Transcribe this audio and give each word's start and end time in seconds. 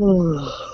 Hello 0.00 0.69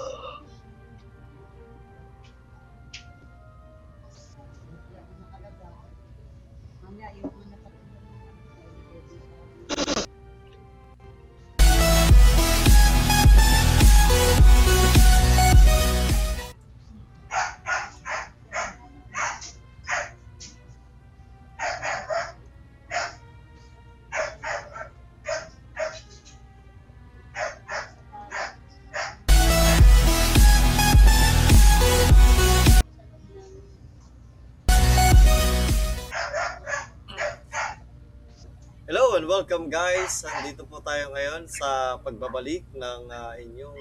welcome 39.56 39.72
guys. 39.72 40.20
Nandito 40.20 40.68
po 40.68 40.84
tayo 40.84 41.16
ngayon 41.16 41.48
sa 41.48 41.96
pagbabalik 42.04 42.60
ng 42.76 43.08
ah, 43.08 43.32
inyong 43.40 43.80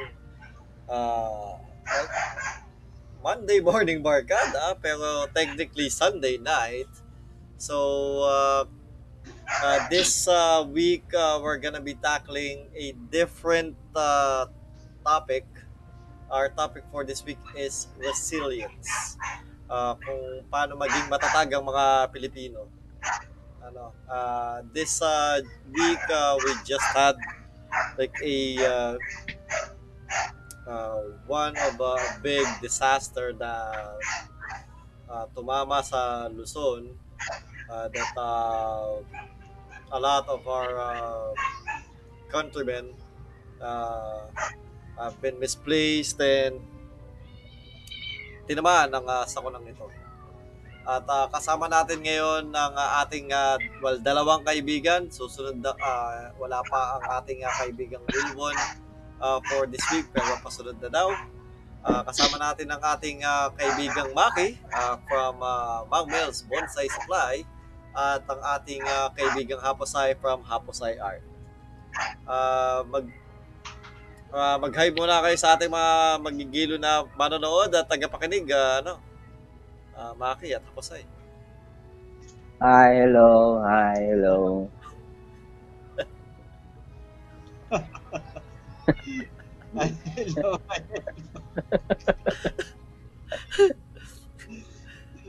ah, 0.88 1.60
Monday 3.20 3.60
morning 3.60 4.00
barkada 4.00 4.80
pero 4.80 5.28
technically 5.36 5.92
Sunday 5.92 6.40
night. 6.40 6.88
So 7.60 7.76
uh, 8.24 8.64
uh, 9.52 9.80
this 9.91 10.32
uh, 10.32 10.64
week 10.64 11.12
uh, 11.12 11.44
we're 11.44 11.60
gonna 11.60 11.84
be 11.84 11.99
tackling 11.99 12.71
a 12.71 12.96
different 13.12 13.76
uh, 13.99 14.48
topic. 15.04 15.44
Our 16.32 16.55
topic 16.55 16.88
for 16.88 17.04
this 17.04 17.20
week 17.27 17.44
is 17.52 17.92
resilience. 17.99 19.20
Uh, 19.68 19.99
kung 19.99 20.40
paano 20.48 20.80
maging 20.80 21.12
matatag 21.12 21.52
ang 21.52 21.68
mga 21.68 22.16
Pilipino 22.16 22.74
ano 23.76 23.91
uh, 24.07 24.63
this 24.71 25.04
uh, 25.04 25.43
week 25.68 25.99
uh, 26.07 26.40
we 26.40 26.51
just 26.63 26.87
had 26.95 27.20
like 27.99 28.15
a 28.23 28.40
uh, 28.63 28.95
uh, 30.63 30.99
one 31.27 31.51
of 31.59 31.76
a 31.84 31.96
big 32.23 32.48
disaster 32.63 33.35
na 33.35 33.51
uh, 35.12 35.27
tumama 35.35 35.84
sa 35.84 36.31
Luzon 36.31 36.87
uh, 37.68 37.91
that 37.91 38.12
uh, 38.15 39.03
a 39.91 39.99
lot 39.99 40.23
of 40.31 40.40
our 40.48 40.71
uh, 40.79 41.31
countrymen 42.31 42.96
uh, 43.59 44.23
have 44.96 45.20
been 45.20 45.35
misplaced 45.35 46.15
and 46.23 46.63
tinamaan 48.48 48.87
ng 48.87 49.03
uh, 49.03 49.27
sakunang 49.27 49.68
ito. 49.68 50.05
At 50.86 51.02
ah, 51.10 51.26
kasama 51.34 51.66
natin 51.66 52.05
ngayon 52.05 52.54
ang 52.54 52.74
ah, 52.78 53.02
ating 53.02 53.34
ah, 53.34 53.58
well, 53.82 53.98
dalawang 53.98 54.46
kaibigan. 54.46 55.10
Susunod 55.10 55.58
na 55.58 55.74
ah, 55.82 56.30
wala 56.38 56.62
pa 56.62 57.02
ang 57.02 57.04
ating 57.22 57.42
ah, 57.42 57.54
kaibigang 57.58 58.05
Wilwon 58.05 58.54
ah, 59.18 59.42
for 59.50 59.66
this 59.66 59.82
week 59.90 60.05
pero 60.14 60.38
pasunod 60.46 60.77
na 60.77 60.90
daw. 60.94 61.10
Ah, 61.86 62.05
kasama 62.05 62.38
natin 62.38 62.70
ang 62.70 62.82
ating 62.82 63.26
ah, 63.26 63.50
kaibigang 63.58 64.14
Maki 64.14 64.62
ah, 64.69 65.02
from 65.09 65.42
uh, 65.42 65.86
Mang 65.90 66.06
Mel's 66.06 66.46
Bonsai 66.46 66.86
Supply 66.90 67.42
at 67.94 68.22
ang 68.25 68.42
ating 68.58 68.81
ah, 68.86 69.09
kaibigang 69.14 69.62
Haposay 69.62 70.14
from 70.22 70.46
Haposay 70.46 71.02
Art. 71.02 71.25
Ah, 72.30 72.82
mag 72.86 73.06
ah, 74.34 74.58
mag-hi 74.62 74.90
muna 74.94 75.22
kayo 75.26 75.38
sa 75.38 75.54
ating 75.58 75.70
mga 75.70 75.94
magigilo 76.22 76.76
na 76.78 77.06
manonood 77.18 77.74
at 77.74 77.90
tagapakinig 77.90 78.50
ah, 78.54 78.86
ano 78.86 79.02
Ah, 79.96 80.14
Maki 80.20 80.52
at 80.56 80.64
Haposay. 80.68 81.04
Hi, 82.60 82.92
hello. 83.00 83.60
Hi, 83.64 83.96
hello. 84.12 84.68
Hello. 90.16 90.60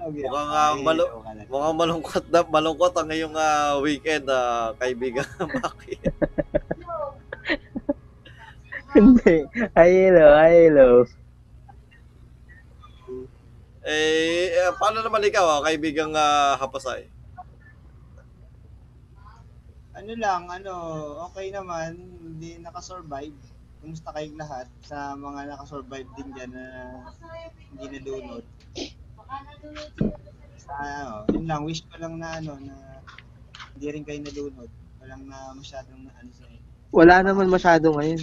Mukhang, 0.06 0.50
ah, 0.54 0.74
malu- 0.78 1.10
Mukhang 1.50 1.74
malungkot 1.78 2.24
na 2.30 2.40
malungkot 2.46 2.92
ang 2.94 3.06
ngayong 3.10 3.34
ah, 3.34 3.78
weekend, 3.82 4.26
ah, 4.30 4.70
kaibigan 4.78 5.26
Maki. 5.62 5.98
Hindi. 8.94 9.34
Hi, 9.74 9.90
hello. 9.90 10.26
Hi, 10.34 10.54
hello. 10.70 10.90
Eh, 13.86 14.50
eh, 14.50 14.74
paano 14.82 14.98
naman 14.98 15.22
ikaw, 15.22 15.46
ah, 15.46 15.62
kaibigang 15.62 16.10
ah, 16.10 16.58
Haposay? 16.58 17.06
Ano 19.94 20.12
lang, 20.18 20.50
ano, 20.50 20.74
okay 21.30 21.54
naman, 21.54 21.94
hindi 22.18 22.58
nakasurvive. 22.58 23.38
Kumusta 23.78 24.10
kayong 24.10 24.42
lahat 24.42 24.66
sa 24.82 25.14
mga 25.14 25.54
nakasurvive 25.54 26.10
din 26.18 26.34
dyan 26.34 26.50
na 26.50 26.66
hindi 27.70 27.86
nalunod? 27.94 28.44
Sa, 30.58 30.72
ano, 30.82 31.22
yun 31.30 31.46
lang, 31.46 31.62
wish 31.62 31.86
ko 31.86 31.94
lang 32.02 32.18
na 32.18 32.42
ano, 32.42 32.58
na 32.58 32.74
hindi 33.78 33.86
rin 33.86 34.02
kayo 34.02 34.18
nalunod. 34.18 34.70
Walang 34.98 35.30
na 35.30 35.54
masyadong 35.54 36.02
na 36.02 36.12
ano 36.18 36.30
sa 36.34 36.44
Wala 36.90 37.22
naman 37.22 37.46
masyado 37.46 37.94
ngayon. 37.94 38.18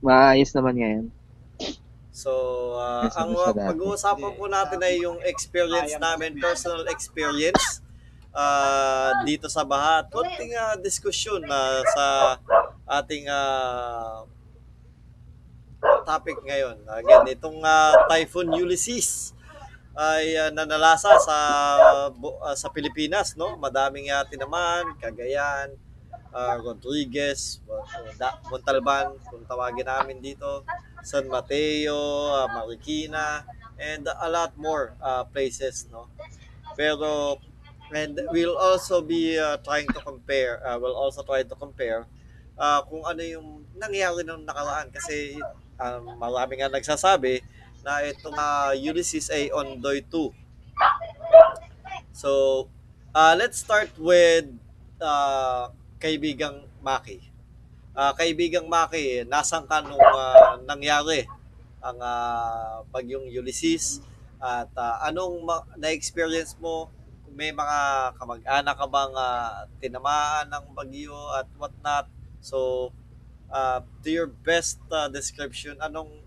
Maayos 0.00 0.48
naman 0.56 0.80
ngayon. 0.80 1.06
So, 2.18 2.32
Yes, 3.06 3.14
ang 3.14 3.30
pag-uusapan 3.54 4.32
po 4.34 4.50
natin 4.50 4.82
ay 4.82 5.06
yung 5.06 5.22
experience 5.22 5.94
namin, 6.02 6.34
personal 6.42 6.82
experience 6.90 7.78
ah, 8.34 9.22
dito 9.22 9.46
sa 9.46 9.62
Baha. 9.62 10.02
At 10.02 10.10
Konting 10.10 10.50
ah, 10.58 10.74
diskusyon 10.74 11.46
na 11.46 11.78
sa 11.94 12.04
ating 12.90 13.30
ah, 13.30 14.26
topic 16.02 16.42
ngayon. 16.42 16.82
Again, 16.90 17.38
itong 17.38 17.62
ah, 17.62 17.94
Typhoon 18.10 18.50
Ulysses 18.50 19.30
ay 19.94 20.34
ah, 20.34 20.50
nanalasa 20.50 21.14
sa 21.22 21.38
ah, 22.10 22.56
sa 22.58 22.66
Pilipinas, 22.74 23.38
no? 23.38 23.54
Madaming 23.54 24.10
uh, 24.10 24.26
tinaman, 24.26 24.90
Cagayan, 24.98 25.70
Rodriguez, 26.60 27.60
uh, 27.70 27.82
Da- 28.18 28.38
Montalban, 28.50 29.16
kung 29.28 29.44
tawagin 29.48 29.86
namin 29.88 30.18
dito. 30.20 30.64
San 31.02 31.24
Mateo, 31.30 31.94
uh, 32.34 32.46
Marikina, 32.50 33.46
and 33.78 34.04
a 34.10 34.28
lot 34.28 34.52
more 34.58 34.92
uh, 35.00 35.22
places, 35.24 35.86
no? 35.94 36.10
Pero, 36.76 37.38
and 37.94 38.20
we'll 38.30 38.56
also 38.58 39.00
be 39.00 39.38
uh, 39.38 39.56
trying 39.64 39.86
to 39.88 40.00
compare, 40.00 40.60
uh, 40.66 40.78
we'll 40.78 40.96
also 40.96 41.22
try 41.22 41.42
to 41.42 41.54
compare 41.56 42.06
uh, 42.58 42.82
kung 42.86 43.02
ano 43.06 43.22
yung 43.22 43.64
nangyari 43.78 44.22
nung 44.26 44.44
nakaraan 44.44 44.90
kasi 44.92 45.38
um, 45.78 46.18
marami 46.18 46.58
nga 46.60 46.68
nagsasabi 46.68 47.40
na 47.86 48.02
itong 48.04 48.34
uh, 48.36 48.74
Ulysses 48.74 49.30
ay 49.30 49.48
Ondoy 49.54 50.02
2. 50.04 50.34
So, 52.12 52.68
uh, 53.14 53.34
let's 53.38 53.58
start 53.58 53.90
with 53.98 54.50
uh, 55.00 55.68
kaibigang 55.98 56.62
Maki. 56.78 57.18
Ah, 57.98 58.14
kaibigang 58.14 58.70
Maki, 58.70 59.26
nasan 59.26 59.66
ka 59.66 59.82
nung 59.82 59.98
ah, 59.98 60.54
nangyari 60.62 61.26
ang 61.82 61.98
ah, 61.98 62.86
bagyong 62.94 63.26
Ulysses 63.30 63.98
at 64.38 64.70
ah, 64.78 65.02
anong 65.10 65.42
ma- 65.42 65.66
na-experience 65.74 66.54
mo? 66.62 66.86
May 67.34 67.50
mga 67.54 67.78
kamag-anak 68.18 68.74
ka 68.78 68.86
bang 68.86 69.14
ah, 69.18 69.66
tinamaan 69.82 70.46
ng 70.46 70.64
bagyo 70.74 71.18
at 71.34 71.46
what 71.58 71.74
not? 71.82 72.06
So, 72.38 72.90
ah, 73.50 73.82
to 74.02 74.08
your 74.08 74.30
best 74.30 74.78
ah, 74.94 75.10
description, 75.10 75.74
anong 75.82 76.22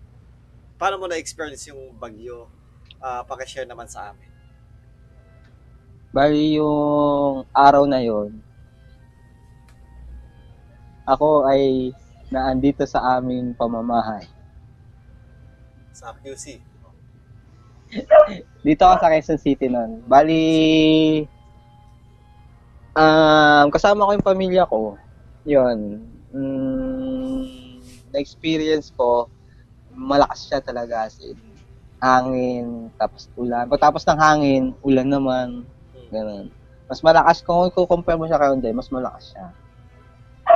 paano 0.76 1.00
mo 1.00 1.06
na-experience 1.08 1.72
yung 1.72 1.96
bagyo? 1.96 2.52
Ah, 3.00 3.24
paki-share 3.24 3.64
naman 3.66 3.88
sa 3.88 4.12
amin. 4.12 4.28
Bali 6.12 6.60
yung 6.60 7.48
araw 7.56 7.88
na 7.88 8.04
yon 8.04 8.41
ako 11.06 11.48
ay 11.50 11.90
naandito 12.32 12.86
sa 12.86 13.18
aming 13.18 13.52
pamamahay. 13.58 14.24
Sa 15.92 16.16
QC. 16.22 16.72
Dito 18.64 18.82
ako 18.88 18.96
sa 19.04 19.12
Quezon 19.12 19.40
City 19.40 19.68
noon. 19.68 20.00
Bali, 20.08 20.42
um, 22.96 23.66
kasama 23.68 24.08
ko 24.08 24.10
yung 24.16 24.28
pamilya 24.28 24.64
ko. 24.64 24.96
Yun. 25.44 26.00
Mm, 26.32 27.44
na-experience 28.14 28.94
ko, 28.96 29.28
malakas 29.92 30.48
siya 30.48 30.64
talaga 30.64 31.04
as 31.04 31.20
in. 31.20 31.36
Hangin, 32.02 32.90
tapos 32.98 33.28
ulan. 33.38 33.68
Pagtapos 33.68 34.02
ng 34.08 34.18
hangin, 34.18 34.64
ulan 34.82 35.06
naman. 35.06 35.48
Ganun. 36.10 36.50
Mas 36.88 37.04
malakas, 37.04 37.44
kung 37.44 37.68
i-compare 37.68 38.18
mo 38.18 38.26
siya 38.26 38.40
kay 38.40 38.48
Hyundai, 38.50 38.74
mas 38.74 38.90
malakas 38.90 39.30
siya. 39.30 39.52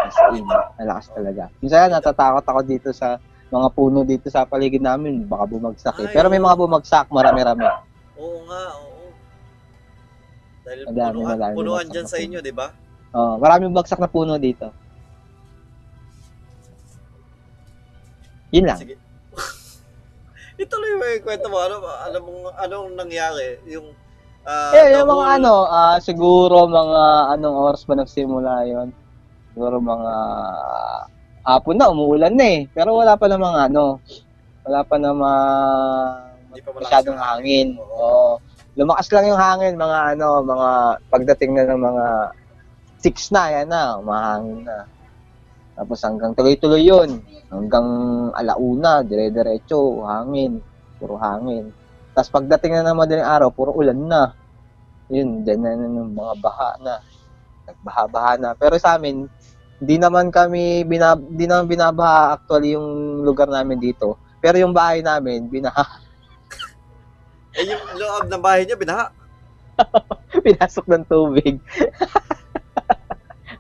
As 0.07 0.17
in, 0.33 0.45
malakas 0.45 1.07
talaga. 1.11 1.45
Minsan 1.59 1.91
natatakot 1.91 2.45
ako 2.45 2.61
dito 2.63 2.89
sa 2.91 3.19
mga 3.47 3.69
puno 3.71 4.03
dito 4.03 4.27
sa 4.27 4.43
paligid 4.43 4.81
namin, 4.81 5.23
baka 5.23 5.47
bumagsak 5.47 5.97
eh. 6.01 6.09
Ay, 6.09 6.15
Pero 6.15 6.27
may 6.27 6.39
oo. 6.39 6.47
mga 6.47 6.59
bumagsak, 6.59 7.07
marami-rami. 7.09 7.63
Oo 8.17 8.39
nga, 8.45 8.63
oo. 8.75 9.07
Dahil 10.63 10.81
Madami, 10.85 11.15
punuan, 11.15 11.31
madami 11.31 11.55
punuan 11.55 11.87
dyan 11.87 12.07
sa 12.07 12.19
inyo, 12.19 12.39
di 12.41 12.51
ba? 12.51 12.75
Oh, 13.13 13.39
maraming 13.39 13.71
bumagsak 13.71 13.99
na 13.99 14.11
puno 14.11 14.35
dito. 14.37 14.75
Yun 18.51 18.67
lang. 18.67 18.79
Sige. 18.79 18.95
Ituloy 20.63 20.93
mo 20.97 21.05
yung 21.05 21.23
kwento 21.23 21.47
mo. 21.47 21.59
Ano, 21.61 21.77
alam 21.85 22.23
mo, 22.23 22.33
anong 22.57 22.89
nangyari? 22.95 23.61
Yung, 23.69 23.93
ah, 24.43 24.73
Eh, 24.73 24.97
yung 24.97 25.05
mga 25.05 25.13
whole- 25.13 25.35
ano, 25.39 25.55
ah, 25.67 25.97
siguro 25.99 26.67
mga 26.67 27.03
anong 27.37 27.57
oras 27.63 27.83
ba 27.85 27.95
nagsimula 27.95 28.65
yon? 28.65 28.89
Siguro 29.57 29.81
mga 29.81 30.15
hapon 31.49 31.81
na, 31.81 31.89
umuulan 31.89 32.37
na 32.37 32.45
eh. 32.45 32.61
Pero 32.77 32.93
wala 33.01 33.17
pa 33.17 33.25
namang 33.25 33.57
ano, 33.57 34.05
wala 34.69 34.85
pa 34.85 35.01
namang 35.01 35.41
pa 36.61 36.71
masyadong 36.77 37.17
hangin. 37.17 37.81
Oo. 37.81 38.37
Lumakas 38.77 39.09
lang 39.17 39.33
yung 39.33 39.41
hangin, 39.41 39.81
mga 39.81 40.13
ano, 40.13 40.45
mga 40.45 40.71
pagdating 41.09 41.57
na 41.57 41.73
ng 41.73 41.81
mga 41.81 42.07
6 43.01 43.33
na, 43.33 43.43
yan 43.49 43.69
na, 43.73 43.97
umahangin 43.97 44.61
na. 44.61 44.85
Tapos 45.73 46.05
hanggang 46.05 46.37
tuloy-tuloy 46.37 46.85
yun. 46.85 47.25
Hanggang 47.49 47.89
alauna, 48.37 49.01
dire-diretso, 49.09 50.05
hangin. 50.05 50.61
Puro 51.01 51.17
hangin. 51.17 51.73
Tapos 52.13 52.29
pagdating 52.29 52.77
na 52.77 52.93
ng 52.93 53.01
madaling 53.01 53.25
araw, 53.25 53.49
puro 53.49 53.73
ulan 53.73 54.05
na. 54.05 54.37
Yun, 55.09 55.49
dyan 55.49 55.65
na 55.65 55.81
ng 55.81 56.13
mga 56.13 56.35
baha 56.45 56.71
na. 56.85 57.01
Nagbaha-baha 57.65 58.33
na. 58.37 58.51
Pero 58.53 58.77
sa 58.77 59.01
amin, 59.01 59.25
hindi 59.77 59.97
naman 60.01 60.33
kami, 60.33 60.89
binab 60.89 61.21
di 61.29 61.45
naman 61.45 61.69
binabaha 61.69 62.41
actually 62.41 62.73
yung 62.73 63.21
lugar 63.21 63.49
namin 63.49 63.77
dito. 63.77 64.17
Pero 64.41 64.57
yung 64.57 64.73
bahay 64.73 65.05
namin, 65.05 65.49
binaha. 65.49 65.85
Eh, 67.57 67.65
yung 67.65 67.83
loob 67.97 68.29
ng 68.29 68.43
bahay 68.43 68.65
niya, 68.65 68.77
binaha. 68.77 69.13
pinasok 70.45 70.85
ng 70.89 71.05
tubig. 71.05 71.57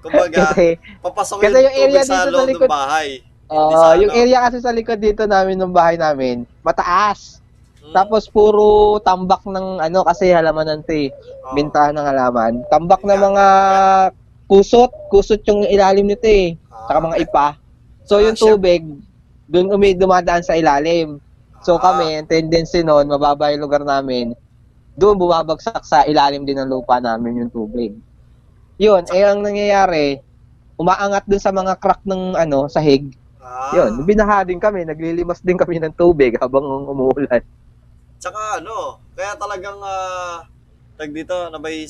Kumbaga, 0.00 0.52
Kasi, 0.52 0.78
papasok 1.02 1.36
kasi 1.42 1.58
yung 1.58 1.64
yung 1.66 1.76
area 1.82 2.02
sa 2.04 2.06
dito 2.06 2.16
sa 2.16 2.30
loob 2.30 2.48
likod- 2.48 2.68
ng 2.70 2.76
bahay. 2.76 3.08
Uh, 3.46 3.94
yung 4.02 4.10
ano. 4.10 4.20
area 4.20 4.38
kasi 4.42 4.58
sa 4.58 4.74
likod 4.74 4.98
dito 4.98 5.22
namin 5.22 5.54
ng 5.58 5.70
bahay 5.70 5.94
namin, 5.94 6.42
mataas. 6.66 7.38
Hmm. 7.78 7.94
Tapos 7.94 8.26
puro 8.26 8.98
tambak 9.00 9.46
ng 9.46 9.78
ano 9.78 10.02
kasi 10.02 10.34
halamanan 10.34 10.82
to 10.82 10.94
eh. 10.94 11.08
Oo. 11.10 11.54
Bintahan 11.54 11.94
ng 11.94 12.06
halaman. 12.06 12.52
Tambak 12.66 13.02
Yeah. 13.06 13.22
mga 13.22 13.46
kusot, 14.46 14.90
kusot 15.10 15.42
yung 15.46 15.66
ilalim 15.66 16.06
nito 16.06 16.26
eh. 16.26 16.54
Saka 16.86 16.98
mga 17.02 17.18
ipa. 17.22 17.58
So 18.06 18.22
Ah, 18.22 18.30
yung 18.30 18.38
tubig, 18.38 18.82
dun 19.50 19.70
umi 19.70 19.94
dumadaan 19.98 20.42
sa 20.46 20.54
ilalim. 20.54 21.18
So 21.66 21.76
ah, 21.76 21.82
kami, 21.82 22.22
ang 22.22 22.30
tendency 22.30 22.86
noon, 22.86 23.10
mababa 23.10 23.50
yung 23.50 23.66
lugar 23.66 23.82
namin, 23.82 24.34
doon 24.94 25.18
bumabagsak 25.18 25.82
sa 25.82 26.06
ilalim 26.06 26.46
din 26.46 26.56
ng 26.56 26.70
lupa 26.70 27.02
namin 27.02 27.42
yung 27.44 27.52
tubig. 27.52 27.92
Yun, 28.78 29.02
eh 29.10 29.26
ang 29.26 29.42
nangyayari, 29.42 30.22
umaangat 30.78 31.26
dun 31.26 31.42
sa 31.42 31.50
mga 31.50 31.74
crack 31.82 32.06
ng 32.06 32.38
ano, 32.38 32.70
sahig. 32.70 33.10
ah. 33.42 33.74
Yun, 33.74 34.06
binaha 34.06 34.46
din 34.46 34.62
kami, 34.62 34.86
naglilimas 34.86 35.42
din 35.42 35.58
kami 35.58 35.82
ng 35.82 35.92
tubig 35.96 36.38
habang 36.38 36.64
umuulan. 36.86 37.42
Tsaka 38.22 38.62
ano, 38.62 39.02
kaya 39.18 39.34
talagang, 39.34 39.80
ah, 39.82 40.46
tag 40.94 41.10
dito, 41.10 41.34
na 41.50 41.58
may, 41.58 41.82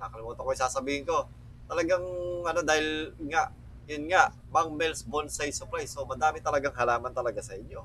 nakalimutan 0.00 0.42
ko 0.42 0.50
yung 0.50 0.64
sasabihin 0.64 1.04
ko. 1.04 1.28
Talagang, 1.66 2.04
ano, 2.44 2.60
dahil 2.60 3.12
nga, 3.28 3.48
yun 3.88 4.08
nga, 4.08 4.32
Bang 4.48 4.72
Mel's 4.76 5.04
Bonsai 5.04 5.52
Supply. 5.52 5.84
So, 5.84 6.04
madami 6.08 6.40
talagang 6.40 6.72
halaman 6.76 7.12
talaga 7.12 7.40
sa 7.44 7.56
inyo. 7.56 7.84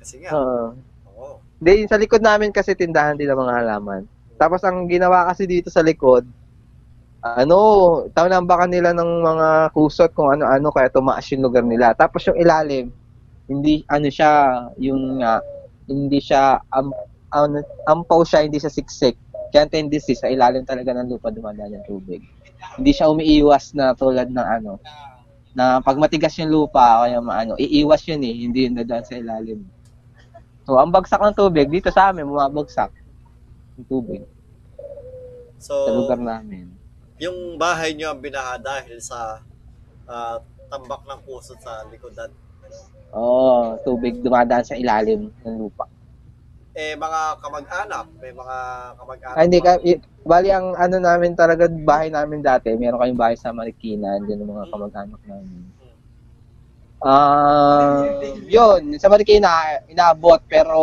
Kasi 0.00 0.24
nga, 0.24 0.32
Oo. 0.32 0.76
oo. 1.14 1.34
Hindi, 1.60 1.88
sa 1.88 2.00
likod 2.00 2.20
namin 2.20 2.52
kasi 2.52 2.76
tindahan 2.76 3.16
din 3.16 3.28
ng 3.28 3.40
mga 3.40 3.56
halaman. 3.64 4.04
Tapos 4.34 4.60
ang 4.66 4.90
ginawa 4.90 5.30
kasi 5.30 5.46
dito 5.46 5.70
sa 5.70 5.80
likod, 5.80 6.26
ano, 7.24 7.58
taunambakan 8.12 8.68
nila 8.68 8.92
ng 8.92 9.10
mga 9.24 9.48
kusot 9.72 10.12
kung 10.12 10.28
ano-ano 10.36 10.68
kaya 10.68 10.92
tumaas 10.92 11.24
yung 11.32 11.46
lugar 11.46 11.64
nila. 11.64 11.96
Tapos 11.96 12.26
yung 12.28 12.36
ilalim, 12.36 12.92
hindi 13.48 13.80
ano 13.88 14.08
siya, 14.12 14.30
yung 14.76 15.24
nga, 15.24 15.40
hindi 15.88 16.20
siya 16.20 16.60
am, 16.68 16.92
am, 17.32 17.64
ampaw 17.88 18.20
siya, 18.28 18.44
hindi 18.44 18.60
siya 18.60 18.72
siksik. 18.72 19.16
Kaya 19.54 19.70
tendency 19.70 20.12
sa 20.18 20.28
ilalim 20.28 20.66
talaga 20.66 20.92
ng 20.92 21.08
lupa 21.08 21.30
dumadaan 21.32 21.80
yung 21.80 21.86
tubig. 21.88 22.20
Hindi 22.78 22.90
siya 22.90 23.10
umiiwas 23.10 23.76
na 23.76 23.94
tulad 23.94 24.28
ng 24.30 24.46
ano, 24.60 24.78
na 25.54 25.78
pag 25.78 25.96
matigas 25.96 26.34
yung 26.42 26.50
lupa, 26.50 27.06
kaya 27.06 27.22
maano, 27.22 27.54
iiwas 27.54 28.02
yun 28.10 28.22
eh, 28.26 28.34
hindi 28.34 28.66
yun 28.66 28.74
dadaan 28.74 29.06
sa 29.06 29.14
ilalim. 29.14 29.62
So, 30.66 30.80
ang 30.80 30.90
bagsak 30.90 31.20
ng 31.22 31.36
tubig, 31.38 31.70
dito 31.70 31.92
sa 31.94 32.10
amin, 32.10 32.26
bumabagsak 32.26 32.90
yung 33.78 33.86
tubig 33.86 34.22
So, 35.62 35.88
sa 35.88 35.90
lugar 35.96 36.20
namin. 36.20 36.68
yung 37.16 37.56
bahay 37.56 37.94
nyo 37.94 38.12
ang 38.12 38.20
binaha 38.20 38.58
dahil 38.58 38.98
sa 39.00 39.40
ah, 40.04 40.36
tambak 40.68 41.06
ng 41.06 41.20
kusot 41.24 41.56
sa 41.62 41.86
likodan. 41.88 42.28
Oo, 43.14 43.78
tubig 43.86 44.18
dumadaan 44.18 44.66
sa 44.66 44.74
ilalim 44.74 45.30
ng 45.30 45.56
lupa. 45.56 45.86
Eh, 46.74 46.98
mga 46.98 47.38
kamag-anak, 47.38 48.06
may 48.18 48.34
mga 48.34 48.56
kamag-anak. 48.98 49.36
Ah, 49.38 49.46
hindi 49.46 49.60
ka, 49.62 49.78
i- 49.86 50.02
bali 50.26 50.50
ang 50.50 50.74
ano 50.74 50.98
namin 50.98 51.38
talaga, 51.38 51.70
bahay 51.70 52.10
namin 52.10 52.42
dati, 52.42 52.74
meron 52.74 52.98
kayong 52.98 53.20
bahay 53.20 53.38
sa 53.38 53.54
Marikina, 53.54 54.18
dyan 54.26 54.42
yung 54.42 54.58
mga 54.58 54.66
kamag-anak 54.74 55.22
namin. 55.22 55.70
Ah, 56.98 58.02
yun, 58.50 58.98
sa 58.98 59.06
Marikina, 59.06 59.78
inaabot, 59.86 60.42
pero 60.50 60.82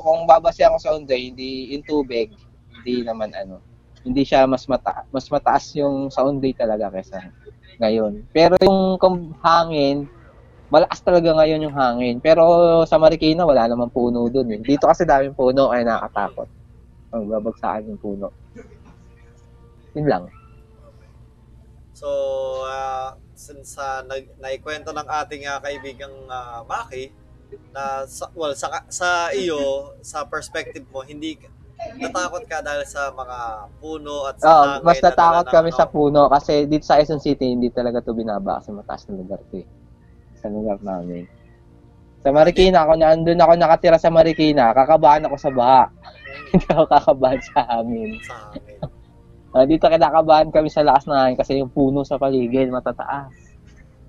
kung 0.00 0.24
babasihan 0.24 0.72
ko 0.72 0.80
sa 0.80 0.96
Onday, 0.96 1.28
hindi, 1.28 1.76
yung 1.76 1.84
tubig, 1.84 2.32
hindi 2.80 3.04
naman 3.04 3.28
ano, 3.36 3.60
hindi 4.06 4.24
siya 4.24 4.48
mas 4.48 4.64
mata 4.64 5.04
mas 5.12 5.28
mataas 5.28 5.74
yung 5.76 6.08
sa 6.08 6.24
Onday 6.24 6.56
talaga 6.56 6.88
kaysa 6.88 7.20
ngayon. 7.76 8.24
Pero 8.32 8.56
yung 8.64 8.96
kung 8.96 9.34
hangin, 9.44 10.08
malakas 10.68 11.00
talaga 11.00 11.32
ngayon 11.32 11.64
yung 11.68 11.76
hangin. 11.76 12.16
Pero 12.20 12.44
sa 12.84 13.00
Marikina, 13.00 13.48
wala 13.48 13.68
namang 13.68 13.92
puno 13.92 14.28
dun 14.28 14.52
eh. 14.52 14.60
Dito 14.60 14.88
kasi 14.88 15.08
daming 15.08 15.36
puno, 15.36 15.72
ay 15.72 15.84
nakakatakot. 15.84 16.48
Ang 17.12 17.24
babagsakan 17.28 17.88
yung 17.88 18.00
puno. 18.00 18.28
Yun 19.96 20.06
lang. 20.08 20.24
So, 21.96 22.08
ah, 22.68 23.18
since 23.34 23.74
uh, 23.74 24.06
nag, 24.06 24.38
naikwento 24.38 24.94
ng 24.94 25.08
ating 25.08 25.48
ah, 25.50 25.58
kaibigang 25.58 26.14
ah, 26.30 26.62
Maki, 26.62 27.10
na 27.72 28.04
sa, 28.04 28.28
well, 28.36 28.52
sa, 28.52 28.84
sa 28.92 29.32
iyo, 29.32 29.92
sa 30.04 30.28
perspective 30.28 30.84
mo, 30.92 31.00
hindi 31.00 31.40
natakot 31.96 32.44
ka 32.44 32.58
dahil 32.60 32.82
sa 32.84 33.08
mga 33.14 33.38
puno 33.78 34.26
at 34.26 34.36
sa 34.36 34.46
Oo, 34.46 34.62
hangin 34.66 34.84
mas 34.84 34.98
na 34.98 35.04
natakot 35.08 35.46
ng 35.46 35.54
kami 35.54 35.70
ano. 35.70 35.78
sa 35.78 35.86
puno 35.86 36.20
kasi 36.28 36.52
dito 36.66 36.84
sa 36.84 36.98
Quezon 36.98 37.22
City, 37.22 37.46
hindi 37.48 37.70
talaga 37.70 38.02
to 38.02 38.12
binaba 38.12 38.58
kasi 38.58 38.74
mataas 38.74 39.06
na 39.08 39.14
lugar 39.16 39.40
to 39.48 39.62
eh. 39.62 39.66
Sa 40.38 40.48
lugar 40.50 40.78
namin. 40.80 41.26
Sa 42.18 42.34
Marikina, 42.34 42.82
ako 42.82 42.98
na 42.98 43.14
andun 43.14 43.38
ako 43.38 43.52
nakatira 43.54 43.98
sa 43.98 44.10
Marikina, 44.10 44.74
kakabahan 44.74 45.26
ako 45.26 45.36
sa 45.38 45.50
baha. 45.54 45.84
Hindi 46.50 46.66
ako 46.66 46.84
kakabahan 46.90 47.40
sa 47.42 47.60
hangin. 47.66 48.10
Ah, 49.54 49.64
dito 49.64 49.86
kinakabahan 49.86 50.50
kami 50.50 50.68
sa 50.68 50.82
lakas 50.82 51.06
hangin 51.06 51.38
kasi 51.38 51.62
yung 51.62 51.70
puno 51.70 52.02
sa 52.02 52.18
paligid 52.18 52.74
matataas. 52.74 53.30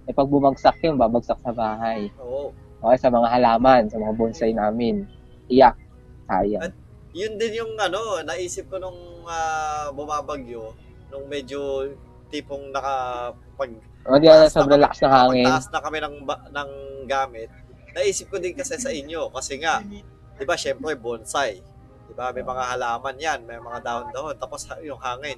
Eh 0.09 0.13
pag 0.13 0.25
bumagsak 0.25 0.81
yun, 0.81 0.97
babagsak 0.97 1.37
sa 1.45 1.53
bahay. 1.53 2.09
Oo. 2.17 2.49
Okay, 2.79 2.97
sa 2.97 3.13
mga 3.13 3.27
halaman, 3.29 3.91
sa 3.91 4.01
mga 4.01 4.13
bonsai 4.17 4.57
namin. 4.57 5.05
Iyak. 5.51 5.77
Sayang. 6.25 6.73
Yun 7.13 7.33
din 7.37 7.61
yung 7.61 7.73
ano, 7.77 8.21
naisip 8.25 8.73
ko 8.73 8.81
nung 8.81 8.97
ah, 9.29 9.93
bumabagyo, 9.93 10.73
nung 11.13 11.29
medyo 11.29 11.89
tipong 12.29 12.73
nakapag 12.73 13.73
O 14.09 14.17
di 14.17 14.25
na 14.25 14.49
sobrang 14.49 14.81
lakas 14.81 15.05
ng 15.05 15.13
hangin. 15.13 15.45
Taas 15.45 15.69
na 15.69 15.79
kami 15.85 16.01
ng, 16.01 16.15
ng 16.25 16.69
gamit. 17.05 17.49
Naisip 17.93 18.33
ko 18.33 18.41
din 18.41 18.57
kasi 18.57 18.81
sa 18.81 18.89
inyo 18.89 19.29
kasi 19.29 19.61
nga, 19.61 19.85
'di 19.85 20.43
ba, 20.49 20.57
syempre 20.57 20.97
bonsai. 20.97 21.61
'Di 22.09 22.13
ba? 22.17 22.33
May 22.33 22.41
mga 22.41 22.63
halaman 22.73 23.15
'yan, 23.21 23.39
may 23.45 23.61
mga 23.61 23.85
dahon-dahon 23.85 24.35
tapos 24.41 24.65
yung 24.81 24.97
hangin. 24.97 25.37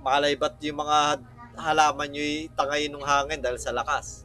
Malay 0.00 0.32
ba't 0.40 0.56
yung 0.64 0.80
mga 0.80 1.20
halaman 1.60 2.08
nyo 2.08 2.24
tangay 2.56 2.88
ng 2.88 3.04
hangin 3.04 3.40
dahil 3.44 3.58
sa 3.60 3.76
lakas? 3.76 4.24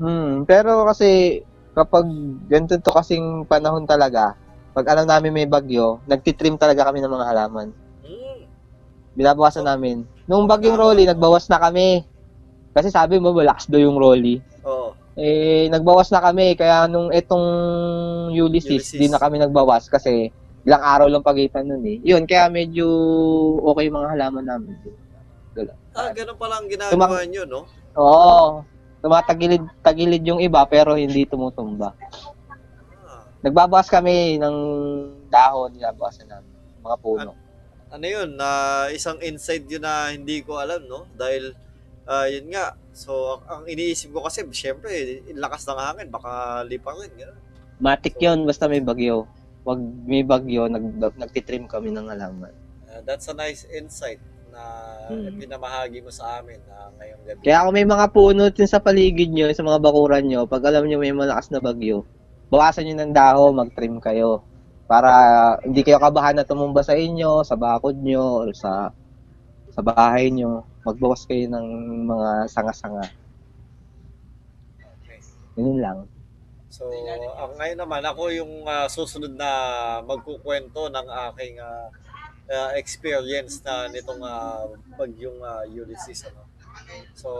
Hmm, 0.00 0.48
pero 0.48 0.82
kasi 0.88 1.42
kapag 1.76 2.08
ganito 2.50 2.74
to 2.80 2.90
kasing 2.90 3.46
panahon 3.46 3.86
talaga, 3.86 4.34
pag 4.74 4.86
alam 4.90 5.06
namin 5.06 5.34
may 5.34 5.46
bagyo, 5.46 6.00
nagtitrim 6.08 6.56
talaga 6.56 6.88
kami 6.88 6.98
ng 7.04 7.12
mga 7.12 7.28
halaman. 7.30 7.68
Hmm. 8.02 8.40
Binabawasan 9.14 9.66
namin. 9.66 10.08
Nung 10.24 10.48
bagyong 10.48 10.78
Rolly, 10.78 11.04
nagbawas 11.04 11.50
na 11.50 11.60
kami. 11.60 12.09
Kasi 12.70 12.88
sabi 12.88 13.18
mo, 13.18 13.34
malakas 13.34 13.66
daw 13.66 13.78
yung 13.82 13.98
Rolly. 13.98 14.38
Oo. 14.62 14.94
Eh, 15.18 15.66
nagbawas 15.68 16.08
na 16.14 16.22
kami. 16.22 16.54
Kaya 16.54 16.86
nung 16.86 17.10
itong 17.10 17.44
Ulysses, 18.30 18.94
Ulysses. 18.94 19.00
di 19.00 19.06
na 19.10 19.18
kami 19.18 19.42
nagbawas 19.42 19.90
kasi 19.90 20.30
ilang 20.62 20.82
araw 20.84 21.08
lang 21.10 21.24
pagitan 21.24 21.66
nun 21.66 21.82
eh. 21.82 21.98
Yun, 22.04 22.28
kaya 22.28 22.46
medyo 22.46 22.86
okay 23.64 23.88
yung 23.90 23.98
mga 23.98 24.12
halaman 24.16 24.44
namin. 24.46 24.74
Ah, 25.90 26.14
ganun 26.14 26.38
pala 26.38 26.62
ang 26.62 26.68
ginagawa 26.70 27.26
nyo, 27.26 27.42
no? 27.44 27.62
Oo. 27.98 28.62
tumatagilid 29.00 29.64
tagilid 29.80 30.20
yung 30.28 30.44
iba 30.44 30.60
pero 30.68 30.92
hindi 30.92 31.24
tumutumba. 31.24 31.96
Ah, 33.00 33.24
Nagbabawas 33.40 33.88
kami 33.88 34.36
ng 34.36 34.56
dahon, 35.32 35.72
binabawasan 35.72 36.28
namin. 36.28 36.52
Mga 36.84 36.96
puno. 37.00 37.32
ano 37.90 38.06
yun, 38.06 38.38
na 38.38 38.48
isang 38.94 39.18
insight 39.24 39.66
yun 39.66 39.82
na 39.82 40.14
hindi 40.14 40.44
ko 40.46 40.60
alam, 40.60 40.84
no? 40.86 41.10
Dahil, 41.18 41.56
ah, 42.10 42.26
yun 42.26 42.50
nga, 42.50 42.74
so, 42.90 43.38
ang 43.46 43.70
iniisip 43.70 44.10
ko 44.10 44.26
kasi, 44.26 44.42
syempre, 44.50 45.22
lakas 45.30 45.62
ng 45.70 45.78
hangin, 45.78 46.08
baka 46.10 46.66
lipangin, 46.66 47.14
gano'n. 47.14 47.38
Matik 47.80 48.18
yun, 48.18 48.44
basta 48.44 48.66
may 48.66 48.82
bagyo. 48.82 49.24
Wag 49.62 49.78
may 50.04 50.26
bagyo, 50.26 50.66
nag, 50.66 50.98
nagtitrim 51.16 51.70
kami 51.70 51.94
ng 51.94 52.10
halaman. 52.10 52.52
Ah, 52.90 53.00
that's 53.06 53.30
a 53.30 53.34
nice 53.36 53.62
insight 53.70 54.18
na 54.50 54.62
Hmm. 55.10 55.38
pinamahagi 55.38 56.02
mo 56.02 56.10
sa 56.10 56.42
amin 56.42 56.58
na 56.66 56.90
ngayong 56.98 57.22
gabi. 57.26 57.42
Kaya 57.46 57.62
kung 57.66 57.74
may 57.78 57.86
mga 57.86 58.06
puno 58.10 58.42
din 58.50 58.66
sa 58.66 58.82
paligid 58.82 59.30
nyo, 59.30 59.46
sa 59.54 59.62
mga 59.62 59.78
bakuran 59.78 60.26
nyo, 60.26 60.40
pag 60.50 60.66
alam 60.66 60.86
nyo 60.86 60.98
may 60.98 61.14
malakas 61.14 61.50
na 61.54 61.62
bagyo, 61.62 62.02
bawasan 62.50 62.86
nyo 62.90 62.94
ng 62.98 63.14
daho, 63.14 63.54
mag-trim 63.54 64.02
kayo. 64.02 64.42
Para 64.90 65.10
hindi 65.62 65.86
kayo 65.86 66.02
kabahan 66.02 66.34
na 66.34 66.46
tumumba 66.46 66.82
sa 66.82 66.98
inyo, 66.98 67.46
sa 67.46 67.54
bakod 67.54 67.94
nyo, 68.02 68.42
or 68.42 68.50
sa 68.54 68.90
sa 69.70 69.80
bahay 69.86 70.34
nyo. 70.34 70.66
Magbawas 70.80 71.28
kayo 71.28 71.44
ng 71.52 71.66
mga 72.08 72.30
sanga-sanga. 72.48 73.04
Yun 75.60 75.76
lang. 75.76 75.98
So, 76.70 76.88
ang 77.36 77.58
ngayon 77.58 77.78
naman, 77.82 78.02
ako 78.06 78.30
yung 78.30 78.64
ah, 78.64 78.86
susunod 78.86 79.34
na 79.34 79.50
magkukwento 80.06 80.88
ng 80.88 81.06
aking 81.30 81.58
ah, 81.60 81.90
ah, 82.48 82.70
experience 82.78 83.60
na 83.66 83.90
nitong 83.90 84.22
ah, 84.22 84.70
bagyong 84.96 85.42
ah, 85.42 85.66
Ulysses. 85.66 86.30
Ano? 86.30 86.46
So, 87.12 87.30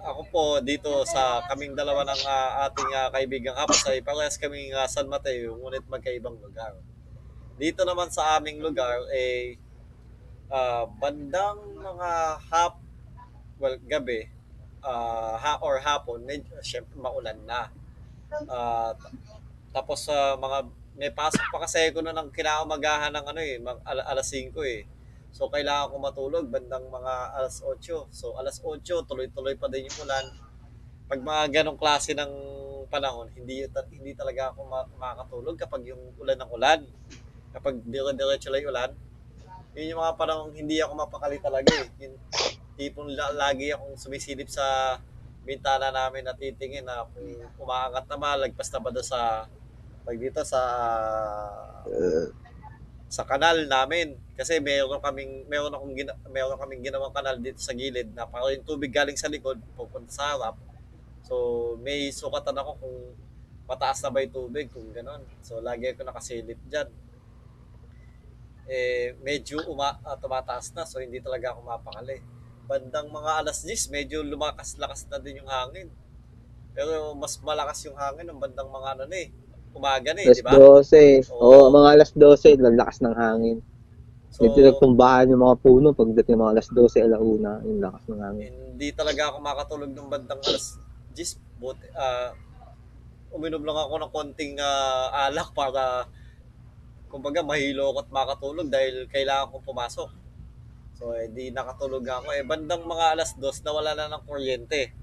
ako 0.00 0.20
po 0.30 0.42
dito 0.62 1.04
sa 1.04 1.44
kaming 1.50 1.76
dalawa 1.76 2.06
ng 2.06 2.22
ah, 2.24 2.70
ating 2.70 2.90
ah, 2.94 3.08
kaibigang 3.12 3.58
hapos 3.58 3.84
ay 3.90 4.00
parehas 4.00 4.40
kaming 4.40 4.72
ah, 4.72 4.88
San 4.88 5.10
Mateo, 5.10 5.58
ngunit 5.58 5.84
magkaibang 5.90 6.38
lugar. 6.40 6.78
Dito 7.60 7.84
naman 7.84 8.08
sa 8.08 8.40
aming 8.40 8.62
lugar, 8.64 9.04
eh, 9.12 9.60
ah, 10.50 10.84
bandang 11.00 11.58
mga 11.78 12.10
hap, 12.50 12.74
well, 13.60 13.76
gabi, 13.86 14.28
ah, 14.82 15.36
ha, 15.38 15.52
or 15.62 15.78
hapon, 15.80 16.22
medyo, 16.26 16.52
syempre 16.62 16.96
maulan 16.98 17.38
na. 17.46 17.70
Ta- 18.30 18.94
tapos 19.70 20.06
sa 20.06 20.34
mga 20.38 20.58
may 20.98 21.10
pasok 21.14 21.46
pa 21.54 21.64
kasi 21.64 21.94
ko 21.94 22.02
na 22.02 22.12
ng 22.12 22.28
kinaumagahan 22.34 23.14
ng 23.14 23.26
ano 23.30 23.40
eh, 23.40 23.56
mag, 23.62 23.78
ala, 23.86 24.02
alas 24.04 24.28
5 24.28 24.52
eh. 24.66 24.84
So 25.30 25.46
kailangan 25.46 25.94
ko 25.94 25.96
matulog 26.02 26.44
bandang 26.50 26.90
mga 26.90 27.14
alas 27.38 27.62
8. 27.62 28.10
So 28.10 28.34
alas 28.34 28.58
8 28.60 29.06
tuloy-tuloy 29.06 29.54
pa 29.56 29.70
din 29.70 29.86
yung 29.86 29.98
ulan. 30.04 30.26
Pag 31.06 31.20
mga 31.22 31.42
ganong 31.62 31.78
klase 31.78 32.12
ng 32.12 32.32
panahon, 32.90 33.30
hindi 33.32 33.62
hindi 33.94 34.12
talaga 34.18 34.50
ako 34.50 34.60
ma- 34.66 34.90
makakatulog 34.98 35.56
kapag 35.56 35.94
yung 35.94 36.02
ulan 36.18 36.38
ng 36.42 36.50
ulan. 36.50 36.80
Kapag 37.54 37.82
dire-diretso 37.86 38.50
lang 38.50 38.66
ulan, 38.66 38.90
yun 39.74 39.94
yung 39.94 40.02
mga 40.02 40.16
panahon 40.18 40.50
hindi 40.52 40.82
ako 40.82 40.92
mapakali 40.98 41.38
talaga 41.38 41.70
eh. 41.70 41.88
Yung 42.06 42.16
tipong 42.74 43.10
la- 43.12 43.34
lagi 43.34 43.70
akong 43.70 43.94
sumisilip 43.94 44.50
sa 44.50 44.98
bintana 45.46 45.88
namin 45.90 46.26
na 46.26 46.36
titingin 46.36 46.84
na 46.84 47.06
kung 47.10 47.26
umaangat 47.60 48.04
na 48.06 48.16
ba, 48.18 48.38
lagpas 48.38 48.68
na 48.72 48.80
ba 48.82 48.90
sa 49.00 49.46
pag 50.04 50.16
dito 50.16 50.42
sa 50.42 50.62
sa 53.10 53.22
kanal 53.26 53.66
namin. 53.66 54.14
Kasi 54.38 54.62
meron 54.62 55.02
kaming 55.02 55.44
meron 55.50 55.74
akong 55.74 55.94
gina, 55.94 56.12
meron 56.30 56.56
kaming 56.56 56.82
ginawang 56.86 57.12
kanal 57.12 57.36
dito 57.36 57.60
sa 57.60 57.76
gilid 57.76 58.10
na 58.14 58.24
para 58.24 58.54
yung 58.54 58.64
tubig 58.64 58.90
galing 58.90 59.18
sa 59.18 59.28
likod 59.28 59.58
pupunta 59.76 60.10
sa 60.10 60.34
harap. 60.34 60.56
So 61.26 61.76
may 61.82 62.10
sukatan 62.10 62.56
ako 62.58 62.70
kung 62.80 62.96
mataas 63.70 64.02
na 64.02 64.10
ba 64.10 64.18
yung 64.18 64.34
tubig 64.34 64.66
kung 64.74 64.90
ganon 64.90 65.22
so 65.46 65.62
lagi 65.62 65.94
ako 65.94 66.02
nakasilip 66.02 66.58
dyan 66.66 66.90
eh 68.70 69.18
medyo 69.26 69.58
uma, 69.66 69.98
ah, 70.06 70.14
tumataas 70.14 70.70
na 70.78 70.86
so 70.86 71.02
hindi 71.02 71.18
talaga 71.18 71.50
ako 71.50 71.66
mapakali 71.66 72.22
bandang 72.70 73.10
mga 73.10 73.42
alas 73.42 73.66
10 73.66 73.90
medyo 73.90 74.22
lumakas-lakas 74.22 75.10
na 75.10 75.18
din 75.18 75.42
yung 75.42 75.50
hangin 75.50 75.90
pero 76.70 77.18
mas 77.18 77.34
malakas 77.42 77.82
yung 77.90 77.98
hangin 77.98 78.30
ng 78.30 78.38
bandang 78.38 78.70
mga 78.70 78.88
ano 78.94 79.04
na 79.10 79.16
eh 79.18 79.28
umaga 79.74 80.14
na 80.14 80.22
eh 80.22 80.30
Alas 80.30 80.38
di 80.38 80.42
ba 80.46 80.50
12. 80.54 81.30
Oo. 81.34 81.70
Mga 81.70 81.88
alas 81.94 82.10
12, 82.14 82.58
lalakas 82.58 82.98
ng 83.02 83.14
hangin. 83.14 83.58
so 84.30 84.46
Dito 84.46 84.62
nagtumbahan 84.62 85.30
yung 85.30 85.42
mga 85.42 85.56
puno 85.58 85.90
pagdating 85.90 86.38
mga 86.38 86.50
alas 86.54 86.66
12, 86.70 87.06
alauna, 87.10 87.58
yung 87.66 87.78
lakas 87.82 88.02
ng 88.06 88.18
hangin. 88.22 88.50
hindi 88.70 88.88
talaga 88.94 89.34
ako 89.34 89.36
makatulog 89.42 89.90
ng 89.90 90.08
bandang 90.08 90.40
alas 90.42 90.78
10 91.18 91.42
buti 91.60 91.86
ah 91.92 92.32
uminom 93.30 93.62
lang 93.62 93.78
ako 93.78 93.94
ng 93.98 94.10
konting 94.14 94.54
ah, 94.58 95.26
alak 95.28 95.50
para 95.54 96.06
kumbaga 97.10 97.42
mahilo 97.42 97.90
ako 97.90 97.98
at 98.06 98.10
makatulog 98.14 98.68
dahil 98.70 99.10
kailangan 99.10 99.50
kong 99.50 99.66
pumasok. 99.66 100.10
So 100.94 101.10
eh 101.18 101.26
nakatulog 101.50 102.06
ako. 102.06 102.30
Eh 102.30 102.46
bandang 102.46 102.86
mga 102.86 103.18
alas 103.18 103.34
2 103.34 103.66
nawala 103.66 103.98
na 103.98 104.14
ng 104.14 104.24
kuryente. 104.24 104.94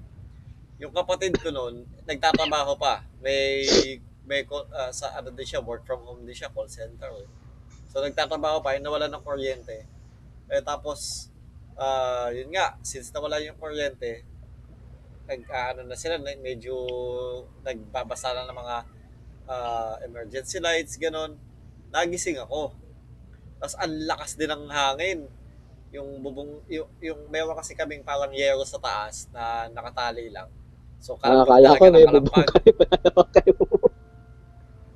Yung 0.80 0.96
kapatid 0.96 1.36
ko 1.36 1.52
noon 1.52 1.84
nagtatrabaho 2.08 2.80
pa. 2.80 3.04
May 3.20 3.68
may 4.24 4.48
ah, 4.72 4.88
sa 4.90 5.12
ano 5.20 5.28
din 5.28 5.44
siya 5.44 5.60
work 5.60 5.84
from 5.84 6.00
home 6.08 6.24
din 6.24 6.36
siya 6.36 6.52
call 6.52 6.68
center 6.68 7.08
eh. 7.24 7.28
so 7.88 8.04
nagtatrabaho 8.04 8.60
pa 8.60 8.76
yun 8.76 8.82
nawala 8.88 9.12
ng 9.12 9.24
kuryente. 9.24 9.84
Eh 10.48 10.62
tapos 10.64 11.28
ah 11.76 12.32
yun 12.32 12.48
nga 12.50 12.80
since 12.80 13.12
nawala 13.12 13.38
yung 13.44 13.60
kuryente 13.60 14.24
nag 15.28 15.44
ah, 15.52 15.76
ano 15.76 15.84
na 15.84 15.92
sila 15.92 16.16
medyo 16.40 16.72
nagbabasa 17.60 18.32
na 18.32 18.48
ng 18.48 18.56
mga 18.56 18.76
ah, 19.44 19.94
emergency 20.06 20.56
lights 20.56 20.96
ganon 20.96 21.36
nagising 21.88 22.38
ako 22.38 22.72
tapos 23.58 23.74
ang 23.76 23.92
lakas 24.06 24.34
din 24.34 24.48
ng 24.48 24.64
hangin 24.68 25.18
yung 25.88 26.20
bubong 26.20 26.60
yung, 26.68 26.88
yung 27.00 27.20
meron 27.26 27.56
kasi 27.56 27.72
kaming 27.72 28.02
parang 28.02 28.30
yero 28.30 28.60
sa 28.62 28.76
taas 28.78 29.26
na 29.32 29.66
nakatali 29.68 30.28
lang 30.28 30.46
so 30.98 31.16
Ah, 31.18 31.42
kalapag 31.42 31.48
kala 31.48 31.68
ko 31.70 31.74
talaga 31.80 31.94
may 31.94 32.06
bubong 32.08 32.46
kayo. 32.46 33.52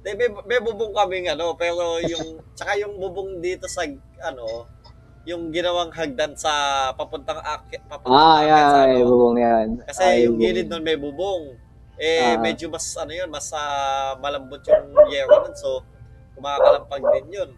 Hindi, 0.02 0.10
may, 0.18 0.28
may 0.44 0.58
bubong 0.58 0.90
kaming 0.92 1.30
ano, 1.30 1.54
pero 1.54 2.02
yung, 2.02 2.42
tsaka 2.52 2.74
yung 2.74 2.98
bubong 2.98 3.38
dito 3.38 3.70
sa, 3.70 3.86
ano, 4.20 4.66
yung 5.22 5.54
ginawang 5.54 5.94
hagdan 5.94 6.34
sa 6.34 6.50
papuntang 6.92 7.38
akit, 7.38 7.78
papuntang 7.86 8.10
Ah, 8.10 8.34
akit 8.36 8.50
yan, 8.50 8.66
sa 8.66 8.80
ano. 8.82 9.06
bubong 9.06 9.36
yan. 9.38 9.66
Kasi 9.86 10.02
Ay, 10.02 10.16
yung 10.26 10.34
bubong. 10.34 10.42
gilid 10.42 10.66
nun 10.66 10.82
may 10.82 10.98
bubong. 10.98 11.42
Eh, 11.94 12.34
Ah. 12.34 12.42
medyo 12.42 12.66
mas, 12.66 12.82
ano 12.98 13.14
yun, 13.14 13.30
mas 13.30 13.46
ah, 13.54 14.18
malambot 14.18 14.58
yung 14.58 14.90
yero 15.06 15.38
nun. 15.38 15.54
So, 15.54 15.86
kumakalampag 16.34 17.04
din 17.18 17.26
yun. 17.42 17.50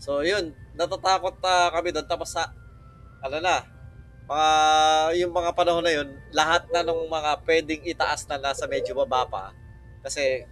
So, 0.00 0.20
yun, 0.20 0.52
natatakot 0.76 1.40
ah, 1.44 1.72
kami 1.72 1.94
doon. 1.94 2.06
Tapos 2.08 2.34
sa, 2.34 2.52
ano 3.24 3.40
na, 3.40 3.64
mga, 4.24 4.48
yung 5.20 5.32
mga 5.32 5.50
panahon 5.52 5.84
na 5.84 5.92
yun, 5.92 6.08
lahat 6.32 6.68
na 6.72 6.84
nung 6.84 7.08
mga 7.08 7.40
pwedeng 7.44 7.82
itaas 7.84 8.28
na 8.28 8.36
nasa 8.36 8.68
medyo 8.68 8.92
baba 8.92 9.24
pa. 9.28 9.44
Kasi, 10.04 10.44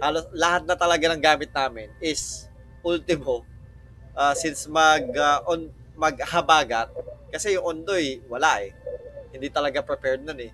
halos 0.00 0.28
lahat 0.36 0.68
na 0.68 0.76
talaga 0.76 1.08
ng 1.12 1.22
gamit 1.22 1.50
namin 1.52 1.88
is 2.04 2.48
ultimo 2.84 3.44
ah, 4.12 4.36
since 4.36 4.68
mag 4.68 5.08
ah, 5.16 5.40
on 5.48 5.72
maghabagat 5.96 6.92
kasi 7.32 7.56
yung 7.56 7.64
ondoy 7.84 8.20
wala 8.28 8.60
eh 8.60 8.72
hindi 9.32 9.48
talaga 9.48 9.80
prepared 9.80 10.20
nun 10.20 10.36
eh 10.40 10.52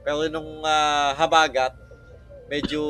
pero 0.00 0.24
nung 0.32 0.64
ah, 0.64 1.12
habagat 1.16 1.76
medyo 2.48 2.80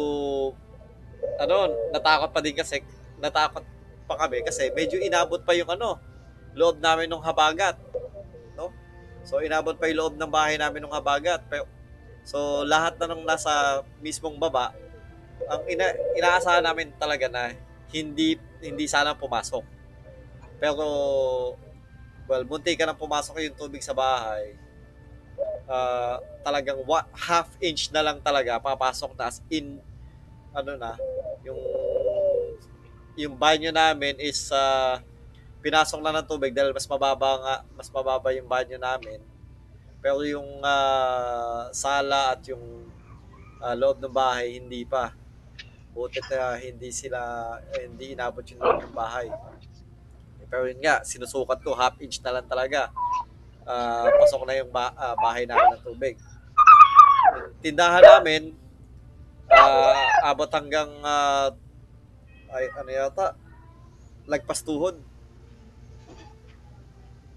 ano 1.41 1.73
natakot 1.93 2.31
pa 2.33 2.41
din 2.41 2.57
kasi 2.57 2.85
natakot 3.21 3.65
pa 4.09 4.15
kami 4.27 4.43
kasi 4.45 4.73
medyo 4.73 5.01
inabot 5.01 5.41
pa 5.43 5.55
yung 5.55 5.71
ano 5.71 6.01
loob 6.57 6.83
namin 6.83 7.07
nung 7.07 7.23
habagat 7.23 7.79
no 8.59 8.75
so 9.23 9.39
inabot 9.41 9.77
pa 9.77 9.87
yung 9.87 9.99
loob 9.99 10.15
ng 10.19 10.31
bahay 10.31 10.57
namin 10.59 10.83
nung 10.83 10.95
habagat 10.95 11.45
pero 11.47 11.65
so 12.27 12.67
lahat 12.67 12.99
na 13.01 13.09
nung 13.11 13.25
nasa 13.25 13.83
mismong 14.03 14.37
baba 14.37 14.75
ang 15.49 15.63
ina 15.71 15.87
inaasahan 16.19 16.65
namin 16.65 16.93
talaga 17.01 17.31
na 17.31 17.55
hindi 17.91 18.37
hindi 18.61 18.85
sana 18.87 19.17
pumasok. 19.17 19.65
Pero 20.61 20.85
well, 22.29 22.45
munti 22.47 22.77
ka 22.77 22.85
nang 22.85 23.01
pumasok 23.01 23.41
yung 23.43 23.57
tubig 23.57 23.83
sa 23.83 23.97
bahay. 23.97 24.55
Ah, 25.71 26.19
talagang 26.43 26.83
wa, 26.83 27.07
half 27.15 27.55
inch 27.63 27.95
na 27.95 28.03
lang 28.03 28.19
talaga 28.21 28.59
papasok 28.59 29.15
na 29.15 29.31
as 29.31 29.39
in 29.49 29.79
ano 30.51 30.73
na 30.75 30.99
yung 31.47 31.61
yung 33.19 33.35
banyo 33.37 33.71
namin 33.71 34.17
is 34.19 34.49
ah, 34.51 35.03
pinasok 35.61 36.01
na 36.01 36.21
ng 36.21 36.27
tubig 36.29 36.57
dahil 36.57 36.73
mas 36.73 36.89
mababa 36.89 37.31
nga 37.43 37.55
mas 37.77 37.89
mababa 37.93 38.33
yung 38.33 38.49
banyo 38.49 38.81
namin. 38.81 39.21
Pero 40.01 40.25
yung 40.25 40.65
ah, 40.65 41.69
sala 41.75 42.33
at 42.33 42.41
yung 42.49 42.89
ah, 43.61 43.77
loob 43.77 44.01
ng 44.01 44.13
bahay 44.13 44.57
hindi 44.57 44.89
pa. 44.89 45.13
Butit 45.91 46.23
na 46.31 46.55
hindi 46.55 46.95
sila, 46.95 47.19
eh, 47.75 47.91
hindi 47.91 48.15
inabot 48.15 48.47
yung 48.47 48.63
loob 48.63 48.79
ng 48.89 48.95
bahay. 48.95 49.27
Pero 50.51 50.67
yun 50.67 50.79
nga, 50.83 51.03
sinusukat 51.03 51.63
ko, 51.63 51.75
half 51.75 51.99
inch 52.03 52.19
na 52.23 52.39
lang 52.39 52.47
talaga. 52.47 52.91
Ah, 53.67 54.07
pasok 54.07 54.47
na 54.47 54.59
yung 54.59 54.71
ba- 54.71 54.95
ah, 54.95 55.15
bahay 55.19 55.45
namin 55.47 55.79
ng 55.79 55.83
tubig. 55.85 56.15
tindahan 57.61 58.03
namin, 58.03 58.55
ah, 59.51 60.31
abot 60.31 60.51
hanggang, 60.51 60.91
ah, 61.03 61.51
ay, 62.51 62.67
ano 62.75 62.91
yata, 62.91 63.35
lagpas 64.27 64.63
tuhod. 64.63 64.99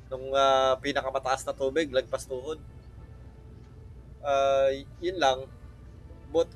Nung 0.10 0.30
ah, 0.34 0.78
pinakamataas 0.78 1.46
na 1.46 1.58
tubig, 1.58 1.90
lagpas 1.90 2.26
tuhod. 2.30 2.62
Ah, 4.22 4.70
yun 5.02 5.18
lang. 5.18 5.50
But, 6.30 6.50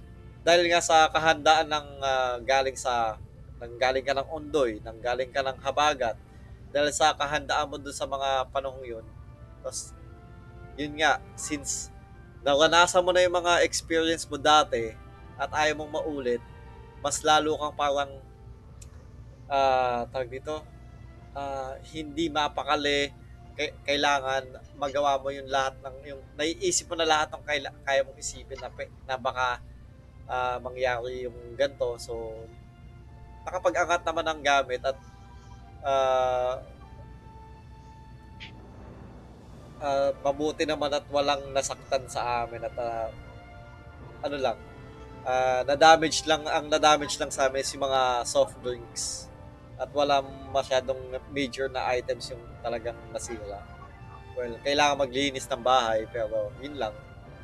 dahil 0.46 0.70
nga 0.72 0.82
sa 0.82 1.10
kahandaan 1.10 1.68
ng 1.70 1.88
ah, 2.02 2.38
galing 2.42 2.78
sa 2.78 3.18
nang 3.58 3.74
galing 3.82 4.06
ka 4.06 4.14
ng 4.14 4.30
Ondoy, 4.30 4.78
nang 4.86 5.02
galing 5.02 5.34
ka 5.34 5.42
ng 5.42 5.58
Habagat, 5.66 6.14
dahil 6.70 6.94
sa 6.94 7.18
kahandaan 7.18 7.66
mo 7.66 7.82
dun 7.82 7.90
sa 7.90 8.06
mga 8.06 8.54
panahong 8.54 8.86
yun, 8.86 9.06
tapos, 9.66 9.98
yun 10.78 10.94
nga, 10.94 11.18
since 11.34 11.90
naranasan 12.46 13.02
mo 13.02 13.10
na 13.10 13.26
yung 13.26 13.34
mga 13.34 13.66
experience 13.66 14.30
mo 14.30 14.38
dati 14.38 15.07
at 15.38 15.50
ayaw 15.54 15.80
mong 15.80 16.02
maulit, 16.02 16.42
mas 17.02 17.22
lalo 17.22 17.58
kang 17.62 17.78
parang 17.78 18.12
ah 19.48 20.04
tawag 20.12 20.30
dito, 20.34 20.66
ah, 21.38 21.78
hindi 21.94 22.28
mapakali, 22.28 23.14
kailangan 23.58 24.44
magawa 24.78 25.18
mo 25.18 25.34
yung 25.34 25.50
lahat 25.50 25.74
ng 25.82 25.98
yung 26.06 26.22
naiisip 26.38 26.90
mo 26.90 26.96
na 26.98 27.10
lahat 27.10 27.34
ng 27.34 27.44
kaila, 27.46 27.70
kaya 27.86 28.06
mong 28.06 28.18
isipin 28.20 28.60
na, 28.62 28.70
na 29.10 29.16
baka 29.18 29.62
ah, 30.30 30.58
mangyari 30.62 31.26
yung 31.26 31.56
ganto 31.56 31.96
so 31.98 32.46
nakapag-angat 33.48 34.04
naman 34.04 34.26
ng 34.28 34.42
gamit 34.44 34.82
at 34.84 34.98
ah 35.88 36.60
ah, 39.82 40.12
mabuti 40.22 40.68
naman 40.68 40.92
at 40.92 41.06
walang 41.10 41.42
nasaktan 41.56 42.04
sa 42.12 42.46
amin 42.46 42.62
at 42.62 42.76
ah, 42.78 43.10
ano 44.22 44.38
lang 44.38 44.58
ah, 45.28 45.62
na-damage 45.68 46.24
lang 46.24 46.48
ang 46.48 46.72
na-damage 46.72 47.20
lang 47.20 47.28
sa 47.28 47.52
amin 47.52 47.68
yung 47.76 47.84
mga 47.84 48.24
soft 48.24 48.56
drinks 48.64 49.28
at 49.78 49.92
walang 49.94 50.26
masyadong 50.50 50.98
major 51.30 51.68
na 51.70 51.86
items 51.94 52.32
yung 52.34 52.42
talagang 52.64 52.98
nasira. 53.14 53.62
Well, 54.34 54.58
kailangan 54.64 55.04
maglinis 55.04 55.46
ng 55.52 55.62
bahay 55.62 56.08
pero 56.10 56.50
yun 56.64 56.80
lang 56.80 56.96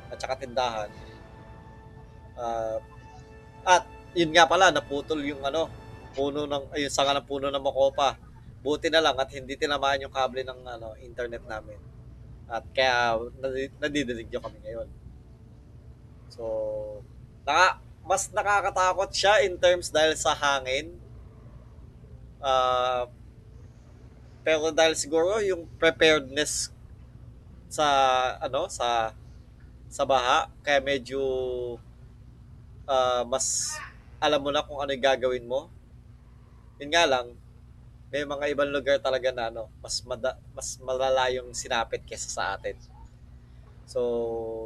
at 0.08 0.18
saka 0.18 0.40
tindahan. 0.40 0.90
Ah, 2.34 2.80
at 3.62 3.84
yun 4.16 4.32
nga 4.32 4.48
pala 4.48 4.72
naputol 4.72 5.20
yung 5.22 5.42
ano 5.44 5.68
puno 6.14 6.46
ng 6.46 6.70
ayun 6.74 6.90
sanga 6.90 7.14
ng 7.18 7.26
puno 7.26 7.50
ng 7.50 7.62
Makopa. 7.62 8.16
Buti 8.64 8.88
na 8.88 9.02
lang 9.04 9.18
at 9.20 9.28
hindi 9.34 9.60
tinamaan 9.60 10.08
yung 10.08 10.14
kable 10.14 10.40
ng 10.40 10.60
ano 10.64 10.96
internet 11.04 11.44
namin. 11.44 11.76
At 12.48 12.64
kaya 12.72 13.18
nadi- 13.42 13.76
nadidinig 13.76 14.30
nyo 14.30 14.40
kami 14.40 14.58
ngayon. 14.64 14.88
So, 16.32 16.44
naka, 17.44 17.80
mas 18.04 18.28
nakakatakot 18.32 19.10
siya 19.12 19.44
in 19.44 19.56
terms 19.56 19.88
dahil 19.88 20.12
sa 20.16 20.36
hangin. 20.36 20.96
Ah, 22.44 23.08
pero 24.44 24.68
dahil 24.68 24.92
siguro 24.92 25.40
yung 25.40 25.64
preparedness 25.80 26.68
sa 27.72 27.88
ano 28.44 28.68
sa 28.68 29.16
sa 29.88 30.04
baha 30.04 30.52
kaya 30.60 30.84
medyo 30.84 31.20
ah, 32.88 33.24
mas 33.24 33.76
alam 34.20 34.40
mo 34.40 34.48
na 34.52 34.64
kung 34.64 34.80
ano 34.80 34.92
yung 34.92 35.04
gagawin 35.04 35.44
mo. 35.44 35.68
Yun 36.80 36.90
nga 36.90 37.04
lang, 37.04 37.36
may 38.08 38.24
mga 38.24 38.44
ibang 38.56 38.72
lugar 38.72 38.96
talaga 39.02 39.30
na 39.34 39.52
ano, 39.52 39.68
mas 39.84 40.00
mada, 40.06 40.38
mas 40.56 40.80
malala 40.80 41.28
yung 41.34 41.52
sinapit 41.52 42.02
kesa 42.08 42.30
sa 42.30 42.44
atin. 42.56 42.78
So, 43.84 44.00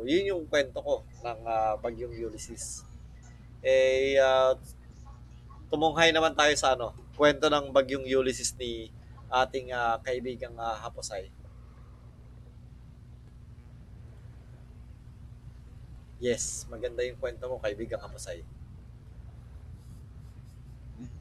yun 0.07 0.31
yung 0.31 0.43
kwento 0.47 0.79
ko 0.79 1.03
ng 1.27 1.41
ah, 1.47 1.75
Bagyong 1.79 2.15
Ulysses. 2.15 2.87
Eh, 3.63 4.15
ah, 4.23 4.55
tumunghay 5.69 6.15
naman 6.15 6.33
tayo 6.39 6.55
sa 6.55 6.79
ano, 6.79 6.95
kwento 7.19 7.51
ng 7.51 7.75
Bagyong 7.75 8.07
Ulysses 8.07 8.55
ni 8.57 8.95
ating 9.29 9.75
ah, 9.75 9.99
kaibigang 10.01 10.55
ah, 10.57 10.79
Haposay. 10.79 11.29
Yes, 16.19 16.67
maganda 16.67 17.07
yung 17.07 17.19
kwento 17.19 17.47
mo, 17.47 17.63
kaibigang 17.63 18.03
Haposay. 18.03 18.43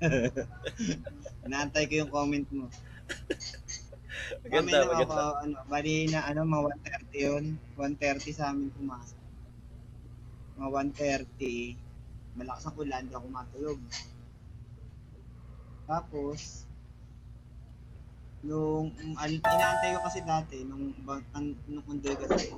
Inaantay 1.45 1.85
ko 1.85 1.93
yung 2.01 2.09
comment 2.13 2.47
mo. 2.49 2.65
Maganda, 4.43 4.77
na 4.77 4.87
maganda. 4.87 5.03
ako, 5.05 5.21
ano, 5.43 5.55
bali 5.69 5.95
na 6.09 6.19
ano, 6.25 6.39
mga 6.43 6.63
130 7.11 7.27
yun. 7.27 7.45
130 7.75 8.37
sa 8.37 8.51
amin 8.51 8.69
pumasok. 8.73 9.21
Mga 10.57 10.69
130, 11.37 12.37
malakas 12.37 12.63
ang 12.65 12.77
ulan, 12.77 13.03
di 13.05 13.13
ako 13.13 13.27
matulog. 13.29 13.79
Tapos, 15.87 16.67
nung, 18.45 18.93
um, 18.93 19.13
inaantay 19.17 19.97
ko 19.97 19.99
kasi 20.05 20.19
dati, 20.21 20.57
nung, 20.67 20.93
ba- 21.01 21.25
an, 21.33 21.57
nung 21.65 21.85
undoy 21.89 22.13
kasi, 22.13 22.53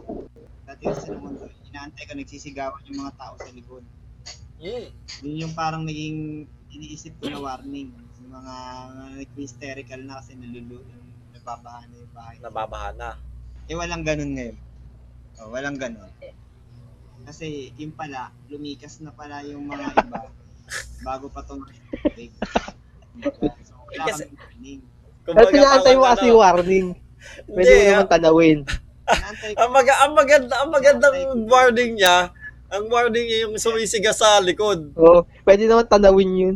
dati 0.68 0.84
kasi 0.86 1.14
nung 1.14 1.34
undoy, 1.34 1.52
inaantay 1.72 2.04
ko, 2.06 2.14
nagsisigawan 2.14 2.88
yung 2.90 3.06
mga 3.06 3.16
tao 3.16 3.34
sa 3.40 3.52
likod. 3.54 3.86
Mm. 4.60 4.92
Yun 5.24 5.44
yung 5.48 5.56
parang 5.56 5.88
naging 5.88 6.44
iniisip 6.76 7.16
ko 7.18 7.32
na 7.32 7.40
warning. 7.40 7.96
Yung 8.20 8.32
mga, 8.36 8.56
mga 8.92 9.06
nag-hysterical 9.24 10.02
na 10.04 10.20
kasi 10.20 10.36
nalulu, 10.36 10.84
nababahan 11.50 11.88
na 11.90 11.96
yung 11.98 12.14
bahay. 12.14 12.36
Nababaha 12.38 12.90
na. 12.94 13.10
Eh, 13.66 13.74
walang 13.74 14.04
ganun 14.06 14.32
ngayon. 14.38 14.58
Oh, 15.42 15.50
walang 15.50 15.78
ganun. 15.82 16.12
Kasi, 17.26 17.74
yung 17.78 17.94
pala, 17.94 18.30
lumikas 18.50 19.02
na 19.02 19.10
pala 19.10 19.42
yung 19.42 19.66
mga 19.66 19.98
iba 19.98 20.20
bago 21.08 21.26
pa 21.34 21.42
itong 21.42 21.66
tubig. 22.06 22.30
So, 23.66 23.82
wala 23.82 24.04
Kasi- 24.06 24.30
warning. 24.30 24.82
Pinaantay 25.30 25.94
mo 25.94 26.06
parang 26.06 26.18
kasi 26.18 26.28
ano, 26.30 26.38
warning. 26.38 26.88
Pwede 27.54 27.70
Hindi, 27.70 27.82
mo 27.82 27.92
naman 27.92 28.10
tanawin. 28.10 28.60
Inaantay 29.10 29.52
ko. 29.54 29.58
ang, 29.58 29.72
maga, 29.74 29.94
ang 30.06 30.14
maganda, 30.14 30.54
ang 30.54 30.70
magandang 30.70 31.18
warning 31.50 31.92
niya, 31.98 32.18
ang 32.70 32.86
warning 32.90 33.26
niya 33.26 33.40
yung 33.46 33.54
sumisiga 33.58 34.14
sa 34.14 34.38
likod. 34.38 34.94
Oo, 34.94 35.26
pwede 35.46 35.66
naman 35.66 35.86
tanawin 35.86 36.32
yun. 36.34 36.56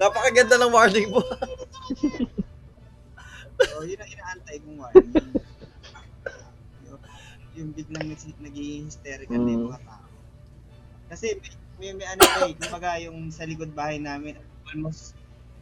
Napakaganda 0.00 0.56
ng 0.58 0.72
warning 0.72 1.08
mo. 1.10 1.20
oh, 3.74 3.84
yun 3.86 4.00
ang 4.00 4.10
inaantay 4.10 4.56
kong 4.62 4.78
warning. 4.78 5.12
Yung, 6.84 7.00
yung 7.54 7.70
biglang 7.72 8.06
naging 8.14 8.90
hysterical 8.90 9.38
na 9.38 9.52
yung 9.52 9.66
mga 9.70 9.82
tao. 9.86 10.06
Kasi 11.10 11.38
may, 11.38 11.50
may, 11.78 11.90
may 12.02 12.06
ano 12.10 12.22
eh, 12.48 12.54
kumbaga 12.58 12.98
yung 13.02 13.30
sa 13.30 13.46
likod 13.46 13.70
bahay 13.70 14.02
namin, 14.02 14.34
almost 14.70 15.14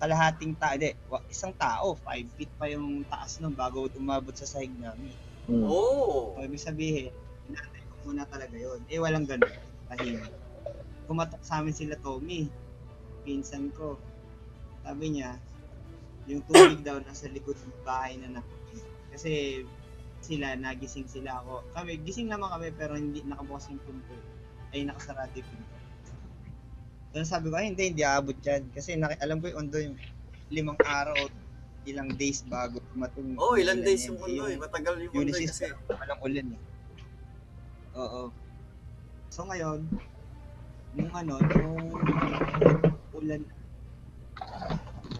kalahating 0.03 0.59
tao, 0.59 0.75
hindi, 0.75 0.90
isang 1.31 1.55
tao, 1.55 1.95
5 1.95 2.35
feet 2.35 2.51
pa 2.59 2.66
yung 2.66 3.07
taas 3.07 3.38
nun 3.38 3.55
bago 3.55 3.87
umabot 3.95 4.35
sa 4.35 4.49
sahig 4.49 4.73
namin. 4.81 5.14
Hmm. 5.47 5.66
Oh. 5.66 6.35
So, 6.35 6.42
ibig 6.42 6.62
sabihin, 6.62 7.14
inaantay 7.47 7.83
ko 7.87 7.95
muna 8.11 8.27
talaga 8.27 8.57
yun. 8.59 8.83
Eh, 8.90 8.99
walang 8.99 9.27
ganun. 9.27 9.51
Tahimik. 9.90 10.35
Kumatok 11.07 11.42
sa 11.42 11.62
amin 11.62 11.75
sila 11.75 11.99
Tommy, 11.99 12.51
pinsan 13.23 13.71
ko. 13.75 13.99
Sabi 14.83 15.05
niya, 15.14 15.38
yung 16.31 16.42
tubig 16.47 16.83
daw 16.87 16.99
nasa 17.03 17.27
likod 17.31 17.59
ng 17.59 17.83
bahay 17.83 18.18
na 18.18 18.38
namin. 18.38 18.59
Kasi 19.11 19.62
sila, 20.23 20.55
nagising 20.55 21.11
sila 21.11 21.42
ako. 21.42 21.66
Kami, 21.75 21.99
gising 22.07 22.31
naman 22.31 22.51
kami 22.51 22.71
pero 22.75 22.95
hindi 22.95 23.23
nakabukas 23.27 23.71
yung 23.71 23.83
pinto. 23.83 24.14
Ay, 24.71 24.87
nakasarado 24.87 25.35
yung 25.35 25.51
pinto. 25.51 25.77
Then 27.12 27.29
sabi 27.29 27.53
ko, 27.53 27.61
ay 27.61 27.75
hindi, 27.75 27.92
hindi 27.92 28.03
aabot 28.07 28.35
dyan. 28.40 28.71
Kasi 28.73 28.97
naki, 28.97 29.21
alam 29.21 29.42
ko 29.42 29.53
yung 29.53 29.59
ondo 29.68 29.77
yung 29.77 29.97
limang 30.49 30.79
araw 30.81 31.12
o 31.16 31.29
ilang 31.85 32.14
days 32.14 32.47
bago 32.47 32.79
tumatong. 32.95 33.37
Oh, 33.37 33.59
ilan 33.59 33.83
ulan 33.83 33.87
days 33.87 34.07
yan. 34.07 34.09
yung 34.14 34.18
Eh, 34.18 34.25
undoy. 34.31 34.55
Matagal 34.57 34.95
yung 35.03 35.12
undoy 35.12 35.25
Ulysses 35.29 35.59
kasi. 35.61 35.75
walang 35.90 36.21
ulan 36.23 36.47
eh. 36.55 36.61
Oo. 37.99 38.23
So 39.29 39.45
ngayon, 39.45 39.81
nung 40.97 41.12
ano, 41.12 41.35
nung 41.42 41.88
ulan, 43.12 43.42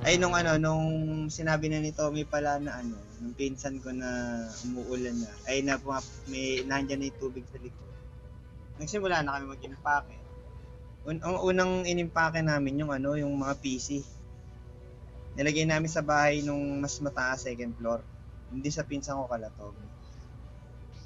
ay 0.03 0.19
nung 0.19 0.35
ano, 0.35 0.59
nung 0.59 0.87
sinabi 1.31 1.71
na 1.71 1.79
ni 1.79 1.95
Tommy 1.95 2.27
pala 2.27 2.59
na 2.59 2.83
ano, 2.83 2.99
nung 3.23 3.39
pinsan 3.39 3.79
ko 3.79 3.95
na 3.95 4.35
umuulan 4.67 5.15
na, 5.15 5.31
ay 5.47 5.63
na 5.63 5.79
may 6.27 6.67
nandyan 6.67 6.99
na 6.99 7.07
yung 7.07 7.21
tubig 7.23 7.47
sa 7.47 7.63
likod. 7.63 7.91
Nagsimula 8.83 9.23
na 9.23 9.39
kami 9.39 9.55
mag-impake. 9.55 10.19
Un- 11.07 11.23
ang 11.23 11.39
unang 11.47 11.87
inimpake 11.87 12.43
namin 12.43 12.83
yung 12.83 12.91
ano, 12.91 13.15
yung 13.15 13.31
mga 13.31 13.55
PC. 13.63 14.03
Nilagay 15.39 15.71
namin 15.71 15.87
sa 15.87 16.03
bahay 16.03 16.43
nung 16.43 16.83
mas 16.83 16.99
mataas 16.99 17.47
second 17.47 17.71
floor. 17.79 18.03
Hindi 18.51 18.75
sa 18.75 18.83
pinsan 18.83 19.23
ko 19.23 19.31
kala 19.31 19.55
Tommy. 19.55 19.87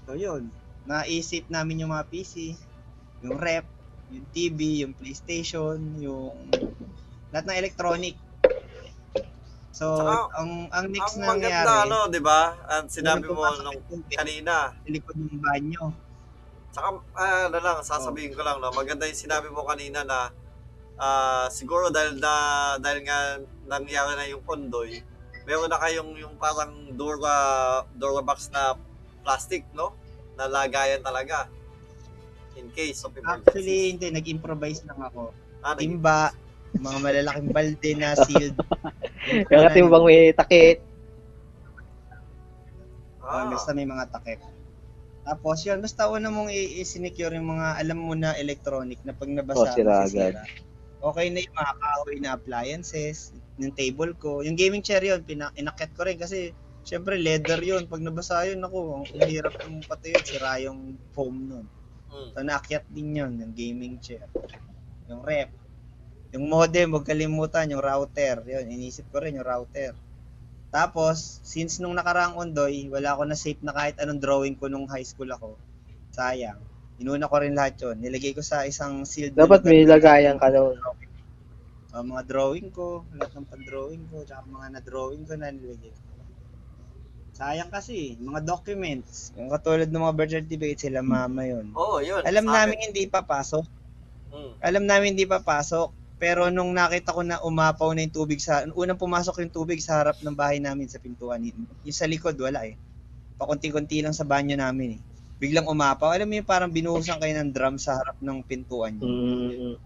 So 0.08 0.16
yun, 0.16 0.48
naisip 0.88 1.52
namin 1.52 1.84
yung 1.84 1.92
mga 1.92 2.08
PC, 2.08 2.56
yung 3.20 3.36
rep, 3.36 3.68
yung 4.08 4.24
TV, 4.32 4.88
yung 4.88 4.96
PlayStation, 4.96 5.76
yung 6.00 6.48
lahat 7.28 7.44
ng 7.44 7.60
electronic. 7.60 8.16
So, 9.76 10.00
Saka, 10.00 10.40
ang 10.40 10.72
ang 10.72 10.88
next 10.88 11.20
Ang 11.20 11.20
na 11.20 11.26
nangyari, 11.36 11.52
maganda, 11.52 11.84
ano, 11.84 11.98
di 12.08 12.20
ba? 12.24 12.56
Ang 12.64 12.88
sinabi 12.88 13.28
mo 13.28 13.44
nung 13.60 13.80
kanina. 14.08 14.72
sa 14.72 14.88
likod 14.88 15.16
ng 15.20 15.36
banyo. 15.36 15.92
Tsaka, 16.72 16.88
ah, 17.12 17.52
ano 17.52 17.58
lang, 17.60 17.78
sasabihin 17.84 18.32
ko 18.32 18.40
lang, 18.40 18.56
no, 18.56 18.72
maganda 18.72 19.04
yung 19.04 19.20
sinabi 19.20 19.52
mo 19.52 19.68
kanina 19.68 20.00
na 20.00 20.32
ah, 20.96 21.52
siguro 21.52 21.92
dahil 21.92 22.16
na 22.16 22.32
dahil 22.80 23.04
nga 23.04 23.36
nangyari 23.68 24.16
na 24.16 24.24
yung 24.32 24.40
Ondoy, 24.48 25.04
meron 25.44 25.68
na 25.68 25.76
kayong 25.76 26.16
yung 26.24 26.40
parang 26.40 26.72
Dura 26.96 27.36
Durabox 28.00 28.48
na 28.56 28.80
plastic, 29.20 29.68
no? 29.76 29.92
Na 30.40 30.48
lagayan 30.48 31.04
talaga. 31.04 31.52
In 32.56 32.72
case 32.72 33.04
of 33.04 33.12
emergency. 33.12 33.44
Actually, 33.44 33.80
hindi. 33.92 34.08
Nag-improvise 34.08 34.88
lang 34.88 35.04
ako. 35.04 35.36
ah, 35.60 35.76
Timba, 35.76 36.32
mga 36.80 36.98
malalaking 37.04 37.52
balde 37.52 37.90
na 37.92 38.16
sealed. 38.24 38.56
Yung 39.26 39.64
katimbang 39.66 40.04
may 40.06 40.30
takit. 40.32 40.78
Ah. 43.20 43.42
ah, 43.42 43.46
basta 43.50 43.74
may 43.74 43.86
mga 43.86 44.06
takip. 44.10 44.38
Tapos 45.26 45.58
yun, 45.66 45.82
basta 45.82 46.06
una 46.06 46.30
mong 46.30 46.54
i-sinecure 46.54 47.34
yung 47.34 47.58
mga 47.58 47.82
alam 47.82 47.98
mo 47.98 48.14
na 48.14 48.38
electronic 48.38 49.02
na 49.02 49.10
pag 49.10 49.26
nabasa, 49.26 49.66
Oh, 49.66 49.74
sira 49.74 50.06
masisira. 50.06 50.42
Okay 51.02 51.26
na 51.28 51.42
yung 51.42 51.56
mga 51.58 51.72
kahoy 51.76 52.16
na 52.22 52.30
appliances, 52.32 53.34
yung 53.58 53.74
table 53.74 54.14
ko. 54.14 54.46
Yung 54.46 54.54
gaming 54.54 54.80
chair 54.80 55.02
yun, 55.02 55.26
pina- 55.26 55.50
inakyat 55.54 55.90
ko 55.92 56.06
rin 56.06 56.14
kasi 56.14 56.54
syempre 56.86 57.18
leather 57.18 57.58
yun. 57.58 57.90
Pag 57.90 58.06
nabasa 58.06 58.46
yun, 58.46 58.62
ako, 58.62 59.02
ang 59.02 59.26
hirap 59.26 59.58
yung 59.66 59.82
pati 59.82 60.14
yun, 60.14 60.22
sira 60.22 60.62
yung 60.62 60.94
foam 61.10 61.34
nun. 61.42 61.66
mm, 62.06 62.30
So 62.30 62.46
naakyat 62.46 62.86
din 62.86 63.18
yun, 63.18 63.32
yung 63.42 63.52
gaming 63.52 63.98
chair. 63.98 64.30
Yung 65.10 65.26
rep. 65.26 65.50
Yung 66.36 66.52
modem, 66.52 66.92
huwag 66.92 67.08
kalimutan, 67.08 67.72
yung 67.72 67.80
router. 67.80 68.44
Yun, 68.44 68.68
inisip 68.68 69.08
ko 69.08 69.24
rin 69.24 69.40
yung 69.40 69.48
router. 69.48 69.96
Tapos, 70.68 71.40
since 71.40 71.80
nung 71.80 71.96
nakaraang 71.96 72.36
ondoy, 72.36 72.92
wala 72.92 73.16
ako 73.16 73.24
na 73.24 73.32
safe 73.32 73.56
na 73.64 73.72
kahit 73.72 73.96
anong 73.96 74.20
drawing 74.20 74.52
ko 74.52 74.68
nung 74.68 74.84
high 74.84 75.08
school 75.08 75.32
ako. 75.32 75.56
Sayang. 76.12 76.60
Inuna 77.00 77.32
ko 77.32 77.40
rin 77.40 77.56
lahat 77.56 77.80
yun. 77.80 77.96
Nilagay 78.04 78.36
ko 78.36 78.44
sa 78.44 78.68
isang 78.68 79.08
sealed 79.08 79.32
Dapat 79.32 79.64
may 79.64 79.88
lagayan 79.88 80.36
ka 80.36 80.52
doon. 80.52 80.76
Uh, 81.96 82.04
mga 82.04 82.28
drawing 82.28 82.68
ko, 82.68 83.08
lahat 83.16 83.32
ng 83.40 83.48
pang-drawing 83.48 84.04
ko, 84.12 84.20
tsaka 84.28 84.44
mga 84.44 84.66
na-drawing 84.76 85.24
ko 85.24 85.32
na 85.40 85.48
nilagay 85.48 85.88
ko. 85.88 86.04
Sayang 87.36 87.72
kasi, 87.72 88.16
mga 88.20 88.44
documents. 88.44 89.32
Yung 89.40 89.48
katulad 89.48 89.88
ng 89.88 90.04
mga 90.04 90.16
birth 90.16 90.34
certificate, 90.36 90.80
sila 90.84 91.00
mama 91.00 91.48
yun. 91.48 91.72
Oo, 91.72 92.04
yun. 92.04 92.20
Alam 92.24 92.48
namin 92.48 92.92
hindi 92.92 93.08
papasok. 93.08 93.64
Mm, 94.32 94.52
alam 94.60 94.84
namin 94.84 95.08
hindi 95.16 95.24
papasok. 95.24 95.88
Pero 96.16 96.48
nung 96.48 96.72
nakita 96.72 97.12
ko 97.12 97.20
na 97.20 97.36
umapaw 97.44 97.92
na 97.92 98.00
yung 98.00 98.14
tubig 98.14 98.40
sa, 98.40 98.64
unang 98.72 98.96
pumasok 98.96 99.44
yung 99.44 99.52
tubig 99.52 99.84
sa 99.84 100.00
harap 100.00 100.16
ng 100.24 100.32
bahay 100.32 100.56
namin 100.56 100.88
sa 100.88 100.96
pintuan. 100.96 101.44
Yung 101.44 101.96
sa 101.96 102.08
likod, 102.08 102.32
wala 102.40 102.64
eh. 102.64 102.80
Pakunti-kunti 103.36 104.00
lang 104.00 104.16
sa 104.16 104.24
banyo 104.24 104.56
namin 104.56 104.96
eh. 104.96 105.00
Biglang 105.36 105.68
umapaw. 105.68 106.16
Alam 106.16 106.32
mo 106.32 106.34
yung 106.40 106.48
parang 106.48 106.72
binuhusan 106.72 107.20
kayo 107.20 107.36
ng 107.36 107.52
drum 107.52 107.76
sa 107.76 108.00
harap 108.00 108.16
ng 108.24 108.40
pintuan 108.48 108.96
niyo. 108.96 109.12
Mm, 109.12 109.76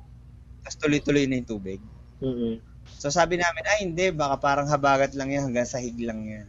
Tapos 0.62 0.76
tuloy-tuloy 0.78 1.26
na 1.26 1.42
yung 1.42 1.50
tubig. 1.50 1.82
mm, 2.22 2.30
mm. 2.30 2.56
So 2.98 3.10
sabi 3.10 3.38
namin, 3.38 3.64
ay 3.66 3.78
hindi, 3.86 4.10
baka 4.14 4.38
parang 4.38 4.70
habagat 4.70 5.14
lang 5.18 5.30
yan, 5.34 5.50
hanggang 5.50 5.66
sahig 5.66 5.98
lang 5.98 6.26
yan. 6.26 6.46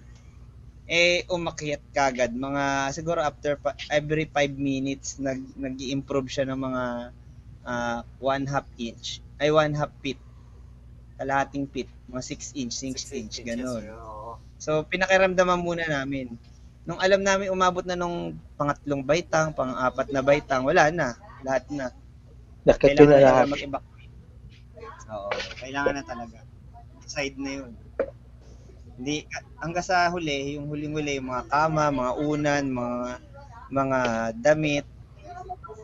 Eh, 0.91 1.23
umakyat 1.31 1.81
kagad. 1.95 2.35
Mga, 2.35 2.93
siguro 2.93 3.23
after, 3.23 3.57
pa, 3.57 3.73
every 3.89 4.27
5 4.29 4.57
minutes, 4.57 5.17
nag, 5.17 5.41
nag-improve 5.57 6.29
siya 6.29 6.45
ng 6.49 6.59
mga 6.59 6.83
ah, 7.65 8.01
one 8.19 8.45
half 8.49 8.67
inch. 8.77 9.21
Ay, 9.41 9.49
one 9.49 9.73
half 9.73 9.89
feet. 10.06 10.21
Kalahating 11.17 11.65
feet. 11.73 11.89
Mga 12.06 12.23
6 12.38 12.62
inch, 12.62 12.73
6 12.77 12.77
six 12.77 13.01
inch, 13.10 13.36
inches, 13.41 13.45
ganun. 13.49 13.82
yun. 13.82 13.97
So, 14.62 14.86
pinakiramdaman 14.86 15.58
muna 15.58 15.89
namin. 15.89 16.38
Nung 16.86 17.01
alam 17.01 17.25
namin 17.25 17.49
umabot 17.49 17.82
na 17.82 17.97
nung 17.97 18.38
pangatlong 18.54 19.01
baitang, 19.01 19.49
pang-apat 19.58 20.13
na 20.13 20.21
baitang, 20.21 20.62
wala 20.62 20.93
na. 20.93 21.17
Lahat 21.41 21.65
na 21.73 21.89
Nakit 22.62 22.93
yun 22.93 23.10
na 23.10 23.17
kailangan 23.17 23.25
lahat. 23.25 23.45
na 23.49 23.54
mag-evacuate. 23.58 24.13
Oo, 25.10 25.30
kailangan 25.58 25.93
na 25.97 26.04
talaga. 26.06 26.38
Decide 27.01 27.38
na 27.41 27.51
yun. 27.58 27.71
Hindi, 29.01 29.25
hanggang 29.58 29.86
sa 29.86 30.06
huli, 30.13 30.54
yung 30.62 30.69
huling-huli, 30.69 31.17
yung 31.17 31.34
mga 31.34 31.49
kama, 31.49 31.89
mga 31.89 32.13
unan, 32.21 32.63
mga 32.69 32.99
mga 33.71 33.99
damit, 34.38 34.86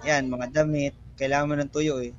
yan, 0.06 0.30
mga 0.30 0.46
damit, 0.54 0.94
kailangan 1.18 1.50
mo 1.50 1.56
ng 1.58 1.74
tuyo 1.74 1.98
eh. 2.04 2.14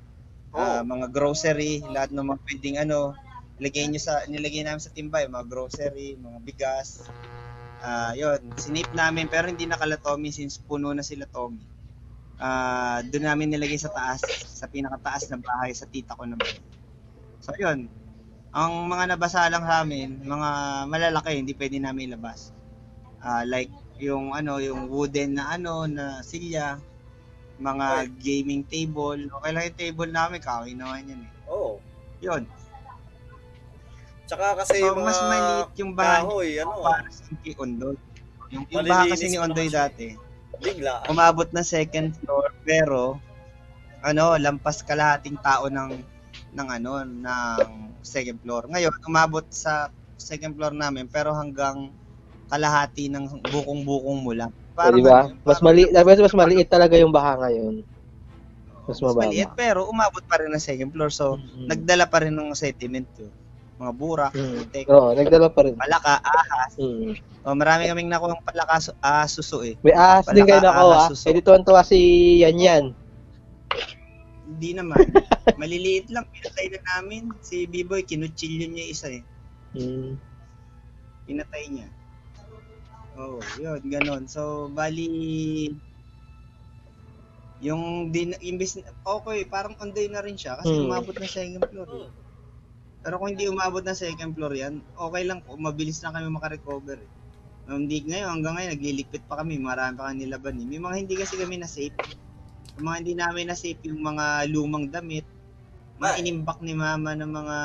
Ah, 0.54 0.80
Oo. 0.80 0.88
mga 0.88 1.06
grocery, 1.12 1.84
lahat 1.92 2.10
ng 2.12 2.24
mga 2.24 2.40
pwedeng 2.48 2.76
ano, 2.88 3.12
nilagay 3.60 3.84
nyo 3.90 4.00
sa, 4.00 4.24
nilagay 4.24 4.64
namin 4.64 4.80
sa 4.80 4.94
timbay, 4.94 5.28
mga 5.28 5.46
grocery, 5.50 6.16
mga 6.16 6.38
bigas. 6.40 7.04
Ah, 7.84 8.16
yun, 8.16 8.40
sinip 8.58 8.90
namin, 8.96 9.28
pero 9.28 9.46
hindi 9.46 9.68
nakala 9.68 10.00
Tommy 10.00 10.32
since 10.32 10.58
puno 10.58 10.90
na 10.96 11.04
sila 11.04 11.28
Tommy. 11.28 11.62
Ah, 12.38 13.02
doon 13.04 13.28
namin 13.28 13.52
nilagay 13.54 13.76
sa 13.76 13.92
taas, 13.92 14.22
sa 14.46 14.70
pinakataas 14.70 15.28
na 15.30 15.38
bahay 15.42 15.74
sa 15.74 15.86
tita 15.90 16.16
ko 16.16 16.24
naman. 16.24 16.48
So 17.42 17.54
yun, 17.54 17.90
ang 18.50 18.72
mga 18.88 19.14
nabasa 19.14 19.46
lang 19.52 19.62
sa 19.68 19.84
amin, 19.84 20.24
mga 20.24 20.48
malalaki, 20.88 21.36
hindi 21.36 21.52
pwede 21.54 21.76
namin 21.78 22.14
ilabas. 22.14 22.50
Ah, 23.20 23.44
like 23.44 23.70
yung 23.98 24.32
ano, 24.32 24.62
yung 24.62 24.88
wooden 24.88 25.36
na 25.36 25.54
ano, 25.54 25.84
na 25.90 26.22
silya, 26.22 26.78
mga 27.58 28.06
gaming 28.22 28.62
table. 28.66 29.18
Okay 29.18 29.50
lang 29.50 29.64
yung 29.66 29.78
table 29.78 30.10
namin, 30.10 30.38
kahoy 30.38 30.72
naman 30.74 31.10
yan 31.10 31.20
eh. 31.26 31.30
Oo. 31.50 31.82
Yun. 32.22 32.46
Tsaka 34.28 34.60
kasi 34.62 34.78
So, 34.78 34.92
yung 34.92 35.00
mga 35.02 35.06
mas 35.08 35.20
maliit 35.24 35.70
yung 35.80 35.92
bahay 35.96 36.22
kahoy, 36.22 36.50
ano, 36.62 36.72
para 36.84 37.08
sa 37.10 37.22
kay 37.42 37.54
Ondoy. 37.58 37.96
Yung, 38.52 38.64
yung 38.70 38.86
bahay 38.86 39.06
kasi 39.10 39.26
ni 39.28 39.38
Ondoy 39.40 39.68
dati, 39.72 40.14
bigla. 40.62 41.06
umabot 41.08 41.48
na 41.50 41.64
second 41.64 42.14
floor, 42.22 42.52
pero 42.62 43.16
ano, 44.04 44.38
lampas 44.38 44.84
kalahating 44.84 45.40
tao 45.42 45.66
ng 45.66 45.98
ng 46.54 46.68
ano, 46.68 47.02
ng 47.02 47.70
second 48.04 48.38
floor. 48.44 48.68
Ngayon, 48.70 48.92
umabot 49.08 49.44
sa 49.50 49.90
second 50.20 50.54
floor 50.54 50.76
namin, 50.76 51.08
pero 51.10 51.34
hanggang 51.34 51.90
kalahati 52.48 53.12
ng 53.12 53.44
bukong-bukong 53.48 54.20
mo 54.24 54.32
lang. 54.32 54.52
O, 54.80 54.92
di 54.92 55.02
ba? 55.02 55.26
ano, 55.26 55.34
Mas 55.40 55.58
parang- 55.58 55.64
mali, 55.66 55.82
mas, 55.90 56.18
mas 56.20 56.34
maliit 56.36 56.68
talaga 56.68 56.94
yung 56.94 57.10
baha 57.10 57.34
ngayon. 57.40 57.82
mas 58.84 58.98
mababa. 58.98 59.26
maliit, 59.26 59.50
pero 59.52 59.84
umabot 59.84 60.22
pa 60.22 60.38
rin 60.38 60.48
ng 60.48 60.56
second 60.58 60.88
floor. 60.88 61.10
So, 61.10 61.36
Mm. 61.36 61.66
nagdala 61.66 62.04
pa 62.06 62.18
rin 62.20 62.32
ng 62.32 62.54
sediment 62.54 63.04
yun. 63.14 63.28
Mga 63.76 63.92
burak, 63.92 64.32
Mm. 64.32 64.88
Oo, 64.88 65.12
nagdala 65.12 65.48
pa 65.48 65.60
rin. 65.62 65.74
palaka, 65.74 66.18
ahas. 66.18 66.72
Mm. 66.74 67.12
Oh, 67.42 67.52
marami 67.52 67.84
kaming 67.84 68.08
nakuha 68.08 68.32
ng 68.32 68.42
palaka, 68.42 68.74
su- 68.80 68.98
ah, 68.98 69.24
suso 69.24 69.60
eh. 69.60 69.76
May 69.82 69.92
ahas 69.92 70.24
din 70.26 70.40
kayo 70.42 70.56
Palaka, 70.58 70.68
nakaw 70.72 70.88
ah. 70.88 70.96
ahas, 70.96 71.08
suso. 71.12 71.26
Eh, 71.26 71.38
tuwan-tuwa 71.38 71.82
si 71.82 71.98
Yan 72.40 72.56
Yan. 72.56 72.84
Hindi 74.48 74.70
naman. 74.72 74.98
Maliliit 75.60 76.08
lang, 76.08 76.24
pinatay 76.26 76.66
na 76.68 76.80
namin. 76.90 77.28
Si 77.40 77.68
B-Boy, 77.68 78.02
kinutsilyo 78.02 78.66
niya 78.66 78.86
isa 78.86 79.08
eh. 79.10 79.22
Mm. 79.76 80.16
Pinatay 81.24 81.64
niya. 81.68 81.88
Oh, 83.18 83.42
yun, 83.58 83.82
ganon. 83.90 84.30
So, 84.30 84.70
bali, 84.70 85.74
yung 87.58 88.14
din, 88.14 88.38
imbis, 88.38 88.78
okay, 89.02 89.42
parang 89.50 89.74
onday 89.82 90.06
na 90.06 90.22
rin 90.22 90.38
siya 90.38 90.54
kasi 90.54 90.78
Hmm. 90.78 90.86
umabot 90.86 91.16
na 91.18 91.26
second 91.26 91.66
floor. 91.66 91.90
eh. 91.90 92.10
Pero 93.02 93.14
kung 93.18 93.34
hindi 93.34 93.50
umabot 93.50 93.82
na 93.82 93.98
second 93.98 94.38
floor 94.38 94.54
yan, 94.54 94.74
okay 94.94 95.22
lang 95.26 95.42
po, 95.42 95.58
mabilis 95.58 95.98
na 96.02 96.14
kami 96.14 96.30
makarecover 96.30 96.98
eh. 97.02 97.10
Um, 97.68 97.84
Hindi 97.84 98.06
ngayon, 98.06 98.28
hanggang 98.38 98.54
ngayon, 98.56 98.70
nagliligpit 98.78 99.22
pa 99.26 99.42
kami, 99.42 99.58
marami 99.58 99.92
pa 99.98 100.08
kami 100.08 100.24
nilaban 100.24 100.56
eh. 100.62 100.66
May 100.66 100.80
mga 100.80 100.96
hindi 101.02 101.14
kasi 101.18 101.34
kami 101.36 101.58
na 101.58 101.68
safe. 101.68 101.94
Yung 102.78 102.86
mga 102.86 102.98
hindi 103.02 103.14
namin 103.18 103.44
na 103.50 103.58
safe, 103.58 103.82
yung 103.90 104.00
mga 104.00 104.46
lumang 104.48 104.86
damit, 104.88 105.26
mga 105.98 106.14
inimbak 106.22 106.62
ni 106.62 106.78
mama 106.78 107.18
ng 107.18 107.28
mga 107.28 107.56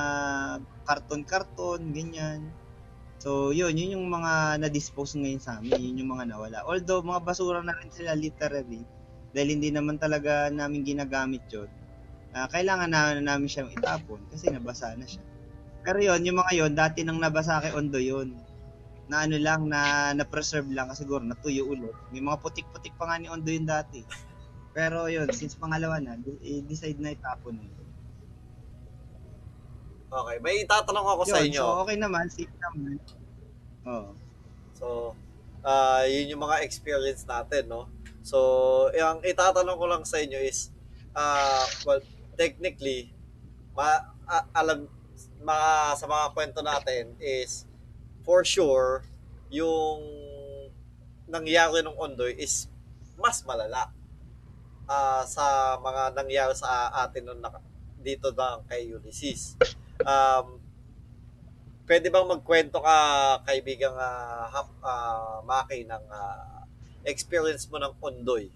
karton-karton, 0.84 1.94
ganyan. 1.94 2.50
So, 3.24 3.56
yun, 3.56 3.80
yun 3.80 3.96
yung 3.96 4.12
mga 4.12 4.60
na-dispose 4.60 5.16
ngayon 5.16 5.40
sa 5.40 5.56
amin, 5.56 5.80
yun 5.80 6.04
yung 6.04 6.12
mga 6.12 6.36
nawala. 6.36 6.60
Although, 6.68 7.08
mga 7.08 7.24
basura 7.24 7.64
na 7.64 7.72
rin 7.72 7.88
sila 7.88 8.12
literally, 8.20 8.84
dahil 9.32 9.56
hindi 9.56 9.72
naman 9.72 9.96
talaga 9.96 10.52
namin 10.52 10.84
ginagamit 10.84 11.48
yun. 11.48 11.72
Ah, 12.36 12.52
kailangan 12.52 12.92
na 12.92 13.16
namin 13.24 13.48
siyang 13.48 13.72
itapon 13.72 14.20
kasi 14.28 14.52
nabasa 14.52 14.92
na 15.00 15.08
siya. 15.08 15.24
Pero 15.88 16.04
yun, 16.04 16.20
yung 16.28 16.44
mga 16.44 16.52
yun, 16.52 16.72
dati 16.76 17.08
nang 17.08 17.24
nabasa 17.24 17.64
kay 17.64 17.72
Ondo 17.72 17.96
yun. 17.96 18.36
Na 19.08 19.24
ano 19.24 19.40
lang, 19.40 19.72
na 19.72 20.12
na-preserve 20.12 20.68
lang 20.76 20.92
kasi 20.92 21.08
siguro 21.08 21.24
natuyo 21.24 21.64
ulit. 21.64 21.96
May 22.12 22.20
mga 22.20 22.44
putik-putik 22.44 22.92
pa 23.00 23.08
nga 23.08 23.24
ni 23.24 23.32
Ondo 23.32 23.48
yun 23.48 23.64
dati. 23.64 24.04
Pero 24.76 25.08
yun, 25.08 25.32
since 25.32 25.56
pangalawa 25.56 26.04
na, 26.04 26.20
i-decide 26.44 27.00
na 27.00 27.16
itapon 27.16 27.56
yun. 27.56 27.83
Okay, 30.14 30.38
may 30.46 30.62
itatanong 30.62 31.08
ako 31.10 31.22
sa 31.26 31.42
Yun, 31.42 31.46
inyo. 31.50 31.62
So 31.66 31.74
okay 31.82 31.98
naman, 31.98 32.26
safe 32.30 32.54
naman. 32.62 33.02
Oo. 33.90 34.12
So, 34.78 34.88
ah 35.66 36.06
yun 36.06 36.38
yung 36.38 36.44
mga 36.46 36.62
experience 36.62 37.26
natin, 37.26 37.66
no? 37.66 37.90
So, 38.22 38.38
yung 38.94 39.26
itatanong 39.26 39.76
ko 39.76 39.86
lang 39.90 40.04
sa 40.06 40.22
inyo 40.22 40.38
is, 40.38 40.70
ah 41.18 41.66
well, 41.84 42.00
technically, 42.38 43.10
ma, 43.74 44.06
a- 44.30 44.48
alam, 44.54 44.86
mga, 45.44 45.70
sa 45.98 46.06
mga 46.06 46.26
kwento 46.32 46.62
natin 46.62 47.18
is, 47.20 47.66
for 48.22 48.46
sure, 48.46 49.04
yung 49.50 50.00
nangyari 51.28 51.82
ng 51.82 51.98
Ondoy 51.98 52.38
is 52.38 52.70
mas 53.18 53.42
malala. 53.44 53.90
ah, 54.84 55.24
sa 55.26 55.76
mga 55.80 56.12
nangyari 56.14 56.54
sa 56.54 56.92
atin 57.02 57.24
nung 57.24 57.40
naka, 57.40 57.64
dito 58.04 58.30
na 58.36 58.60
kay 58.68 58.92
Ulysses. 58.92 59.56
Um, 60.04 60.46
pwede 61.88 62.08
bang 62.08 62.28
magkwento 62.28 62.80
ka, 62.80 62.98
kaibigang 63.44 63.96
ah, 63.96 64.48
hap, 64.52 64.70
ah, 64.84 65.40
Maki, 65.44 65.84
ng 65.84 66.06
ah, 66.12 66.64
experience 67.04 67.68
mo 67.68 67.80
ng 67.80 67.94
Ondoy? 68.00 68.48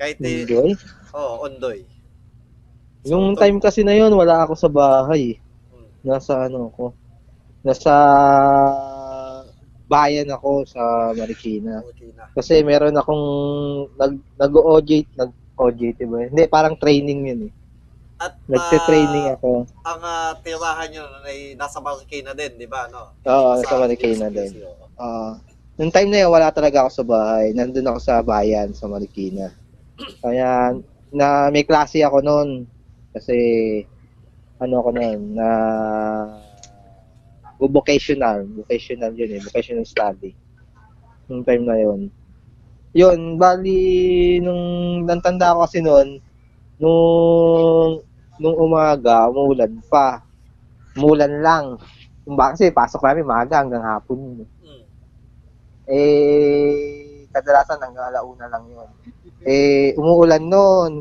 Kahit 0.00 0.18
eh, 0.24 0.42
Enjoy. 0.48 0.74
oh, 1.12 1.44
Ondoy. 1.46 1.84
Yung 3.04 3.36
So, 3.36 3.40
time 3.40 3.58
kasi 3.60 3.80
na 3.84 3.96
yun, 3.96 4.12
wala 4.12 4.44
ako 4.44 4.54
sa 4.56 4.68
bahay. 4.68 5.40
Hmm. 5.72 5.88
Nasa 6.04 6.48
ano 6.48 6.68
ako. 6.72 6.84
Nasa 7.60 7.92
bayan 9.90 10.28
ako 10.30 10.64
sa 10.68 11.12
Marikina. 11.12 11.82
Okay 11.82 12.14
na. 12.14 12.30
Kasi 12.32 12.62
meron 12.62 12.94
akong 12.94 13.24
nag 13.98 14.14
nag-OJT, 14.38 15.18
nag-OJT 15.18 15.98
ba? 16.06 16.16
Hindi, 16.30 16.42
parang 16.46 16.78
training 16.78 17.20
yun 17.26 17.40
eh. 17.50 17.52
At 18.20 18.36
Nagte-training 18.44 19.32
ah, 19.32 19.36
ako. 19.40 19.52
ang 19.88 20.00
ah, 20.04 20.32
tirahan 20.44 20.92
nun 20.92 21.24
ay 21.24 21.56
nasa 21.56 21.80
Marikina 21.80 22.36
din, 22.36 22.60
di 22.60 22.68
ba? 22.68 22.84
No? 22.92 23.16
Oo, 23.24 23.50
Sa- 23.64 23.72
sa 23.72 23.80
Marikina 23.80 24.28
din. 24.28 24.60
Oo. 24.60 24.84
Ah, 25.00 25.40
nung 25.80 25.88
time 25.88 26.12
na 26.12 26.20
yun, 26.20 26.30
wala 26.36 26.52
talaga 26.52 26.84
ako 26.84 26.90
sa 26.92 27.04
bahay. 27.08 27.56
Nandun 27.56 27.88
ako 27.88 27.98
sa 28.04 28.20
bayan, 28.20 28.76
sa 28.76 28.92
Marikina. 28.92 29.48
Kaya, 30.24 30.76
na 31.08 31.48
may 31.48 31.64
klase 31.64 32.04
ako 32.04 32.20
noon. 32.20 32.68
Kasi, 33.16 33.34
ano 34.60 34.84
ako 34.84 34.90
noon, 34.92 35.20
na 35.32 35.48
vocational. 37.56 38.44
Vocational 38.44 39.16
yun 39.16 39.36
eh. 39.36 39.40
Vocational 39.40 39.88
study. 39.88 40.36
Nung 41.24 41.40
time 41.40 41.64
na 41.64 41.80
yun. 41.80 42.12
Yun, 42.92 43.40
bali, 43.40 43.80
nung 44.44 44.60
nantanda 45.08 45.56
ko 45.56 45.64
kasi 45.64 45.80
noon, 45.80 46.20
nung, 46.76 48.02
nung 48.40 48.56
umaga, 48.56 49.28
umulan 49.28 49.76
pa. 49.86 50.24
Umulan 50.96 51.44
lang. 51.44 51.64
Kasi 52.24 52.72
pasok 52.72 53.04
namin 53.04 53.28
maaga 53.28 53.60
hanggang 53.60 53.84
hapon 53.84 54.16
yun. 54.16 54.38
eh. 54.42 54.48
Mm. 54.64 54.82
Eh, 55.90 57.26
kadalasan 57.30 57.82
hanggang 57.82 58.08
alauna 58.10 58.46
lang 58.48 58.64
yun. 58.66 58.88
Eh, 59.44 59.92
umuulan 60.00 60.42
noon. 60.42 60.92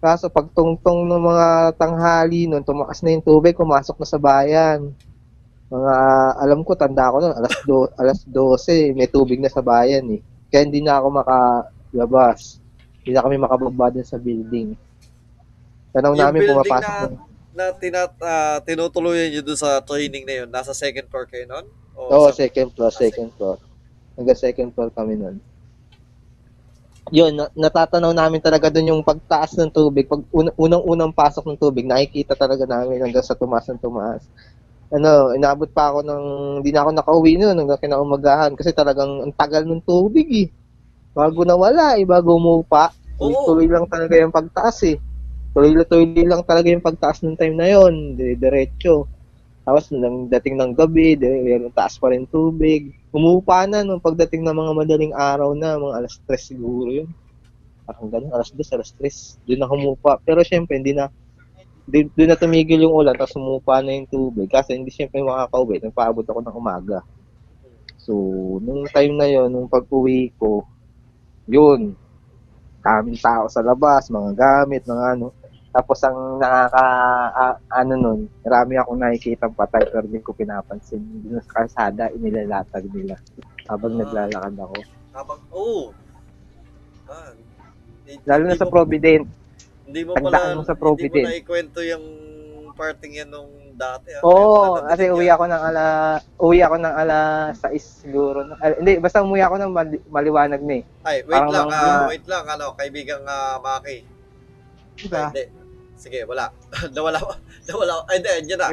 Kaso 0.00 0.28
pagtungtong 0.28 1.08
ng 1.08 1.22
mga 1.24 1.46
tanghali 1.74 2.46
noon, 2.46 2.62
tumakas 2.62 3.00
na 3.02 3.16
yung 3.16 3.24
tubig, 3.24 3.56
pumasok 3.56 3.96
na 4.00 4.06
sa 4.06 4.20
bayan. 4.20 4.92
Mga, 5.66 5.94
alam 6.38 6.60
ko, 6.62 6.78
tanda 6.78 7.10
ko 7.10 7.18
noon, 7.18 7.34
alas, 7.34 7.54
do, 7.66 7.90
alas 7.98 8.18
12, 8.28 8.94
may 8.94 9.10
tubig 9.10 9.42
na 9.42 9.50
sa 9.50 9.64
bayan 9.64 10.06
eh. 10.14 10.20
Kaya 10.46 10.62
hindi 10.62 10.78
na 10.78 11.02
ako 11.02 11.06
makalabas. 11.10 12.62
Hindi 13.02 13.10
na 13.16 13.24
kami 13.24 13.36
makababa 13.40 13.90
din 13.90 14.06
sa 14.06 14.20
building. 14.20 14.85
Tanong 15.96 16.12
Yung 16.12 16.20
namin 16.28 16.40
pumapasok 16.44 16.92
na- 16.92 17.08
na. 17.08 17.24
Na 17.56 17.64
tinat, 17.72 18.12
ah, 18.20 18.60
tinutuloyan 18.60 19.32
nyo 19.32 19.40
doon 19.40 19.56
sa 19.56 19.80
training 19.80 20.28
na 20.28 20.44
yun, 20.44 20.48
nasa 20.52 20.76
second 20.76 21.08
floor 21.08 21.24
kayo 21.24 21.48
nun? 21.48 21.64
Oo, 21.96 22.28
sa- 22.28 22.44
second 22.44 22.68
floor, 22.76 22.92
Ah, 22.92 23.00
second 23.00 23.30
floor. 23.32 23.56
Hanggang 24.12 24.36
second 24.36 24.68
floor 24.76 24.92
kami 24.92 25.16
nun. 25.16 25.40
Yun, 27.08 27.32
na- 27.32 27.48
natatanaw 27.56 28.12
namin 28.12 28.44
talaga 28.44 28.68
dun 28.68 28.92
yung 28.92 29.00
pagtaas 29.00 29.56
ng 29.56 29.72
tubig. 29.72 30.04
Pag 30.04 30.20
un- 30.28 30.52
unang-unang 30.52 31.16
pasok 31.16 31.48
ng 31.48 31.56
tubig, 31.56 31.88
nakikita 31.88 32.36
talaga 32.36 32.68
namin 32.68 33.00
hanggang 33.00 33.24
sa 33.24 33.32
tumaas 33.32 33.64
ng 33.72 33.80
tumaas. 33.80 34.20
Ano, 34.92 35.32
inabot 35.32 35.70
pa 35.72 35.96
ako 35.96 36.04
ng, 36.04 36.24
hindi 36.60 36.76
na 36.76 36.84
ako 36.84 36.90
nakauwi 36.92 37.32
nun 37.40 37.56
hanggang 37.56 37.80
kinaumagahan 37.80 38.52
kasi 38.52 38.68
talagang 38.76 39.24
ang 39.24 39.32
tagal 39.32 39.64
ng 39.64 39.80
tubig 39.80 40.28
eh. 40.28 40.48
Bago 41.16 41.40
nawala 41.48 41.96
eh, 41.96 42.04
bago 42.04 42.36
umupa. 42.36 42.92
Oo. 43.16 43.48
Tuloy 43.48 43.64
lang 43.64 43.88
talaga 43.88 44.12
yung 44.20 44.34
pagtaas 44.34 44.76
eh. 44.84 45.00
Tuloy-tuloy 45.56 46.28
lang 46.28 46.44
talaga 46.44 46.68
yung 46.68 46.84
pagtaas 46.84 47.24
ng 47.24 47.32
time 47.32 47.56
na 47.56 47.64
yon, 47.72 48.12
diretso. 48.12 49.08
Tapos 49.64 49.88
nang 49.88 50.28
dating 50.28 50.60
ng 50.60 50.76
gabi, 50.76 51.16
dire- 51.16 51.72
taas 51.72 51.96
pa 51.96 52.12
rin 52.12 52.28
tubig. 52.28 52.92
Umupa 53.08 53.64
na 53.64 53.80
nung 53.80 53.96
pagdating 53.96 54.44
ng 54.44 54.52
mga 54.52 54.72
madaling 54.76 55.14
araw 55.16 55.56
na, 55.56 55.80
mga 55.80 55.96
alas 55.96 56.20
3 56.28 56.52
siguro 56.52 56.92
yun. 56.92 57.08
Parang 57.88 58.12
ganun, 58.12 58.36
alas 58.36 58.52
2, 58.52 58.68
alas 58.76 58.92
3. 59.00 59.40
Doon 59.48 59.64
na 59.64 59.72
humupa. 59.72 60.20
Pero 60.20 60.44
syempre, 60.44 60.76
hindi 60.76 60.92
na, 60.92 61.08
doon 61.88 62.28
na 62.28 62.36
tumigil 62.36 62.84
yung 62.84 62.92
ulan, 62.92 63.16
tapos 63.16 63.40
humupa 63.40 63.80
na 63.80 63.96
yung 63.96 64.12
tubig. 64.12 64.52
Kasi 64.52 64.76
hindi 64.76 64.92
syempre 64.92 65.24
makakauwi, 65.24 65.80
nagpaabot 65.88 66.28
ako 66.28 66.44
ng 66.44 66.56
umaga. 66.60 67.00
So, 67.96 68.12
nung 68.60 68.84
time 68.92 69.16
na 69.16 69.24
yon 69.24 69.48
nung 69.48 69.72
pag-uwi 69.72 70.36
ko, 70.36 70.68
yun, 71.48 71.96
daming 72.84 73.18
tao 73.18 73.48
sa 73.48 73.64
labas, 73.64 74.12
mga 74.12 74.30
gamit, 74.36 74.84
mga 74.84 75.16
ano. 75.16 75.34
Tapos 75.76 76.00
ang 76.00 76.40
nakaka, 76.40 76.84
a- 77.28 77.60
ano 77.76 77.92
nun, 77.94 78.20
marami 78.40 78.80
akong 78.80 78.96
nakikita 78.96 79.52
patay 79.52 79.84
pero 79.84 80.08
hindi 80.08 80.24
ko 80.24 80.32
pinapansin. 80.32 81.04
Dun 81.20 81.36
sa 81.38 81.52
kalsada, 81.54 82.08
inilalatag 82.08 82.88
nila 82.88 83.20
habang 83.68 83.92
Ah. 83.92 84.00
naglalakad 84.00 84.56
ako. 84.56 84.76
Habang, 85.12 85.40
oh. 85.52 85.92
Ah, 87.04 87.36
hindi- 88.02 88.24
Lalo 88.24 88.42
na 88.42 88.48
hindi 88.48 88.56
sa 88.56 88.64
mo- 88.64 88.72
Provident. 88.72 89.24
Hindi 89.84 90.00
mo 90.02 90.12
Tandaan 90.16 90.32
pala, 90.32 90.56
mo 90.56 90.62
sa 90.62 90.72
hindi 90.72 90.80
Provident. 90.80 91.24
mo 91.24 91.28
na 91.28 91.36
ikwento 91.36 91.80
yung 91.84 92.04
parting 92.72 93.12
yan 93.14 93.28
nung 93.28 93.52
dati. 93.72 94.16
ah. 94.16 94.24
Oo, 94.24 94.80
pala 94.80 94.88
kasi 94.88 95.12
uwi 95.12 95.28
ako 95.28 95.44
ng 95.44 95.62
ala, 95.62 95.84
uwi 96.38 96.58
ako 96.58 96.76
ng 96.78 96.94
ala 96.96 97.18
6 97.52 97.76
siguro. 98.00 98.48
Ah, 98.56 98.72
hindi, 98.72 98.96
basta 98.96 99.20
umuwi 99.20 99.42
ako 99.42 99.54
ng 99.58 99.70
mali- 99.70 100.04
maliwanag 100.08 100.60
na 100.60 100.74
eh. 100.74 100.84
Ay, 101.02 101.20
wait 101.20 101.36
parang 101.36 101.52
lang, 101.52 101.68
mga- 101.68 101.84
ah, 101.84 102.08
wait 102.08 102.24
lang, 102.24 102.44
ano, 102.46 102.66
kaibigang 102.72 103.24
ah, 103.26 103.60
Maki. 103.60 103.96
Diba? 104.96 105.28
Ay, 105.28 105.44
hindi. 105.44 105.44
Sige, 105.96 106.22
wala. 106.24 106.52
nawala, 106.94 107.18
nawala. 107.68 107.94
Ay, 108.06 108.20
hindi, 108.20 108.30
andyan 108.30 108.58
na. 108.58 108.68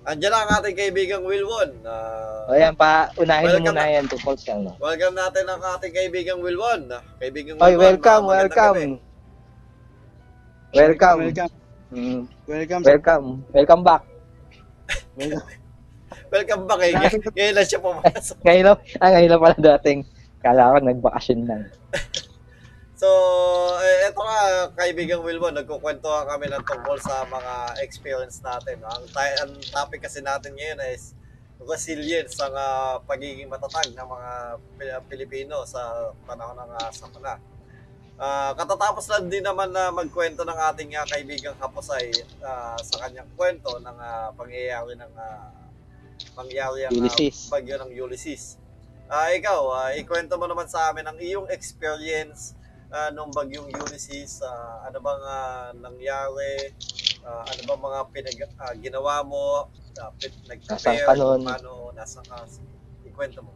Andyan 0.00 0.32
na 0.32 0.38
ang 0.40 0.52
ating 0.58 0.76
kaibigang 0.76 1.24
Wilwon. 1.24 1.70
Ah, 1.84 2.48
O 2.48 2.56
yan, 2.56 2.72
pa, 2.72 3.12
unahin 3.16 3.44
mo 3.44 3.52
Welcome 3.52 3.68
muna 3.70 3.84
yan 3.86 4.06
tungkol 4.06 4.34
sa 4.34 4.56
ano. 4.56 4.72
welcome 4.80 5.12
natin 5.12 5.44
ang 5.44 5.62
ating 5.76 5.92
kaibigang 5.92 6.40
Wilwon. 6.40 6.88
Ah, 6.88 7.04
Kaibigang 7.16 7.56
Oy, 7.56 7.72
Wilwon, 7.72 7.80
welcome, 8.00 8.24
gabi. 8.24 8.32
welcome. 8.32 8.76
Welcome. 10.72 11.18
Welcome. 11.20 11.52
Mm, 11.90 12.20
Welcome. 12.46 12.82
welcome. 12.82 13.26
Welcome 13.50 13.82
back. 13.82 14.02
Welcome 16.30 16.62
back 16.70 16.80
eh. 16.80 16.92
Ngay- 16.94 17.22
Ngayon 17.34 17.54
lang 17.54 17.66
siya 17.66 17.80
pumasok. 17.80 18.36
Ngayon 18.40 18.64
lang, 18.64 18.78
ah, 18.96 19.10
ngayon 19.10 19.30
lang 19.30 19.42
pala 19.42 19.58
dating. 19.74 20.00
Kala 20.40 20.72
ko 20.72 20.76
nagbakasyon 20.80 21.40
lang. 21.44 21.62
So, 23.00 23.08
eh, 23.80 24.12
eto 24.12 24.20
nga, 24.20 24.68
kaibigang 24.76 25.24
Wilbon, 25.24 25.56
nagkukwentuhan 25.56 26.28
kami 26.28 26.52
ng 26.52 26.60
tungkol 26.68 27.00
sa 27.00 27.24
mga 27.24 27.80
experience 27.80 28.44
natin. 28.44 28.76
no? 28.84 28.92
Ang, 28.92 29.08
ang 29.16 29.52
topic 29.72 30.04
kasi 30.04 30.20
natin 30.20 30.52
ngayon 30.52 30.84
is 30.92 31.16
resilience, 31.64 32.36
ang 32.44 32.52
ah, 32.52 33.00
pagiging 33.00 33.48
matatag 33.48 33.96
ng 33.96 34.04
mga 34.04 34.30
Pil- 34.76 35.04
Pilipino 35.08 35.64
sa 35.64 36.12
panahon 36.28 36.60
ng 36.60 36.70
uh, 36.76 36.92
sakuna. 36.92 37.40
Ah, 38.20 38.52
katatapos 38.52 39.08
lang 39.08 39.32
din 39.32 39.48
naman 39.48 39.72
na 39.72 39.88
magkwento 39.88 40.44
ng 40.44 40.60
ating 40.68 40.92
ah, 41.00 41.08
kaibigang 41.08 41.56
Haposay 41.56 42.12
ah, 42.44 42.76
sa 42.84 43.08
kanyang 43.08 43.32
kwento 43.32 43.80
ng 43.80 43.96
ah, 43.96 44.28
pangyayari 44.36 44.92
ng 45.00 45.12
ah, 45.16 45.48
pangyayari 46.36 46.84
ang 46.84 47.00
Ulysses. 47.00 47.48
bagyo 47.48 47.80
ng 47.80 47.96
Ulysses. 47.96 48.60
Ah, 49.08 49.32
ikaw, 49.32 49.60
ah, 49.72 49.90
ikwento 49.96 50.36
mo 50.36 50.44
naman 50.44 50.68
sa 50.68 50.92
amin 50.92 51.08
ang 51.08 51.16
iyong 51.16 51.48
experience 51.48 52.59
ah, 52.90 53.10
nung 53.14 53.30
bagyong 53.30 53.70
Ulysses. 53.70 54.42
Ah, 54.42 54.86
ano 54.86 54.98
bang 54.98 55.22
ah, 55.26 55.70
nangyari? 55.74 56.74
Ah, 57.22 57.46
ano 57.46 57.60
bang 57.66 57.82
mga 57.82 58.00
pinag 58.10 58.38
ah, 58.58 58.74
ginawa 58.76 59.22
mo? 59.22 59.70
Uh, 60.00 60.12
nun? 61.18 61.42
Paano 61.44 61.90
nasa 61.92 62.22
ka? 62.22 62.46
Ikwento 63.04 63.42
mo. 63.42 63.52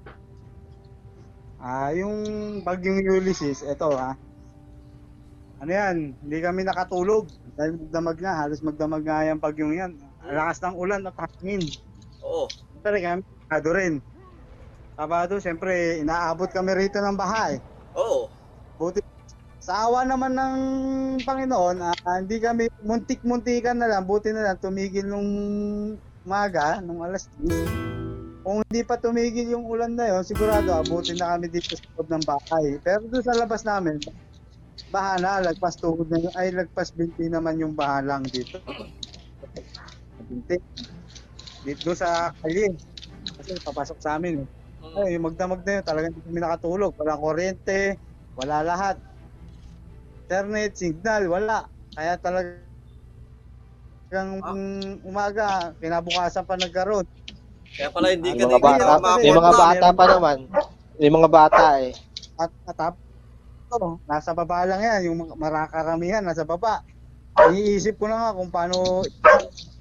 Ah, 1.62 1.94
yung 1.96 2.16
bagyong 2.60 3.00
Ulysses, 3.08 3.64
eto 3.64 3.94
ha. 3.96 4.18
Ano 5.62 5.70
yan, 5.70 6.12
hindi 6.20 6.38
kami 6.44 6.60
nakatulog. 6.66 7.30
Dahil 7.56 7.78
magdamag 7.80 8.18
na, 8.20 8.32
halos 8.36 8.60
magdamag 8.60 9.02
nga 9.06 9.24
yung 9.24 9.40
bagyong 9.40 9.72
yan. 9.72 9.92
Lakas 10.26 10.60
ng 10.60 10.76
ulan 10.76 11.06
at 11.08 11.16
hangin. 11.16 11.64
Oo. 12.20 12.50
Pero 12.84 13.00
kami, 13.00 13.22
kabado 13.48 13.70
rin. 13.72 13.94
Kabado, 14.98 15.40
siyempre, 15.40 16.04
inaabot 16.04 16.52
kami 16.52 16.76
rito 16.76 17.00
ng 17.00 17.16
bahay. 17.16 17.62
Oo. 17.96 18.28
Buti, 18.76 19.00
sa 19.64 19.88
awa 19.88 20.04
naman 20.04 20.36
ng 20.36 20.54
Panginoon, 21.24 21.80
ah, 21.80 21.96
hindi 22.20 22.36
kami, 22.36 22.68
muntik-muntikan 22.84 23.80
na 23.80 23.88
lang, 23.88 24.04
buti 24.04 24.28
na 24.28 24.52
lang, 24.52 24.60
tumigil 24.60 25.08
nung 25.08 25.30
maga, 26.28 26.84
nung 26.84 27.00
alas 27.00 27.32
10. 27.40 28.44
Kung 28.44 28.60
hindi 28.60 28.84
pa 28.84 29.00
tumigil 29.00 29.56
yung 29.56 29.64
ulan 29.64 29.96
na 29.96 30.12
yon, 30.12 30.20
sigurado 30.20 30.68
abutin 30.68 31.16
na 31.16 31.32
kami 31.32 31.48
dito 31.48 31.80
sa 31.80 31.88
loob 31.96 32.12
ng 32.12 32.24
bahay. 32.28 32.76
Pero 32.84 33.08
doon 33.08 33.24
sa 33.24 33.32
labas 33.32 33.64
namin, 33.64 33.96
baha 34.92 35.16
na, 35.16 35.40
lagpas 35.40 35.80
tuhod 35.80 36.12
na, 36.12 36.20
ay 36.36 36.52
lagpas 36.52 36.92
binti 36.92 37.24
naman 37.32 37.56
yung 37.56 37.72
baha 37.72 38.04
lang 38.04 38.20
dito. 38.28 38.60
Binti. 40.28 40.60
Dito 41.64 41.96
sa 41.96 42.36
kalye. 42.44 42.68
Kasi 43.40 43.56
papasok 43.64 43.96
sa 43.96 44.20
amin. 44.20 44.44
eh. 44.44 44.48
Ay, 45.08 45.16
magdamag 45.16 45.64
na 45.64 45.80
yun, 45.80 45.84
talagang 45.88 46.12
hindi 46.12 46.28
kami 46.28 46.40
nakatulog. 46.44 46.92
Walang 47.00 47.24
kuryente, 47.24 47.96
wala 48.36 48.60
lahat. 48.60 49.00
Internet, 50.24 50.72
signal, 50.72 51.28
wala. 51.28 51.68
Kaya 51.92 52.16
talagang 52.16 52.64
umaga, 55.04 55.76
kinabukasan 55.76 56.48
pa 56.48 56.56
nagkaroon. 56.56 57.04
Kaya 57.76 57.92
pala 57.92 58.08
hindi 58.16 58.32
ka 58.32 58.48
mga 58.48 58.56
bata, 58.56 59.20
may 59.20 59.36
mga 59.36 59.52
bata 59.52 59.92
pa 59.92 60.04
naman. 60.08 60.48
May 60.96 61.12
mga 61.12 61.28
bata 61.28 61.76
eh. 61.76 61.92
At 62.40 62.48
atap, 62.64 62.96
oh, 63.76 64.00
nasa 64.08 64.32
baba 64.32 64.64
lang 64.64 64.80
yan, 64.80 65.12
yung 65.12 65.36
marakaramihan 65.36 66.24
nasa 66.24 66.48
baba. 66.48 66.80
Iniisip 67.52 68.00
ko 68.00 68.08
na 68.08 68.16
nga 68.16 68.32
kung 68.32 68.48
paano, 68.48 69.04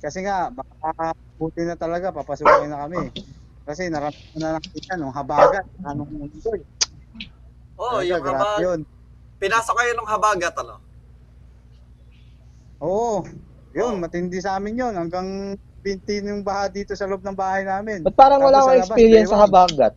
kasi 0.04 0.28
nga, 0.28 0.52
baka 0.52 1.16
buti 1.40 1.64
na 1.64 1.80
talaga, 1.80 2.12
papasukin 2.12 2.68
na 2.68 2.84
kami. 2.84 3.16
Kasi 3.64 3.88
narating 3.88 4.44
na 4.44 4.60
lang 4.60 4.66
kita 4.76 5.00
nung 5.00 5.16
habagat, 5.16 5.64
anong 5.88 6.12
mundo 6.12 6.52
eh. 6.52 6.68
Talaga, 7.80 8.04
yung 8.12 8.20
grabe 8.20 8.44
habag. 8.44 8.60
yun. 8.60 8.80
Pinasok 9.44 9.76
kayo 9.76 9.92
ng 9.94 10.08
habagat, 10.08 10.54
ano? 10.56 10.76
Oo, 12.80 13.20
Oh. 13.20 13.22
yun, 13.72 14.00
matindi 14.00 14.40
sa 14.40 14.56
amin 14.56 14.78
yun. 14.78 14.94
Hanggang 14.94 15.54
binti 15.80 16.18
yung 16.18 16.42
baha 16.42 16.68
dito 16.68 16.96
sa 16.96 17.04
loob 17.04 17.20
ng 17.20 17.36
bahay 17.36 17.62
namin. 17.64 18.02
Ba't 18.02 18.14
parang 18.14 18.40
Tapos 18.40 18.48
wala 18.48 18.58
akong 18.58 18.74
labas, 18.74 18.84
experience 18.88 19.28
sa 19.28 19.36
ewan. 19.36 19.44
habagat? 19.44 19.94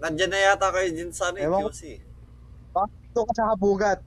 Nandyan 0.00 0.28
na 0.28 0.38
yata 0.42 0.66
kayo 0.70 0.88
din 0.90 1.10
sa 1.10 1.22
ano, 1.30 1.36
yung 1.38 1.46
Ewan 1.46 1.60
ko. 1.62 1.68
QC. 1.70 1.82
Ito 3.10 3.20
ka 3.22 3.32
sa 3.32 3.44
habugat. 3.48 3.98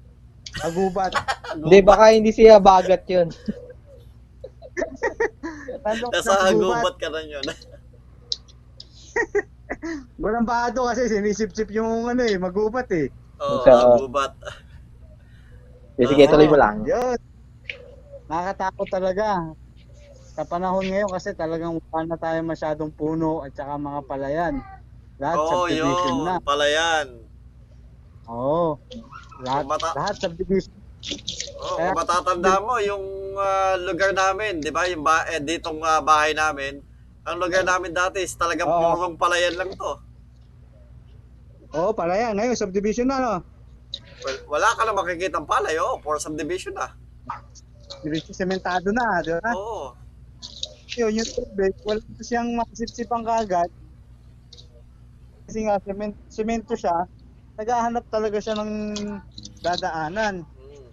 Hagubat. 0.59 1.11
Hindi, 1.55 1.77
baka 1.79 2.03
hindi 2.11 2.29
siya 2.29 2.57
habagat 2.57 3.01
yun. 3.05 3.27
Nandun 5.83 6.09
ka 6.09 6.13
Nasa 6.13 6.25
sa 6.25 6.49
hagubat. 6.49 6.95
ka 6.97 7.07
na 7.07 7.19
yun. 7.21 7.43
Walang 10.17 10.43
baha 10.43 10.69
doon 10.71 10.87
kasi 10.91 11.07
sinisip-sip 11.07 11.69
yung 11.69 12.05
ano 12.05 12.21
eh, 12.21 12.35
magubat 12.35 12.89
eh. 12.91 13.07
Oo, 13.43 13.61
Sa- 13.61 13.79
hagubat. 13.91 14.33
Sige, 15.93 16.09
sige, 16.09 16.23
tuloy 16.25 16.49
mo 16.49 16.57
lang. 16.57 16.81
Yun. 16.81 17.19
Nakakatakot 18.25 18.87
talaga. 18.89 19.53
Sa 20.33 20.41
panahon 20.41 20.81
ngayon 20.81 21.05
kasi 21.05 21.37
talagang 21.37 21.77
wala 21.77 22.09
na 22.09 22.17
tayo 22.17 22.41
masyadong 22.41 22.89
puno 22.89 23.45
at 23.45 23.53
saka 23.53 23.77
mga 23.77 24.01
palayan. 24.03 24.53
Lahat 25.21 25.37
Oo, 25.37 25.69
subdivision 25.69 26.15
yun. 26.17 26.25
na. 26.25 26.41
Pala 26.41 26.65
yan. 26.65 27.07
Oo. 28.25 28.81
Lahat, 29.45 29.69
Mata- 29.69 29.93
lahat 29.93 30.15
subdivision. 30.17 30.73
Oo, 31.61 31.77
Kaya- 31.77 31.93
matatanda 31.93 32.57
mo, 32.57 32.81
yung 32.81 33.05
ah, 33.37 33.77
lugar 33.77 34.17
namin, 34.17 34.65
di 34.65 34.73
ba, 34.73 34.89
yung 34.89 35.05
ba 35.05 35.29
eh, 35.29 35.37
ditong 35.37 35.77
ah, 35.85 36.01
bahay 36.01 36.33
namin, 36.33 36.81
ang 37.21 37.37
lugar 37.37 37.61
namin 37.61 37.93
dati 37.93 38.17
is 38.17 38.33
talagang 38.33 38.65
Oo. 38.65 38.81
purong 38.97 39.13
palayan 39.13 39.53
lang 39.53 39.69
to. 39.69 39.93
Oo, 41.73 41.89
palayan. 41.91 42.37
Ngayon, 42.37 42.53
subdivision 42.53 43.09
na, 43.09 43.17
no? 43.17 43.35
Well, 44.21 44.37
wala 44.57 44.69
ka 44.77 44.85
na 44.85 44.93
makikita 44.93 45.41
ang 45.41 45.49
palay, 45.49 45.73
oo, 45.81 45.97
for 46.05 46.21
subdivision 46.21 46.77
na. 46.77 46.93
Subdivision, 47.89 48.33
sementado 48.33 48.93
na, 48.93 49.25
di 49.25 49.33
ba? 49.33 49.51
Oo. 49.57 49.97
Yun, 50.93 51.17
yung 51.17 51.29
tubig, 51.33 51.73
wala 51.81 51.97
pa 51.97 52.21
siyang 52.21 52.53
makasipsipan 52.53 53.25
kagad. 53.25 53.69
Kasi 55.49 55.65
nga, 55.65 55.81
sement, 55.81 56.13
semento 56.29 56.77
siya, 56.77 56.93
naghahanap 57.57 58.05
talaga 58.13 58.37
siya 58.37 58.53
ng 58.61 58.71
dadaanan. 59.65 60.45
Mm. 60.45 60.87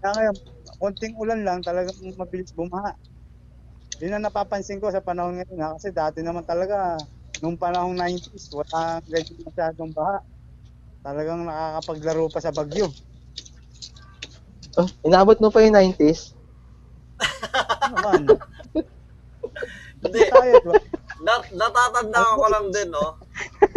Kaya 0.00 0.10
ngayon, 0.16 0.36
konting 0.80 1.14
ulan 1.20 1.44
lang, 1.44 1.60
talagang 1.60 1.92
mabilis 2.16 2.56
bumaha. 2.56 2.96
Yun 4.00 4.16
ang 4.16 4.24
napapansin 4.24 4.80
ko 4.80 4.88
sa 4.88 5.04
panahon 5.04 5.36
ngayon 5.36 5.60
ha, 5.60 5.76
kasi 5.76 5.92
dati 5.92 6.24
naman 6.24 6.48
talaga, 6.48 6.96
nung 7.40 7.56
panahong 7.56 7.96
90s, 7.96 8.52
wala 8.52 9.00
ganyan 9.08 9.40
masyadong 9.44 9.92
baha. 9.92 10.20
Talagang 11.00 11.48
nakakapaglaro 11.48 12.28
pa 12.28 12.40
sa 12.44 12.52
bagyo. 12.52 12.92
Oh, 14.76 14.88
inabot 15.02 15.36
mo 15.40 15.48
pa 15.48 15.64
yung 15.64 15.74
90s? 15.74 16.36
Ano 17.20 17.96
naman? 17.96 18.22
Hindi, 20.00 20.20
tayo, 20.32 20.52
di 20.64 20.68
ba? 20.68 20.80
nat- 21.20 21.52
natatanda 21.52 22.36
ko 22.36 22.44
lang 22.48 22.66
din, 22.72 22.88
no? 22.88 23.20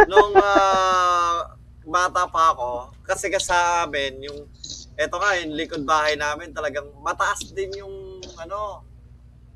Nung 0.08 0.34
ah, 0.39 1.52
bata 1.84 2.23
pa 2.32 2.56
ako, 2.56 2.95
kasi 3.04 3.28
ka 3.28 3.39
sa 3.39 3.84
amin, 3.84 4.23
yung, 4.23 4.39
eto 4.95 5.19
nga, 5.19 5.36
yung 5.43 5.54
likod 5.56 5.84
bahay 5.84 6.15
namin, 6.15 6.56
talagang 6.56 6.88
mataas 7.04 7.52
din 7.52 7.84
yung, 7.84 8.23
ano, 8.39 8.84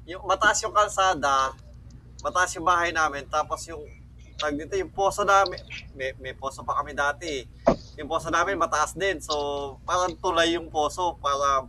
yung 0.03 0.23
mataas 0.27 0.59
yung 0.63 0.75
kalsada, 0.75 1.55
mataas 2.19 2.51
yung 2.59 2.67
bahay 2.67 2.91
namin, 2.91 3.23
tapos 3.31 3.63
yung, 3.71 3.83
tag 4.37 4.53
dito, 4.53 4.77
yung 4.77 4.93
poso 4.93 5.25
namin, 5.25 5.57
may, 5.97 6.13
may 6.21 6.33
poso 6.37 6.61
pa 6.61 6.77
kami 6.77 6.93
dati, 6.93 7.43
yung 7.97 8.05
poso 8.05 8.29
namin 8.29 8.61
mataas 8.61 8.93
din, 8.93 9.17
so 9.17 9.33
parang 9.81 10.13
tulay 10.21 10.53
yung 10.53 10.69
poso, 10.69 11.17
para 11.17 11.65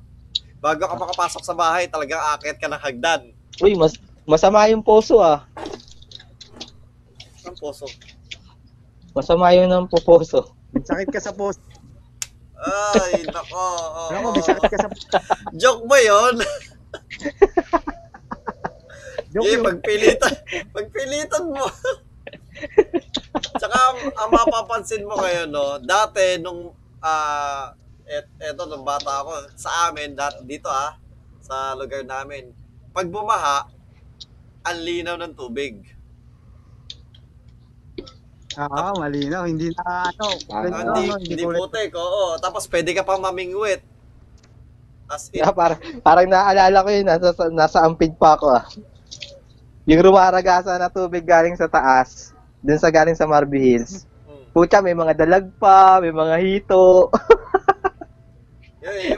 bago 0.61 0.85
ka 0.85 0.95
makapasok 0.95 1.43
sa 1.43 1.57
bahay, 1.57 1.89
talagang 1.89 2.21
akit 2.37 2.61
ka 2.61 2.69
ng 2.69 2.79
hagdan. 2.79 3.33
Uy, 3.65 3.73
mas 3.73 3.97
masama 4.29 4.69
yung 4.69 4.85
poso 4.85 5.19
ah. 5.25 5.49
Ang 7.49 7.57
poso. 7.57 7.89
Masama 9.17 9.51
yun 9.57 9.73
ng 9.73 9.89
puposo. 9.89 10.53
Sakit 10.85 11.09
ka 11.09 11.19
sa 11.19 11.33
post. 11.33 11.65
Ay, 12.59 13.25
nako. 13.25 13.57
oo. 13.57 14.03
Alam 14.13 14.21
ko, 14.29 14.31
may 14.37 14.45
sakit 14.45 14.65
ka 14.69 14.79
sa 14.79 14.89
Joke 15.57 15.87
ba 15.89 15.99
yun? 16.03 16.35
Joke 19.33 19.49
Eh, 19.49 19.57
pagpilitan, 19.61 20.35
pagpilitan 20.75 21.45
mo. 21.49 21.65
Tsaka, 23.55 23.77
ang- 23.77 24.15
ang 24.15 24.31
mapapansin 24.31 25.07
mo 25.07 25.15
ngayon, 25.17 25.49
no, 25.49 25.79
dati 25.79 26.39
nung, 26.39 26.73
ah, 26.99 27.73
et, 28.05 28.27
eto, 28.41 28.65
nung 28.65 28.83
bata 28.83 29.23
ako, 29.23 29.53
sa 29.55 29.89
amin, 29.89 30.15
dat, 30.15 30.39
dito 30.43 30.67
ah, 30.67 30.97
sa 31.39 31.75
lugar 31.75 32.03
namin, 32.03 32.51
pag 32.91 33.07
bumaha, 33.07 33.69
ang 34.65 34.79
linaw 34.79 35.17
ng 35.17 35.33
tubig. 35.33 35.81
Ah, 38.59 38.91
malinaw. 38.91 39.47
Hindi 39.47 39.71
na 39.71 40.11
ano. 40.11 40.27
Ah, 40.51 40.67
ganito, 40.67 40.91
hindi, 40.91 41.05
ano, 41.07 41.23
hindi 41.23 41.45
kulay- 41.47 41.61
putik, 41.63 41.91
oo. 41.95 42.35
Tapos 42.43 42.67
pwede 42.67 42.91
ka 42.91 43.07
pang 43.07 43.23
mamingwit. 43.23 43.87
As 45.07 45.31
in, 45.31 45.41
Yeah, 45.41 45.55
parang, 45.55 45.79
parang 46.03 46.27
naalala 46.27 46.85
ko 46.85 46.89
yun, 46.91 47.07
nasa, 47.07 47.31
nasa 47.49 47.79
ampid 47.81 48.19
pa 48.19 48.35
ako 48.35 48.47
ah. 48.53 48.67
Yung 49.89 50.05
rumaragasa 50.05 50.77
na 50.77 50.93
tubig 50.93 51.25
galing 51.25 51.57
sa 51.57 51.65
taas, 51.65 52.37
dun 52.63 52.81
sa 52.81 52.91
galing 52.91 53.19
sa 53.19 53.29
Marby 53.29 53.61
Hills. 53.61 54.07
mm. 54.27 54.51
Pucha, 54.55 54.83
may 54.83 54.97
mga 54.97 55.15
dalag 55.15 55.47
pa, 55.61 56.01
may 56.03 56.11
mga 56.11 56.37
hito. 56.43 57.09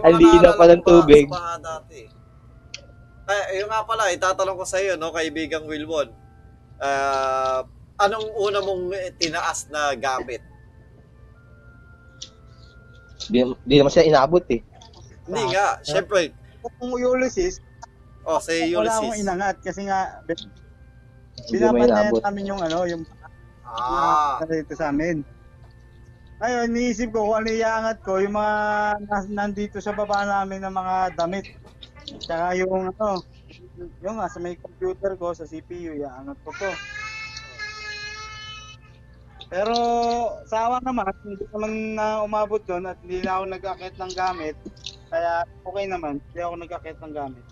Ang 0.05 0.18
naalala 0.18 0.59
pa 0.59 0.66
ng 0.66 0.83
tubig. 0.83 1.31
Baha 1.31 1.55
dati. 1.62 2.03
Ay, 3.31 3.62
yung 3.62 3.70
nga 3.70 3.87
pala, 3.87 4.11
itatanong 4.11 4.59
ko 4.59 4.66
sa 4.66 4.83
iyo, 4.83 4.98
no, 4.98 5.14
kaibigang 5.14 5.62
Wilwon. 5.70 6.11
Ah, 6.83 7.62
anong 8.03 8.26
una 8.35 8.59
mong 8.59 8.90
tinaas 9.20 9.70
na 9.70 9.94
gamit? 9.94 10.42
Di, 13.31 13.46
di 13.62 13.74
naman 13.79 13.92
siya 13.92 14.09
inabot 14.09 14.42
eh. 14.50 14.59
Hindi 15.29 15.42
nga, 15.55 15.79
syempre, 15.87 16.35
Kung 16.61 16.92
Ulysses, 16.92 17.57
oh, 18.26 18.42
sa 18.42 18.53
wala 18.53 18.90
akong 18.90 19.14
Ulysses. 19.14 19.24
inangat 19.24 19.57
kasi 19.64 19.88
nga 19.88 20.20
binabantayan 21.48 22.12
namin 22.20 22.50
yung 22.53 22.61
ano, 22.61 22.85
yung 22.85 23.03
Ah, 23.71 24.43
ah. 24.43 24.47
dito 24.51 24.75
sa 24.75 24.91
amin. 24.91 25.23
Ngayon, 26.41 26.68
niisip 26.73 27.12
ko 27.12 27.31
kung 27.31 27.45
ano 27.45 27.49
iangat 27.53 27.99
ko, 28.01 28.16
yung 28.16 28.33
mga 28.33 28.57
nas- 29.05 29.29
nandito 29.29 29.77
sa 29.79 29.93
baba 29.93 30.25
namin 30.25 30.64
ng 30.64 30.73
mga 30.73 30.97
damit. 31.14 31.47
Tsaka 32.25 32.57
yung 32.57 32.91
ano, 32.91 33.21
yung 34.01 34.16
nga 34.16 34.27
sa 34.27 34.41
may 34.41 34.57
computer 34.57 35.14
ko, 35.21 35.37
sa 35.37 35.45
CPU, 35.45 36.01
iangat 36.01 36.39
ko 36.43 36.51
to. 36.57 36.73
Pero 39.51 39.75
sa 40.47 40.71
awa 40.71 40.79
naman, 40.81 41.11
hindi 41.27 41.45
naman 41.51 41.73
na 41.99 42.23
umabot 42.23 42.62
doon 42.64 42.89
at 42.89 42.97
hindi 43.05 43.21
na 43.21 43.37
ako 43.37 43.45
nag-akit 43.51 43.95
ng 43.99 44.12
gamit. 44.14 44.57
Kaya 45.11 45.43
okay 45.66 45.85
naman, 45.91 46.23
hindi 46.23 46.41
ako 46.41 46.55
nag-akit 46.57 46.97
ng 47.03 47.14
gamit. 47.14 47.45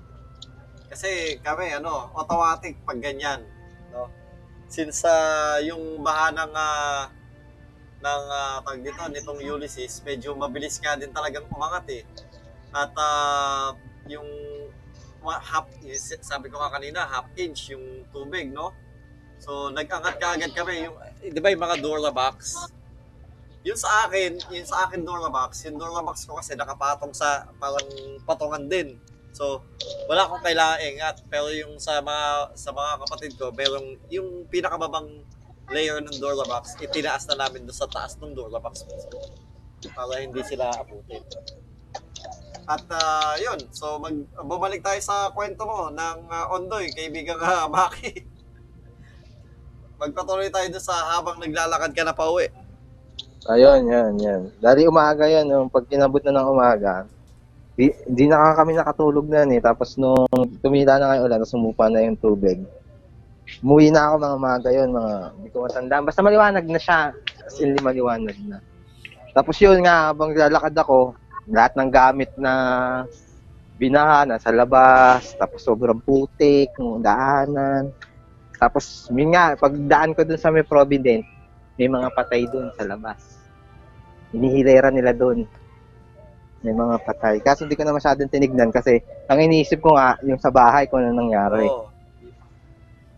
kasi 0.89 1.37
kami, 1.45 1.69
ano, 1.77 2.09
automatic 2.16 2.81
pag 2.89 2.97
ganyan. 2.97 3.45
Since 4.69 5.09
ah, 5.09 5.59
yung 5.64 6.05
baha 6.05 6.29
ng, 6.37 6.53
ah, 6.53 7.09
ng 8.05 8.25
ah, 8.29 8.57
tawag 8.61 8.85
dito, 8.85 9.01
nitong 9.09 9.41
Ulysses, 9.41 10.05
medyo 10.05 10.37
mabilis 10.37 10.77
nga 10.79 10.95
din 10.95 11.09
talagang 11.11 11.49
umangat 11.49 11.89
eh. 11.89 12.05
At 12.71 12.93
ah, 12.95 13.73
yung 14.05 14.29
half, 15.25 15.66
s- 15.85 16.21
sabi 16.21 16.53
ko 16.53 16.61
nga 16.61 16.73
kanina, 16.73 17.09
half 17.09 17.33
inch 17.37 17.73
yung 17.73 18.05
tubig, 18.12 18.53
no? 18.53 18.77
So, 19.41 19.73
nag-angat 19.73 20.16
ka 20.19 20.37
agad 20.37 20.53
kami. 20.53 20.85
Yung, 20.85 20.97
eh, 21.25 21.31
di 21.33 21.41
ba 21.41 21.49
yung 21.49 21.62
mga 21.62 21.79
Durabox? 21.81 22.69
Yung 23.66 23.79
sa 23.79 24.07
akin, 24.07 24.39
yung 24.55 24.69
sa 24.69 24.87
akin 24.87 25.03
Durabox, 25.03 25.66
yung 25.66 25.77
Durabox 25.79 26.25
ko 26.27 26.39
kasi 26.39 26.55
nakapatong 26.55 27.12
sa 27.14 27.47
parang 27.59 27.87
patungan 28.23 28.64
din. 28.71 28.99
So, 29.39 29.62
wala 30.11 30.26
akong 30.26 30.43
kailangan 30.43 30.82
ingat. 30.82 31.16
Pero 31.30 31.47
yung 31.55 31.78
sa 31.78 32.03
mga 32.03 32.59
sa 32.59 32.74
mga 32.74 32.93
kapatid 33.07 33.32
ko, 33.39 33.55
merong 33.55 33.95
yung 34.11 34.51
pinakamabang 34.51 35.22
layer 35.70 36.03
ng 36.03 36.18
Durabox, 36.18 36.74
itinaas 36.82 37.30
na 37.30 37.47
namin 37.47 37.62
doon 37.62 37.78
sa 37.78 37.86
taas 37.86 38.18
ng 38.18 38.34
Durabox. 38.34 38.82
para 39.95 40.18
hindi 40.18 40.43
sila 40.43 40.74
abutin. 40.74 41.22
At 42.66 42.82
ah, 42.91 43.39
yun, 43.39 43.62
so 43.70 43.97
mag, 44.03 44.12
bumalik 44.43 44.82
tayo 44.82 44.99
sa 44.99 45.30
kwento 45.30 45.62
mo 45.62 45.86
ng 45.95 46.18
ah, 46.28 46.51
Ondoy, 46.51 46.91
kaibigang 46.91 47.39
uh, 47.39 47.70
Maki. 47.70 48.26
Magpatuloy 50.03 50.51
tayo 50.51 50.66
doon 50.66 50.82
sa 50.82 51.14
habang 51.14 51.39
naglalakad 51.39 51.95
ka 51.95 52.03
na 52.03 52.11
pauwi. 52.11 52.51
Ayun, 53.47 53.86
yan, 53.86 54.12
yan. 54.18 54.43
Dali 54.59 54.84
umaga 54.84 55.30
yan, 55.30 55.47
yung 55.47 55.70
pag 55.70 55.86
inabot 55.89 56.20
na 56.26 56.43
ng 56.43 56.51
umaga, 56.51 57.07
di, 57.79 57.95
di 58.11 58.26
na 58.26 58.59
kami 58.59 58.74
nakatulog 58.74 59.31
na 59.31 59.47
eh. 59.47 59.62
Tapos 59.62 59.95
nung 59.95 60.26
tumila 60.59 60.99
na 60.99 61.14
ngayon 61.14 61.24
ulan, 61.31 61.47
sumupa 61.47 61.87
na 61.87 62.03
yung 62.03 62.18
tubig. 62.18 62.59
Umuwi 63.62 63.95
na 63.95 64.11
ako 64.11 64.14
mga 64.18 64.37
umaga 64.37 64.68
yun, 64.74 64.91
mga, 64.91 65.14
hindi 65.39 65.49
ko 65.55 65.59
matandaan. 65.64 66.05
Basta 66.05 66.20
maliwanag 66.20 66.66
na 66.66 66.81
siya. 66.83 67.14
As 67.47 67.57
in, 67.62 67.79
maliwanag 67.79 68.37
na. 68.45 68.59
Tapos 69.33 69.57
yun 69.62 69.79
nga, 69.87 70.11
habang 70.11 70.35
lalakad 70.35 70.74
ako, 70.74 71.14
lahat 71.47 71.72
ng 71.79 71.89
gamit 71.89 72.35
na 72.35 72.53
binaha, 73.79 74.26
nasa 74.26 74.51
labas, 74.51 75.39
tapos 75.39 75.62
sobrang 75.62 76.03
putik, 76.03 76.74
ng 76.76 76.99
daanan. 76.99 77.95
Tapos, 78.59 79.07
yun 79.14 79.31
nga, 79.33 79.55
pagdaan 79.55 80.18
ko 80.18 80.26
dun 80.26 80.37
sa 80.37 80.51
may 80.51 80.66
Provident, 80.66 81.22
may 81.79 81.87
mga 81.87 82.11
patay 82.11 82.43
dun 82.51 82.74
sa 82.74 82.83
labas. 82.83 83.39
Hinihilera 84.35 84.91
nila 84.91 85.14
dun. 85.14 85.47
May 86.63 86.75
mga 86.75 86.97
patay. 87.07 87.39
Kaso 87.39 87.65
hindi 87.65 87.79
ko 87.79 87.87
na 87.87 87.95
masyadong 87.95 88.31
tinignan 88.31 88.75
kasi 88.75 88.99
ang 89.31 89.39
iniisip 89.39 89.79
ko 89.79 89.95
nga, 89.95 90.19
yung 90.27 90.43
sa 90.43 90.51
bahay 90.51 90.91
ko 90.91 90.99
na 90.99 91.15
nangyari. 91.15 91.67
Oo. 91.71 91.87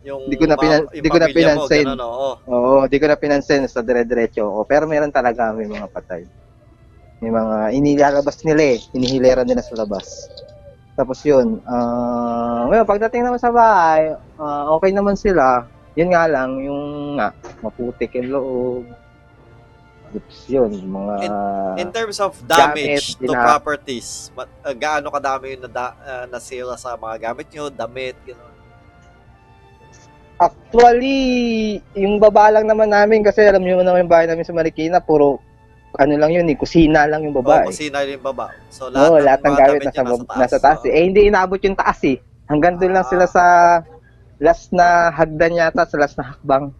Yung, 0.00 0.32
Hindi 0.32 0.36
ko 0.40 0.44
na 0.48 0.56
pinan- 0.56 0.88
hindi 0.88 1.08
ko 1.12 1.18
na 1.20 1.28
pamilya 1.28 1.36
mo, 1.36 1.64
pinansin. 1.68 1.84
ganun, 1.84 2.00
oo. 2.00 2.28
Oo, 2.48 2.76
di 2.88 2.96
ko 2.96 3.04
na 3.04 3.20
pinansin 3.20 3.68
sa 3.68 3.84
dire-diretso 3.84 4.40
ko. 4.40 4.64
Pero 4.64 4.88
meron 4.88 5.12
talaga 5.12 5.52
may 5.52 5.68
mga 5.68 5.92
patay. 5.92 6.24
May 7.20 7.28
mga 7.28 7.56
inilalabas 7.76 8.40
nila 8.48 8.76
eh. 8.76 8.78
Inihilera 8.96 9.44
nila 9.44 9.60
sa 9.60 9.76
labas. 9.76 10.24
Tapos 10.96 11.20
yun, 11.24 11.60
ah 11.68 12.64
ngayon, 12.68 12.88
pagdating 12.88 13.24
naman 13.24 13.40
sa 13.40 13.52
bahay, 13.52 14.16
ah, 14.40 14.72
okay 14.72 14.92
naman 14.92 15.20
sila. 15.20 15.68
Yun 15.96 16.12
nga 16.12 16.24
lang, 16.28 16.60
yung 16.64 16.80
nga, 17.20 17.32
maputik 17.60 18.16
yung 18.16 18.28
loob. 18.32 18.84
Tapos 20.10 20.38
yun, 20.44 20.70
mga... 20.74 21.14
In 21.78 21.88
terms 21.90 22.18
of 22.18 22.34
Gamit, 22.42 22.50
damage 22.74 23.06
to 23.16 23.30
ina- 23.30 23.46
properties, 23.46 24.08
ma- 24.34 24.50
uh, 24.60 24.74
gaano 24.74 25.06
kadami 25.08 25.54
yung 25.54 25.62
nada, 25.62 25.94
uh, 25.96 26.24
nasira 26.26 26.74
sa 26.74 26.98
mga 26.98 27.30
gamit 27.30 27.46
nyo, 27.50 27.70
damit, 27.70 28.18
gano'n? 28.20 28.50
Actually, 30.40 31.20
yung 31.92 32.16
baba 32.16 32.48
lang 32.48 32.64
naman 32.64 32.88
namin 32.88 33.20
kasi 33.20 33.44
alam 33.44 33.60
niyo 33.60 33.78
naman 33.78 34.02
yung 34.02 34.10
bahay 34.10 34.24
namin 34.24 34.42
sa 34.42 34.56
Marikina, 34.56 34.98
puro 34.98 35.36
ano 35.92 36.14
lang 36.16 36.32
yun 36.32 36.46
eh, 36.46 36.56
kusina 36.56 37.04
lang 37.04 37.22
yung 37.22 37.34
Baba, 37.34 37.60
baba 37.60 37.62
eh. 37.62 37.68
kusina 37.68 38.02
yung 38.02 38.24
baba. 38.24 38.46
So, 38.70 38.88
lahat 38.88 39.42
ng 39.42 39.46
mga 39.46 39.58
gamit 39.58 39.70
damit 39.76 39.84
nasa, 39.84 40.00
nyo 40.00 40.10
bab- 40.16 40.30
nasa 40.32 40.56
taas. 40.56 40.80
Eh. 40.82 40.92
eh, 40.92 41.02
hindi 41.04 41.20
inaabot 41.26 41.60
yung 41.60 41.74
taas 41.74 42.00
eh. 42.02 42.16
Hanggang 42.46 42.78
doon 42.78 42.92
lang 42.94 43.04
Ah. 43.04 43.10
sila 43.10 43.26
sa 43.26 43.44
last 44.38 44.72
na 44.72 44.86
hagdan 45.10 45.54
yata, 45.54 45.84
sa 45.84 45.98
last 45.98 46.16
na 46.16 46.32
hakbang. 46.32 46.72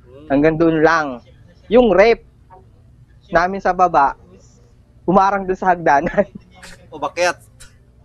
Hmm. 0.00 0.26
Hanggang 0.26 0.56
doon 0.56 0.80
lang. 0.80 1.06
Yung 1.68 1.90
rep 1.90 2.22
namin 3.30 3.60
sa 3.62 3.74
baba, 3.74 4.14
umarang 5.06 5.46
doon 5.46 5.58
sa 5.58 5.72
hagdanan. 5.72 6.26
Umakyat. 6.94 7.38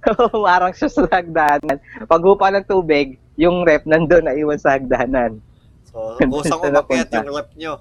umarang 0.37 0.73
siya 0.73 0.89
sa 0.89 1.05
hagdanan. 1.09 1.77
Pag 2.09 2.21
hupa 2.25 2.49
ng 2.49 2.65
tubig, 2.65 3.21
yung 3.37 3.65
rep 3.65 3.85
nandun 3.85 4.25
na 4.25 4.37
iwan 4.37 4.57
sa 4.57 4.77
hagdanan. 4.77 5.41
So, 5.89 6.17
kusang 6.17 6.61
sila 6.61 6.81
umakyat 6.81 7.09
yung 7.13 7.35
rep 7.35 7.51
nyo. 7.57 7.73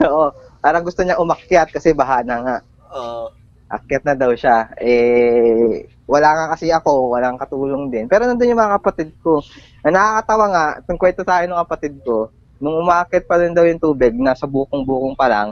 Oo, 0.06 0.32
parang 0.64 0.84
gusto 0.86 1.04
niya 1.04 1.20
umakyat 1.20 1.68
kasi 1.70 1.92
baha 1.92 2.24
na 2.24 2.36
nga. 2.40 2.56
Uh, 2.90 3.26
Akyat 3.70 4.02
na 4.02 4.18
daw 4.18 4.34
siya. 4.34 4.66
Eh, 4.82 5.86
wala 6.10 6.34
nga 6.34 6.44
kasi 6.58 6.74
ako, 6.74 7.14
walang 7.14 7.38
katulong 7.38 7.86
din. 7.86 8.10
Pero 8.10 8.26
nandun 8.26 8.50
yung 8.50 8.58
mga 8.58 8.82
kapatid 8.82 9.14
ko. 9.22 9.38
Na 9.86 9.94
nakakatawa 9.94 10.44
nga, 10.50 10.64
itong 10.82 10.98
kwento 10.98 11.22
tayo 11.22 11.46
ng 11.46 11.62
kapatid 11.62 11.94
ko, 12.02 12.34
nung 12.58 12.82
umakyat 12.82 13.30
pa 13.30 13.38
rin 13.38 13.54
daw 13.54 13.62
yung 13.62 13.78
tubig, 13.78 14.10
nasa 14.18 14.50
bukong-bukong 14.50 15.14
pa 15.14 15.30
lang, 15.30 15.48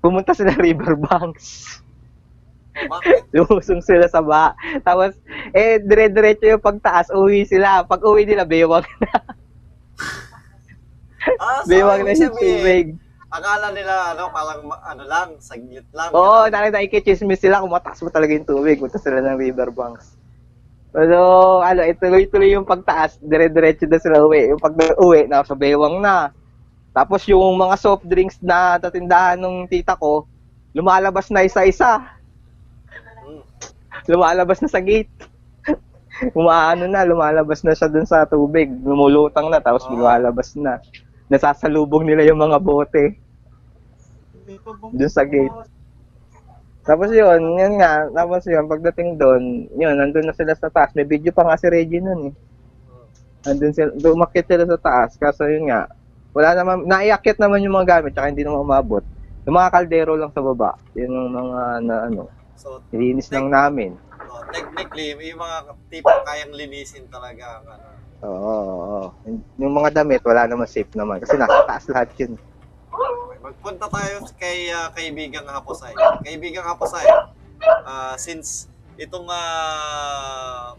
pumunta 0.00 0.32
sila 0.34 0.54
riverbanks. 0.66 1.78
Lumusong 3.34 3.82
sila 3.82 4.06
sa 4.06 4.22
baha. 4.22 4.54
Tapos, 4.86 5.18
eh, 5.50 5.82
dire-diretso 5.82 6.46
yung 6.46 6.62
pagtaas, 6.62 7.10
uwi 7.10 7.42
sila. 7.42 7.82
Pag 7.82 8.06
uwi 8.06 8.22
nila, 8.22 8.46
bewang, 8.46 8.86
Ah, 11.36 11.60
so, 11.60 11.68
bewang 11.68 12.06
na 12.06 12.16
yung 12.16 12.32
tubig. 12.32 12.96
Akala 13.28 13.68
nila, 13.76 14.16
ano, 14.16 14.32
parang, 14.32 14.64
ano 14.64 15.02
lang, 15.04 15.28
saglit 15.36 15.84
lang. 15.92 16.08
Oo, 16.16 16.48
ganun. 16.48 16.52
dahil 16.54 16.70
nakikichismis 16.72 17.44
sila 17.44 17.60
kung 17.60 17.74
mataas 17.74 18.00
mo 18.00 18.08
talaga 18.08 18.32
yung 18.32 18.48
tubig. 18.48 18.80
Punta 18.80 18.96
sila 18.96 19.20
ng 19.20 19.36
riverbanks. 19.36 20.16
Pero, 20.88 21.18
ano, 21.60 21.84
ituloy-tuloy 21.84 22.56
yung 22.56 22.64
pagtaas, 22.64 23.20
dire-diretso 23.20 23.84
na 23.84 24.00
sila 24.00 24.24
uwi. 24.24 24.48
Yung 24.56 24.62
pag 24.62 24.72
uwi, 24.96 25.28
nasa 25.28 25.52
bewang 25.52 26.00
na. 26.00 26.32
Tapos 26.98 27.22
yung 27.30 27.54
mga 27.54 27.78
soft 27.78 28.02
drinks 28.02 28.42
na 28.42 28.74
tatindahan 28.74 29.38
ng 29.38 29.70
tita 29.70 29.94
ko, 29.94 30.26
lumalabas 30.74 31.30
na 31.30 31.46
isa-isa. 31.46 32.02
Hmm. 33.22 33.38
Lumalabas 34.10 34.58
na 34.58 34.66
sa 34.66 34.82
gate. 34.82 35.06
Umaano 36.34 36.90
na, 36.90 37.06
lumalabas 37.06 37.62
na 37.62 37.78
siya 37.78 37.86
dun 37.86 38.02
sa 38.02 38.26
tubig. 38.26 38.66
Lumulutang 38.82 39.46
na, 39.46 39.62
tapos 39.62 39.86
Ah. 39.86 39.94
lumalabas 39.94 40.58
na. 40.58 40.82
Nasasalubong 41.30 42.02
nila 42.02 42.26
yung 42.26 42.42
mga 42.42 42.58
bote 42.58 43.14
dun 44.90 45.12
sa 45.12 45.22
gate. 45.22 45.54
Tapos 46.82 47.14
yun, 47.14 47.62
yun 47.62 47.78
nga, 47.78 48.10
tapos 48.10 48.42
yun, 48.50 48.66
pagdating 48.66 49.14
doon, 49.14 49.70
yun, 49.70 49.94
nandun 49.94 50.26
na 50.26 50.34
sila 50.34 50.58
sa 50.58 50.66
taas. 50.66 50.98
May 50.98 51.06
video 51.06 51.30
pa 51.30 51.46
nga 51.46 51.54
si 51.54 51.70
Reggie 51.70 52.02
nun 52.02 52.32
eh. 52.32 52.34
Nandun 53.46 53.70
sila, 53.70 53.94
umakit 53.94 54.50
sila 54.50 54.66
sa 54.66 54.78
taas, 54.82 55.14
kaso 55.14 55.46
yun 55.46 55.70
nga, 55.70 55.86
wala 56.32 56.50
naman, 56.54 56.84
naiakit 56.84 57.36
naman 57.40 57.64
yung 57.64 57.74
mga 57.76 58.00
gamit, 58.00 58.12
tsaka 58.14 58.30
hindi 58.30 58.44
naman 58.44 58.64
umabot. 58.64 59.04
Yung 59.48 59.56
mga 59.56 59.72
kaldero 59.72 60.12
lang 60.16 60.32
sa 60.32 60.44
baba, 60.44 60.76
yun 60.92 61.08
yung 61.08 61.32
mga, 61.32 61.60
na 61.84 61.94
ano, 62.08 62.22
So, 62.58 62.82
nilinis 62.90 63.30
lang 63.30 63.54
namin. 63.54 63.94
oh, 64.28 64.42
technically, 64.50 65.14
may 65.14 65.30
mga 65.30 65.56
tipong 65.94 66.26
kayang 66.26 66.52
linisin 66.58 67.06
talaga. 67.06 67.62
Ano. 67.62 67.86
Oo, 68.26 68.34
oo, 68.34 68.74
oo. 68.82 69.08
Yung 69.62 69.74
mga 69.78 70.02
damit, 70.02 70.26
wala 70.26 70.50
naman 70.50 70.66
safe 70.66 70.90
naman, 70.98 71.22
kasi 71.22 71.38
nasa 71.38 71.62
taas 71.70 71.86
lahat 71.86 72.10
yun. 72.18 72.34
Okay, 72.90 73.38
magpunta 73.38 73.86
tayo 73.86 74.26
kay 74.42 74.74
ah, 74.74 74.90
kaibigang 74.90 75.46
Haposay. 75.46 75.94
Kaibigang 76.26 76.66
Haposay, 76.66 77.06
ah, 77.86 78.18
since 78.18 78.66
itong 78.98 79.30
uh, 79.30 80.74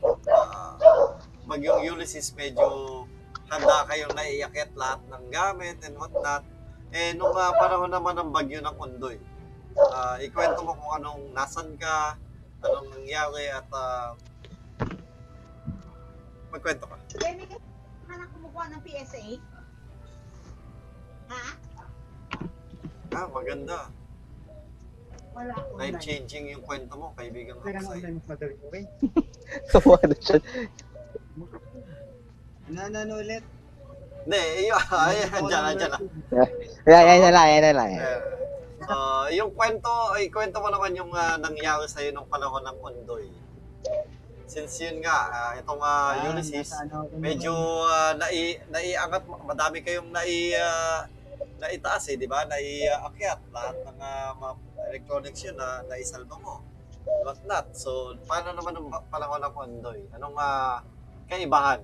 bagyong 1.47 1.79
Ulysses 1.95 2.35
medyo 2.35 3.07
handa 3.49 3.77
kayong 3.89 4.13
naiakit 4.13 4.69
lahat 4.77 5.01
ng 5.09 5.23
gamit 5.33 5.77
and 5.81 5.97
whatnot, 5.97 6.45
eh 6.93 7.17
nung 7.17 7.33
ah, 7.33 7.53
panahon 7.57 7.89
naman 7.89 8.17
ng 8.17 8.29
bagyo 8.29 8.61
ng 8.61 8.75
Undoy, 8.77 9.17
ah, 9.93 10.21
ikwento 10.21 10.61
mo 10.61 10.77
kung 10.77 10.91
anong 11.01 11.33
nasan 11.33 11.73
ka, 11.81 12.13
anong 12.61 12.93
nangyari 12.93 13.49
at 13.49 13.65
ah, 13.73 14.13
magkwento 16.53 16.85
ka. 16.85 16.97
Demi 17.17 17.45
ka 17.49 17.57
na 18.13 18.25
kumukuha 18.33 18.65
ng 18.73 18.81
PSA? 18.85 19.23
Ha? 21.29 21.43
Ah, 23.13 23.27
maganda. 23.29 23.89
Wala 25.33 25.53
akong. 25.53 25.77
Life-changing 25.77 26.45
yung 26.53 26.63
kwento 26.65 26.93
mo, 26.97 27.13
kaibigang 27.13 27.61
Kaya 27.61 27.81
nga 27.81 27.85
Haposay. 27.85 28.01
online 28.01 28.15
mas 28.17 28.27
madali 28.29 28.55
ko 28.57 28.65
eh. 28.73 28.85
Tuwa 29.69 29.97
na 30.09 30.17
siya. 30.17 30.37
Ano, 32.69 32.85
ano, 32.85 32.97
ano 33.01 33.13
ulit? 33.17 33.41
Hindi, 34.29 34.69
iyo, 34.69 34.77
ayan, 35.09 35.41
dyan, 35.41 35.73
dyan. 35.73 35.91
Yan, 36.85 37.03
yan 37.09 37.19
na 37.25 37.31
lang, 37.33 37.47
yan 37.49 37.63
na 37.65 37.73
lang. 37.73 37.89
Uh, 38.85 39.25
yung 39.33 39.49
kwento, 39.57 39.89
ay 40.13 40.29
kwento 40.29 40.61
mo 40.61 40.69
naman 40.69 40.93
yung 40.93 41.09
ah, 41.17 41.33
nangyari 41.41 41.89
sa'yo 41.89 42.13
nung 42.13 42.29
panahon 42.29 42.61
ng 42.61 42.77
Ondoy. 42.77 43.25
Since 44.45 44.85
yun 44.85 45.01
nga, 45.01 45.17
ah, 45.33 45.51
itong 45.57 45.81
uh, 45.81 46.29
Ulysses, 46.29 46.69
ano 46.77 47.09
medyo 47.17 47.53
ah, 47.89 48.13
nai, 48.13 48.61
naiangat, 48.69 49.25
madami 49.25 49.81
kayong 49.81 50.13
nai, 50.13 50.53
ah, 50.53 51.09
naitaas 51.57 52.13
eh, 52.13 52.21
di 52.21 52.29
ba? 52.29 52.45
Naiakyat 52.45 53.49
lahat 53.49 53.81
ng 53.81 53.97
ah, 53.97 54.29
mga 54.37 54.53
electronics 54.93 55.41
yun 55.41 55.57
na 55.57 55.81
naisalba 55.89 56.37
mo. 56.37 56.61
What 57.25 57.41
not. 57.49 57.73
So, 57.73 58.13
paano 58.29 58.53
naman 58.53 58.77
ang 58.77 58.93
panahon 59.09 59.41
ng 59.41 59.53
Ondoy? 59.57 60.05
Anong 60.13 60.37
ah, 60.37 60.85
kaibahan 61.25 61.81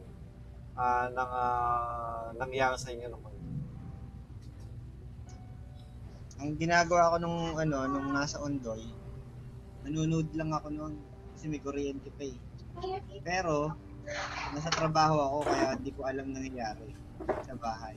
ah, 0.76 1.08
ng 1.12 1.32
ah, 1.32 2.26
nangyari 2.36 2.76
sa 2.80 2.92
inyo 2.92 3.08
nung 3.10 3.26
Ang 6.36 6.60
ginagawa 6.60 7.16
ko 7.16 7.18
nung 7.24 7.56
ano, 7.56 7.88
nung 7.88 8.12
nasa 8.12 8.44
Ondoy, 8.44 8.84
nanonood 9.88 10.36
lang 10.36 10.52
ako 10.52 10.68
noon 10.68 11.00
kasi 11.32 11.48
may 11.48 11.64
kuryente 11.64 12.12
pa 12.12 12.28
eh. 12.28 12.36
Pero, 13.24 13.72
nasa 14.52 14.68
trabaho 14.68 15.16
ako 15.16 15.38
kaya 15.48 15.80
hindi 15.80 15.96
ko 15.96 16.04
alam 16.04 16.36
nangyayari 16.36 16.92
sa 17.48 17.56
bahay. 17.56 17.96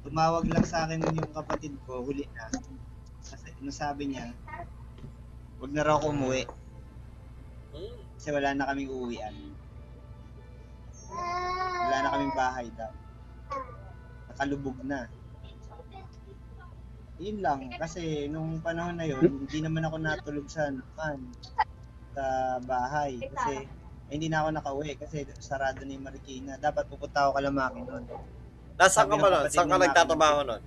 Tumawag 0.00 0.48
lang 0.48 0.64
sa 0.64 0.88
akin 0.88 1.04
yung 1.04 1.28
kapatid 1.36 1.76
ko, 1.84 2.00
huli 2.00 2.24
na. 2.32 2.48
Kasi 3.20 3.52
Ano 3.60 3.68
sabi 3.68 4.08
niya? 4.08 4.32
Huwag 5.60 5.76
na 5.76 5.84
raw 5.84 6.00
ako 6.00 6.16
umuwi. 6.16 6.48
Kasi 8.16 8.28
wala 8.32 8.56
na 8.56 8.64
kaming 8.72 8.88
uuwian. 8.88 9.36
Wala 11.80 11.96
na 12.00 12.12
kaming 12.12 12.36
bahay 12.36 12.66
daw. 12.74 12.92
Nakalubog 14.30 14.78
na. 14.86 15.08
Yun 17.20 17.38
lang. 17.44 17.60
Kasi 17.76 18.26
nung 18.32 18.64
panahon 18.64 18.96
na 18.96 19.04
yun, 19.04 19.44
hindi 19.44 19.58
naman 19.60 19.84
ako 19.84 19.96
natulog 20.00 20.48
sa 20.48 20.72
naman 20.72 21.18
sa 22.16 22.24
bahay. 22.64 23.20
Kasi 23.20 23.64
eh, 23.64 23.68
hindi 24.10 24.26
na 24.26 24.42
ako 24.42 24.48
nakauwi 24.50 24.98
kasi 24.98 25.22
sarado 25.38 25.86
na 25.86 25.94
yung 25.94 26.06
Marikina. 26.08 26.58
Dapat 26.58 26.90
pupunta 26.90 27.28
ako 27.28 27.38
kalamaki 27.38 27.80
noon. 27.86 28.04
Nasaan 28.74 29.06
ka 29.06 29.16
ba 29.20 29.28
nun? 29.28 29.44
Saan 29.52 29.68
ka 29.70 29.78
nagtatrabaho 29.78 30.38
nun? 30.42 30.62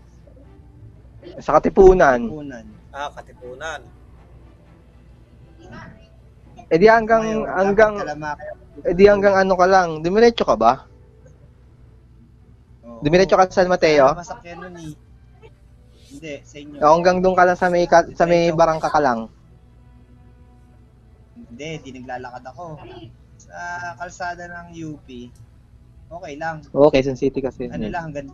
Sa 1.41 1.57
Katipunan. 1.59 2.19
Punan. 2.29 2.65
Ah, 2.93 3.09
Katipunan. 3.11 3.81
Eh 6.73 6.81
di 6.81 6.89
hanggang, 6.89 7.45
hanggang, 7.45 8.01
eh 8.81 8.93
di 8.97 9.05
hanggang 9.05 9.37
ano 9.37 9.53
ka 9.53 9.69
lang. 9.69 10.01
Dumiretso 10.01 10.41
ka 10.41 10.57
ba? 10.57 10.89
Oo. 12.81 12.97
Dumiretso 13.05 13.37
ka 13.37 13.45
sa 13.45 13.61
San 13.61 13.69
Mateo? 13.69 14.09
Masakyan 14.17 14.57
nun 14.57 14.75
eh. 14.81 14.93
Hindi, 16.09 16.33
sa 16.41 16.57
inyo. 16.57 16.77
O 16.81 16.93
hanggang 16.97 17.21
doon 17.21 17.37
ka 17.37 17.45
lang 17.45 17.57
sa 17.57 17.69
may, 17.69 17.85
ka- 17.85 18.09
sa 18.17 18.25
may 18.25 18.49
barangka 18.49 18.89
ka 18.89 18.97
lang. 18.97 19.29
Hindi, 21.37 21.69
di 21.85 21.89
naglalakad 22.01 22.41
ako. 22.49 22.81
Sa 23.37 23.57
kalsada 24.01 24.49
ng 24.49 24.73
UP, 24.73 25.07
okay 26.09 26.33
lang. 26.41 26.65
Oo, 26.73 26.89
Quezon 26.89 27.21
City 27.21 27.37
kasi. 27.37 27.69
Ano 27.69 27.85
lang, 27.85 28.09
hanggang. 28.09 28.33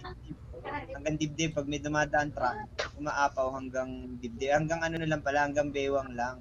Hanggang 0.96 1.16
dibdib, 1.20 1.60
pag 1.60 1.68
may 1.68 1.84
dumadaan 1.84 2.32
truck, 2.32 2.56
umaapaw 2.96 3.52
hanggang 3.60 4.16
dibdib. 4.24 4.56
Hanggang 4.56 4.80
ano 4.80 4.96
na 4.96 5.08
lang 5.12 5.20
pala, 5.20 5.44
hanggang 5.44 5.76
bewang 5.76 6.16
lang. 6.16 6.40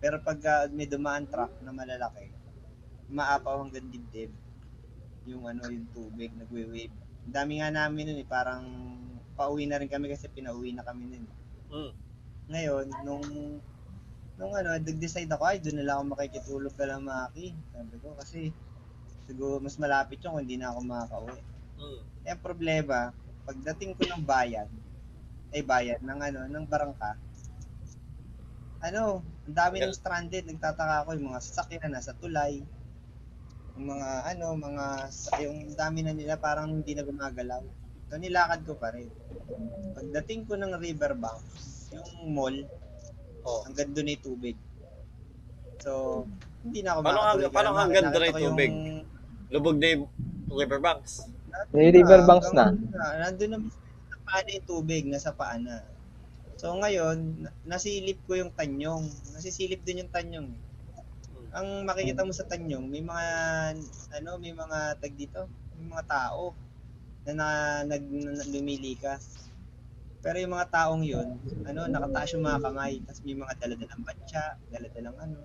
Pero 0.00 0.20
pag 0.20 0.38
ah, 0.44 0.68
may 0.68 0.84
dumaan 0.84 1.24
truck 1.28 1.52
na 1.64 1.72
malalaki, 1.72 2.28
umaapaw 3.08 3.64
hanggang 3.64 3.88
dibdib. 3.88 4.32
Yung 5.26 5.48
ano, 5.48 5.66
yung 5.72 5.88
tubig, 5.90 6.30
nagwe-wave. 6.36 6.92
Ang 7.26 7.34
dami 7.34 7.58
nga 7.58 7.70
namin 7.72 8.12
nun 8.12 8.22
eh, 8.22 8.28
parang 8.28 8.64
pauwi 9.34 9.66
na 9.66 9.80
rin 9.82 9.90
kami 9.90 10.12
kasi 10.12 10.30
pinauwi 10.30 10.72
na 10.76 10.86
kami 10.86 11.10
nun. 11.10 11.24
Hmm. 11.72 11.92
Ngayon, 12.46 12.86
nung 13.02 13.26
nung 14.36 14.52
ano, 14.52 14.76
nag-decide 14.76 15.32
ako, 15.32 15.44
ay, 15.48 15.58
doon 15.64 15.80
na 15.80 15.84
lang 15.88 15.96
ako 15.98 16.04
makikitulog 16.12 16.74
ka 16.76 16.84
lang, 16.84 17.08
Maki. 17.08 17.56
Sabi 17.72 17.96
ko, 18.04 18.12
kasi 18.20 18.52
siguro 19.26 19.58
mas 19.58 19.80
malapit 19.80 20.22
yun 20.22 20.36
kung 20.36 20.42
hindi 20.44 20.60
na 20.60 20.70
ako 20.70 20.78
makakauwi. 20.84 21.40
Hmm. 21.80 22.00
Eh, 22.22 22.30
ang 22.30 22.42
problema, 22.44 23.10
pagdating 23.48 23.96
ko 23.96 24.02
ng 24.12 24.22
bayan, 24.22 24.68
ay 25.56 25.62
bayan, 25.64 26.00
ng 26.04 26.20
ano, 26.20 26.40
ng 26.52 26.66
barangka, 26.68 27.16
ano, 28.84 29.24
ang 29.46 29.54
dami 29.54 29.78
ng 29.78 29.94
stranded, 29.94 30.44
nagtataka 30.50 31.06
ako, 31.06 31.14
yung 31.14 31.30
mga 31.30 31.40
sasakyan 31.40 31.80
na 31.86 32.02
nasa 32.02 32.18
tulay, 32.18 32.66
yung 33.78 33.86
mga, 33.94 34.08
ano, 34.34 34.46
mga, 34.58 34.84
yung 35.38 35.58
dami 35.78 36.02
na 36.02 36.10
nila 36.10 36.34
parang 36.34 36.74
hindi 36.74 36.98
na 36.98 37.06
gumagalaw. 37.06 37.62
So, 38.10 38.18
nilakad 38.18 38.66
ko 38.66 38.74
pa 38.74 38.90
rin. 38.90 39.06
Pagdating 39.94 40.50
ko 40.50 40.58
ng 40.58 40.74
riverbanks, 40.74 41.90
yung 41.94 42.34
mall, 42.34 42.58
Oh. 43.46 43.62
hanggang 43.62 43.94
doon 43.94 44.10
ay 44.10 44.18
tubig. 44.18 44.58
So, 45.78 46.26
hindi 46.66 46.82
na 46.82 46.98
ako 46.98 47.00
Paano 47.06 47.14
makatuloy. 47.14 47.30
hanggang- 47.30 47.54
paano 47.54 47.70
nakita 47.78 48.10
doon 48.10 48.24
ay 48.26 48.32
ko 48.34 48.38
yung- 48.42 48.50
tubig? 48.50 48.70
Lubog 49.46 49.76
na 49.78 49.86
yung 49.86 50.04
riverbanks. 50.50 51.12
May 51.70 51.94
riverbanks 51.94 52.50
na. 52.50 52.74
hanggang- 52.74 53.18
Nandun 53.22 53.50
na 53.54 53.58
sa 54.10 54.18
paa 54.26 54.40
na 54.42 54.50
yung 54.50 54.66
tubig, 54.66 55.02
nasa 55.06 55.30
paa 55.30 55.54
na. 55.62 55.74
So 56.56 56.72
ngayon, 56.72 57.44
na- 57.44 57.54
nasilip 57.68 58.24
ko 58.24 58.32
yung 58.40 58.52
tanyong. 58.56 59.04
Nasisilip 59.36 59.84
din 59.84 60.04
yung 60.04 60.12
tanyong. 60.12 60.48
Ang 61.52 61.68
makikita 61.84 62.24
mo 62.24 62.32
sa 62.32 62.48
tanyong, 62.48 62.84
may 62.88 63.04
mga, 63.04 63.26
ano, 64.20 64.30
may 64.40 64.52
mga 64.56 64.78
tag 65.00 65.12
dito, 65.16 65.48
may 65.76 65.88
mga 65.92 66.04
tao 66.08 66.56
na, 67.28 67.32
na 67.32 67.46
nag, 67.84 68.04
na, 68.08 68.44
lumilikas. 68.48 69.52
Pero 70.24 70.36
yung 70.40 70.56
mga 70.56 70.68
taong 70.72 71.04
yun, 71.04 71.28
ano, 71.68 71.88
nakataas 71.88 72.36
yung 72.36 72.44
mga 72.44 72.60
kamay, 72.64 73.04
tapos 73.04 73.20
may 73.24 73.36
mga 73.36 73.52
daladalang 73.60 74.02
batya, 74.04 74.42
daladalang 74.72 75.16
ano. 75.20 75.38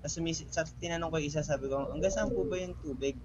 Tapos 0.00 0.14
sumis- 0.14 0.48
sa 0.50 0.62
tinanong 0.66 1.10
ko 1.10 1.18
isa, 1.18 1.42
sabi 1.42 1.66
ko, 1.66 1.90
hanggang 1.90 2.14
saan 2.14 2.30
po 2.30 2.46
ba 2.46 2.56
yung 2.62 2.78
tubig? 2.78 3.18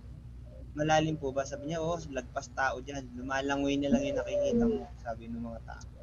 Malalim 0.73 1.17
po 1.17 1.30
ba? 1.34 1.45
Sabi 1.45 1.69
niya, 1.69 1.82
oo, 1.82 1.97
lagpas 2.13 2.49
tao 2.53 2.82
dyan. 2.82 3.05
Lumalangoy 3.17 3.77
na 3.77 3.89
lang 3.89 4.05
yung 4.05 4.17
nakikita 4.21 4.65
mo, 4.65 4.86
sabi 5.01 5.30
ng 5.30 5.41
mga 5.45 5.61
tao. 5.65 5.98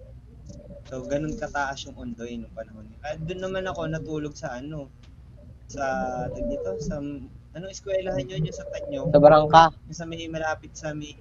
So, 0.86 1.02
ganun 1.02 1.34
kataas 1.34 1.82
yung 1.84 1.96
undoy 1.96 2.38
nung 2.38 2.52
panahon. 2.52 2.86
Kaya 2.98 3.18
doon 3.18 3.40
naman 3.42 3.66
ako 3.66 3.80
natulog 3.86 4.34
sa 4.34 4.54
ano, 4.54 4.86
sa, 5.66 5.82
tag 6.28 6.46
dito, 6.46 6.70
sa, 6.78 7.02
ano, 7.52 7.64
eskwelahan 7.66 8.22
yun, 8.22 8.46
yung 8.46 8.54
sa 8.54 8.62
Tanyong, 8.64 9.10
Sa 9.10 9.18
barangka. 9.18 9.64
yung 9.82 9.98
sa 9.98 10.06
may 10.06 10.22
malapit 10.26 10.70
sa 10.72 10.94
may, 10.94 11.18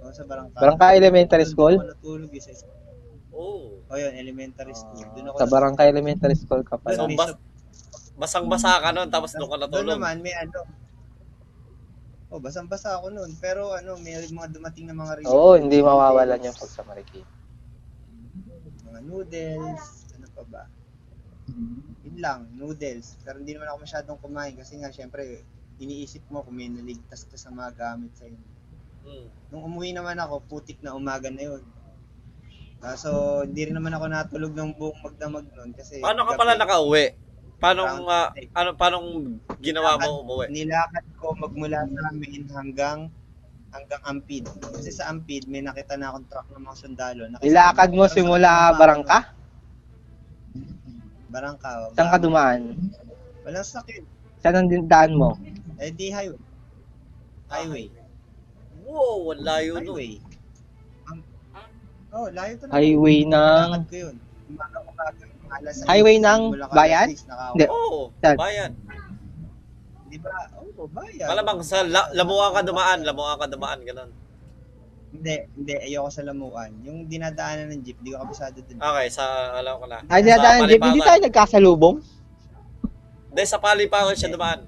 oh, 0.00 0.08
sa 0.08 0.24
Barangka. 0.24 0.56
Barangka 0.56 0.96
Elementary 0.96 1.44
Doon 1.44 1.52
School? 1.52 1.74
ako 1.76 1.88
natulog 1.90 2.32
eh, 2.32 2.40
sa. 2.40 2.52
Oh. 3.34 3.76
Oh, 3.84 3.98
yun, 3.98 4.14
elementary 4.14 4.72
school. 4.72 5.04
Doon 5.12 5.26
ako 5.28 5.36
Sa 5.36 5.48
Barangka 5.48 5.82
Elementary 5.84 6.36
School 6.38 6.62
ka 6.64 6.76
Doon, 6.76 6.82
pala. 6.82 6.96
So, 6.96 7.04
bas- 7.12 7.40
Basang-basa 8.14 8.78
ka 8.78 8.94
nun, 8.94 9.10
tapos 9.10 9.34
doon 9.34 9.44
ka 9.44 9.56
Doon 9.58 9.64
natulog. 9.68 9.98
naman 9.98 10.22
may 10.22 10.32
ano. 10.32 10.64
Oh, 12.30 12.38
basang-basa 12.38 12.96
ako 12.96 13.10
noon. 13.10 13.30
Pero 13.36 13.70
ano, 13.70 13.94
may 13.98 14.16
mga 14.16 14.48
dumating 14.50 14.86
na 14.86 14.94
mga 14.94 15.20
receipt. 15.20 15.30
Oo, 15.30 15.54
hindi 15.54 15.78
mawawalan 15.78 16.40
yung 16.40 16.56
pag 16.56 16.70
sa 16.70 16.82
Marikina. 16.82 17.26
Mga 18.94 19.10
noodles, 19.10 20.06
ano 20.14 20.26
pa 20.30 20.42
ba? 20.46 20.62
Yun 22.06 22.16
lang, 22.22 22.46
noodles. 22.54 23.18
Pero 23.26 23.42
hindi 23.42 23.58
naman 23.58 23.74
ako 23.74 23.78
masyadong 23.82 24.22
kumain 24.22 24.54
kasi 24.54 24.78
nga 24.78 24.94
syempre 24.94 25.42
iniisip 25.82 26.22
mo 26.30 26.46
kung 26.46 26.54
may 26.54 26.70
naligtas 26.70 27.26
ka 27.26 27.34
sa 27.34 27.50
mga 27.50 27.74
gamit 27.74 28.14
sa 28.14 28.30
inyo. 28.30 28.46
Hmm. 29.02 29.26
Nung 29.50 29.66
umuwi 29.66 29.90
naman 29.90 30.14
ako, 30.22 30.46
putik 30.46 30.78
na 30.78 30.94
umaga 30.94 31.26
na 31.26 31.42
yun. 31.42 31.62
Ah, 32.78 32.94
so, 32.94 33.42
hindi 33.42 33.66
rin 33.66 33.74
naman 33.74 33.98
ako 33.98 34.04
natulog 34.06 34.54
ng 34.54 34.78
buong 34.78 35.02
magdamag 35.02 35.50
noon 35.50 35.74
kasi 35.74 35.98
Paano 35.98 36.22
ka 36.22 36.38
gabi. 36.38 36.40
pala 36.40 36.54
nakauwi? 36.54 37.04
Paano, 37.58 37.82
Around 37.82 38.06
ah, 38.14 38.28
six. 38.30 38.46
ano, 38.54 38.70
paano 38.78 38.96
ginawa 39.58 39.98
mo 39.98 40.22
umuwi? 40.22 40.54
nilakad 40.54 41.06
ko 41.18 41.34
magmula 41.34 41.82
sa 41.82 42.00
amin 42.14 42.46
hanggang 42.54 43.10
hanggang 43.74 44.02
Ampid. 44.06 44.46
Kasi 44.70 44.94
sa 44.94 45.10
Ampid, 45.10 45.50
may 45.50 45.60
nakita 45.60 45.98
na 45.98 46.14
akong 46.14 46.26
truck 46.30 46.46
ng 46.48 46.62
mga 46.62 46.76
sundalo. 46.78 47.22
Nakisama- 47.26 47.48
Ilakad 47.50 47.90
mo 47.90 48.04
simula 48.06 48.50
barangka? 48.72 49.18
Barangka. 51.28 51.68
oh. 51.82 51.94
Saan 51.98 52.08
ka 52.08 52.18
dumaan? 52.22 52.78
Walang 53.42 53.66
sakit. 53.66 54.02
Saan 54.38 54.54
ang 54.56 54.70
daan 54.86 55.18
mo? 55.18 55.34
Eh, 55.76 55.90
di 55.90 56.14
highway. 56.14 56.38
Highway. 57.50 57.86
Wow, 58.86 59.34
layo 59.34 59.82
nun. 59.82 59.98
Highway. 59.98 60.12
Am- 61.10 61.26
Oh, 62.14 62.30
layo 62.30 62.52
to 62.54 62.70
na. 62.70 62.78
Highway 62.78 63.26
ng... 63.26 63.32
Lakad 63.66 63.86
ko 63.90 63.96
yun. 63.98 64.16
Umaga, 64.44 64.78
umaga, 64.86 65.02
alas 65.50 65.74
Highway 65.82 66.16
6, 66.16 66.22
ng 66.22 66.40
bayan? 66.70 67.08
alas 67.10 67.18
6, 67.18 67.26
nakauwi. 67.26 67.50
Hindi. 67.50 67.66
Oo, 67.66 68.00
Saan? 68.22 68.36
bayan. 68.38 68.70
Di 70.06 70.18
ba? 70.22 70.30
Oo, 70.74 70.90
bayan. 70.90 71.26
Malamang 71.30 71.62
sa 71.62 71.86
la- 71.86 72.10
Lamuan 72.12 72.50
ka 72.50 72.62
dumaan, 72.62 72.98
Lamuan 73.06 73.38
ka 73.38 73.46
dumaan, 73.46 73.80
ganun. 73.86 74.10
Hindi, 75.14 75.34
hindi. 75.54 75.74
Ayoko 75.78 76.10
sa 76.10 76.26
Lamuan. 76.26 76.74
Yung 76.82 77.06
dinadaanan 77.06 77.70
ng 77.70 77.80
jeep, 77.86 77.98
di 78.02 78.10
ko 78.10 78.18
kabisado 78.18 78.58
dun. 78.58 78.82
Okay, 78.82 79.06
sa, 79.10 79.24
alam 79.54 79.78
ko 79.78 79.86
na. 79.86 80.02
Ay, 80.10 80.20
Sa 80.20 80.26
dinadaan 80.26 80.60
jeep. 80.66 80.82
Hindi 80.82 81.00
tayo 81.00 81.20
nagkasalubong? 81.22 81.96
Hindi, 83.30 83.42
sa 83.46 83.58
Paliparan 83.58 84.14
siya 84.14 84.34
dumaan. 84.34 84.60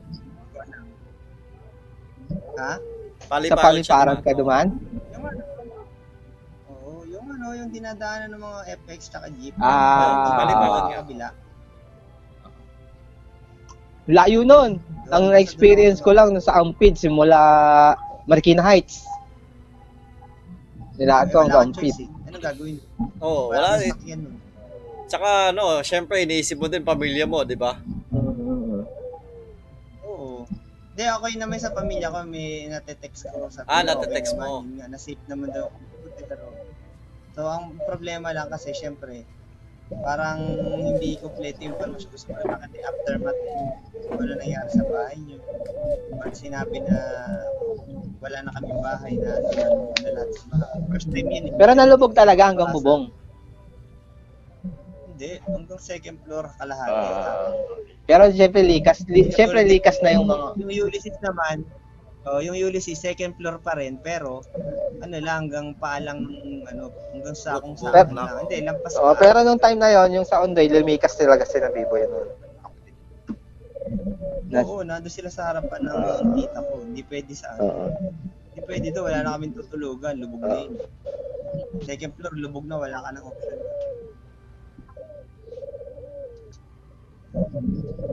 Ha? 2.56 2.72
Sa 3.20 3.58
paliparan 3.58 4.18
ka 4.24 4.32
dumaan? 4.32 4.68
Yung 5.12 5.24
ano? 5.28 5.42
Oo, 6.72 7.04
yung 7.04 7.26
ano, 7.28 7.46
yung 7.52 7.68
dinadaanan 7.68 8.32
ng 8.32 8.40
mga 8.40 8.60
FX 8.80 8.98
tsaka 9.12 9.26
jeep. 9.36 9.52
Ah. 9.60 10.40
Paliparan 10.40 10.84
nga. 10.88 10.98
Kabila. 11.04 11.28
Layo 14.06 14.46
nun. 14.46 14.78
Ang 15.10 15.34
experience 15.34 16.02
ko 16.02 16.10
lang 16.10 16.34
sa 16.42 16.58
Ampid 16.58 16.98
simula 16.98 17.38
Marikina 18.26 18.62
Heights. 18.62 19.06
Nilakad 20.98 21.28
ko 21.30 21.36
hanggang 21.42 21.70
Ampid. 21.70 21.94
eh. 22.02 22.08
Anong 22.26 22.42
gagawin? 22.42 22.76
Oo, 23.20 23.50
oh, 23.50 23.54
wala 23.54 23.78
eh. 23.78 23.92
Tsaka 25.06 25.54
ano, 25.54 25.78
syempre 25.86 26.26
iniisip 26.26 26.58
mo 26.58 26.66
din 26.66 26.82
pamilya 26.82 27.22
mo, 27.22 27.46
di 27.46 27.54
ba? 27.54 27.78
Oo. 30.02 30.42
Hindi, 30.90 31.04
ako 31.06 31.24
yun 31.30 31.42
naman 31.46 31.58
sa 31.62 31.70
pamilya 31.70 32.10
ko, 32.10 32.26
may 32.26 32.66
natetext 32.66 33.30
ko 33.30 33.46
sa 33.46 33.62
Ah, 33.68 33.86
natetext 33.86 34.34
naman, 34.34 34.48
mo. 34.48 34.54
Yun 34.64 34.74
nga, 34.80 34.86
na-safe 34.90 35.22
naman 35.30 35.54
daw 35.54 35.70
ako. 35.70 35.78
Pero, 36.26 36.46
so, 37.36 37.40
ang 37.46 37.78
problema 37.86 38.34
lang 38.34 38.50
kasi, 38.50 38.74
syempre, 38.74 39.22
parang 39.86 40.42
hindi 40.74 41.14
kompleto 41.22 41.62
yung 41.62 41.78
informasyon 41.78 42.10
ko 42.10 42.18
sa 42.18 42.28
mga 42.34 42.56
kasi 42.58 42.78
aftermath 42.82 43.40
kung 44.06 44.18
ano 44.18 44.32
nangyari 44.34 44.70
sa 44.74 44.84
bahay 44.86 45.16
niyo. 45.22 45.38
Pag 46.18 46.34
sinabi 46.34 46.76
na 46.82 46.98
wala 48.18 48.38
na 48.42 48.50
kaming 48.58 48.80
bahay 48.82 49.14
na 49.14 49.30
ano 49.38 49.94
na 50.02 50.10
lahat 50.10 50.30
sa 50.34 50.44
bahay. 50.50 50.78
First 50.90 51.08
time 51.14 51.28
yun 51.30 51.44
eh. 51.50 51.52
Pero 51.54 51.70
nalubog 51.78 52.18
talaga 52.18 52.50
hanggang 52.50 52.74
bubong. 52.74 53.14
Hindi, 55.14 55.32
hanggang 55.46 55.80
second 55.80 56.18
floor 56.26 56.50
kalahati. 56.58 56.92
Ah. 56.92 57.50
pero 58.06 58.22
syempre 58.30 58.62
likas, 58.62 59.02
li, 59.10 59.30
syempre 59.34 59.66
likas 59.66 59.98
na 60.02 60.14
yung 60.14 60.28
mga 60.28 60.62
Yung 60.62 60.70
Ulysses 60.90 61.18
naman, 61.22 61.62
oh, 62.26 62.38
yung 62.38 62.56
Ulysses 62.56 62.98
second 62.98 63.34
floor 63.34 63.58
pa 63.58 63.74
rin, 63.74 63.96
pero 63.96 64.42
ano 64.98 65.16
lang 65.16 65.46
hanggang 65.46 65.72
paalang 65.76 66.26
ano, 66.64 66.90
hanggang 67.12 67.34
sa 67.34 67.56
akong 67.56 67.74
sa 67.74 67.90
Pero- 67.90 68.10
lang. 68.12 68.42
Hindi, 68.42 68.56
lampas 68.62 68.94
Oh, 68.96 69.10
pa. 69.10 69.20
pero 69.20 69.38
nung 69.40 69.58
time 69.58 69.78
na 69.78 69.90
yon, 69.92 70.10
yung 70.12 70.26
sa 70.26 70.40
Ondoy, 70.40 70.66
lumikas 70.66 71.14
talaga 71.14 71.42
sila 71.42 71.70
Biboy 71.70 72.04
nun. 72.04 72.28
Na- 74.46 74.62
Oo, 74.62 74.82
nando 74.82 75.06
sila 75.06 75.26
sa 75.28 75.50
harapan 75.50 75.82
ng 75.82 75.98
tita 76.34 76.58
ko. 76.60 76.74
Hindi 76.80 77.02
pwede 77.04 77.32
sa 77.32 77.54
ano. 77.54 77.62
Oo. 77.62 77.86
Hindi 78.48 78.60
pwede 78.62 78.86
doon, 78.90 79.04
wala 79.04 79.18
na 79.20 79.34
kaming 79.34 79.54
tutulugan, 79.54 80.14
lubog 80.16 80.42
na 80.42 80.56
yun. 80.60 80.74
Second 81.82 82.12
floor, 82.14 82.32
lubog 82.34 82.64
na, 82.64 82.76
wala 82.76 82.96
ka 82.96 83.10
ng 83.12 83.24
option. 83.24 83.58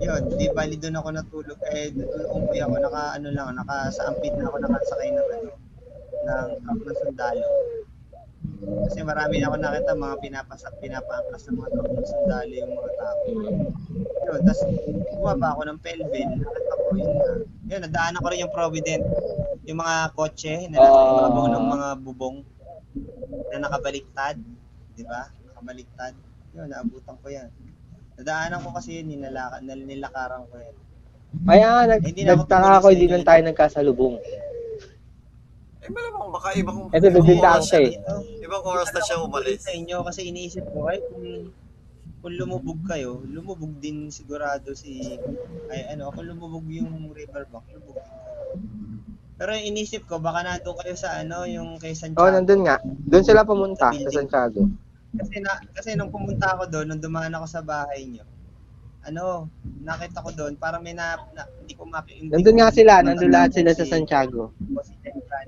Yun, 0.03 0.21
di 0.35 0.51
bali 0.51 0.75
doon 0.75 0.99
ako 0.99 1.09
natulog. 1.15 1.59
Eh, 1.71 1.95
doon 1.95 2.27
umuwi 2.27 2.59
ako, 2.59 2.75
naka, 2.83 3.03
ano 3.15 3.27
lang, 3.31 3.55
naka, 3.55 3.87
sa 3.87 4.11
ampit 4.11 4.35
na 4.35 4.51
ako 4.51 4.57
nakasakay 4.59 5.09
ng, 5.15 5.27
ano, 5.31 5.49
ng 6.23 6.49
truck 6.59 6.81
ng 6.83 6.97
sundalo. 6.99 7.47
Kasi 8.63 8.99
marami 9.03 9.39
na 9.39 9.47
ako 9.47 9.55
nakita 9.59 9.91
mga 9.95 10.17
pinapasak, 10.19 10.73
pinapaangkas 10.83 11.43
ng 11.47 11.55
mga 11.55 11.69
truck 11.71 11.91
ng 11.95 12.07
sundalo 12.07 12.51
yung 12.51 12.73
mga 12.75 12.91
tao. 12.99 13.19
Yun, 14.23 14.39
tapos 14.43 14.59
bumaba 15.15 15.47
ako 15.55 15.61
ng 15.71 15.79
Pelvin, 15.79 16.29
nakita 16.39 16.73
ko, 16.75 16.85
yun 16.95 17.11
nga. 17.15 17.33
Yun, 17.71 17.81
nadaanan 17.87 18.19
ko 18.19 18.27
rin 18.27 18.43
yung 18.43 18.55
Provident. 18.55 19.03
Yung 19.63 19.79
mga 19.79 19.95
kotse 20.11 20.67
na 20.67 20.77
Ah. 20.79 20.83
nakakabaw 20.83 21.45
ng 21.47 21.65
mga 21.71 21.87
bubong 22.03 22.37
na 23.55 23.57
nakabaliktad. 23.63 24.35
Di 24.93 25.03
ba? 25.07 25.31
Nakabaliktad. 25.47 26.13
Yun, 26.51 26.67
naabutan 26.67 27.15
ko 27.23 27.27
yan. 27.31 27.47
Nadaanan 28.19 28.61
ko 28.61 28.69
kasi 28.77 29.01
yun, 29.01 29.07
ninalaka, 29.09 29.57
nil- 29.65 29.87
nilakaran 29.89 30.45
ko 30.49 30.55
yan. 30.61 30.75
Kaya 31.33 31.67
nga, 31.73 31.81
nag, 31.89 32.01
Hindi 32.05 32.21
na 32.23 32.37
ako 32.37 32.41
nagtaka 32.45 32.69
ako, 32.77 32.87
sa 32.87 32.93
hindi 32.93 33.07
lang 33.09 33.25
tayo 33.25 33.41
nagkasalubong. 33.41 34.15
Eh, 35.83 35.89
malamang 35.91 36.29
baka 36.31 36.49
ibang, 36.55 36.77
Ito, 36.93 37.05
ako 37.09 37.63
siya, 37.65 37.79
eh. 37.83 37.91
Dito. 37.97 38.15
ibang 38.45 38.63
oras 38.63 38.89
na 38.93 39.01
siya 39.01 39.17
umalis. 39.19 39.65
sa 39.65 39.73
inyo 39.73 39.97
kasi 40.05 40.29
iniisip 40.29 40.63
ko 40.71 40.87
ay 40.87 41.01
kung 41.09 41.51
kung 42.23 42.39
lumubog 42.39 42.79
kayo, 42.87 43.19
lumubog 43.27 43.83
din 43.83 44.07
sigurado 44.07 44.71
si 44.71 45.19
ay 45.67 45.91
ano, 45.91 46.07
kung 46.15 46.23
lumubog 46.23 46.63
yung 46.71 47.11
riverbank, 47.11 47.67
lumubog. 47.75 47.99
din. 47.99 49.03
Pero 49.35 49.49
yung 49.59 49.75
inisip 49.75 50.07
ko 50.07 50.23
baka 50.23 50.39
nandoon 50.39 50.77
kayo 50.79 50.95
sa 50.95 51.19
ano, 51.19 51.43
yung 51.43 51.75
kay 51.81 51.91
Santiago. 51.91 52.23
Oh, 52.23 52.31
nandun 52.31 52.63
nga. 52.63 52.79
Doon 52.85 53.25
sila 53.27 53.43
pumunta 53.43 53.91
sa 53.91 54.09
Santiago. 54.13 54.71
Kasi 55.13 55.35
na 55.39 55.53
kasi 55.71 55.89
nung 55.93 56.09
pumunta 56.09 56.57
ako 56.57 56.63
doon, 56.69 56.85
nung 56.89 57.03
dumaan 57.03 57.33
ako 57.37 57.45
sa 57.45 57.61
bahay 57.61 58.09
niyo. 58.09 58.25
Ano, 59.03 59.51
nakita 59.83 60.23
ko 60.23 60.31
doon, 60.31 60.55
parang 60.55 60.79
may 60.79 60.95
na, 60.95 61.19
na 61.35 61.43
hindi 61.59 61.75
ko 61.75 61.83
map 61.85 62.07
hindi 62.07 62.31
Nandun 62.31 62.55
nga 62.57 62.71
sila, 62.71 63.03
nandun 63.03 63.29
lahat 63.35 63.51
sila 63.51 63.71
sa 63.75 63.83
si- 63.83 63.91
Santiago. 63.91 64.55
o 64.55 64.79
si 64.81 64.95
Jan 65.03 65.19
Jan. 65.27 65.47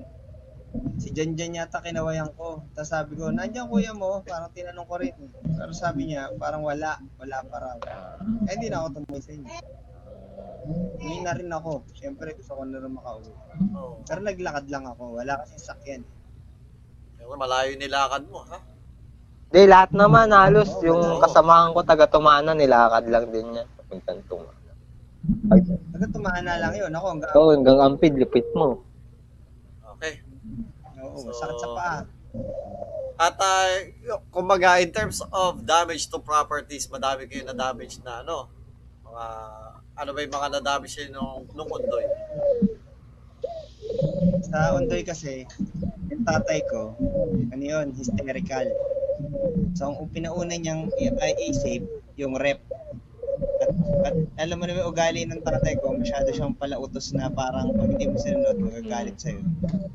Si 1.00 1.08
Jan 1.16 1.30
Jan 1.32 1.56
yata 1.56 1.80
kinawayan 1.80 2.30
ko. 2.36 2.60
Tapos 2.76 2.92
sabi 2.92 3.16
ko, 3.16 3.32
nandiyan 3.32 3.66
kuya 3.66 3.96
mo? 3.96 4.20
Parang 4.22 4.52
tinanong 4.52 4.84
ko 4.84 5.00
rin. 5.00 5.16
Pero 5.56 5.72
sabi 5.72 6.12
niya, 6.12 6.28
parang 6.36 6.60
wala. 6.62 7.00
Wala 7.16 7.40
pa 7.48 7.56
raw. 7.58 7.76
Eh, 8.44 8.52
hindi 8.60 8.68
na 8.68 8.84
ako 8.84 9.00
tumuloy 9.00 9.22
sa 9.24 9.32
inyo. 9.32 9.48
Uwi 11.00 11.16
na 11.24 11.32
rin 11.32 11.48
ako. 11.48 11.80
Siyempre, 11.96 12.36
gusto 12.36 12.52
ko 12.52 12.62
na 12.68 12.76
rin 12.76 12.92
makauwi. 12.92 13.32
Oh, 13.72 13.96
Pero 14.04 14.20
naglakad 14.20 14.68
lang 14.68 14.84
ako. 14.84 15.16
Wala 15.16 15.40
kasi 15.40 15.56
sakyan. 15.56 16.04
pero 17.16 17.32
malayo 17.34 17.72
nilakad 17.74 18.28
mo, 18.28 18.44
ha? 18.44 18.60
Di, 19.46 19.62
lahat 19.64 19.94
naman 19.94 20.34
halos. 20.34 20.70
Yung 20.82 21.22
kasamahan 21.22 21.70
ko, 21.70 21.80
taga 21.86 22.10
Tumana, 22.10 22.52
nilakad 22.52 23.06
lang 23.06 23.30
din 23.30 23.46
niya. 23.54 23.64
Papuntang 23.78 24.20
Tumana. 24.26 24.54
Hanggang 25.90 26.12
tumana 26.14 26.52
lang 26.62 26.74
yun. 26.76 26.90
Ako 26.92 27.06
hanggang, 27.10 27.30
ikaw, 27.34 27.44
hanggang 27.50 27.78
Ampid, 27.82 28.14
lupit 28.14 28.46
mo. 28.54 28.82
Okay. 29.96 30.22
oo, 31.02 31.18
So- 31.18 31.34
sakit 31.34 31.56
sa 31.58 31.68
paa. 31.74 31.98
At 33.16 33.32
uh, 33.40 34.20
kumbaga 34.28 34.76
in 34.84 34.92
terms 34.92 35.24
of 35.32 35.64
damage 35.64 36.04
to 36.12 36.20
properties, 36.20 36.84
madami 36.92 37.24
kayo 37.24 37.48
na 37.48 37.56
damage 37.56 37.96
na 38.04 38.20
ano. 38.20 38.52
Mga 39.08 39.24
ano 39.96 40.10
ba 40.12 40.18
yung 40.20 40.34
mga 40.36 40.48
na-damage 40.60 40.94
yun 41.00 41.16
nung, 41.16 41.48
nung 41.56 41.70
Ondoy? 41.72 42.04
Sa 44.52 44.76
Ondoy 44.76 45.00
kasi, 45.00 45.48
yung 46.12 46.20
tatay 46.28 46.60
ko, 46.68 46.92
ano 47.48 47.62
yun, 47.64 47.96
hysterical. 47.96 48.68
So, 49.76 49.92
ang 49.92 50.08
pinauna 50.12 50.56
niyang 50.56 50.88
i-save, 50.96 51.86
yung 52.16 52.36
rep. 52.36 52.60
At, 53.60 53.70
at 54.08 54.16
alam 54.40 54.60
mo 54.60 54.64
naman 54.64 54.88
ugali 54.88 55.28
ng 55.28 55.44
tatay 55.44 55.76
ko, 55.80 55.92
masyado 55.92 56.32
siyang 56.32 56.56
palautos 56.56 57.12
na 57.12 57.28
parang 57.28 57.72
pag 57.76 57.88
hindi 57.92 58.08
mo 58.08 58.16
sinunod, 58.16 58.56
magagalit 58.60 59.16
sa'yo. 59.20 59.40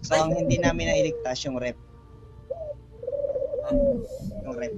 So, 0.05 0.17
ang 0.17 0.34
hindi 0.34 0.61
namin 0.61 0.89
nailigtas 0.89 1.45
yung 1.45 1.57
rep. 1.57 1.78
Yung 4.45 4.57
rep. 4.57 4.76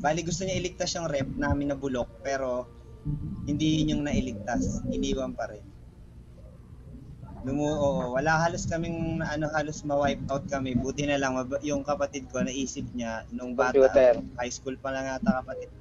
Bali, 0.00 0.20
gusto 0.26 0.44
niya 0.44 0.60
iligtas 0.60 0.94
yung 0.94 1.08
rep 1.08 1.28
namin 1.38 1.72
na 1.72 1.76
bulok, 1.78 2.08
pero 2.20 2.68
hindi 3.48 3.82
yun 3.82 3.98
yung 3.98 4.04
nailigtas. 4.04 4.84
Iniwan 4.92 5.32
pa 5.32 5.48
rin. 5.48 5.69
Lumu, 7.40 7.64
oo, 7.72 8.12
wala 8.12 8.36
halos 8.36 8.68
kaming 8.68 9.24
ano 9.24 9.48
halos 9.56 9.80
ma-wipe 9.88 10.20
out 10.28 10.44
kami. 10.52 10.76
Buti 10.76 11.08
na 11.08 11.16
lang 11.16 11.40
mab- 11.40 11.64
yung 11.64 11.80
kapatid 11.80 12.28
ko 12.28 12.44
naisip 12.44 12.84
niya 12.92 13.24
nung 13.32 13.56
bata, 13.56 13.72
Computer. 13.80 14.20
high 14.36 14.52
school 14.52 14.76
pa 14.76 14.92
lang 14.92 15.08
ata 15.08 15.40
kapatid. 15.40 15.72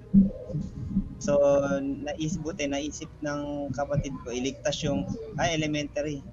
So 1.19 1.35
naisip 1.83 2.39
buti 2.47 2.63
naisip 2.71 3.11
ng 3.19 3.71
kapatid 3.75 4.15
ko 4.23 4.31
iligtas 4.31 4.79
yung 4.87 5.03
ay 5.35 5.51
elementary. 5.59 6.23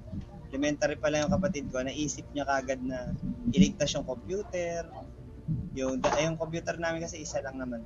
Elementary 0.55 0.95
pa 0.95 1.11
lang 1.11 1.27
yung 1.27 1.35
kapatid 1.35 1.67
ko, 1.75 1.83
naisip 1.83 2.23
niya 2.31 2.47
kagad 2.47 2.79
na 2.87 3.11
iligtas 3.51 3.99
yung 3.99 4.07
computer. 4.07 4.87
Yung 5.75 5.99
yung 6.23 6.39
computer 6.39 6.79
namin 6.79 7.03
kasi 7.03 7.27
isa 7.27 7.43
lang 7.43 7.59
naman. 7.59 7.83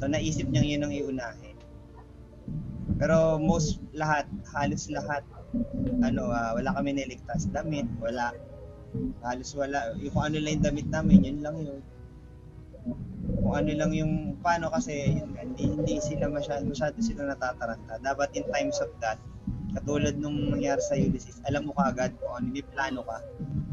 So 0.00 0.08
naisip 0.08 0.48
niya 0.48 0.64
yun 0.64 0.88
ang 0.88 0.92
iunahin. 0.96 1.52
Pero 2.96 3.36
most 3.36 3.76
lahat, 3.92 4.24
halos 4.56 4.88
lahat 4.88 5.20
ano, 6.04 6.30
ah, 6.30 6.52
wala 6.56 6.70
kami 6.74 6.96
niligtas. 6.96 7.48
Damit, 7.50 7.86
wala. 8.02 8.34
Halos 9.26 9.54
wala. 9.58 9.94
Yung 9.98 10.12
kung 10.14 10.24
ano 10.30 10.36
lang 10.38 10.60
yung 10.60 10.64
damit 10.64 10.88
namin, 10.90 11.18
yun 11.24 11.38
lang 11.42 11.56
yun. 11.58 11.80
Kung 13.40 13.54
ano 13.56 13.70
lang 13.72 13.90
yung, 13.96 14.38
paano 14.44 14.68
kasi, 14.70 15.20
yun, 15.20 15.30
hindi, 15.38 15.64
hindi 15.70 15.94
sila 15.98 16.28
masyado, 16.28 16.66
masyado 16.68 16.96
sila 17.00 17.32
natataranta. 17.32 17.98
Dapat 18.02 18.28
in 18.36 18.44
times 18.52 18.78
of 18.82 18.92
that, 19.00 19.18
katulad 19.74 20.14
nung 20.20 20.54
nangyari 20.54 20.82
sa 20.84 20.94
Ulysses, 20.94 21.42
alam 21.48 21.66
mo 21.66 21.72
kaagad 21.74 22.14
kung 22.20 22.32
ano, 22.34 22.46
may 22.52 22.62
plano 22.62 23.02
ka, 23.02 23.18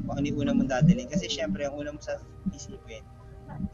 kung 0.08 0.16
ano 0.18 0.26
yung 0.26 0.40
una 0.48 0.52
mong 0.56 0.70
dadalhin. 0.72 1.10
Kasi 1.10 1.28
syempre, 1.30 1.68
ang 1.68 1.78
una 1.78 1.94
mo 1.94 2.02
sa 2.02 2.18
isipin, 2.56 3.04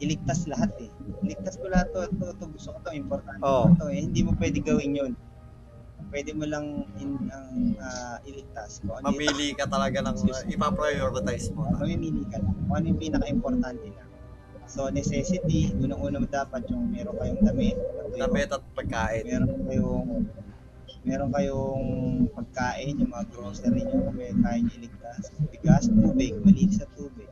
iligtas 0.02 0.44
lahat 0.50 0.74
eh. 0.82 0.90
Iligtas 1.22 1.56
ko 1.56 1.70
lahat 1.70 1.88
to, 1.94 2.10
to, 2.18 2.34
to 2.36 2.44
gusto 2.50 2.74
ko 2.74 2.78
to, 2.82 2.90
importante 2.92 3.40
ko 3.40 3.70
to 3.78 3.86
eh. 3.88 4.02
Hindi 4.02 4.20
mo 4.26 4.34
pwede 4.36 4.58
gawin 4.60 4.98
yun 4.98 5.12
pwede 6.08 6.30
mo 6.32 6.44
lang 6.48 6.88
in, 6.96 7.16
ang 7.28 7.76
ah, 7.78 8.16
iligtas. 8.24 8.80
Kung 8.80 8.96
ano 8.96 9.12
yung, 9.12 9.20
Mamili 9.20 9.52
ka 9.52 9.64
talaga 9.68 9.98
ng 10.00 10.16
uh, 10.16 10.42
ipa-prioritize 10.48 11.52
mo. 11.52 11.68
mamimili 11.76 12.24
ka 12.28 12.40
lang. 12.40 12.54
Kung 12.66 12.74
ano 12.76 12.84
yung 12.88 13.00
pinaka-importante 13.00 13.86
lang. 13.92 14.08
So, 14.68 14.92
necessity, 14.92 15.72
unang-una 15.80 16.20
mo 16.20 16.28
dapat 16.28 16.68
yung 16.68 16.92
meron 16.92 17.16
kayong 17.16 17.40
damit. 17.40 17.76
kayo- 17.76 18.20
Damit 18.20 18.50
at 18.52 18.64
pagkain. 18.76 19.24
Meron 19.24 19.52
kayong 19.64 20.08
meron 21.08 21.30
kayong 21.32 21.86
pagkain, 22.36 23.00
yung 23.00 23.08
mga 23.08 23.26
grocery 23.32 23.80
nyo, 23.80 23.96
kung 24.04 24.16
may 24.18 24.28
kaya 24.34 24.60
nyo 24.60 24.72
iligtas. 24.76 25.32
Bigas, 25.48 25.88
tubig, 25.88 26.36
malinis 26.44 26.76
sa 26.76 26.86
tubig. 26.92 27.30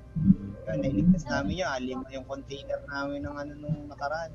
Yun, 0.66 0.78
nailigtas 0.80 1.28
namin 1.28 1.60
yun. 1.60 1.68
Alim 1.68 2.00
yung 2.08 2.24
container 2.24 2.80
namin 2.88 3.20
ng 3.20 3.36
ano 3.36 3.52
nung 3.60 3.78
nakaraan. 3.84 4.32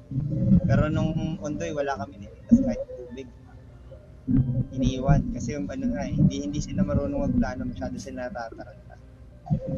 Pero 0.61 0.87
nung 0.87 1.41
Ondoy, 1.41 1.73
wala 1.73 1.97
kami 1.97 2.21
niligtas 2.21 2.61
kahit 2.61 2.81
tubig 2.93 3.25
iniwan 4.71 5.33
kasi 5.33 5.57
yung 5.57 5.65
ano 5.67 5.91
nga 5.91 6.05
eh, 6.05 6.13
hindi 6.13 6.45
hindi 6.45 6.59
sila 6.61 6.85
marunong 6.85 7.25
magplano 7.25 7.65
masyado 7.65 7.97
sila 7.97 8.29
natataranta. 8.29 8.95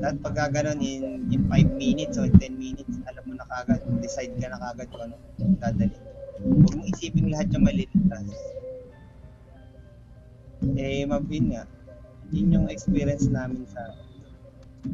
At 0.04 0.20
pag 0.22 0.36
gaganon 0.38 0.84
in 0.84 1.26
in 1.34 1.48
5 1.50 1.80
minutes 1.80 2.20
o 2.22 2.28
10 2.28 2.38
minutes, 2.54 3.02
alam 3.10 3.24
mo 3.26 3.34
na 3.34 3.48
kagad, 3.50 3.82
decide 4.04 4.36
ka 4.38 4.52
na 4.52 4.60
kagad 4.62 4.88
kung 4.94 5.04
ano 5.10 5.16
dadali. 5.58 5.98
Huwag 6.44 6.74
mong 6.76 6.90
isipin 6.92 7.32
lahat 7.32 7.48
yung 7.56 7.66
maliligtas. 7.66 8.28
Eh, 10.76 11.04
mabin 11.08 11.56
nga. 11.56 11.64
Yun 12.32 12.56
yung 12.56 12.68
experience 12.70 13.28
namin 13.32 13.66
sa 13.70 13.96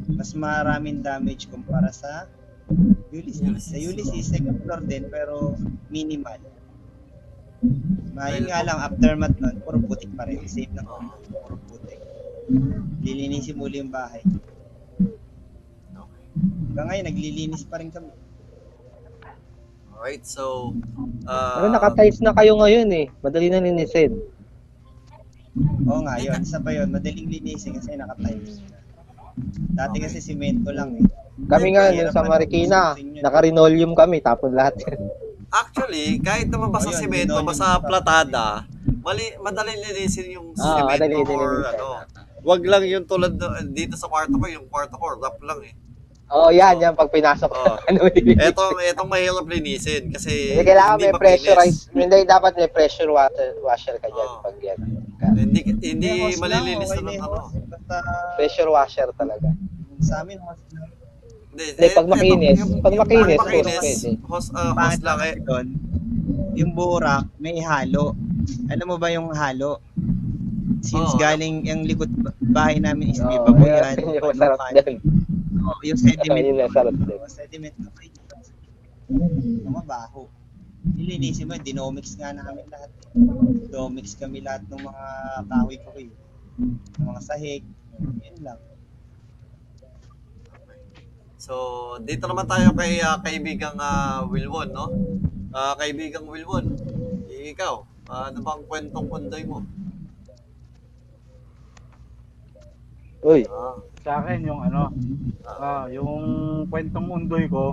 mas 0.06 0.30
maraming 0.38 1.02
damage 1.02 1.50
kumpara 1.50 1.90
sa 1.90 2.30
Ulysses. 3.10 3.74
Sa 3.74 3.76
Ulysses, 3.76 4.30
second 4.30 4.62
floor 4.62 4.80
din, 4.86 5.10
pero 5.10 5.58
minimal. 5.90 6.38
Mahin 8.16 8.48
nga 8.48 8.64
lang, 8.64 8.78
aftermath 8.80 9.36
nun, 9.36 9.56
puro 9.60 9.76
putik 9.84 10.08
pa 10.16 10.24
rin. 10.24 10.40
Save 10.48 10.72
na 10.72 10.84
puro 10.84 11.56
putik. 11.68 12.00
Lilinisin 13.04 13.60
muli 13.60 13.84
yung 13.84 13.92
bahay. 13.92 14.24
Hanggang 16.72 16.86
ngayon, 16.88 17.06
naglilinis 17.12 17.68
pa 17.68 17.76
rin 17.82 17.92
kami. 17.92 18.08
Alright, 19.92 20.24
so... 20.24 20.72
Uh, 21.28 21.60
Pero 21.60 21.68
naka-tiles 21.68 22.24
na 22.24 22.32
kayo 22.32 22.56
ngayon 22.56 22.88
eh. 22.96 23.06
Madali 23.20 23.52
na 23.52 23.60
linisin. 23.60 24.16
Oo 25.84 26.00
nga, 26.00 26.16
yun. 26.16 26.40
Isa 26.40 26.56
pa 26.56 26.72
yun. 26.72 26.88
Madaling 26.88 27.28
linisin 27.28 27.76
kasi 27.76 28.00
naka-tiles. 28.00 28.64
Dati 29.76 29.96
kasi 30.00 30.24
simento 30.24 30.72
lang 30.72 30.96
eh. 30.96 31.04
Kami 31.44 31.76
nga, 31.76 31.92
dun 31.92 32.08
sa 32.08 32.24
na 32.24 32.30
Marikina, 32.32 32.80
yun. 32.96 33.20
naka-linoleum 33.20 33.92
kami, 33.92 34.24
tapon 34.24 34.56
lahat. 34.56 34.80
Actually, 35.50 36.18
kahit 36.20 36.46
naman 36.46 36.70
basta 36.70 36.88
Oh, 36.88 36.94
yun, 36.94 37.00
semento, 37.00 37.34
linoleum 37.34 37.50
basta 37.50 37.66
pa. 37.74 37.82
platada, 37.82 38.46
mali, 39.02 39.34
madali 39.36 39.74
linisin 39.74 40.30
yung 40.30 40.54
Ah, 40.54 40.86
madali 40.86 41.10
semento 41.10 41.32
or 41.32 41.50
linisin. 41.60 41.74
ano. 41.74 41.86
Wag 42.40 42.60
lang 42.64 42.82
yung 42.86 43.04
tulad 43.04 43.34
na- 43.34 43.60
dito 43.64 43.98
sa 43.98 44.06
kwarto 44.06 44.32
ko, 44.32 44.46
yung 44.46 44.70
kwarto 44.70 44.94
ko, 44.94 45.18
rough 45.18 45.42
lang 45.42 45.60
eh. 45.60 45.74
Oo, 46.30 46.46
oh, 46.46 46.50
yan, 46.50 46.78
yan, 46.78 46.94
pag 46.94 47.10
pinasok 47.10 47.50
Oo. 47.50 47.74
ano, 47.90 48.06
Etong, 48.14 48.78
etong 48.80 49.10
mahirap 49.10 49.42
linisin 49.44 50.14
kasi 50.14 50.54
Hindi 50.54 50.62
kailangan 50.64 50.94
hindi 50.94 51.04
may 51.04 51.18
pressurize. 51.18 51.78
Hindi 51.90 52.16
dapat 52.22 52.52
may 52.54 52.70
pressure 52.70 53.10
water 53.10 53.58
washer 53.60 53.98
ka 53.98 54.06
dyan 54.06 54.30
Oo. 54.30 54.38
pag 54.38 54.56
yan. 54.62 54.78
Hindi, 55.34 55.60
hindi 55.82 56.10
malilinis 56.38 56.86
okay 56.88 57.02
na 57.02 57.10
yung 57.10 57.26
ano. 57.26 57.50
Pressure 58.38 58.70
washer 58.70 59.10
talaga. 59.12 59.50
sa 60.00 60.22
amin, 60.22 60.38
lang. 60.38 60.56
Hindi, 61.50 61.86
pag 61.90 62.06
makinis. 62.06 62.56
yung- 62.56 62.78
Pag 62.78 62.92
yung 62.92 63.02
makinis, 63.02 63.36
pag 63.36 63.48
makinis, 63.48 63.98
ah, 64.52 64.72
Pangit 64.72 64.96
hose 64.96 65.02
lang 65.02 65.20
eh. 65.20 65.34
doon, 65.40 65.66
yung 66.54 66.72
burak, 66.72 67.26
may 67.36 67.58
halo. 67.60 68.14
Alam 68.68 68.86
mo 68.86 68.96
ba 68.96 69.08
yung 69.08 69.28
halo? 69.30 69.82
Since 70.80 71.12
Oo. 71.12 71.18
galing 71.18 71.66
yung 71.66 71.84
likod 71.84 72.08
ba- 72.16 72.32
bahay 72.40 72.78
namin 72.78 73.10
is 73.10 73.20
may 73.20 73.36
Oo, 73.36 73.46
babuyan. 73.46 73.92
yun 73.94 74.14
yung 74.16 74.24
palukan. 74.32 74.72
dun. 74.72 74.96
Oo, 75.60 75.80
yung 75.84 75.98
sediment. 75.98 76.40
Yun 76.40 76.56
yung 76.56 76.60
masarap 76.64 76.94
dun. 76.94 77.10
Oo, 77.12 77.28
sediment 77.28 77.76
na 77.76 77.90
kayo. 77.92 78.08
Yung 79.60 79.74
mabaho. 79.74 80.30
Nilinisin 80.88 81.44
mo, 81.44 81.58
dinomix 81.58 82.14
nga 82.14 82.32
namin 82.32 82.64
lahat. 82.70 82.88
Domix 83.68 84.14
kami 84.14 84.40
lahat 84.40 84.64
ng 84.64 84.80
mga 84.80 85.04
kahoy 85.44 85.76
ko 85.76 85.88
kayo. 85.92 86.12
Ng 86.96 87.04
mga 87.04 87.20
sahig. 87.20 87.62
Yun 88.00 88.38
lang. 88.40 88.58
So, 91.40 91.54
dito 92.04 92.28
naman 92.28 92.44
tayo 92.44 92.68
kay 92.76 93.00
ah, 93.00 93.16
kaibigang 93.16 93.80
ah, 93.80 94.22
Wilwon, 94.28 94.68
no? 94.70 94.86
Ah, 95.50 95.72
kaibigang 95.72 96.28
Wilwon, 96.28 96.76
ikaw, 97.32 97.82
ah, 98.06 98.28
ano 98.28 98.38
bang 98.38 98.62
kwentong 98.68 99.08
kunday 99.08 99.42
mo? 99.42 99.64
Uy, 103.20 103.44
Ah, 103.48 103.76
Sa 104.00 104.20
akin, 104.20 104.44
yung 104.44 104.60
ano, 104.62 104.92
ah, 105.46 105.88
yung 105.88 106.12
kwentong 106.68 107.08
undoy 107.08 107.48
ko, 107.48 107.72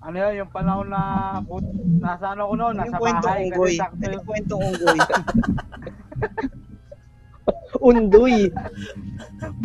ano 0.00 0.16
yan, 0.16 0.40
yung 0.40 0.50
panahon 0.50 0.88
na, 0.88 1.02
put, 1.44 1.64
nasa 2.00 2.32
ano 2.32 2.48
ko 2.48 2.54
noon, 2.54 2.74
nasa 2.76 2.88
Yung 2.88 2.96
kwentong 2.96 3.28
bahay, 3.28 3.44
unggoy. 3.46 3.68
kasi 3.68 3.76
sakto 3.76 4.04
Yung 4.08 4.24
kwentong 4.24 4.62
unggoy. 4.64 4.98
undoy. 7.88 8.36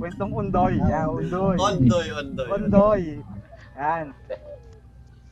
kwentong 0.02 0.34
undoy, 0.34 0.82
yan, 0.82 1.06
undoy. 1.06 1.56
ondoy, 1.62 2.08
ondoy. 2.10 2.50
Ondoy. 2.50 3.02
Yan. 3.78 4.06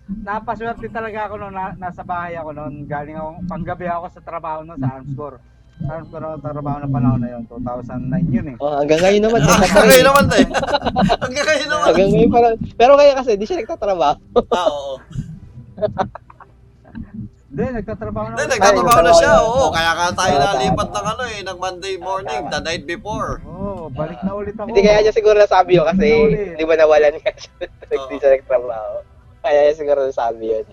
Napaswerte 0.09 0.85
talaga 0.89 1.25
ako 1.25 1.33
noon, 1.37 1.53
na, 1.53 1.73
nasa 1.73 2.05
bahay 2.05 2.37
ako 2.37 2.53
noon. 2.53 2.85
Galing 2.85 3.17
ako, 3.17 3.29
panggabi 3.49 3.85
ako 3.89 4.05
sa 4.13 4.21
trabaho 4.21 4.61
noon 4.61 4.77
sa 4.77 4.89
Armscore. 4.93 5.37
Armscore 5.85 6.25
ako 6.25 6.35
trabaho 6.45 6.77
ng 6.81 6.93
panahon 6.93 7.21
na 7.21 7.29
yun, 7.33 7.43
2009 7.49 8.29
yun 8.29 8.47
eh. 8.53 8.55
Oh, 8.61 8.77
hanggang 8.77 9.01
ngayon 9.01 9.21
naman, 9.25 9.39
Ah, 9.41 9.57
Hanggang 9.57 9.89
ngayon 9.89 10.05
naman 10.05 10.25
tayo. 10.29 10.45
Hanggang 11.17 11.45
ngayon 11.49 11.69
naman. 11.69 11.85
Hanggang 11.89 12.09
ngayon 12.13 12.29
pa 12.29 12.39
rin. 12.45 12.55
Pero 12.77 12.91
kaya 12.93 13.13
kasi, 13.17 13.31
di 13.37 13.45
siya 13.49 13.57
nagtatrabaho. 13.61 14.17
Ah, 14.53 14.67
oo. 14.69 14.93
Hindi, 17.49 17.63
nagtatrabaho 17.81 18.25
na 18.29 18.33
Hindi, 18.37 18.45
nagtatrabaho 18.53 19.01
na 19.01 19.13
siya. 19.17 19.33
Oo, 19.41 19.65
kaya 19.73 19.91
ka 19.93 20.05
tayo 20.13 20.33
nalipat 20.37 20.89
ng 20.89 21.05
ano 21.05 21.23
eh, 21.25 21.39
ng 21.41 21.57
Monday 21.57 21.95
morning, 21.97 22.41
the 22.45 22.59
night 22.61 22.85
before. 22.85 23.41
Oo, 23.41 23.78
balik 23.93 24.19
na 24.21 24.31
ulit 24.35 24.55
ako. 24.55 24.67
Hindi 24.69 24.81
kaya 24.85 24.99
niya 25.01 25.13
siguro 25.15 25.35
nasabi 25.37 25.71
yun 25.77 25.85
kasi 25.87 26.07
Nauli. 26.09 26.57
di 26.57 26.65
ba 26.65 26.75
nawalan 26.77 27.15
nga 27.19 27.31
siya. 27.33 27.53
Hindi 28.05 28.15
siya 28.21 28.29
nagtrabaho. 28.37 28.95
Kaya 29.41 29.59
niya 29.65 29.75
siguro 29.77 29.99
nasabi 30.05 30.45
yun. 30.51 30.65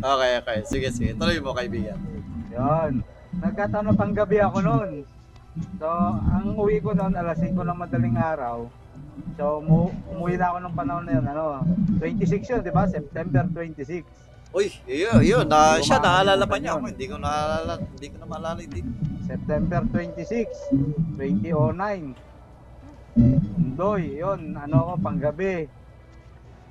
Okay, 0.00 0.30
okay. 0.40 0.58
Sige, 0.64 0.88
sige. 0.92 1.10
Tuloy 1.16 1.40
mo, 1.40 1.52
kaibigan. 1.52 2.00
Yun. 2.52 3.04
Nagkataon 3.36 3.92
na 3.92 3.94
panggabi 3.96 4.40
ako 4.40 4.58
noon. 4.64 4.90
So, 5.80 5.88
ang 6.32 6.56
uwi 6.56 6.80
ko 6.80 6.92
noon, 6.92 7.16
alas 7.16 7.40
5 7.40 7.52
ng 7.52 7.80
madaling 7.80 8.16
araw. 8.16 8.68
So, 9.36 9.60
mu 9.64 9.92
umuwi 10.12 10.36
na 10.36 10.52
ako 10.52 10.58
ng 10.64 10.76
panahon 10.76 11.04
na 11.08 11.12
yun, 11.20 11.26
ano, 11.28 11.44
26 12.00 12.52
yun, 12.52 12.60
di 12.64 12.72
ba? 12.72 12.88
September 12.88 13.44
26. 13.48 14.04
Uy, 14.56 14.72
yun, 14.88 15.20
yun. 15.20 15.44
Na, 15.44 15.76
siya, 15.84 16.00
naalala 16.00 16.48
pa 16.48 16.56
niya 16.56 16.80
ako. 16.80 16.88
Hindi 16.88 17.12
ko 17.12 17.20
naalala, 17.20 17.76
hindi 17.76 18.08
ko 18.08 18.16
na 18.16 18.24
maalala. 18.24 18.56
Hindi. 18.56 18.80
September 19.28 19.84
26, 19.84 20.72
2009. 21.20 22.16
Undoy, 23.60 24.16
yun, 24.16 24.56
ano 24.56 24.76
ako, 24.80 24.92
panggabi. 25.04 25.68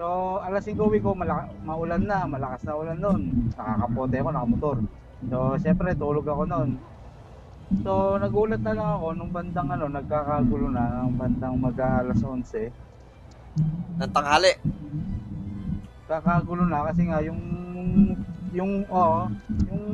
So, 0.01 0.41
alas 0.41 0.65
5 0.65 0.81
uwi 0.81 0.97
ko, 0.97 1.13
malaka, 1.13 1.45
maulan 1.61 2.09
na, 2.09 2.25
malakas 2.25 2.65
na 2.65 2.73
ulan 2.73 2.97
noon. 2.97 3.53
Nakakapote 3.53 4.17
ako, 4.17 4.29
nakamotor. 4.33 4.77
So, 5.29 5.53
syempre, 5.61 5.93
tulog 5.93 6.25
ako 6.25 6.43
noon. 6.49 6.81
So, 7.85 8.17
nagulat 8.17 8.65
na 8.65 8.73
lang 8.73 8.89
ako 8.97 9.13
nung 9.13 9.29
bandang 9.29 9.69
ano, 9.69 9.85
nagkakagulo 9.93 10.73
na, 10.73 11.05
nung 11.05 11.21
bandang 11.21 11.53
mag 11.61 11.77
alas 11.77 12.17
11. 12.17 12.73
Ng 14.01 14.09
tanghali. 14.09 14.57
Kakagulo 16.05 16.69
na 16.69 16.85
kasi 16.85 17.09
nga 17.09 17.17
yung 17.25 17.41
yung 18.53 18.85
oh, 18.93 19.25
yung 19.65 19.85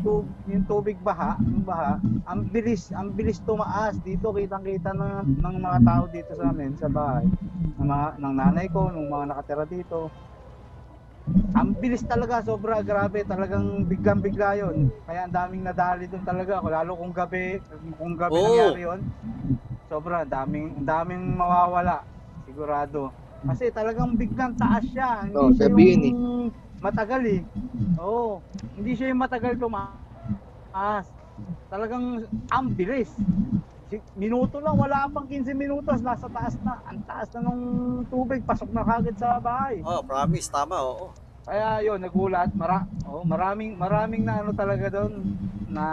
tub, 0.00 0.24
yung 0.48 0.64
tubig 0.64 0.96
baha, 0.96 1.36
yung 1.44 1.60
baha, 1.60 2.00
ang 2.24 2.48
bilis, 2.48 2.88
ang 2.96 3.12
bilis 3.12 3.44
tumaas 3.44 4.00
dito 4.00 4.32
kitang-kita 4.32 4.96
ng 4.96 5.28
ng 5.44 5.56
mga 5.60 5.78
tao 5.84 6.04
dito 6.08 6.32
sa 6.32 6.48
amin 6.56 6.72
sa 6.72 6.88
bahay. 6.88 7.28
Ng 7.76 7.84
mga 7.84 8.00
ng 8.16 8.34
nanay 8.40 8.66
ko, 8.72 8.88
ng 8.88 9.12
mga 9.12 9.24
nakatira 9.28 9.64
dito. 9.68 10.08
Ang 11.52 11.76
bilis 11.76 12.00
talaga, 12.08 12.40
sobra 12.40 12.80
grabe, 12.80 13.24
talagang 13.28 13.84
biglang-bigla 13.84 14.48
'yon. 14.60 14.76
Kaya 15.04 15.28
ang 15.28 15.34
daming 15.36 15.64
nadali 15.68 16.08
doon 16.08 16.24
talaga, 16.24 16.64
lalo 16.64 16.96
kung 16.96 17.12
gabi, 17.12 17.60
kung 18.00 18.16
gabi 18.16 18.40
Oo. 18.40 18.44
nangyari 18.44 18.88
'yon. 18.88 19.00
Sobra, 19.88 20.24
daming 20.24 20.84
daming 20.84 21.36
mawawala, 21.36 22.04
sigurado. 22.48 23.12
Kasi 23.46 23.70
talagang 23.70 24.18
biglang 24.18 24.54
taas 24.58 24.82
siya. 24.90 25.26
Hindi 25.30 25.58
gabi 25.58 25.82
yun 25.94 26.02
yung 26.10 26.22
matagal 26.82 27.22
eh. 27.26 27.40
Oo. 28.02 28.42
Hindi 28.74 28.92
siya 28.98 29.14
yung 29.14 29.22
matagal 29.22 29.54
tumaas. 29.58 31.06
Talagang 31.70 32.26
ang 32.50 32.66
bilis. 32.74 33.14
Si- 33.88 34.04
Minuto 34.18 34.60
lang, 34.60 34.76
wala 34.76 35.08
pang 35.08 35.24
15 35.24 35.54
minutos, 35.56 36.02
nasa 36.04 36.28
taas 36.28 36.58
na. 36.60 36.76
Ang 36.84 37.00
taas 37.08 37.28
na 37.32 37.40
ng 37.48 37.60
tubig, 38.10 38.44
pasok 38.44 38.68
na 38.74 38.84
kagad 38.84 39.16
sa 39.16 39.40
bahay. 39.40 39.80
Oh, 39.80 40.02
promise. 40.04 40.50
Tama, 40.50 40.76
oo. 40.82 41.08
Kaya 41.48 41.80
yun, 41.80 41.96
nagulat. 41.96 42.52
Mara 42.52 42.84
oh, 43.08 43.24
maraming, 43.24 43.78
maraming 43.80 44.28
na 44.28 44.44
ano 44.44 44.52
talaga 44.52 44.92
doon 44.92 45.24
na 45.72 45.86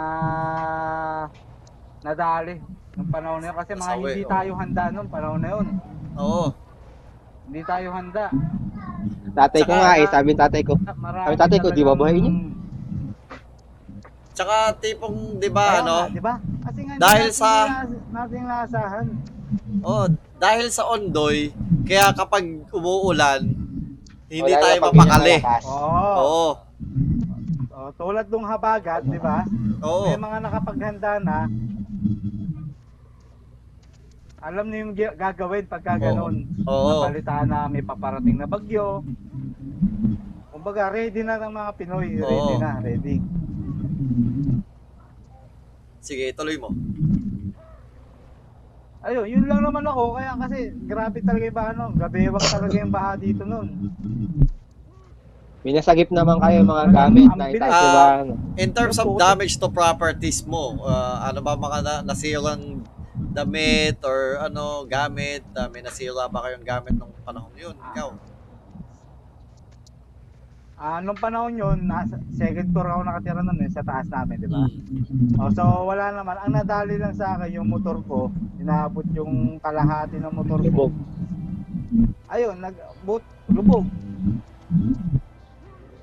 nadali 2.04 2.60
ng 2.96 3.08
panahon 3.08 3.40
na 3.40 3.48
yun. 3.48 3.56
Kasi 3.56 3.72
mga 3.72 3.80
Nasawi, 3.80 4.04
hindi 4.12 4.24
oo. 4.26 4.32
tayo 4.34 4.50
handa 4.60 4.84
noon, 4.92 5.08
panahon 5.08 5.40
na 5.40 5.50
yun. 5.56 5.66
Oo. 6.20 6.65
Hindi 7.46 7.60
tayo 7.62 7.88
handa. 7.90 8.26
Tatay 9.32 9.62
ko 9.62 9.72
nga 9.72 9.92
eh, 9.96 10.06
sabi 10.08 10.32
ng 10.32 10.40
tatay 10.40 10.62
ko. 10.64 10.74
Sabi 10.80 11.36
tatay 11.36 11.58
ko, 11.60 11.68
di 11.70 11.84
ba 11.84 11.94
bahay 11.94 12.18
niyo? 12.18 12.32
Tsaka 14.32 14.76
tipong, 14.76 15.40
di 15.40 15.48
ba, 15.48 15.80
ano? 15.80 16.12
di 16.12 16.20
ba? 16.20 16.36
Kasi 16.60 16.80
nga, 16.84 16.94
Dahil 16.98 17.28
sa- 17.32 17.64
natin 17.64 17.72
nas- 17.72 18.08
natin 18.12 18.40
naasahan. 18.44 19.06
Oh, 19.80 20.04
dahil 20.36 20.66
sa 20.68 20.84
ondoy, 20.86 21.54
kaya 21.86 22.12
kapag 22.12 22.44
umuulan, 22.68 23.40
hindi 24.26 24.52
Wala 24.52 24.60
tayo 24.60 24.76
mapakali. 24.82 25.36
Oo. 25.64 26.12
Oo. 26.18 26.48
Oh, 27.70 27.88
tulad 27.94 28.26
nung 28.26 28.44
habagat, 28.44 29.06
di 29.06 29.16
ba? 29.16 29.46
Oo. 29.80 30.10
May 30.10 30.18
mga 30.18 30.38
nakapaghanda 30.42 31.12
na. 31.22 31.38
Alam 34.46 34.70
niyo 34.70 34.78
yung 34.86 34.94
gagawin 34.94 35.66
pagka 35.66 35.98
ganun. 35.98 36.46
Oo. 36.70 37.02
Napalitan 37.02 37.50
na 37.50 37.66
may 37.66 37.82
paparating 37.82 38.38
na 38.38 38.46
bagyo. 38.46 39.02
Kumbaga, 40.54 40.86
ready 40.94 41.26
na 41.26 41.34
ng 41.42 41.50
mga 41.50 41.70
Pinoy. 41.74 42.14
Ready 42.22 42.54
Oo. 42.54 42.62
na, 42.62 42.78
ready. 42.78 43.18
Sige, 45.98 46.30
tuloy 46.30 46.54
mo. 46.62 46.70
Ayun, 49.02 49.26
yun 49.26 49.44
lang 49.50 49.66
naman 49.66 49.82
ako. 49.82 50.14
Kaya 50.14 50.38
kasi, 50.38 50.58
grabe 50.86 51.18
talaga 51.26 51.44
yung 51.50 51.58
baha 51.58 51.70
nun. 51.74 51.92
Gabewang 51.98 52.46
talaga 52.46 52.74
yung 52.78 52.94
baha 52.94 53.12
dito 53.18 53.42
nun. 53.42 53.68
Minasagip 55.66 56.14
naman 56.14 56.38
kayo 56.38 56.62
mga 56.62 56.84
gamit 56.94 57.30
na 57.34 57.66
ba? 57.66 58.06
Ano? 58.22 58.38
In 58.54 58.70
terms 58.70 59.02
of 59.02 59.18
damage 59.18 59.58
to 59.58 59.66
properties 59.66 60.46
mo, 60.46 60.78
ah, 60.86 61.26
ano 61.26 61.42
ba 61.42 61.58
mga 61.58 61.78
na, 61.82 61.94
nasirang 62.06 62.86
damit 63.36 64.00
or 64.00 64.40
ano, 64.40 64.88
gamit? 64.88 65.44
Ah, 65.52 65.68
may 65.68 65.84
nasira 65.84 66.24
ba 66.32 66.48
kayong 66.48 66.64
gamit 66.64 66.96
nung 66.96 67.12
panahon 67.20 67.52
yun? 67.52 67.76
Ikaw? 67.92 68.08
Ah, 70.76 71.00
nung 71.00 71.16
panahon 71.16 71.56
yun, 71.56 71.88
nasa, 71.88 72.20
second 72.36 72.68
floor 72.68 72.88
ako 72.88 73.00
nakatira 73.08 73.40
nun 73.40 73.64
eh, 73.64 73.68
sa 73.72 73.80
taas 73.80 74.08
namin, 74.12 74.44
di 74.44 74.48
ba? 74.48 74.60
Mm. 74.60 75.40
Oh, 75.40 75.48
so 75.48 75.64
wala 75.88 76.12
naman. 76.12 76.36
Ang 76.36 76.52
nadali 76.52 77.00
lang 77.00 77.16
sa 77.16 77.36
akin 77.36 77.48
yung 77.48 77.68
motor 77.68 77.96
ko, 78.04 78.28
inaabot 78.60 79.04
yung 79.16 79.56
kalahati 79.60 80.20
ng 80.20 80.32
motor 80.36 80.60
ko. 80.60 80.92
Lubog. 80.92 80.92
Ayun, 82.28 82.60
nag 82.60 82.76
boot, 83.08 83.24
lubog. 83.48 83.88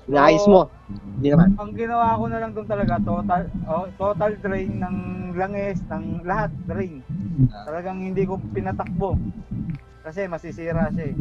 Inaayos 0.04 0.44
mo. 0.48 0.68
Hindi 1.16 1.28
naman. 1.32 1.48
Ang 1.56 1.72
ginawa 1.72 2.18
ko 2.20 2.24
na 2.28 2.38
lang 2.42 2.52
doon 2.52 2.68
talaga, 2.68 3.00
total 3.00 3.42
oh, 3.64 3.86
total 3.96 4.32
drain 4.36 4.72
ng 4.76 4.96
langis, 5.32 5.80
ng 5.88 6.20
lahat 6.28 6.52
drain. 6.68 7.00
Talagang 7.64 7.98
hindi 8.04 8.28
ko 8.28 8.36
pinatakbo. 8.52 9.16
Kasi 10.04 10.28
masisira 10.28 10.92
siya 10.92 11.12
eh. 11.12 11.16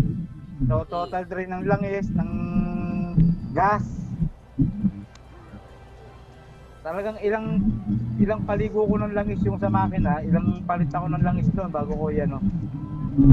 So 0.67 0.83
total 0.83 1.23
drain 1.29 1.55
ng 1.55 1.63
langis, 1.63 2.11
ng 2.11 2.31
gas. 3.55 3.87
Talagang 6.83 7.15
ilang 7.23 7.63
ilang 8.19 8.43
paligo 8.43 8.83
ko 8.83 8.99
ng 8.99 9.15
langis 9.15 9.39
yung 9.47 9.55
sa 9.55 9.71
makina, 9.71 10.19
ilang 10.27 10.67
palit 10.67 10.91
ako 10.91 11.07
ng 11.07 11.23
langis 11.23 11.47
doon 11.55 11.71
bago 11.71 11.95
ko 11.95 12.11
yan, 12.11 12.27
no. 12.27 12.43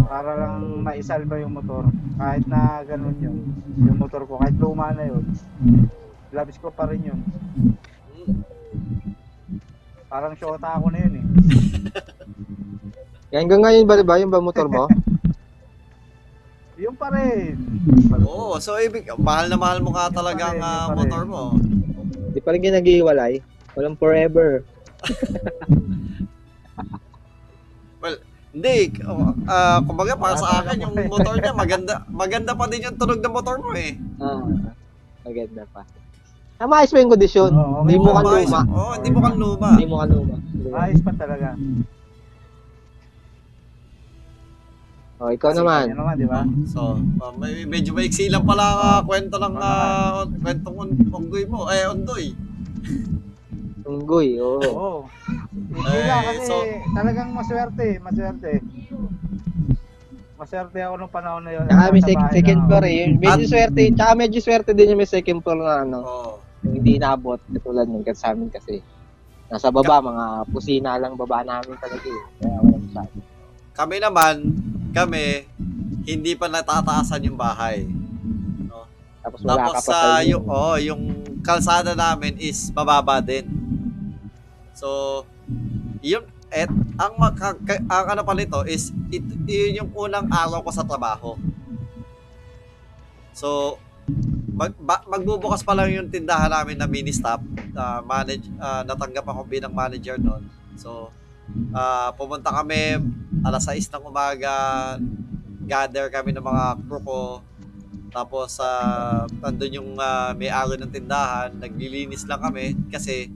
Para 0.04 0.30
lang 0.36 0.84
maisalba 0.84 1.40
yung 1.40 1.56
motor. 1.56 1.88
Kahit 2.20 2.44
na 2.44 2.84
ganun 2.84 3.16
yun. 3.16 3.38
Yung 3.80 3.96
motor 3.96 4.28
ko, 4.28 4.36
kahit 4.36 4.56
luma 4.60 4.92
na 4.92 5.08
yun. 5.08 5.24
Labis 6.30 6.60
ko 6.60 6.68
pa 6.68 6.84
rin 6.88 7.08
yun. 7.08 7.20
Parang 10.10 10.36
shota 10.36 10.76
ako 10.76 10.92
na 10.92 10.98
yun 11.06 11.14
eh. 11.22 11.26
Hanggang 13.30 13.62
ngayon 13.62 13.86
ba, 13.86 13.94
ba 14.02 14.20
yung 14.20 14.32
ba 14.32 14.42
motor 14.42 14.66
mo? 14.66 14.84
Yung 16.80 16.96
pa 16.96 17.12
rin. 17.12 17.60
Oo, 18.24 18.56
so 18.56 18.80
ibig, 18.80 19.04
mahal 19.20 19.52
na 19.52 19.60
mahal 19.60 19.84
mo 19.84 19.92
nga 19.92 20.08
talaga 20.08 20.48
ang 20.48 20.64
ah, 20.64 20.88
motor 20.96 21.28
mo. 21.28 21.52
Hindi 22.32 22.40
pa 22.40 22.56
rin 22.56 22.72
nag-iwalay. 22.72 23.44
Walang 23.76 24.00
forever. 24.00 24.64
Hindi, 28.50 28.98
ah 29.46 29.78
kumbaga 29.86 30.18
para 30.18 30.34
sa 30.34 30.58
akin 30.58 30.82
yung 30.82 30.94
motor 31.06 31.38
niya 31.38 31.54
maganda 31.54 32.02
maganda 32.10 32.50
pa 32.50 32.66
din 32.66 32.82
yung 32.82 32.98
tunog 32.98 33.22
ng 33.22 33.30
motor 33.30 33.62
mo 33.62 33.70
eh. 33.78 33.94
Ah, 34.18 34.42
maganda 35.22 35.62
pa. 35.70 35.86
Ah, 36.60 36.68
maayos 36.68 36.92
pa 36.92 37.00
yung 37.00 37.14
kondisyon. 37.14 37.50
Oo, 37.56 37.86
Hindi 37.86 37.96
mo 37.96 38.10
ka 38.12 38.20
luma. 38.20 38.60
Oo, 38.68 38.90
hindi 38.98 39.08
mo 39.08 39.18
kan 39.24 39.34
luma. 39.38 39.68
Hindi 39.72 39.86
mo 39.88 39.96
ka 39.96 40.06
luma. 40.10 40.36
Ayos 40.76 41.00
pa 41.00 41.12
talaga. 41.16 41.56
Oh, 45.20 45.28
ikaw 45.28 45.52
naman. 45.52 45.92
Yan 45.92 45.98
naman, 46.00 46.14
di 46.16 46.28
ba? 46.28 46.40
So, 46.68 46.96
ah, 47.20 47.32
may, 47.36 47.64
medyo 47.64 47.92
maiksi 47.92 48.28
lang 48.28 48.44
pala 48.44 48.64
ah, 48.76 49.00
kwento 49.04 49.36
ng 49.36 49.54
ah, 49.56 50.24
kwentong 50.26 50.76
un- 50.80 51.08
unggoy 51.08 51.44
mo, 51.48 51.68
eh 51.70 51.88
undoy. 51.88 52.32
Tunggoy, 53.80 54.36
oo. 54.38 54.60
Oo. 54.60 54.98
Hindi 55.50 55.88
Eh, 55.90 56.04
nga 56.04 56.18
kasi 56.22 56.42
so- 56.46 56.66
talagang 56.92 57.30
maswerte, 57.32 57.86
maswerte. 57.98 58.52
Maswerte 60.34 60.78
ako 60.80 60.94
nung 60.96 61.12
panahon 61.12 61.42
na 61.44 61.52
yun. 61.52 61.64
Tsaka 61.68 61.92
may 61.92 62.00
sec- 62.00 62.32
second 62.32 62.60
floor 62.64 62.84
eh. 62.88 63.12
Medyo 63.12 63.44
swerte. 63.44 63.82
Tsaka 63.92 64.12
medyo 64.16 64.38
swerte 64.40 64.70
din 64.72 64.96
yung 64.96 65.00
may 65.00 65.10
second 65.10 65.40
floor 65.44 65.58
na 65.60 65.84
ano. 65.84 65.98
Yung 66.64 66.80
hindi 66.80 66.96
naabot. 66.96 67.36
Katulad 67.44 67.84
ng 67.84 68.04
sa 68.16 68.32
amin 68.32 68.48
kasi. 68.48 68.80
Nasa 69.50 69.68
baba, 69.68 70.00
mga 70.00 70.24
pusina 70.48 70.96
lang 70.96 71.18
baba 71.18 71.44
namin 71.44 71.76
talaga 71.76 72.06
eh. 72.06 72.22
Kaya 72.38 72.56
walang 72.56 72.84
masyado. 72.86 73.16
Kami 73.74 73.96
naman, 73.98 74.34
kami 74.90 75.44
hindi 76.06 76.32
pa 76.34 76.48
natataasan 76.48 77.26
yung 77.26 77.36
bahay. 77.36 77.84
Tapos 79.20 79.38
wala 79.44 79.68
Tapos 79.68 79.72
ka 79.72 79.80
pa 79.80 79.84
sa 79.84 79.98
yung 80.24 80.44
oh, 80.48 80.76
yung 80.80 81.02
kalsada 81.44 81.92
namin 81.92 82.36
is 82.40 82.72
mababa 82.72 83.20
din. 83.20 83.44
So, 84.72 85.22
yun 86.00 86.24
et 86.50 86.72
ang 86.98 87.14
maka, 87.14 87.54
ka- 87.62 87.84
ang 87.86 88.06
ano 88.16 88.22
pa 88.26 88.34
nito 88.34 88.64
is 88.66 88.90
it, 89.14 89.22
yun 89.46 89.84
yung 89.84 89.90
unang 89.94 90.26
araw 90.26 90.64
ko 90.64 90.70
sa 90.72 90.82
trabaho. 90.82 91.38
So, 93.36 93.78
mag, 94.50 94.74
ba- 94.76 95.06
magbubukas 95.06 95.62
pa 95.62 95.72
lang 95.72 95.94
yung 95.94 96.08
tindahan 96.10 96.50
namin 96.50 96.76
na 96.76 96.90
mini 96.90 97.14
stop. 97.14 97.40
Uh, 97.70 98.02
manage 98.02 98.44
ah, 98.58 98.82
natanggap 98.82 99.24
ako 99.24 99.46
bilang 99.46 99.72
manager 99.72 100.18
noon. 100.18 100.42
So, 100.74 101.14
ah, 101.72 102.10
pumunta 102.18 102.50
kami 102.50 102.98
alas 103.46 103.64
6 103.64 103.88
ng 103.94 104.04
umaga, 104.04 104.98
gather 105.64 106.10
kami 106.10 106.34
ng 106.34 106.44
mga 106.44 106.64
crew 106.84 107.00
ko, 107.00 107.18
tapos 108.10 108.58
sa 108.58 108.68
nandun 109.38 109.78
yung 109.78 109.90
ah, 109.96 110.34
may-ari 110.34 110.76
ng 110.76 110.90
tindahan, 110.90 111.54
naglilinis 111.54 112.26
lang 112.26 112.42
kami 112.42 112.74
kasi 112.90 113.30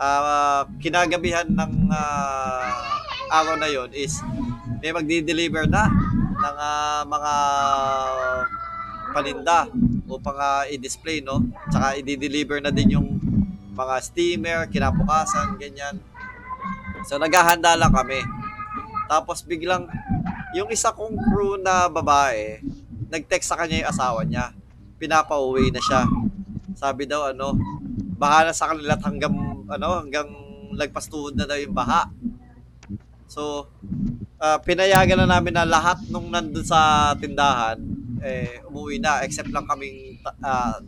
ah, 0.00 0.64
kinagabihan 0.80 1.44
ng 1.44 1.92
ah, 1.92 2.64
araw 3.28 3.60
na 3.60 3.68
yon 3.68 3.92
is 3.92 4.24
may 4.80 4.90
magdi-deliver 4.96 5.68
na 5.68 5.92
ng 6.40 6.56
ah, 6.56 7.02
mga 7.04 7.34
paninda 9.12 9.68
upang 10.08 10.38
ah, 10.40 10.64
i-display 10.72 11.20
no. 11.20 11.44
Tsaka 11.68 12.00
i-deliver 12.00 12.64
na 12.64 12.72
din 12.72 12.96
yung 12.96 13.08
mga 13.76 13.94
steamer, 14.02 14.58
kinabukasan, 14.72 15.54
ganyan. 15.60 16.00
So 17.06 17.20
naghahanda 17.20 17.76
lang 17.78 17.94
kami. 17.94 18.24
Tapos 19.06 19.44
biglang 19.44 19.86
yung 20.56 20.72
isa 20.72 20.90
kong 20.96 21.14
crew 21.28 21.60
na 21.60 21.86
babae, 21.92 22.64
nag-text 23.08 23.48
sa 23.48 23.58
kanya 23.58 23.84
yung 23.84 23.90
asawa 23.90 24.20
niya. 24.24 24.52
Pinapauwi 25.00 25.72
na 25.72 25.80
siya. 25.80 26.04
Sabi 26.76 27.08
daw 27.08 27.32
ano, 27.32 27.56
bahala 28.16 28.52
sa 28.52 28.72
kanila 28.72 28.96
hanggang 29.00 29.34
ano, 29.68 29.88
hanggang 30.04 30.28
lagpas 30.72 31.08
tuhod 31.08 31.34
na 31.34 31.48
daw 31.48 31.58
yung 31.58 31.74
baha. 31.74 32.08
So, 33.28 33.68
ah, 34.40 34.58
pinayagan 34.62 35.24
na 35.24 35.38
namin 35.38 35.52
na 35.54 35.68
lahat 35.68 35.98
nung 36.08 36.30
nandun 36.30 36.64
sa 36.64 37.12
tindahan 37.18 37.78
eh 38.18 38.58
umuwi 38.66 38.98
na 38.98 39.22
except 39.22 39.50
lang 39.54 39.66
kaming 39.66 40.18
ah, 40.42 40.82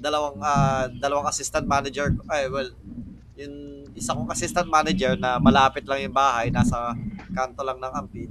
dalawang 0.00 0.36
ah, 0.44 0.88
dalawang 1.00 1.28
assistant 1.28 1.64
manager 1.64 2.12
ay 2.28 2.48
well 2.52 2.68
yung 3.34 3.88
isa 3.96 4.12
kong 4.12 4.30
assistant 4.30 4.68
manager 4.68 5.16
na 5.16 5.40
malapit 5.40 5.86
lang 5.88 6.04
yung 6.04 6.16
bahay 6.16 6.52
nasa 6.52 6.92
kanto 7.32 7.64
lang 7.64 7.80
ng 7.80 7.92
Ampid 7.94 8.30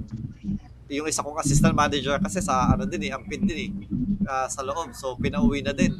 yung 1.00 1.08
isa 1.10 1.24
kong 1.24 1.40
assistant 1.42 1.74
manager 1.74 2.16
kasi 2.22 2.38
sa 2.38 2.74
ano 2.74 2.86
din 2.86 3.08
eh 3.08 3.16
Ampid 3.16 3.42
din 3.42 3.58
eh 3.58 3.70
ah, 4.28 4.46
sa 4.46 4.62
loob. 4.62 4.94
So 4.94 5.18
pinauwi 5.18 5.60
na 5.64 5.74
din. 5.74 5.92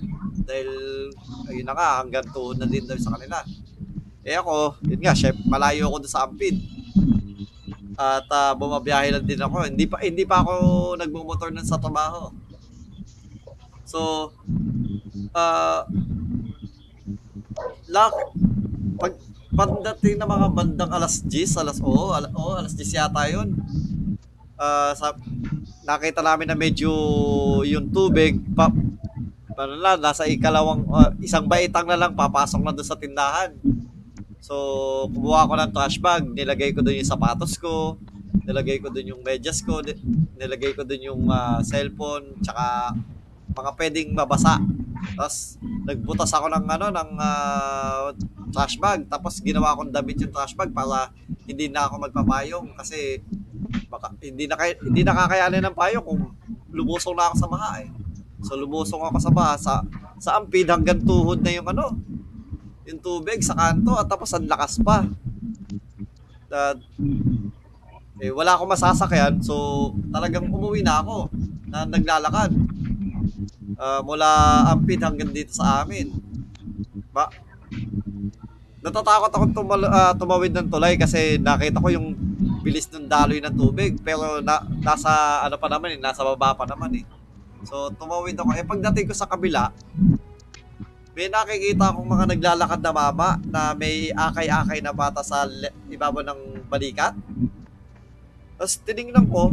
Dahil 0.44 0.68
ayun 1.50 1.66
na 1.66 1.74
nga 1.74 2.02
hanggang 2.02 2.26
tuhod 2.30 2.60
na 2.60 2.68
din 2.68 2.84
daw 2.86 2.96
sa 3.00 3.14
kanila. 3.18 3.42
Eh 4.24 4.36
ako 4.38 4.78
yun 4.86 5.00
nga 5.02 5.16
chef 5.16 5.36
malayo 5.44 5.90
ako 5.90 6.06
sa 6.06 6.24
Ampid 6.24 6.56
at 7.94 8.26
ah, 8.30 8.52
bumabiyahe 8.54 9.14
lang 9.14 9.26
din 9.26 9.40
ako. 9.42 9.66
Hindi 9.66 9.84
pa 9.86 9.96
hindi 10.02 10.24
pa 10.26 10.42
ako 10.42 10.52
nagmumotor 10.98 11.50
nun 11.50 11.66
sa 11.66 11.78
trabaho. 11.78 12.30
So 13.86 14.30
ah 15.34 15.86
lak 17.90 18.14
pag 18.98 19.14
pagdating 19.54 20.18
ng 20.18 20.30
mga 20.30 20.46
bandang 20.50 20.90
alas 20.90 21.22
10 21.22 21.62
alas 21.62 21.78
oo 21.78 22.10
alas, 22.10 22.30
oo, 22.34 22.52
alas 22.58 22.74
10 22.74 22.98
yata 22.98 23.22
yun 23.30 23.54
Ah, 24.54 24.94
sa 24.94 25.12
nakita 25.84 26.22
namin 26.22 26.46
na 26.48 26.56
medyo 26.56 26.90
yung 27.66 27.90
tubig 27.90 28.38
pa 28.54 28.70
ano 29.54 29.78
na, 29.78 29.94
nasa 29.98 30.26
ikalawang 30.26 30.86
ah, 30.90 31.10
isang 31.22 31.46
baitang 31.46 31.86
na 31.86 31.98
lang 31.98 32.14
papasok 32.14 32.60
na 32.62 32.74
doon 32.74 32.86
sa 32.86 32.98
tindahan 32.98 33.54
So, 34.44 34.54
kumuha 35.08 35.48
ko 35.48 35.56
ng 35.56 35.72
trash 35.72 35.96
bag, 35.96 36.28
nilagay 36.28 36.76
ko 36.76 36.84
doon 36.84 37.00
yung 37.00 37.08
sapatos 37.08 37.56
ko, 37.56 37.96
nilagay 38.44 38.76
ko 38.76 38.92
doon 38.92 39.16
yung 39.16 39.22
medyas 39.24 39.64
ko, 39.64 39.80
ni- 39.80 39.96
nilagay 40.36 40.76
ko 40.76 40.84
doon 40.84 41.00
yung 41.00 41.22
ah, 41.32 41.64
cellphone, 41.64 42.36
tsaka 42.44 42.92
mga 43.56 43.70
pwedeng 43.80 44.12
mabasa. 44.12 44.60
Tapos, 45.16 45.56
nagbutas 45.88 46.28
ako 46.28 46.52
ng 46.52 46.64
ano, 46.76 46.86
ng 46.92 47.10
ah, 47.16 48.12
trash 48.52 48.76
bag. 48.76 49.08
Tapos, 49.08 49.40
ginawa 49.40 49.72
kong 49.80 49.88
damit 49.88 50.20
yung 50.20 50.28
trash 50.28 50.52
bag 50.52 50.76
para 50.76 51.08
hindi 51.48 51.72
na 51.72 51.88
ako 51.88 52.04
magpapayong 52.04 52.76
kasi 52.76 53.24
baka, 53.90 54.14
hindi 54.22 54.44
na 54.46 54.56
hindi 54.60 55.00
nakakayanin 55.02 55.62
ng 55.70 55.76
payong 55.76 56.04
kung 56.04 56.22
lumusong 56.70 57.14
na 57.14 57.30
ako 57.30 57.36
sa 57.38 57.48
baha 57.50 57.70
eh. 57.82 57.88
So, 58.44 58.58
lumusong 58.60 59.02
ako 59.02 59.16
sa 59.22 59.32
baha 59.32 59.54
sa, 59.56 59.74
sa 60.20 60.30
ampid 60.38 60.68
hanggang 60.68 61.00
tuhod 61.00 61.40
na 61.40 61.52
yung 61.54 61.68
ano, 61.70 61.96
yung 62.84 63.00
tubig 63.00 63.40
sa 63.40 63.56
kanto 63.56 63.96
at 63.96 64.06
tapos 64.06 64.30
ang 64.36 64.44
lakas 64.44 64.80
pa. 64.84 65.08
At, 66.54 66.78
eh, 68.22 68.30
wala 68.30 68.54
akong 68.54 68.70
masasakyan 68.70 69.42
so 69.42 69.90
talagang 70.14 70.46
umuwi 70.46 70.86
na 70.86 71.02
ako 71.02 71.26
na 71.66 71.82
naglalakad. 71.82 72.54
Ah, 73.74 73.98
mula 74.06 74.30
Ampid 74.70 75.02
hanggang 75.02 75.34
dito 75.34 75.50
sa 75.50 75.82
amin. 75.82 76.14
Ba 77.10 77.26
Natatakot 78.84 79.32
akong 79.32 79.54
tumal- 79.56 79.90
ah, 79.90 80.12
tumawid 80.14 80.52
ng 80.54 80.68
tulay 80.68 80.94
kasi 80.94 81.40
nakita 81.40 81.82
ko 81.82 81.88
yung 81.90 82.14
bilis 82.64 82.88
ng 82.88 83.04
daloy 83.04 83.44
ng 83.44 83.52
tubig 83.52 84.00
pero 84.00 84.40
na, 84.40 84.64
nasa 84.80 85.44
ano 85.44 85.60
pa 85.60 85.68
naman 85.68 85.92
eh, 85.92 86.00
nasa 86.00 86.24
baba 86.24 86.56
pa 86.56 86.64
naman 86.64 86.96
eh. 86.96 87.04
So, 87.64 87.88
tumawid 87.96 88.36
ako. 88.36 88.50
Eh, 88.56 88.64
pagdating 88.64 89.08
ko 89.08 89.14
sa 89.16 89.28
kabila, 89.28 89.72
may 91.16 91.28
nakikita 91.30 91.92
akong 91.92 92.08
mga 92.08 92.26
naglalakad 92.36 92.80
na 92.80 92.92
mama 92.92 93.28
na 93.48 93.72
may 93.72 94.12
akay-akay 94.12 94.80
na 94.84 94.92
bata 94.92 95.20
sa 95.24 95.48
ibabaw 95.88 96.24
ng 96.24 96.68
balikat. 96.68 97.14
Tapos 98.56 98.80
tinignan 98.84 99.24
ko, 99.28 99.52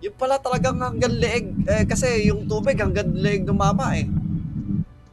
yung 0.00 0.16
pala 0.16 0.36
talagang 0.40 0.78
hanggang 0.80 1.12
leeg. 1.12 1.44
Eh, 1.64 1.84
kasi 1.88 2.28
yung 2.28 2.44
tubig 2.44 2.76
hanggang 2.76 3.10
leeg 3.12 3.42
ng 3.44 3.56
mama 3.56 3.96
eh. 3.96 4.06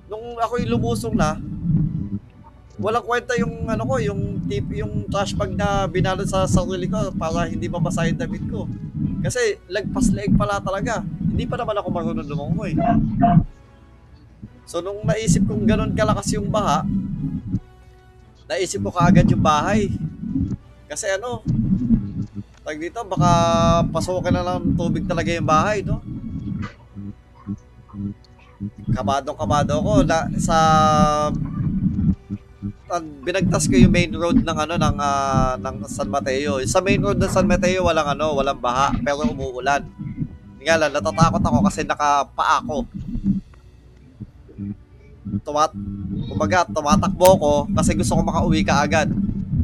Nung 0.07 0.37
ako'y 0.39 0.67
lumusong 0.67 1.15
na, 1.15 1.39
walang 2.81 3.05
kwenta 3.05 3.37
yung 3.37 3.69
ano 3.69 3.85
ko, 3.85 4.01
yung 4.01 4.41
tip, 4.49 4.65
yung 4.73 5.05
trash 5.05 5.37
bag 5.37 5.53
na 5.53 5.85
binalot 5.85 6.25
sa 6.25 6.49
sarili 6.49 6.89
ko 6.89 7.13
para 7.13 7.45
hindi 7.45 7.69
mabasa 7.69 8.09
yung 8.09 8.17
damit 8.17 8.41
ko. 8.49 8.65
Kasi 9.21 9.61
lagpas 9.69 10.09
leeg 10.09 10.33
pala 10.33 10.57
talaga. 10.57 11.05
Hindi 11.05 11.45
pa 11.45 11.61
naman 11.61 11.77
ako 11.77 11.87
marunong 11.93 12.25
lumangoy. 12.25 12.73
So 14.65 14.81
nung 14.81 15.05
naisip 15.05 15.45
kong 15.45 15.69
ganun 15.69 15.93
kalakas 15.93 16.33
yung 16.33 16.49
baha, 16.49 16.81
naisip 18.49 18.81
ko 18.81 18.89
kaagad 18.89 19.29
yung 19.29 19.45
bahay. 19.45 19.93
Kasi 20.89 21.05
ano, 21.13 21.45
tag 22.65 22.81
dito, 22.81 22.99
baka 23.05 23.31
pasukin 23.93 24.33
na 24.33 24.43
lang 24.43 24.57
ng 24.65 24.75
tubig 24.75 25.05
talaga 25.05 25.29
yung 25.29 25.47
bahay, 25.47 25.85
no? 25.85 26.01
Kabadong 28.91 29.37
kabado 29.37 29.81
ako 29.81 30.03
na 30.03 30.27
sa 30.37 30.57
pag 32.91 33.07
binagtas 33.23 33.71
ko 33.71 33.79
yung 33.79 33.95
main 33.95 34.11
road 34.11 34.43
ng 34.43 34.57
ano 34.67 34.75
ng 34.75 34.97
ah, 34.99 35.55
ng 35.55 35.87
San 35.87 36.11
Mateo. 36.11 36.59
Sa 36.67 36.83
main 36.83 36.99
road 36.99 37.15
ng 37.15 37.31
San 37.31 37.47
Mateo 37.47 37.87
walang 37.87 38.19
ano, 38.19 38.35
walang 38.35 38.59
baha 38.59 38.91
pero 38.99 39.23
umuulan. 39.23 39.79
Nga 40.59 40.75
lang, 40.75 40.91
natatakot 40.91 41.39
ako 41.39 41.59
kasi 41.63 41.87
nakapaa 41.87 42.59
ako. 42.59 42.83
Tumat 45.47 45.71
kumbaga, 46.27 46.67
tumatakbo 46.67 47.29
ko 47.39 47.53
kasi 47.71 47.95
gusto 47.95 48.19
ko 48.19 48.27
makauwi 48.27 48.59
ka 48.67 48.83
agad. 48.83 49.07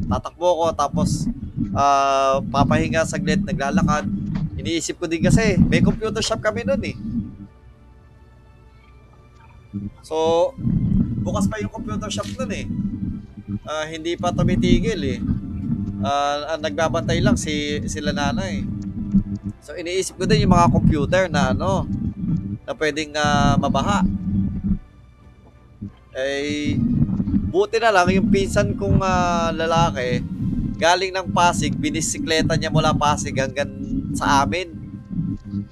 Tatakbo 0.08 0.48
ko 0.64 0.66
tapos 0.72 1.28
ah, 1.76 2.40
papahinga 2.48 3.04
saglit, 3.04 3.44
naglalakad. 3.44 4.08
Iniisip 4.56 4.96
ko 4.96 5.04
din 5.04 5.20
kasi 5.20 5.60
may 5.68 5.84
computer 5.84 6.24
shop 6.24 6.40
kami 6.40 6.64
noon 6.64 6.80
eh. 6.80 6.96
So, 10.00 10.48
bukas 11.20 11.44
pa 11.44 11.60
yung 11.60 11.68
computer 11.68 12.08
shop 12.08 12.32
nun 12.40 12.56
eh. 12.56 12.64
Ah, 13.64 13.88
hindi 13.88 14.12
pa 14.16 14.28
tumitigil 14.28 15.00
eh. 15.04 15.18
Ah, 16.04 16.56
ang 16.56 16.60
nagbabantay 16.60 17.18
lang 17.24 17.40
si 17.40 17.80
sila 17.88 18.12
nanay. 18.12 18.62
So 19.64 19.72
iniisip 19.72 20.20
ko 20.20 20.24
din 20.28 20.44
yung 20.44 20.54
mga 20.54 20.72
computer 20.72 21.22
na 21.32 21.56
ano 21.56 21.88
na 22.68 22.72
pwedeng 22.76 23.16
ah, 23.16 23.56
mabaha. 23.56 24.04
Eh 26.12 26.76
buti 27.48 27.80
na 27.80 27.88
lang 27.88 28.12
yung 28.12 28.28
pinsan 28.28 28.76
kong 28.76 29.00
ah, 29.00 29.48
lalaki 29.50 30.20
galing 30.78 31.10
ng 31.10 31.34
Pasig, 31.34 31.74
binisikleta 31.74 32.54
niya 32.54 32.70
mula 32.70 32.94
Pasig 32.94 33.34
hanggang 33.34 33.68
sa 34.14 34.46
amin. 34.46 34.70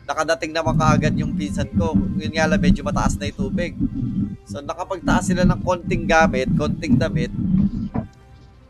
Nakadating 0.03 0.51
naman 0.51 0.75
kaagad 0.75 1.15
yung 1.15 1.39
pinsan 1.39 1.71
ko. 1.79 1.95
Yun 1.95 2.35
nga 2.35 2.51
lang, 2.51 2.59
medyo 2.59 2.83
mataas 2.83 3.15
na 3.15 3.31
yung 3.31 3.39
tubig. 3.39 3.79
So 4.51 4.59
nakapagtaas 4.59 5.31
sila 5.31 5.47
ng 5.47 5.63
konting 5.63 6.11
gamit, 6.11 6.51
konting 6.59 6.99
damit. 6.99 7.31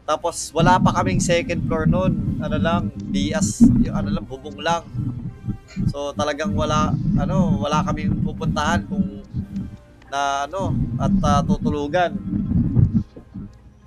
Tapos 0.07 0.54
wala 0.54 0.78
pa 0.78 0.94
kaming 1.02 1.18
second 1.18 1.66
floor 1.66 1.90
noon. 1.90 2.38
Ano 2.38 2.57
lang, 2.62 2.94
dias, 3.11 3.66
yung 3.82 3.90
ano 3.90 4.09
lang, 4.14 4.24
bubong 4.24 4.62
lang. 4.62 4.86
So 5.90 6.14
talagang 6.14 6.54
wala 6.54 6.94
ano, 7.18 7.59
wala 7.59 7.82
kaming 7.90 8.22
pupuntahan 8.22 8.86
kung 8.86 9.26
na 10.07 10.46
ano 10.46 10.72
at 11.02 11.12
ah, 11.26 11.42
tutulugan. 11.42 12.14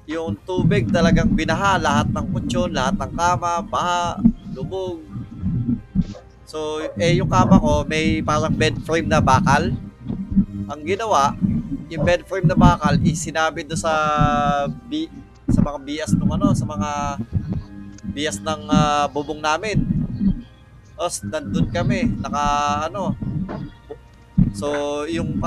Yung 0.09 0.36
tubig 0.43 0.91
talagang 0.91 1.32
binaha 1.32 1.80
lahat 1.80 2.11
ng 2.11 2.26
kutsyon, 2.34 2.74
lahat 2.74 2.97
ng 2.97 3.13
kama, 3.13 3.61
baha, 3.61 4.17
lubog. 4.57 5.05
So, 6.49 6.82
eh 6.97 7.13
yung 7.22 7.30
kama 7.30 7.61
ko 7.61 7.86
may 7.86 8.26
parang 8.26 8.49
bed 8.57 8.82
frame 8.82 9.05
na 9.05 9.22
bakal. 9.22 9.70
Ang 10.65 10.82
ginawa, 10.82 11.38
yung 11.93 12.01
bed 12.01 12.26
frame 12.26 12.49
na 12.49 12.57
bakal 12.57 12.97
is 13.05 13.22
sinabi 13.22 13.61
do 13.61 13.78
sa 13.78 13.93
sa 15.50 15.62
mga 15.66 15.80
bias 15.84 16.12
ng 16.16 16.30
ano, 16.30 16.47
sa 16.54 16.66
mga 16.66 16.89
bias 18.10 18.38
ng 18.41 18.62
ah, 18.70 19.06
bubong 19.10 19.41
namin. 19.41 19.86
Tapos 20.97 21.24
nandun 21.24 21.68
kami, 21.72 22.12
naka 22.20 22.45
ano. 22.91 23.16
So, 24.52 25.06
yung 25.06 25.38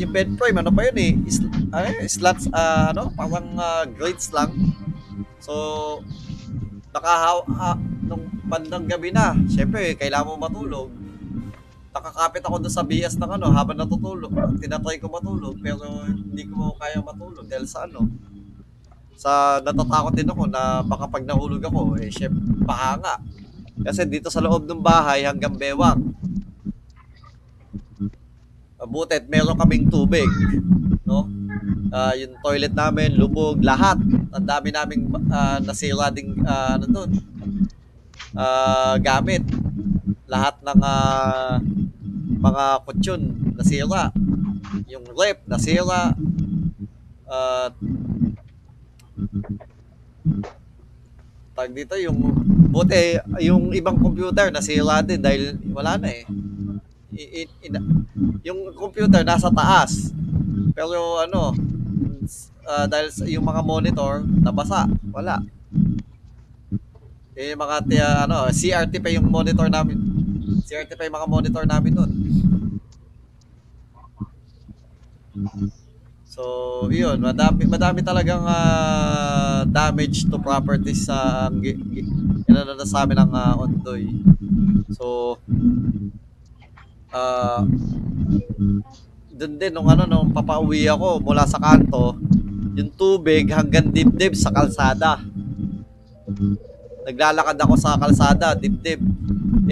yung 0.00 0.12
bed 0.16 0.34
frame, 0.40 0.64
ano 0.64 0.72
pa 0.72 0.88
yun 0.88 0.96
eh, 0.96 1.12
is, 1.28 1.38
ay, 1.70 2.08
slats, 2.08 2.48
ah, 2.50 2.90
ano, 2.90 3.12
parang 3.12 3.52
uh, 3.54 3.84
grates 3.84 4.32
lang. 4.32 4.50
So, 5.38 5.52
nakahaw, 6.90 7.44
ah, 7.54 7.76
nung 8.02 8.26
bandang 8.48 8.88
gabi 8.88 9.12
na, 9.14 9.36
syempre, 9.46 9.94
kailangan 9.94 10.34
mo 10.34 10.34
matulog. 10.40 10.88
Nakakapit 11.90 12.42
ako 12.46 12.56
doon 12.62 12.74
sa 12.74 12.86
BS 12.86 13.14
ng 13.18 13.30
ano, 13.38 13.50
habang 13.52 13.78
natutulog. 13.78 14.32
Tinatry 14.58 14.98
ko 14.98 15.10
matulog, 15.10 15.58
pero 15.60 15.84
hindi 16.06 16.46
ko 16.48 16.74
kaya 16.78 17.02
matulog 17.02 17.46
dahil 17.46 17.66
sa 17.68 17.84
ano, 17.86 18.08
sa 19.20 19.60
natatakot 19.60 20.16
din 20.16 20.32
ako 20.32 20.48
na 20.48 20.80
baka 20.80 21.04
pag 21.04 21.28
nahulog 21.28 21.60
ako, 21.60 22.00
eh, 22.00 22.08
syempre, 22.08 22.40
baka 22.64 22.96
nga. 23.04 23.14
Kasi 23.84 24.08
dito 24.08 24.32
sa 24.32 24.40
loob 24.40 24.64
ng 24.64 24.80
bahay 24.80 25.28
hanggang 25.28 25.52
bewang. 25.52 26.16
Butet, 28.80 29.28
meron 29.28 29.60
kaming 29.60 29.92
tubig. 29.92 30.24
No? 31.04 31.28
Ah, 31.92 32.16
yung 32.16 32.32
toilet 32.40 32.72
namin, 32.72 33.12
lubog, 33.12 33.60
lahat. 33.60 34.00
Ang 34.32 34.46
dami 34.48 34.72
naming 34.72 35.04
ah, 35.28 35.60
nasira 35.60 36.08
ding 36.08 36.40
ah, 36.48 36.80
ano 36.80 36.86
doon. 36.88 37.10
Ah, 38.32 38.96
gamit. 38.96 39.44
Lahat 40.32 40.56
ng 40.64 40.80
ah, 40.80 41.60
mga 42.40 42.64
kutsyon 42.88 43.20
nasira. 43.52 44.16
Yung 44.88 45.04
rep 45.12 45.44
nasira. 45.44 46.16
At 47.30 47.76
tag 51.54 51.70
dito 51.76 51.92
yung 52.00 52.18
buti 52.70 53.20
yung 53.42 53.74
ibang 53.74 53.98
computer 53.98 54.48
nasira 54.48 55.02
din 55.04 55.20
dahil 55.20 55.58
wala 55.74 55.98
na 56.00 56.08
eh. 56.08 56.24
I- 57.10 57.44
i- 57.44 57.54
ina- 57.68 57.84
yung 58.46 58.70
computer 58.72 59.20
nasa 59.26 59.50
taas. 59.50 60.14
Pero 60.72 61.20
ano, 61.20 61.52
ah, 62.64 62.86
dahil 62.86 63.10
yung 63.28 63.44
mga 63.44 63.60
monitor 63.60 64.22
nabasa, 64.40 64.86
wala. 65.10 65.42
Eh 67.34 67.56
mga 67.56 67.76
tia, 67.88 68.08
ano, 68.24 68.46
CRT 68.52 69.00
pa 69.00 69.10
yung 69.10 69.26
monitor 69.28 69.68
namin. 69.68 69.98
CRT 70.64 70.94
pa 70.94 71.04
yung 71.08 71.16
mga 71.18 71.28
monitor 71.28 71.64
namin 71.66 71.92
noon. 71.92 72.10
So, 76.30 76.86
yun, 76.94 77.18
madami 77.18 77.66
madami 77.66 78.06
talagang 78.06 78.46
ah, 78.46 79.66
damage 79.66 80.30
to 80.30 80.38
properties 80.38 81.10
sa 81.10 81.50
uh, 81.50 82.46
inano 82.46 82.78
na 82.78 82.86
sa 82.86 83.02
ng 83.02 83.32
ah, 83.34 83.58
Ondoy. 83.58 84.06
So, 84.94 85.34
ah 87.10 87.66
doon 89.40 89.56
din 89.56 89.72
nung 89.72 89.88
ano 89.88 90.04
nung 90.04 90.28
papauwi 90.36 90.84
ako 90.84 91.24
mula 91.24 91.48
sa 91.48 91.56
kanto, 91.56 92.12
yung 92.76 92.92
tubig 92.92 93.48
hanggang 93.48 93.88
dibdib 93.88 94.36
sa 94.36 94.52
kalsada. 94.52 95.16
Naglalakad 97.08 97.56
ako 97.56 97.74
sa 97.80 97.96
kalsada, 97.96 98.52
dibdib. 98.52 99.00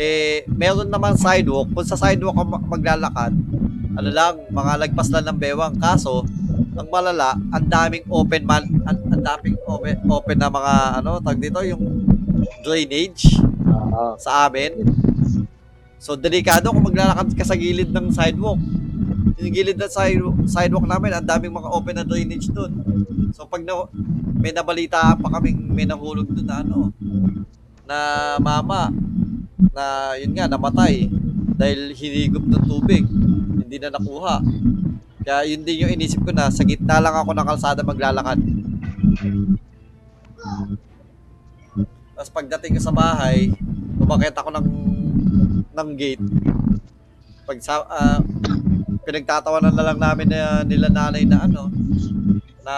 Eh, 0.01 0.49
meron 0.49 0.89
naman 0.89 1.21
sidewalk. 1.21 1.69
Kung 1.69 1.85
sa 1.85 2.01
sidewalk 2.01 2.33
ako 2.33 2.49
ma- 2.49 2.65
maglalakad, 2.65 3.37
ano 3.99 4.11
lang, 4.15 4.35
mga 4.47 4.73
lagpas 4.87 5.11
lang 5.11 5.27
ng 5.27 5.39
bewang. 5.43 5.75
Kaso, 5.75 6.23
ang 6.79 6.87
malala, 6.87 7.35
ang 7.51 7.67
daming 7.67 8.07
open 8.07 8.47
man, 8.47 8.63
ang, 8.87 8.99
ang 9.11 9.23
daming 9.27 9.59
open, 9.67 9.99
open 10.07 10.39
na 10.39 10.47
mga, 10.47 10.75
ano, 11.03 11.19
tag 11.19 11.43
dito, 11.43 11.59
yung 11.67 12.07
drainage 12.63 13.43
Oo. 13.67 14.15
sa 14.23 14.47
amin. 14.47 14.87
So, 15.99 16.15
delikado 16.15 16.71
kung 16.71 16.87
maglalakad 16.87 17.35
ka 17.35 17.43
sa 17.43 17.59
gilid 17.59 17.91
ng 17.91 18.15
sidewalk. 18.15 18.63
Yung 19.43 19.51
gilid 19.51 19.75
ng 19.75 19.91
sidewalk, 19.91 20.47
sidewalk 20.47 20.87
namin, 20.87 21.19
ang 21.19 21.27
daming 21.27 21.59
mga 21.59 21.69
open 21.75 21.95
na 21.99 22.07
drainage 22.07 22.55
doon. 22.55 22.71
So, 23.35 23.51
pag 23.51 23.67
na, 23.67 23.83
may 24.39 24.55
nabalita 24.55 25.19
pa 25.19 25.29
kaming 25.35 25.75
may 25.75 25.83
nahulog 25.83 26.31
doon 26.31 26.47
na 26.47 26.63
ano, 26.63 26.95
na 27.83 27.99
mama, 28.39 28.95
na 29.75 30.15
yun 30.23 30.39
nga, 30.39 30.47
namatay 30.47 31.11
dahil 31.59 31.91
hinigop 31.91 32.47
ng 32.47 32.65
tubig. 32.71 33.03
Hindi 33.69 33.85
na 33.85 33.93
nakuha. 33.93 34.41
Kaya 35.29 35.45
yun 35.45 35.61
din 35.61 35.85
yung 35.85 35.93
inisip 35.93 36.25
ko 36.25 36.33
na 36.33 36.49
sa 36.49 36.65
gitna 36.65 37.05
lang 37.05 37.13
ako 37.13 37.37
ng 37.37 37.49
kalsada 37.53 37.85
maglalakad. 37.85 38.41
Tapos 42.17 42.33
pagdating 42.33 42.81
ko 42.81 42.81
sa 42.81 42.97
bahay, 42.97 43.53
umakit 44.01 44.33
ako 44.33 44.49
ng 44.57 44.69
ng 45.69 45.91
gate. 46.01 46.25
pag 47.45 47.61
sa, 47.61 47.85
ah, 47.93 48.25
pinagtatawanan 49.05 49.77
na 49.77 49.85
lang 49.93 49.99
namin 50.01 50.33
na 50.33 50.65
nila 50.65 50.89
nanay 50.89 51.29
na 51.29 51.45
ano, 51.45 51.69
na 52.65 52.77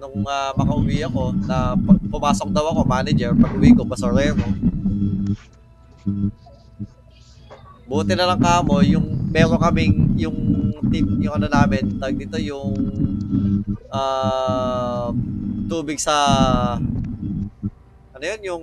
nung 0.00 0.24
ah, 0.24 0.56
makauwi 0.56 1.04
ako, 1.04 1.36
na 1.44 1.76
pumasok 2.08 2.48
daw 2.56 2.72
ako, 2.72 2.88
manager, 2.88 3.36
pag 3.36 3.52
uwi 3.52 3.76
ko, 3.76 3.84
basorero. 3.84 4.40
Buti 7.90 8.14
na 8.14 8.22
lang 8.22 8.38
kamo, 8.38 8.86
yung 8.86 9.02
meron 9.34 9.58
kaming, 9.58 10.14
yung 10.14 10.38
team, 10.94 11.18
yung 11.18 11.34
ano 11.34 11.50
namin, 11.50 11.98
tag 11.98 12.14
dito, 12.14 12.38
yung 12.38 12.70
ah, 13.90 15.10
tubig 15.66 15.98
sa, 15.98 16.14
ano 18.14 18.22
yun, 18.22 18.40
yung 18.46 18.62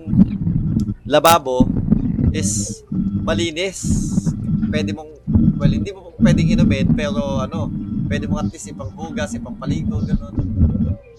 lababo 1.04 1.68
is 2.32 2.80
malinis. 3.28 3.84
Pwede 4.72 4.96
mong, 4.96 5.12
well, 5.60 5.76
hindi 5.76 5.92
mo 5.92 6.16
pwedeng 6.24 6.48
inumin, 6.48 6.88
pero 6.96 7.44
ano, 7.44 7.68
pwede 8.08 8.32
mong 8.32 8.48
at 8.48 8.50
least 8.56 8.72
ipanghugas, 8.72 9.36
ipampaligo, 9.36 10.08
gano'n. 10.08 10.36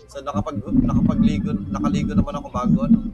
So 0.09 0.25
nakapag 0.25 0.65
nakapagligo, 0.65 1.53
nakaligo 1.69 2.17
naman 2.17 2.41
ako 2.41 2.49
bago 2.49 2.79
ano. 2.89 3.05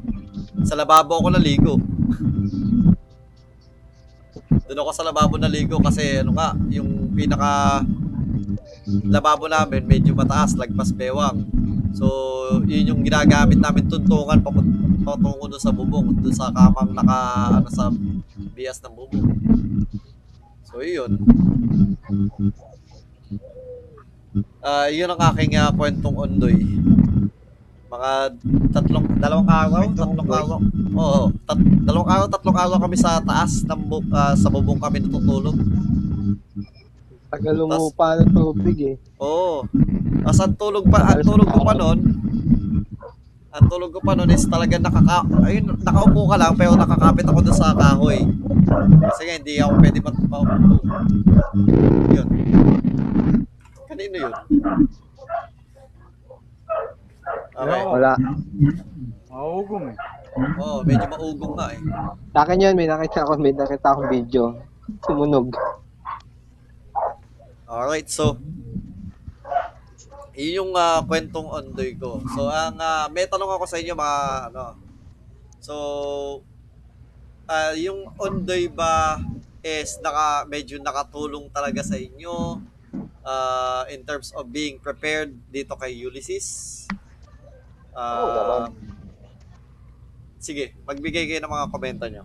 Sa 0.63 0.79
lababo 0.79 1.19
ako 1.19 1.35
naligo. 1.35 1.75
Doon 4.65 4.81
ako 4.81 4.91
sa 4.97 5.05
lababo 5.05 5.37
naligo 5.37 5.77
kasi 5.81 6.25
ano 6.25 6.33
nga, 6.33 6.57
yung 6.73 7.12
pinaka 7.12 7.85
lababo 9.05 9.45
namin 9.49 9.85
medyo 9.85 10.17
mataas, 10.17 10.57
lagpas 10.57 10.93
bewang. 10.93 11.45
So, 11.95 12.07
yun 12.65 12.91
yung 12.91 13.01
ginagamit 13.05 13.61
namin 13.61 13.87
tuntungan 13.87 14.41
patungo 15.05 15.45
doon 15.47 15.62
sa 15.62 15.71
bubong, 15.71 16.17
doon 16.17 16.35
sa 16.35 16.49
kamang 16.51 16.97
naka 16.97 17.19
ano 17.61 17.69
sa 17.69 17.93
bias 18.57 18.81
ng 18.81 18.95
bubong. 18.97 19.29
So, 20.65 20.81
yun. 20.81 21.21
Ah, 24.65 24.89
yun 24.91 25.12
ang 25.12 25.21
aking 25.31 25.61
ah, 25.61 25.71
kwentong 25.71 26.17
ondoy. 26.19 26.57
Mga 27.95 28.13
tatlong, 28.75 29.07
dalawang 29.23 29.47
araw, 29.47 29.83
tatlong 29.95 30.27
araw. 30.27 30.59
Oo, 30.99 31.31
tat, 31.47 31.59
dalawang 31.63 32.11
araw, 32.11 32.27
tatlong 32.27 32.59
araw 32.59 32.77
kami 32.83 32.99
sa 32.99 33.23
taas 33.23 33.63
ng 33.63 33.83
ah, 34.11 34.35
sa 34.35 34.51
bubong 34.51 34.83
kami 34.83 34.99
natutulog. 34.99 35.55
Tagal 37.31 37.55
umupa 37.63 38.19
ng 38.19 38.35
tubig 38.35 38.79
eh. 38.83 38.95
Oo. 39.23 39.63
Tapos 40.27 40.41
ang 40.43 40.55
tulog 40.59 40.91
pa, 40.91 41.07
ang 41.07 41.23
tulog 41.23 41.47
ko 41.47 41.63
pa 41.63 41.75
noon, 41.79 41.99
ang 43.55 43.67
tulog 43.71 43.95
ko 43.95 44.03
pa 44.03 44.19
noon 44.19 44.35
is 44.35 44.43
talaga 44.51 44.75
nakaka, 44.75 45.23
ayun, 45.47 45.79
nakaupo 45.79 46.27
ka 46.27 46.35
lang 46.35 46.59
pero 46.59 46.75
nakakapit 46.75 47.31
ako 47.31 47.47
doon 47.47 47.55
sa 47.55 47.79
kahoy. 47.79 48.27
Kasi 49.07 49.21
nga 49.23 49.39
hindi 49.39 49.55
ako 49.63 49.73
pwede 49.79 49.99
mat 50.03 50.17
maupo. 50.27 50.75
Yun. 52.11 52.27
Kanino 53.87 54.17
yun? 54.19 54.35
Okay. 57.55 57.83
Wala. 57.87 58.13
Maugong 59.31 59.95
eh. 59.95 59.97
Oo, 60.59 60.83
medyo 60.83 61.07
maugong 61.07 61.55
nga 61.55 61.71
eh. 61.71 61.81
Sa 62.35 62.39
akin 62.43 62.63
yun, 62.63 62.75
may 62.75 62.91
nakita 62.91 63.23
ako, 63.23 63.39
may 63.39 63.55
nakita 63.55 63.95
akong 63.95 64.11
video. 64.11 64.59
Tumunog. 65.07 65.55
Alright, 67.71 68.11
so 68.11 68.39
yun 70.35 70.67
yung 70.67 70.73
ah, 70.75 70.99
kwentong 71.07 71.47
ondoy 71.47 71.95
ko. 71.95 72.19
So 72.35 72.51
ang 72.51 72.79
ah, 72.83 73.07
may 73.07 73.31
tanong 73.31 73.55
ako 73.55 73.65
sa 73.71 73.79
inyo 73.79 73.95
mga 73.95 74.19
ano. 74.51 74.75
So 75.63 75.75
ah, 77.47 77.71
yung 77.79 78.11
ondoy 78.19 78.67
ba 78.67 79.23
is 79.63 79.97
naka 80.03 80.45
medyo 80.45 80.77
nakatulong 80.83 81.49
talaga 81.55 81.87
sa 81.87 81.95
inyo 81.95 82.59
ah, 83.23 83.87
in 83.89 84.03
terms 84.03 84.35
of 84.35 84.51
being 84.51 84.83
prepared 84.83 85.31
dito 85.55 85.79
kay 85.79 85.95
Ulysses? 85.95 86.85
Ah, 87.95 88.19
Oo 88.21 88.31
naman. 88.35 88.61
Sige, 90.43 90.77
magbigay 90.85 91.25
kayo 91.31 91.41
ng 91.41 91.55
mga 91.55 91.71
komento 91.73 92.05
nyo. 92.11 92.25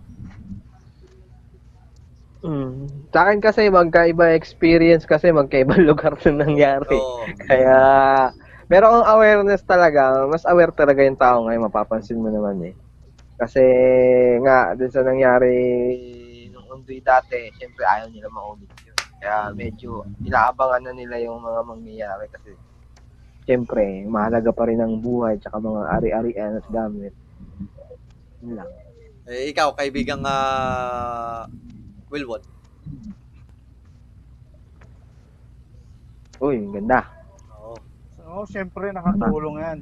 Mm. 2.40 2.88
Sa 3.12 3.28
akin 3.28 3.38
kasi 3.40 3.68
magkaiba 3.68 4.32
experience 4.32 5.04
kasi 5.04 5.28
magkaibang 5.32 5.84
lugar 5.88 6.16
na 6.24 6.44
nangyari. 6.44 6.96
Oo. 6.96 7.24
Kaya 7.48 7.78
pero 8.70 8.86
ang 8.86 9.02
awareness 9.02 9.66
talaga, 9.66 10.30
mas 10.30 10.46
aware 10.46 10.70
talaga 10.70 11.02
yung 11.02 11.18
tao 11.18 11.42
ngayon, 11.42 11.66
mapapansin 11.66 12.22
mo 12.22 12.30
naman 12.30 12.70
eh. 12.70 12.74
Kasi 13.34 13.58
nga, 14.46 14.78
dun 14.78 14.94
sa 14.94 15.02
nangyari 15.02 15.50
nung 16.54 16.70
undoy 16.70 17.02
dati, 17.02 17.50
syempre 17.58 17.82
ayaw 17.82 18.06
nila 18.14 18.30
maulit 18.30 18.70
yun. 18.86 18.94
Kaya 19.18 19.50
medyo 19.50 20.06
inaabangan 20.22 20.86
na 20.86 20.92
nila 20.94 21.18
yung 21.18 21.42
mga 21.42 21.60
mangyayari 21.66 22.30
kasi 22.30 22.54
syempre, 23.50 24.06
mahalaga 24.06 24.54
pa 24.54 24.70
rin 24.70 24.78
ang 24.78 25.02
buhay 25.02 25.34
tsaka 25.42 25.58
mga 25.58 25.82
ari-arian 25.98 26.62
at 26.62 26.66
gamit. 26.70 27.10
Yun 28.46 28.54
lang. 28.62 28.70
Eh, 29.26 29.50
ikaw, 29.50 29.74
kaibigang 29.74 30.22
uh, 30.22 31.50
Wilwon. 32.14 32.38
Uy, 36.38 36.62
ganda. 36.70 37.10
Oo. 37.58 37.74
So, 38.14 38.46
syempre 38.46 38.94
nakatulong 38.94 39.58
yan. 39.58 39.78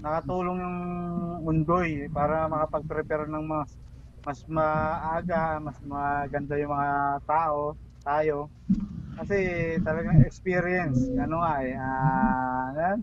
Nakatulong 0.00 0.58
yung 0.64 0.78
undoy 1.44 2.08
para 2.08 2.48
makapag-prepare 2.48 3.28
ng 3.28 3.44
mas 3.44 3.70
mas 4.22 4.38
maaga, 4.46 5.58
mas 5.60 5.76
maganda 5.84 6.54
yung 6.56 6.72
mga 6.72 7.20
tao, 7.28 7.74
tayo. 8.00 8.48
Kasi 9.12 9.36
talagang 9.84 10.24
experience, 10.24 10.98
ano 11.16 11.44
nga 11.44 11.54
eh, 11.62 11.74
ah, 11.76 12.62
ano 12.72 12.80
yan? 12.80 13.00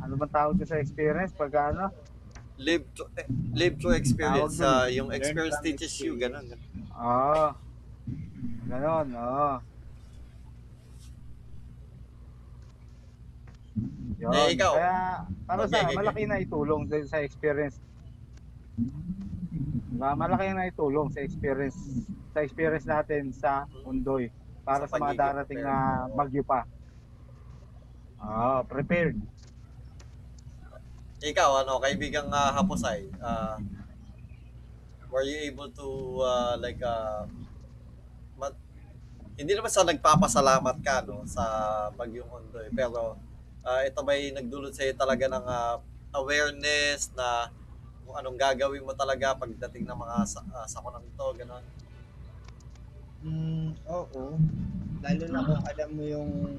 ano 0.00 0.16
bang 0.16 0.32
tawag 0.32 0.56
ko 0.56 0.64
sa 0.64 0.80
experience 0.80 1.36
pag 1.36 1.52
ano? 1.70 1.92
live 2.56 2.88
to 2.96 3.04
eh, 3.20 3.28
live 3.52 3.76
to 3.76 3.92
experience 3.92 4.56
ah, 4.64 4.88
yung 4.88 5.12
experience 5.12 5.60
teaches 5.60 5.92
you 6.00 6.16
ganun 6.16 6.56
Oo. 7.00 7.56
Ganon, 8.68 9.08
oo. 9.16 9.50
Yun. 14.20 14.32
Eh, 14.36 14.52
ikaw? 14.54 14.72
Kaya, 14.76 14.96
para 15.48 15.60
Okay, 15.64 15.72
sa 15.72 15.88
okay, 15.88 15.96
malaki 15.96 16.22
na 16.28 16.36
itulong 16.38 16.84
dahil 16.86 17.06
sa 17.08 17.24
experience. 17.24 17.80
Diba? 19.90 20.14
Malaki 20.14 20.54
na 20.54 20.70
itulong 20.70 21.10
sa 21.10 21.20
experience 21.20 22.06
sa 22.30 22.46
experience 22.46 22.86
natin 22.86 23.34
sa 23.34 23.66
Undoy 23.82 24.30
para 24.62 24.86
Sa 24.86 24.94
sa, 24.94 25.02
mga 25.02 25.14
darating 25.18 25.66
na 25.66 26.06
bagyo 26.14 26.46
pa. 26.46 26.62
Ah, 28.22 28.62
prepared. 28.62 29.18
ikaw 31.20 31.60
ano 31.60 31.76
kaibigang 31.84 32.32
ah, 32.32 32.48
Haposay 32.56 33.04
ah, 33.20 33.60
were 35.12 35.20
you 35.20 35.36
able 35.44 35.68
to 35.68 36.16
ah, 36.24 36.56
like 36.56 36.80
ah, 36.80 37.28
ma- 38.40 38.56
hindi 39.36 39.52
naman 39.52 39.68
sa 39.68 39.84
nagpapasalamat 39.84 40.80
ka 40.80 41.04
no 41.04 41.28
sa 41.28 41.44
bagyong 41.92 42.24
Ondoy 42.24 42.72
pero 42.72 43.20
ah, 43.60 43.84
ito 43.84 44.00
ba'y 44.00 44.32
nagdulot 44.32 44.72
sa 44.72 44.88
talaga 44.96 45.28
ng 45.28 45.44
ah, 45.44 45.76
awareness 46.16 47.12
na 47.12 47.52
kung 48.10 48.18
anong 48.18 48.34
gagawin 48.34 48.82
mo 48.82 48.90
talaga 48.90 49.38
pagdating 49.38 49.86
ng 49.86 49.94
mga 49.94 50.16
sa, 50.26 50.42
uh, 50.42 50.66
sakunang 50.66 51.06
ito 51.06 51.26
gano'n 51.38 51.62
Mm, 53.20 53.76
oo. 53.84 54.40
Lalo 55.04 55.24
na 55.28 55.44
kung 55.44 55.60
alam 55.68 55.90
mo 55.92 56.04
yung 56.08 56.56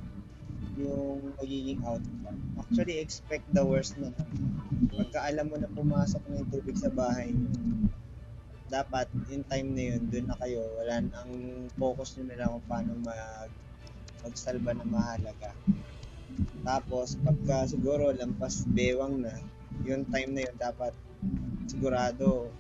yung 0.78 1.34
magiging 1.42 1.82
outcome. 1.82 2.38
Actually, 2.62 3.02
expect 3.02 3.50
the 3.50 3.66
worst 3.66 3.98
na. 3.98 4.14
Pagka 4.94 5.26
alam 5.26 5.50
mo 5.50 5.58
na 5.58 5.66
pumasok 5.66 6.22
na 6.30 6.46
yung 6.46 6.50
tubig 6.54 6.78
sa 6.78 6.94
bahay 6.94 7.34
nyo, 7.34 7.50
dapat 8.70 9.10
in 9.34 9.42
time 9.50 9.74
na 9.74 9.84
yun, 9.90 10.02
doon 10.08 10.26
na 10.30 10.38
kayo. 10.38 10.62
Wala 10.80 11.02
ang 11.02 11.32
focus 11.82 12.16
nyo 12.22 12.30
na 12.30 12.38
lang 12.40 12.50
kung 12.54 12.68
paano 12.70 12.92
mag 13.02 13.50
magsalba 14.22 14.72
ng 14.78 14.90
mahalaga. 14.94 15.52
Tapos, 16.62 17.18
pagka 17.26 17.66
siguro 17.74 18.14
lampas 18.14 18.70
bewang 18.70 19.26
na, 19.26 19.34
yung 19.82 20.06
time 20.14 20.30
na 20.38 20.46
yun, 20.46 20.56
dapat 20.62 20.94
sigurado 21.70 22.52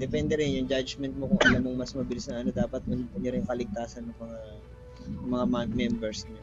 depende 0.00 0.40
rin 0.40 0.56
yung 0.56 0.68
judgment 0.68 1.12
mo 1.20 1.28
kung 1.28 1.40
alam 1.44 1.60
mong 1.68 1.84
mas 1.84 1.92
mabilis 1.92 2.24
na 2.32 2.40
ano 2.40 2.48
dapat 2.48 2.80
nandun 2.88 3.12
nyo 3.20 3.30
rin 3.30 3.44
kaligtasan 3.44 4.08
ng 4.08 4.16
mga 4.16 4.40
mga 5.28 5.44
ma- 5.48 5.68
members 5.68 6.24
nyo. 6.28 6.40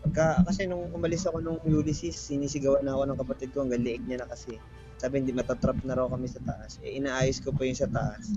Pagka, 0.00 0.40
kasi 0.48 0.64
nung 0.64 0.88
umalis 0.96 1.28
ako 1.28 1.44
nung 1.44 1.60
Ulysses, 1.60 2.16
sinisigawan 2.16 2.80
na 2.80 2.96
ako 2.96 3.02
ng 3.04 3.20
kapatid 3.20 3.48
ko, 3.52 3.62
hanggang 3.62 3.84
liig 3.84 4.02
niya 4.08 4.24
na 4.24 4.28
kasi. 4.28 4.56
Sabi, 4.96 5.20
hindi 5.20 5.36
matatrap 5.36 5.76
na 5.84 5.96
raw 5.96 6.08
kami 6.08 6.24
sa 6.28 6.40
taas. 6.40 6.80
Eh, 6.80 6.96
inaayos 6.96 7.40
ko 7.44 7.52
pa 7.52 7.68
yung 7.68 7.76
sa 7.76 7.88
taas. 7.88 8.32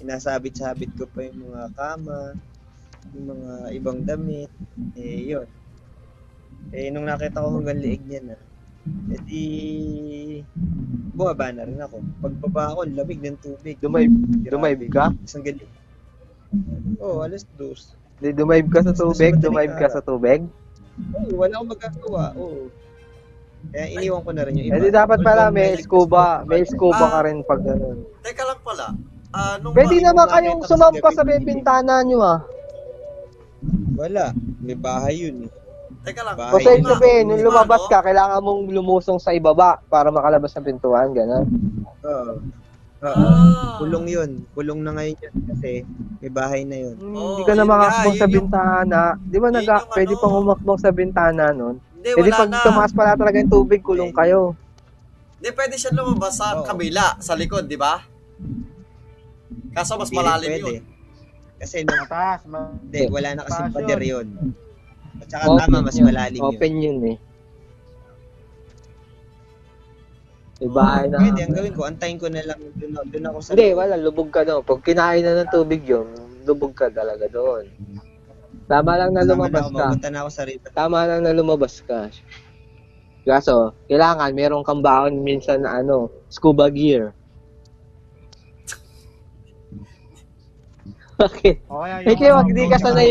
Sinasabit-sabit 0.00 0.96
ko 0.96 1.04
pa 1.04 1.28
yung 1.28 1.52
mga 1.52 1.76
kama, 1.76 2.32
yung 3.12 3.26
mga 3.36 3.52
ibang 3.76 4.00
damit. 4.08 4.48
Eh, 4.96 5.36
yun. 5.36 5.48
Eh, 6.72 6.88
nung 6.88 7.04
nakita 7.04 7.44
ko 7.44 7.60
hanggang 7.60 7.80
liig 7.84 8.00
niya 8.08 8.24
na, 8.24 8.36
E 8.84 9.16
di, 9.24 9.44
bumaba 11.16 11.48
na 11.50 11.64
rin 11.64 11.80
ako. 11.80 12.04
Pagbaba 12.20 12.62
ako, 12.72 12.80
lamig 12.92 13.20
ng 13.24 13.38
tubig. 13.40 13.80
Dumayb, 13.80 14.12
dumayb 14.44 14.80
ka? 14.92 15.08
Isang 15.24 15.40
galing. 15.40 15.70
Oo, 17.00 17.20
oh, 17.20 17.24
alas 17.24 17.48
dos. 17.56 17.96
Di 18.20 18.30
dumayb 18.30 18.68
ka 18.68 18.84
sa 18.84 18.92
tubig? 18.92 19.40
Dumayb 19.40 19.72
ka 19.80 19.88
sa 19.88 20.04
tubig? 20.04 20.44
Oo, 21.16 21.40
wala 21.40 21.56
akong 21.56 21.70
magagawa. 21.72 22.24
Oo. 22.36 22.68
Kaya 23.72 23.86
iniwan 23.90 24.20
ko 24.20 24.30
na 24.36 24.44
rin 24.44 24.60
yung 24.60 24.68
Eh 24.68 24.76
iba. 24.76 24.84
di 24.84 24.90
dapat 24.92 25.18
pala 25.24 25.48
may 25.48 25.72
may 25.72 25.80
scuba, 25.80 26.44
may 26.44 26.62
scuba 26.68 27.00
Ah. 27.00 27.12
ka 27.16 27.20
rin 27.24 27.40
pag 27.48 27.64
ganun. 27.64 28.04
Teka 28.20 28.44
lang 28.44 28.60
pala. 28.60 28.92
Ah, 29.32 29.56
nung 29.58 29.72
Pwede 29.72 29.98
naman 29.98 30.28
kayong 30.28 30.62
sumampa 30.68 31.08
sa 31.10 31.24
may 31.24 31.40
bintana 31.40 32.04
nyo 32.04 32.20
ah. 32.20 32.40
Wala. 33.96 34.36
May 34.60 34.76
bahay 34.76 35.24
yun 35.24 35.48
eh. 35.48 35.50
Teka 36.04 36.20
lang. 36.22 36.36
Di 36.36 36.84
ba- 36.84 36.92
sabihin, 36.92 37.24
nung 37.26 37.40
lumabas 37.42 37.82
ka, 37.88 38.04
kailangan 38.04 38.44
mong 38.44 38.68
lumusong 38.68 39.16
sa 39.16 39.32
ibaba 39.32 39.80
para 39.88 40.12
makalabas 40.12 40.52
ng 40.52 40.66
pintuan, 40.66 41.10
gano'n. 41.10 41.44
Oo. 42.04 42.32
Oo. 43.04 43.20
Ah. 43.20 43.76
Kulong 43.76 44.08
yun. 44.08 44.30
Kulong 44.52 44.80
na 44.80 44.92
ngayon 44.92 45.16
yun 45.18 45.34
kasi 45.46 45.70
may 46.20 46.32
bahay 46.32 46.64
na 46.64 46.76
yun. 46.78 46.96
Oo, 46.96 47.36
Hindi 47.36 47.44
ka 47.44 47.52
na 47.52 47.64
nga, 47.64 47.88
sa 47.92 48.08
yung- 48.08 48.32
bintana. 48.32 49.00
Di 49.18 49.36
ba 49.36 49.48
naga, 49.48 49.76
yung 49.78 49.92
pwede 49.92 50.12
ano. 50.12 50.20
pang 50.20 50.34
umakbong 50.38 50.80
sa 50.80 50.88
bintana 50.88 51.44
nun? 51.52 51.76
Hindi, 51.94 52.10
Pwede 52.12 52.30
wala 52.30 52.36
pag 52.38 52.50
na. 52.50 52.60
tumaas 52.62 52.92
pala 52.92 53.12
talaga 53.12 53.36
yung 53.36 53.52
tubig, 53.52 53.80
kulong 53.80 54.12
kayo. 54.12 54.56
Hindi, 55.36 55.48
pwede 55.52 55.74
siya 55.76 55.92
lumabas 55.92 56.32
sa 56.36 56.52
Oo. 56.54 56.64
kabila, 56.64 57.16
sa 57.18 57.32
likod, 57.32 57.64
di 57.64 57.76
ba? 57.76 58.00
Kaso 59.72 59.96
mas 59.96 60.08
malalim 60.08 60.48
pwede. 60.50 60.64
yun. 60.70 60.84
Kasi 61.56 61.80
nung, 61.80 61.96
Mataas. 61.98 62.40
Ma- 62.44 62.72
hindi, 62.74 63.00
wala 63.08 63.28
na 63.30 63.42
kasing 63.42 63.68
Mataas 63.68 63.76
pader 63.80 64.00
yun. 64.00 64.26
At 65.22 65.28
saka 65.30 65.44
Open 65.46 65.60
tama, 65.62 65.78
mas 65.86 65.96
yun. 65.98 66.06
malalim 66.10 66.40
yun. 66.40 66.48
Open 66.50 66.72
yun 66.82 66.98
eh. 67.14 67.18
May 70.62 70.70
bahay 70.70 71.04
na. 71.10 71.18
Pwede, 71.18 71.40
ang 71.42 71.54
gawin 71.54 71.72
ko, 71.74 71.82
antayin 71.84 72.18
ko 72.18 72.26
na 72.30 72.42
lang 72.46 72.60
doon, 72.78 72.94
doon 73.10 73.24
ako 73.28 73.38
sa... 73.42 73.50
Hindi, 73.52 73.68
wala. 73.74 73.94
Lubog 73.98 74.30
ka 74.30 74.46
doon. 74.46 74.62
Pag 74.62 74.80
kinain 74.86 75.22
na 75.26 75.42
ng 75.42 75.50
tubig 75.50 75.82
yun, 75.82 76.06
lubog 76.46 76.72
ka 76.78 76.86
talaga 76.94 77.26
doon. 77.26 77.66
Tama 78.64 78.96
lang 78.96 79.10
na 79.12 79.26
lumabas 79.26 79.66
ka. 79.68 80.08
Na 80.08 80.24
ako 80.24 80.30
sa 80.30 80.42
river. 80.46 80.70
Tama 80.72 80.98
lang 81.04 81.20
na 81.26 81.34
lumabas 81.34 81.82
ka. 81.84 82.08
Kaso, 83.24 83.72
kailangan 83.88 84.36
meron 84.36 84.62
kang 84.62 84.84
baon 84.84 85.24
minsan 85.24 85.64
na 85.64 85.80
ano, 85.80 86.12
scuba 86.28 86.68
gear. 86.68 87.16
Bakit? 91.14 91.56
O 91.70 91.82
kaya 91.84 92.02
Eh, 92.02 92.16
kaya 92.18 92.32
wag 92.34 92.48
hindi 92.50 92.66
ka 92.66 92.78
Tsaka 92.78 92.86
sanay, 92.90 93.10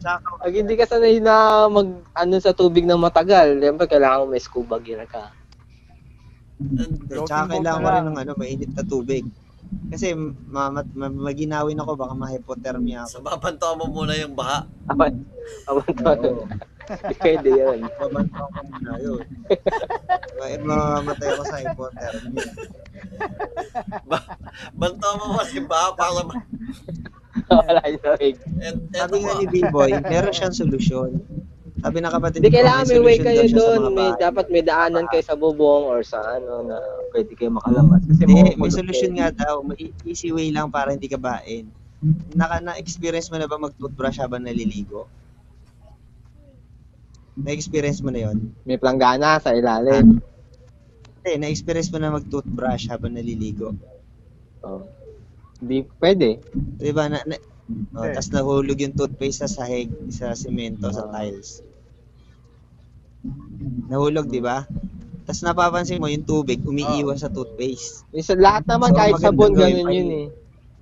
tsaka 0.00 0.28
pag 0.40 0.54
hindi 0.54 0.74
ka 0.74 0.86
sanay 0.88 1.14
na 1.20 1.34
mag, 1.68 1.88
ano 2.16 2.34
sa 2.40 2.56
tubig 2.56 2.84
ng 2.88 3.00
matagal, 3.00 3.60
siyempre 3.60 3.84
kailangan 3.88 4.24
mo 4.24 4.32
may 4.32 4.42
scuba 4.42 4.80
gear 4.80 5.04
ka. 5.04 5.28
At 7.12 7.26
saka 7.28 7.58
kailangan 7.58 7.82
ko 7.82 7.88
rin 7.90 8.04
ng 8.08 8.18
ano, 8.18 8.32
mainit 8.38 8.70
na 8.72 8.84
tubig. 8.86 9.24
Kasi 9.88 10.12
ma 10.52 10.68
ma 10.68 10.84
ma- 10.84 11.32
maginawin 11.32 11.80
ako, 11.80 11.96
baka 11.96 12.12
ma-hypothermia 12.12 13.08
ako. 13.08 13.12
So, 13.20 13.24
babanto 13.24 13.68
mo 13.80 13.88
muna 13.88 14.12
yung 14.16 14.36
baha. 14.36 14.68
Awan 14.92 15.24
to. 15.96 16.44
Pwede 17.22 17.50
yun. 17.50 17.78
Pamantaw 18.00 18.46
ko 18.50 18.60
muna 18.68 18.92
yun. 18.98 19.22
Baka 20.36 20.56
mamamatay 20.60 21.28
ako 21.32 21.42
sa 21.46 21.58
hypothermia. 21.62 22.50
Banto 24.74 25.08
mo 25.18 25.24
muna 25.38 25.52
yung 25.54 25.68
baha 25.70 25.88
para 25.94 26.20
ma... 26.26 26.34
Wala 27.68 27.82
yung 27.88 28.02
eto 28.02 28.10
Sabi 28.94 29.16
nga 29.22 29.32
ni 29.38 29.46
Bimboy, 29.48 29.90
meron 30.06 30.34
siyang 30.34 30.54
solusyon. 30.56 31.20
Sabi 31.82 31.98
ng 31.98 32.14
kapatid 32.14 32.46
ko, 32.46 32.52
kailangan 32.52 32.84
may 32.86 33.00
way 33.02 33.16
solution 33.18 33.26
kayo 33.26 33.42
daw 33.42 33.48
siya 33.50 33.58
sa 33.58 33.58
doon. 33.58 33.82
May, 33.90 34.10
dapat 34.14 34.46
may 34.54 34.62
daanan 34.62 35.04
kayo 35.10 35.22
sa 35.26 35.34
bubong 35.34 35.82
or 35.90 36.06
sa 36.06 36.22
ano 36.38 36.62
na 36.62 36.78
pwede 37.10 37.34
kayo 37.34 37.50
makalabas. 37.50 38.06
Kasi 38.06 38.22
Hindi, 38.22 38.54
may 38.54 38.70
solusyon 38.70 39.12
kayo. 39.12 39.18
nga 39.18 39.28
daw. 39.34 39.54
May 39.66 39.90
easy 40.06 40.30
way 40.30 40.54
lang 40.54 40.70
para 40.70 40.94
hindi 40.94 41.10
ka 41.10 41.18
bain. 41.18 41.66
Naka 42.38 42.62
na-experience 42.62 43.34
mo 43.34 43.36
na 43.42 43.50
ba 43.50 43.58
mag-toothbrush 43.58 44.22
habang 44.22 44.46
naliligo? 44.46 45.10
Na-experience 47.34 47.98
mo 47.98 48.14
na 48.14 48.30
yon? 48.30 48.54
May 48.62 48.78
planggana 48.78 49.42
sa 49.42 49.50
ilalim. 49.50 50.22
Hindi, 51.22 51.32
na-experience 51.38 51.90
mo 51.90 51.98
na 51.98 52.14
mag-toothbrush 52.14 52.86
habang 52.94 53.18
naliligo. 53.18 53.74
Oh. 54.62 54.86
Hindi, 55.62 55.86
pwede. 56.02 56.28
Di 56.82 56.90
ba? 56.90 57.06
Na, 57.06 57.22
na, 57.22 57.38
oh, 57.94 58.02
Eh. 58.02 58.14
Tapos 58.18 58.34
nahulog 58.34 58.74
yung 58.82 58.98
toothpaste 58.98 59.46
sa 59.46 59.62
sahig, 59.62 59.86
sa 60.10 60.34
semento, 60.34 60.90
sa 60.90 61.06
Ah. 61.06 61.22
tiles. 61.22 61.62
Nahulog, 63.86 64.26
di 64.26 64.42
ba? 64.42 64.66
Tapos 65.22 65.42
napapansin 65.46 66.02
mo 66.02 66.10
yung 66.10 66.26
tubig 66.26 66.58
umiiwas 66.66 67.22
sa 67.22 67.30
toothpaste. 67.30 68.02
Minsan 68.10 68.42
lahat 68.42 68.66
naman 68.66 68.90
So, 68.90 68.98
kahit 68.98 69.14
sabon 69.22 69.54
ganun 69.54 69.86
yun 69.86 69.86
yun. 69.94 70.10
eh. 70.10 70.26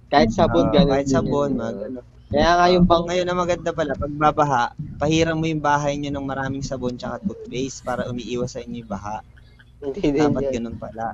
Kahit 0.08 0.30
sabon 0.32 0.64
Ah, 0.64 0.72
ganun 0.72 0.92
kahit 0.96 1.06
din 1.06 1.14
sabon, 1.14 1.50
yun. 1.52 1.60
mag, 1.60 1.76
ano. 1.76 2.00
Kaya 2.30 2.50
nga 2.56 2.66
yung 2.72 2.86
pang 2.88 3.04
Ngayon, 3.04 3.26
ang 3.28 3.40
maganda 3.42 3.70
pala, 3.76 3.92
pag 3.92 4.14
babaha, 4.16 4.64
pahiram 4.96 5.36
mo 5.36 5.44
yung 5.44 5.60
bahay 5.60 5.98
nyo 6.00 6.08
ng 6.14 6.24
maraming 6.24 6.64
sabon 6.64 6.96
tsaka 6.96 7.20
toothpaste 7.20 7.84
para 7.84 8.08
umiiwas 8.08 8.56
sa 8.56 8.64
inyo 8.64 8.80
yung 8.80 8.88
baha. 8.90 9.20
hindi 9.84 10.08
Dapat 10.16 10.42
yun. 10.48 10.52
ganun 10.56 10.76
pala. 10.80 11.12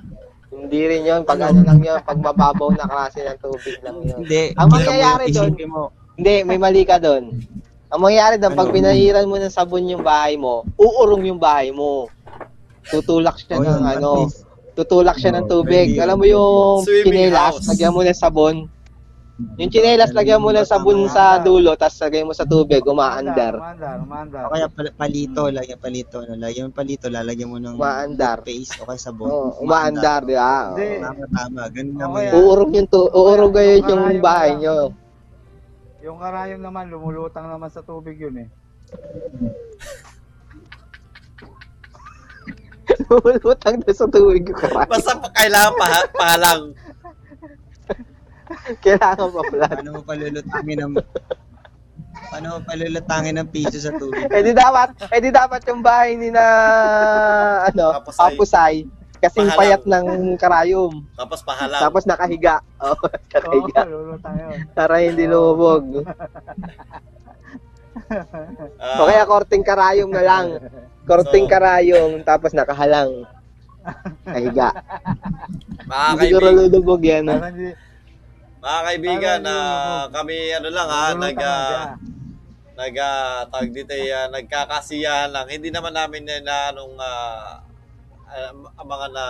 Hindi 0.48 0.80
rin 0.82 1.02
yun. 1.02 1.20
Pag 1.22 1.40
ano 1.44 1.60
lang 1.60 1.80
yun, 1.80 1.98
pag 2.00 2.16
mababaw 2.16 2.70
na 2.72 2.86
klase 2.86 3.22
ng 3.22 3.38
tubig 3.38 3.76
lang 3.82 3.98
yun. 4.00 4.18
Hindi. 4.22 4.54
Ang 4.54 4.68
mangyayari 4.68 5.24
yung- 5.28 5.54
doon- 5.54 5.70
mo, 5.70 5.82
Hindi, 6.16 6.34
may 6.44 6.56
mali 6.56 6.82
ka 6.82 6.96
doon. 6.96 7.28
Ang 7.86 8.00
mangyayari 8.00 8.40
doon, 8.40 8.54
pag 8.54 8.68
Ano? 8.68 8.74
pinahiran 8.74 9.28
mo 9.28 9.36
ng 9.36 9.52
sabon 9.52 9.84
yung 9.86 10.00
bahay 10.00 10.34
mo, 10.34 10.64
uurong 10.74 11.24
yung 11.24 11.36
bahay 11.36 11.68
mo. 11.70 12.08
Tutulak 12.82 13.36
siya 13.36 13.58
oh, 13.58 13.62
ng 13.62 13.66
yun, 13.66 13.82
ano, 13.84 14.10
tutulak 14.72 15.18
siya 15.18 15.34
ng 15.34 15.44
Oh, 15.44 15.60
tubig. 15.60 15.98
Alam 15.98 16.16
mo 16.16 16.26
yung 16.26 16.84
Swimming 16.84 17.32
house. 17.32 17.66
lagyan 17.66 17.92
mo 17.92 18.00
ng 18.00 18.14
sabon. 18.14 18.56
Yung 19.36 19.68
chinelas, 19.68 20.16
lagyan 20.16 20.40
mo 20.40 20.48
ng 20.48 20.64
sabon 20.64 21.04
sa 21.06 21.36
dulo, 21.36 21.76
tapos 21.76 22.00
lagyan 22.00 22.24
mo 22.24 22.32
sa 22.32 22.48
tubig, 22.48 22.80
umaandar. 22.80 23.52
Umandar, 23.52 23.96
umandar. 24.00 24.42
o 24.42 24.50
kaya 24.50 24.64
pal- 24.66 24.96
palito, 24.96 25.52
lagyan 25.52 25.76
palito. 25.76 26.24
Ano, 26.24 26.40
lagyan 26.40 26.64
mo 26.66 26.72
palito, 26.72 27.06
lalagyan 27.06 27.52
mo 27.52 27.60
ng 27.60 27.76
Umaandar. 27.76 28.40
toothpaste 28.40 28.80
o 28.80 28.88
kaya 28.88 28.96
sabon. 28.98 29.28
Oh, 29.28 29.52
umaandar, 29.60 30.24
di 30.24 30.32
ba? 30.32 30.72
Hindi. 30.72 30.88
Oh. 30.88 31.04
Tama, 31.04 31.24
tama. 31.28 31.62
Ganun 31.68 31.92
O 31.92 32.00
naman. 32.00 32.20
yun. 32.22 32.32
Uurong 32.34 32.72
yung 32.72 32.88
tu- 32.88 33.12
uurong 33.12 33.52
ngayon 33.52 33.80
yung 33.82 34.02
Karayom 34.02 34.24
bahay 34.24 34.50
nyo. 34.56 34.76
Yung 36.00 36.16
karayom 36.16 36.60
naman, 36.62 36.84
lumulutang 36.88 37.44
naman 37.44 37.68
sa 37.68 37.84
tubig 37.84 38.16
yun 38.16 38.40
eh. 38.40 38.48
Lumulutang 43.04 43.76
doon 43.78 43.92
sa 43.92 44.06
tubig 44.06 44.46
yung 44.46 44.56
karay. 44.56 44.86
Basta 44.86 45.12
pa- 45.12 45.34
kailangan 45.34 45.72
pa, 45.76 45.86
pahalang. 46.14 46.72
Kailangan 48.82 49.28
pa 49.28 49.40
pala. 49.42 49.66
Paano 49.68 49.90
mo 49.92 50.00
palulutangin 50.02 50.78
ng 50.80 50.92
Paano 52.26 52.46
mo 52.48 52.58
palulutangin 52.62 53.34
ng 53.36 53.48
piso 53.48 53.76
sa 53.76 53.92
tubig? 53.92 54.26
Eh 54.26 54.42
di 54.42 54.52
dapat, 54.52 54.88
eh 55.06 55.20
di 55.20 55.30
dapat 55.30 55.60
yung 55.64 55.80
bahay 55.80 56.14
ni 56.14 56.28
na 56.28 56.44
ano, 57.64 57.96
Kapusay. 57.96 58.24
Kapusay. 58.30 58.74
Kasing 59.16 59.48
Pahalang. 59.48 59.58
payat 59.58 59.82
ng 59.82 60.06
karayom. 60.36 60.92
Tapos 61.14 61.40
pahalang. 61.40 61.80
Tapos 61.80 62.02
nakahiga. 62.04 62.60
Oh, 62.78 62.92
Oo, 62.92 63.06
nakahiga. 63.32 63.80
lulutang 63.84 64.36
yun. 64.36 64.58
Para 64.70 64.94
hindi 64.98 65.24
lumubog. 65.24 66.04
Ah, 68.76 69.00
O 69.00 69.08
kaya 69.08 69.24
korting 69.24 69.64
karayom 69.64 70.10
na 70.10 70.20
lang. 70.20 70.46
Korting 71.02 71.46
So- 71.46 71.50
karayom, 71.50 72.10
tapos 72.22 72.52
nakahalang. 72.52 73.24
Kahiga. 74.22 74.68
mga 75.80 76.06
Hindi 76.10 76.24
siguro 76.26 76.44
kaibigan, 76.44 76.58
lulubog 76.60 77.00
yan. 77.00 77.24
ah. 77.26 77.38
Parang 77.38 77.56
mga 78.66 78.80
kaibigan, 78.84 79.40
ah, 79.46 79.54
yung- 80.02 80.10
kami 80.10 80.34
ano 80.50 80.68
lang 80.68 80.88
ha, 80.88 80.98
lulutang 81.06 81.20
nag, 81.22 81.36
na 81.36 81.46
ah, 81.46 81.62
siya. 81.62 81.82
nag, 82.76 82.94
ah, 82.98 83.38
tawag 83.46 83.70
dito, 83.70 83.94
ah, 83.94 84.26
nagkakasiyahan 84.28 85.30
lang. 85.30 85.46
Hindi 85.46 85.68
naman 85.70 85.94
namin 85.94 86.22
na, 86.24 86.36
na 86.42 86.56
anong, 86.68 86.94
ah, 86.98 87.62
ah, 88.26 88.50
ang 88.74 88.88
mga 88.88 89.06
na, 89.08 89.24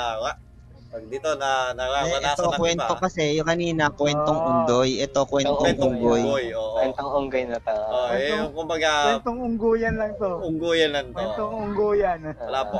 pag 0.86 1.04
dito 1.04 1.30
na 1.36 1.50
Eh, 1.66 1.76
nararanasan 1.76 2.32
ito 2.32 2.42
ng 2.46 2.56
kwento 2.56 2.88
iba. 2.88 3.02
kasi, 3.02 3.22
yung 3.36 3.44
kanina, 3.44 3.84
kwentong 3.90 4.38
Oo. 4.38 4.48
undoy. 4.48 4.90
Ito, 4.96 5.20
kwentong 5.28 5.58
Kwentong 5.60 5.92
unggoy. 5.92 6.20
unggoy, 6.22 6.46
oo. 6.54 6.72
Kwentang 6.72 7.08
unggay 7.12 7.44
na 7.44 7.58
to. 7.60 7.76
Oh, 7.76 8.08
eh, 8.08 8.30
yung 8.32 8.52
kumbaga, 8.56 8.90
Kwentong 9.12 9.38
ungguyan 9.44 9.94
lang 9.94 10.12
to. 10.16 10.30
unggoyan 10.40 10.90
lang 10.90 11.06
to. 11.06 11.18
Kwentong 11.18 11.52
ungguyan. 11.52 12.18
Wala 12.40 12.60
po. 12.64 12.78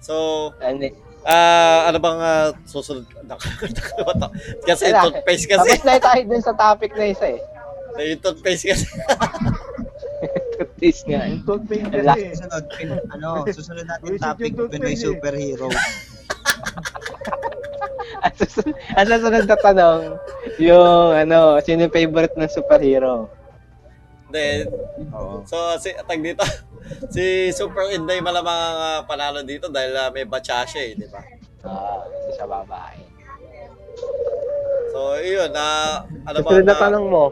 So, 0.00 0.14
Ano, 0.64 0.80
ah, 1.24 1.88
ano 1.88 1.98
bang 1.98 2.18
ah, 2.20 2.48
susunod? 2.64 3.04
Kasi 4.68 4.84
Wala. 4.90 5.02
toothpaste 5.08 5.46
kasi. 5.48 5.68
tapos 5.76 5.84
na 5.86 6.00
tayo 6.00 6.22
dun 6.26 6.42
sa 6.42 6.54
topic 6.56 6.90
na 6.96 7.06
isa 7.12 7.26
eh. 7.36 7.40
Yung 8.00 8.22
toothpaste 8.22 8.64
kasi. 8.70 8.86
Toothpaste 10.60 11.04
nga 11.08 11.20
eh. 11.26 11.36
Toothpaste 11.42 11.88
Wala. 11.90 12.12
kasi. 12.14 12.26
Susunod, 12.36 12.64
pin- 12.76 13.04
ano, 13.12 13.28
susunod 13.48 13.84
natin 13.88 14.16
topic, 14.20 14.52
toothpaste 14.56 14.80
Pinoy 14.80 14.94
eh. 14.94 15.00
superhero. 15.00 15.66
Ang 18.20 18.34
susunod, 18.36 18.76
ang 19.00 19.06
susunod 19.08 19.44
na 19.48 19.56
tanong, 19.56 20.00
yung 20.60 21.16
ano, 21.16 21.56
sino 21.64 21.88
yung 21.88 21.94
favorite 21.94 22.36
ng 22.36 22.52
superhero? 22.52 23.32
Then, 24.30 24.70
Oo. 25.10 25.42
so, 25.42 25.56
si, 25.82 25.90
tag 25.94 26.22
dito, 26.22 26.46
si 27.14 27.50
Super 27.50 27.90
Inday 27.90 28.22
malamang 28.22 28.54
ang 28.54 28.78
ah, 28.78 29.00
panalo 29.02 29.42
dito 29.42 29.66
dahil 29.66 29.94
ah, 29.98 30.10
may 30.14 30.24
siya 30.24 30.82
eh, 30.86 30.94
di 30.94 31.06
ba? 31.10 31.22
Ah, 31.66 32.06
hindi 32.06 32.30
siya 32.34 32.46
babae. 32.46 32.98
So, 34.90 35.18
yun, 35.18 35.50
na 35.50 35.66
ano 36.26 36.38
ba? 36.42 36.48
Susunod 36.50 36.66
na 36.66 36.78
tanong 36.78 37.06
mo. 37.10 37.24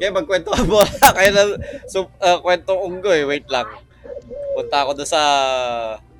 Kaya 0.00 0.10
magkwento 0.10 0.50
ka 0.50 0.62
muna. 0.66 0.90
Kaya 1.16 1.30
na, 1.30 1.42
so, 1.86 2.10
uh, 2.18 2.38
kwento 2.42 2.74
unggoy, 2.76 3.24
wait 3.24 3.46
lang. 3.48 3.68
Punta 4.52 4.84
ako 4.84 5.00
doon 5.00 5.08
sa 5.08 5.22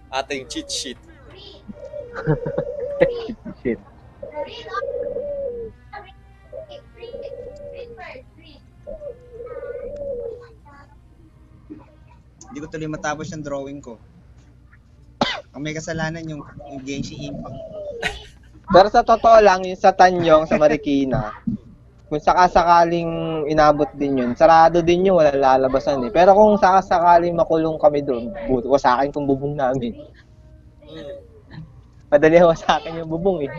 ating 0.08 0.46
cheat 0.46 0.68
sheet. 0.70 1.00
Shit. 3.64 3.80
Hindi 12.54 12.62
ko 12.62 12.70
tuloy 12.70 12.86
matapos 12.86 13.34
yung 13.34 13.42
drawing 13.42 13.82
ko. 13.82 13.98
Ang 15.58 15.66
may 15.66 15.74
kasalanan 15.74 16.22
yung, 16.22 16.38
yung 16.70 16.86
Genshin 16.86 17.34
Impact. 17.34 17.58
Pero 18.70 18.86
sa 18.94 19.02
totoo 19.02 19.42
lang, 19.42 19.66
yung 19.66 19.74
sa 19.74 19.90
Tanyong, 19.90 20.46
sa 20.46 20.54
Marikina, 20.54 21.34
kung 22.06 22.22
sakasakaling 22.22 23.42
inabot 23.50 23.90
din 23.98 24.22
yun, 24.22 24.30
sarado 24.38 24.86
din 24.86 25.10
yun, 25.10 25.18
wala 25.18 25.34
lalabasan 25.34 26.06
eh. 26.06 26.14
Pero 26.14 26.30
kung 26.30 26.54
sakasakaling 26.54 27.34
makulong 27.34 27.74
kami 27.74 28.06
doon, 28.06 28.30
buto 28.46 28.70
ko 28.70 28.78
sa 28.78 29.02
akin 29.02 29.10
kung 29.10 29.26
bubong 29.26 29.58
namin. 29.58 29.98
Madali 32.06 32.38
ako 32.38 32.54
sa 32.54 32.78
akin 32.78 33.02
yung 33.02 33.10
bubong 33.10 33.50
eh. 33.50 33.52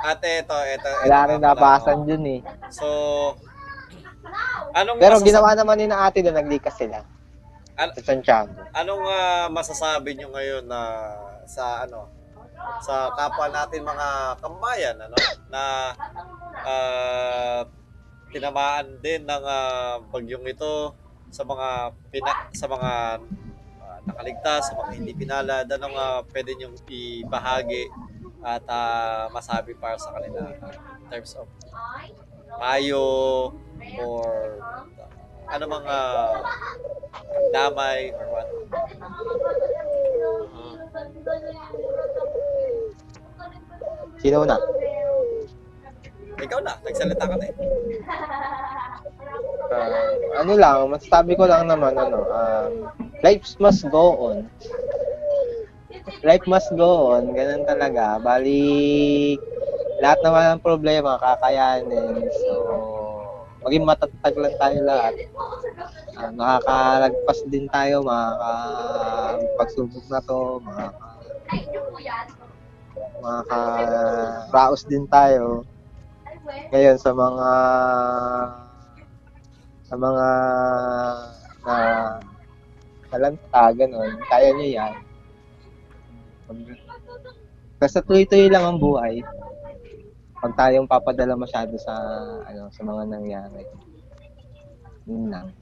At 0.00 0.24
eto, 0.24 0.56
eto. 0.64 0.88
eto 0.88 1.04
Wala 1.04 1.28
rin 1.28 1.44
napasan 1.44 2.08
dun 2.08 2.24
eh. 2.24 2.40
So, 2.72 2.88
anong 4.72 4.98
Pero 4.98 5.14
masasa- 5.16 5.26
ginawa 5.26 5.50
naman 5.52 5.76
ni 5.76 5.86
na 5.86 6.04
ate 6.04 6.20
doon, 6.20 6.36
naglikas 6.36 6.74
sila. 6.74 7.02
An- 7.74 7.94
Sa 7.94 8.02
Santiago. 8.04 8.52
anong 8.72 9.04
ah, 9.04 9.46
masasabi 9.48 10.12
nyo 10.14 10.28
ngayon 10.30 10.64
na 10.64 10.80
sa 11.44 11.82
ano 11.82 12.12
sa 12.78 13.08
kapwa 13.10 13.48
natin 13.48 13.80
mga 13.82 14.08
kambayan 14.36 14.96
ano 15.00 15.16
na 15.48 15.62
ah, 16.60 17.60
tinamaan 18.28 19.00
din 19.00 19.24
ng 19.24 19.42
ah, 19.42 19.96
bagyong 20.06 20.44
ito 20.46 20.92
sa 21.30 21.42
mga 21.42 21.68
pina- 22.12 22.46
sa 22.52 22.66
mga 22.66 22.92
ah, 23.80 23.98
nakaligtas 24.04 24.68
sa 24.68 24.76
mga 24.76 24.90
hindi 24.94 25.12
pinalad 25.14 25.64
anong 25.66 25.96
uh, 25.96 26.20
pwede 26.28 26.52
nyong 26.54 26.76
ibahagi 26.84 27.88
at 28.40 28.64
ah, 28.68 29.24
masabi 29.30 29.72
para 29.72 29.96
sa 29.96 30.12
kanila 30.12 30.52
ah, 30.52 30.74
in 31.00 31.08
terms 31.08 31.32
of 31.34 31.48
payo 32.52 33.04
or 34.00 34.58
ano 35.50 35.64
mga 35.66 35.96
damay 37.50 38.12
or 38.14 38.26
what 38.30 38.48
Sino 44.20 44.44
na? 44.44 44.56
ikaw 46.40 46.56
na 46.64 46.72
nagsalita 46.84 47.24
ka 47.28 47.36
na 47.36 47.44
eh 47.48 47.56
Ah, 49.70 49.86
ano 50.42 50.58
lang, 50.58 50.90
masasabi 50.90 51.38
ko 51.38 51.46
lang 51.46 51.70
naman, 51.70 51.94
ano, 51.94 52.26
ah, 52.26 52.66
life 53.22 53.54
must 53.62 53.86
go 53.86 54.18
on. 54.18 54.50
Life 56.26 56.42
must 56.50 56.74
go 56.74 57.14
on, 57.14 57.30
ganun 57.38 57.62
talaga. 57.62 58.18
Bali, 58.18 59.38
lahat 60.02 60.18
naman 60.26 60.58
ng 60.58 60.64
problema, 60.66 61.22
kakayanin. 61.22 62.26
So, 62.34 62.54
maging 63.60 63.84
matatag 63.84 64.34
lang 64.40 64.56
tayo 64.56 64.78
lahat. 64.84 65.14
Ah, 66.16 66.32
makakalagpas 66.32 67.44
din 67.48 67.68
tayo, 67.68 68.02
makakapagsubok 68.04 70.04
na 70.08 70.20
to, 70.24 70.60
makaka, 70.64 71.08
makakaraos 73.20 74.82
din 74.88 75.04
tayo. 75.08 75.64
Ngayon, 76.72 76.96
sa 76.96 77.12
mga 77.12 77.50
sa 79.90 79.98
mga 79.98 80.28
na 81.66 81.76
talanta, 83.10 83.62
gano'n, 83.74 84.12
kaya 84.30 84.54
niyo 84.54 84.68
yan. 84.80 84.94
Basta 87.80 88.04
tuloy-tuloy 88.04 88.48
lang 88.48 88.64
ang 88.64 88.78
buhay. 88.78 89.20
Huwag 90.40 90.56
tayong 90.56 90.88
papadala 90.88 91.36
masyado 91.36 91.76
sa 91.76 91.92
ano 92.48 92.72
sa 92.72 92.82
mga 92.84 93.02
nangyari. 93.12 93.62
Yun 95.04 95.28
lang. 95.28 95.52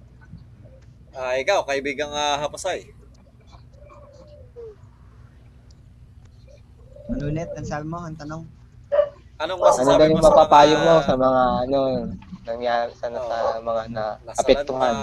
Ah, 1.19 1.35
ikaw 1.35 1.67
kaibigang 1.67 2.15
uh, 2.15 2.39
hapasay 2.39 2.95
Ano 7.11 7.23
ulit? 7.27 7.51
Ang 7.59 7.67
sabi 7.67 7.87
mo? 7.91 7.99
Ang 7.99 8.15
tanong? 8.15 8.45
anong 9.39 9.61
Ano 9.63 9.71
masasabi 9.71 10.11
yung 10.11 10.19
mo 10.19 10.23
sa 10.23 10.35
mapapayo 10.35 10.75
mga 10.75 10.83
mo 10.83 10.95
sa 10.99 11.15
mga 11.15 11.43
ano 11.63 11.79
nangyari 12.43 12.91
sa, 12.99 13.07
sa 13.07 13.61
mga 13.63 13.83
na 13.95 14.05
apektuhan? 14.35 14.95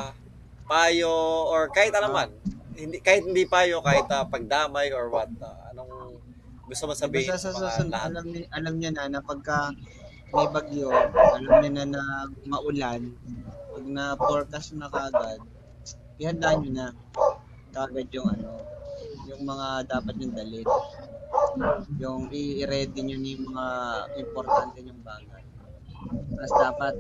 payo 0.66 1.16
or 1.48 1.72
kahit 1.72 1.94
ano 1.96 2.12
man 2.12 2.30
hindi 2.76 3.00
kahit 3.00 3.24
hindi 3.24 3.48
payo 3.48 3.80
kahit 3.80 4.04
ah, 4.12 4.28
pagdamay 4.28 4.92
or 4.92 5.08
what 5.08 5.32
anong 5.32 5.65
gusto 6.66 6.84
mo 6.90 6.94
sabihin 6.98 7.30
Basta 7.30 7.54
sa 7.54 7.70
susunod, 7.70 7.94
alam, 7.94 8.26
ni, 8.26 8.42
alam 8.50 8.74
niya 8.82 8.92
na 8.94 9.06
na 9.10 9.22
pagka 9.22 9.70
may 10.34 10.50
bagyo, 10.50 10.90
alam 10.90 11.62
niya 11.62 11.72
na 11.72 11.86
na 11.86 12.04
maulan, 12.50 13.14
pag 13.70 13.86
na 13.86 14.18
forecast 14.18 14.74
na 14.74 14.90
kagad, 14.90 15.40
ihandaan 16.18 16.58
niyo 16.66 16.72
na 16.74 16.88
kagad 17.70 18.08
yung 18.10 18.28
ano, 18.34 18.50
yung 19.30 19.42
mga 19.46 19.68
dapat 19.86 20.16
yung 20.18 20.34
dalhin. 20.34 20.68
Yung 22.02 22.22
i-ready 22.34 23.00
niyo 23.00 23.18
na 23.22 23.30
yung 23.30 23.46
mga 23.54 23.66
importante 24.20 24.78
yung 24.82 25.02
bagay. 25.06 25.44
Tapos 26.36 26.54
dapat, 26.58 26.94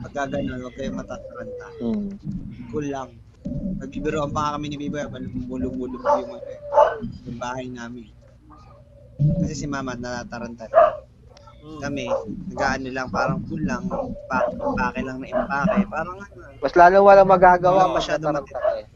pagka 0.00 0.22
ganun, 0.38 0.62
huwag 0.64 0.76
kayong 0.78 0.98
matataranta. 0.98 1.66
Hmm. 1.82 2.08
Cool 2.70 2.86
lang. 2.88 3.10
Nagbibiroan 3.80 4.30
pa 4.30 4.40
nga 4.40 4.54
kami 4.56 4.66
ni 4.68 4.76
Biboy, 4.78 5.04
bulong-bulong 5.48 6.04
yung, 6.04 6.32
ano, 6.38 6.46
yung 7.24 7.38
bahay 7.40 7.66
namin. 7.66 8.08
Kasi 9.40 9.54
si 9.54 9.66
mama 9.66 9.92
natataranta 9.94 10.64
rin. 10.64 10.84
Hmm. 11.60 11.76
Kami, 11.78 12.04
nag-ano 12.48 12.88
lang, 12.88 13.08
parang 13.08 13.44
cool 13.44 13.60
lang, 13.62 13.84
pa 14.26 14.48
pake 14.48 15.00
lang 15.02 15.20
na 15.20 15.26
impake. 15.26 15.84
Parang 15.86 16.16
ano, 16.16 16.56
Mas 16.56 16.72
lalo 16.72 16.96
walang 17.02 17.28
magagawa 17.28 17.84
Oo, 17.86 17.94
masyado 17.94 18.24
mataranta 18.26 18.56
ka 18.56 18.70
eh. 18.76 18.86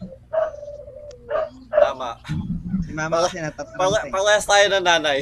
tama 1.74 2.16
si 2.80 2.92
mama 2.92 3.16
kasi 3.20 3.36
natataranta 3.38 3.76
Pang- 3.76 4.00
eh. 4.00 4.08
panglahas 4.08 4.44
tayo 4.44 4.64
ng 4.70 4.84
nanay 4.84 5.18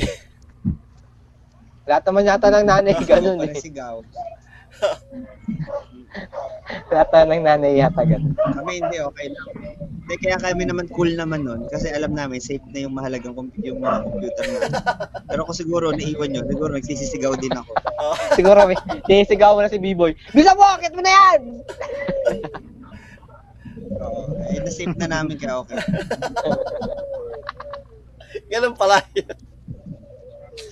Lahat 1.82 2.02
naman 2.04 2.22
yata 2.24 2.46
ng 2.48 2.62
nanay 2.64 2.94
ganun 3.10 3.38
Pala 3.40 3.50
eh. 3.50 3.58
sigaw. 3.58 3.96
Naman 6.92 7.26
ng 7.28 7.44
nanay 7.44 7.72
yata 7.80 8.02
ganun. 8.04 8.36
Kami 8.36 8.72
hindi, 8.80 8.96
okay 9.00 9.26
lang. 9.32 9.48
Hindi, 10.02 10.14
kaya 10.18 10.36
kami 10.36 10.62
naman 10.68 10.86
cool 10.92 11.10
naman 11.14 11.46
nun. 11.46 11.64
Kasi 11.72 11.88
alam 11.88 12.12
namin, 12.12 12.42
safe 12.42 12.64
na 12.72 12.84
yung 12.84 12.94
mahalagang 12.96 13.32
com- 13.32 13.54
yung 13.64 13.80
mga 13.80 13.98
computer 14.04 14.44
namin. 14.44 14.72
Pero 15.30 15.40
kung 15.48 15.56
siguro 15.56 15.86
naiwan 15.94 16.28
nyo, 16.32 16.42
siguro 16.44 16.70
nagsisisigaw 16.76 17.32
din 17.40 17.54
ako. 17.56 17.72
Siguro 18.36 18.58
may 18.68 18.76
sinisigaw 19.08 19.56
mo 19.56 19.64
na 19.64 19.72
si 19.72 19.80
B-Boy. 19.80 20.12
Bisa 20.36 20.52
mo, 20.52 20.64
akit 20.68 20.92
mo 20.92 21.00
na 21.00 21.12
yan! 21.12 21.40
Oo. 24.02 24.20
Eh, 24.50 24.60
na-safe 24.60 24.96
na 24.98 25.08
namin 25.08 25.36
kaya 25.38 25.60
okay. 25.62 25.78
ganun 28.52 28.72
pala 28.76 29.04
yun 29.12 29.28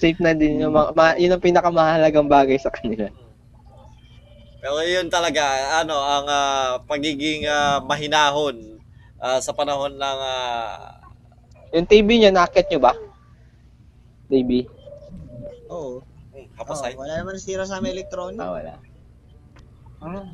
Safe 0.01 0.17
na 0.21 0.33
din 0.33 0.61
yung 0.65 0.73
mga, 0.73 0.97
ma, 0.97 1.17
yun 1.17 1.33
ang 1.33 1.45
pinakamahalagang 1.45 2.29
bagay 2.29 2.57
sa 2.57 2.73
kanila. 2.73 3.09
Pero 4.61 4.85
yun 4.85 5.09
talaga 5.09 5.43
ano 5.81 5.97
ang 5.97 6.27
ah, 6.29 6.71
pagiging 6.85 7.49
ah, 7.49 7.81
mahinahon 7.81 8.81
ah, 9.19 9.41
sa 9.41 9.57
panahon 9.57 9.97
ng 9.97 10.21
ah, 10.21 11.01
Yung 11.71 11.87
TV 11.87 12.19
niya, 12.19 12.35
nakit 12.35 12.67
nyo 12.67 12.83
ba? 12.83 12.93
TV? 14.27 14.67
Oo. 15.71 16.03
hapasay 16.59 16.99
Oo, 16.99 17.07
wala 17.07 17.15
naman 17.15 17.39
sira 17.39 17.63
sa 17.63 17.79
aming 17.79 17.95
electronic. 17.95 18.43
Ah, 18.43 18.53
wala. 18.59 18.75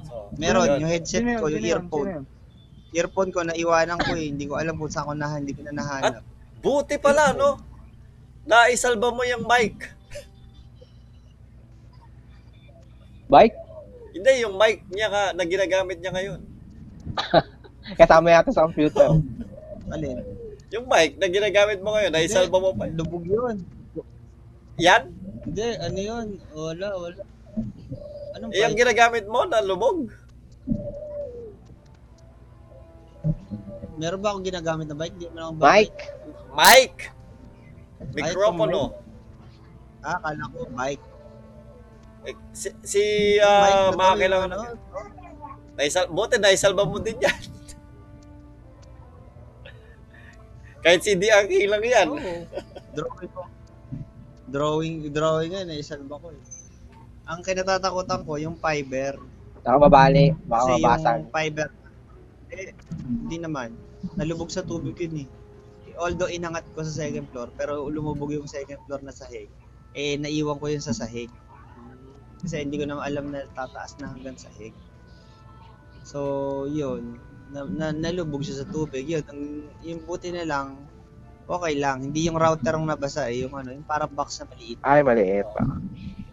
so, 0.09 0.33
Meron, 0.41 0.65
yun. 0.77 0.79
yung 0.81 0.91
headset 0.91 1.23
yun? 1.23 1.37
ko, 1.37 1.53
yung 1.53 1.61
yun? 1.61 1.73
earphone. 1.77 2.09
Yun? 2.09 2.25
Earphone 2.97 3.31
ko, 3.37 3.45
naiwanan 3.45 4.01
ko 4.01 4.17
eh. 4.17 4.33
Hindi 4.33 4.49
ko 4.49 4.57
alam 4.57 4.81
kung 4.81 4.89
saan 4.89 5.13
ko 5.13 5.15
na, 5.15 5.37
hindi 5.37 5.53
ko 5.53 5.61
na 5.61 5.77
nahanap. 5.77 6.25
buti 6.67 6.99
pala 6.99 7.31
no 7.31 7.63
naisalba 8.43 9.15
mo 9.15 9.23
yung 9.23 9.47
mic 9.47 9.95
Bike? 13.27 13.59
Hindi 14.17 14.33
yung 14.41 14.57
mic 14.57 14.81
niya 14.89 15.09
ka, 15.09 15.23
na 15.33 15.45
ginagamit 15.45 16.01
niya 16.01 16.11
ngayon 16.11 16.41
Kasama 18.01 18.29
yata 18.29 18.51
sa 18.51 18.65
computer. 18.65 19.15
Alin? 19.89 20.19
yung 20.67 20.87
mic 20.87 21.15
na 21.15 21.29
ginagamit 21.29 21.79
mo 21.79 21.93
ngayon 21.93 22.11
naisalba 22.11 22.57
mo 22.57 22.73
pa 22.73 22.89
Lubog 22.89 23.23
yun. 23.23 23.63
yan 24.77 25.13
Hindi, 25.47 25.67
ano 25.79 25.99
yun? 26.01 26.27
Wala, 26.51 26.89
wala. 26.93 27.23
Anong 28.35 28.51
Eh, 28.51 28.61
yung 28.61 28.75
bike? 28.75 28.81
ginagamit 28.83 29.25
mo 29.31 29.47
na 29.47 29.63
lubog. 29.63 30.11
Meron 33.97 34.21
ba 34.21 34.29
akong 34.29 34.45
ginagamit 34.45 34.87
na 34.87 34.99
bike? 34.99 35.15
Hindi 35.15 35.31
mo 35.31 35.39
akong 35.41 35.61
Mike, 35.63 36.03
Mike! 36.53 37.01
Mikropono. 38.13 38.93
Ah, 40.03 40.19
kala 40.21 40.45
ko 40.51 40.67
bike. 40.69 41.05
Si, 42.51 42.69
si 42.83 43.03
uh, 43.39 43.95
Maki 43.95 44.27
to, 44.27 44.31
lang. 44.35 44.43
ano? 44.51 44.59
Naisal, 45.77 46.09
buti 46.09 46.41
naisalba 46.41 46.83
mo 46.83 46.99
din 46.99 47.21
yan. 47.21 47.37
Kahit 50.83 51.03
si 51.03 51.15
Diaki 51.15 51.67
lang 51.67 51.85
yan. 51.85 52.09
Oo. 52.11 52.35
Drawing 52.97 53.31
ko. 53.31 53.43
Drawing, 54.47 54.97
drawing 55.11 55.53
yan, 55.53 55.69
eh, 55.75 55.83
isalba 55.83 56.23
ko 56.23 56.31
eh. 56.31 56.43
Ang 57.27 57.43
kinatatakutan 57.43 58.23
ko, 58.23 58.39
yung 58.39 58.55
fiber. 58.57 59.19
baka 59.67 59.83
mabali, 59.83 60.31
baka 60.47 60.63
Kasi 60.63 60.71
mabasag. 60.79 61.17
yung 61.19 61.33
fiber, 61.35 61.69
eh, 62.55 62.71
hindi 63.03 63.37
naman. 63.43 63.75
Nalubog 64.15 64.55
sa 64.55 64.63
tubig 64.63 64.95
yun 65.03 65.27
eh. 65.27 65.29
Although 65.99 66.31
inangat 66.31 66.63
ko 66.71 66.87
sa 66.87 67.03
second 67.03 67.27
floor, 67.35 67.51
pero 67.59 67.91
lumubog 67.91 68.31
yung 68.31 68.47
second 68.47 68.79
floor 68.87 69.03
na 69.03 69.11
sahig. 69.11 69.51
Eh, 69.97 70.15
naiwan 70.15 70.63
ko 70.63 70.71
yun 70.71 70.79
sa 70.79 70.95
sahig. 70.95 71.27
Kasi 72.43 72.63
hindi 72.63 72.77
ko 72.77 72.85
naman 72.85 73.05
alam 73.05 73.25
na 73.33 73.49
tataas 73.57 73.97
na 74.01 74.13
hanggang 74.13 74.37
sahig. 74.37 74.77
So, 76.07 76.71
yun. 76.71 77.19
Na, 77.51 77.67
na, 77.67 77.87
nalubog 77.91 78.47
siya 78.47 78.63
sa 78.63 78.67
tubig. 78.69 79.07
Yun, 79.09 79.25
ang, 79.27 79.43
yung 79.83 80.01
buti 80.07 80.31
na 80.31 80.47
lang, 80.47 80.79
okay 81.47 81.75
lang. 81.79 82.11
Hindi 82.11 82.31
yung 82.31 82.39
router 82.39 82.75
ang 82.79 82.87
nabasa 82.87 83.27
eh. 83.27 83.47
Yung 83.47 83.55
ano, 83.55 83.75
yung 83.75 83.87
parang 83.87 84.11
box 84.11 84.43
na 84.43 84.51
maliit. 84.51 84.79
Ay, 84.87 85.01
maliit 85.03 85.49
pa. 85.51 85.63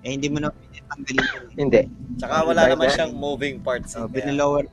Eh, 0.04 0.20
hindi 0.20 0.28
mo 0.28 0.44
na 0.44 0.52
pwede 0.52 0.78
tanggalin 0.86 1.26
yun. 1.26 1.46
Hindi. 1.56 1.82
Tsaka 2.20 2.36
wala 2.44 2.62
naman 2.68 2.88
siyang 2.92 3.14
moving 3.16 3.64
parts. 3.64 3.96
So, 3.96 4.06
eh. 4.06 4.10
Kaya- 4.10 4.14
binilower. 4.14 4.66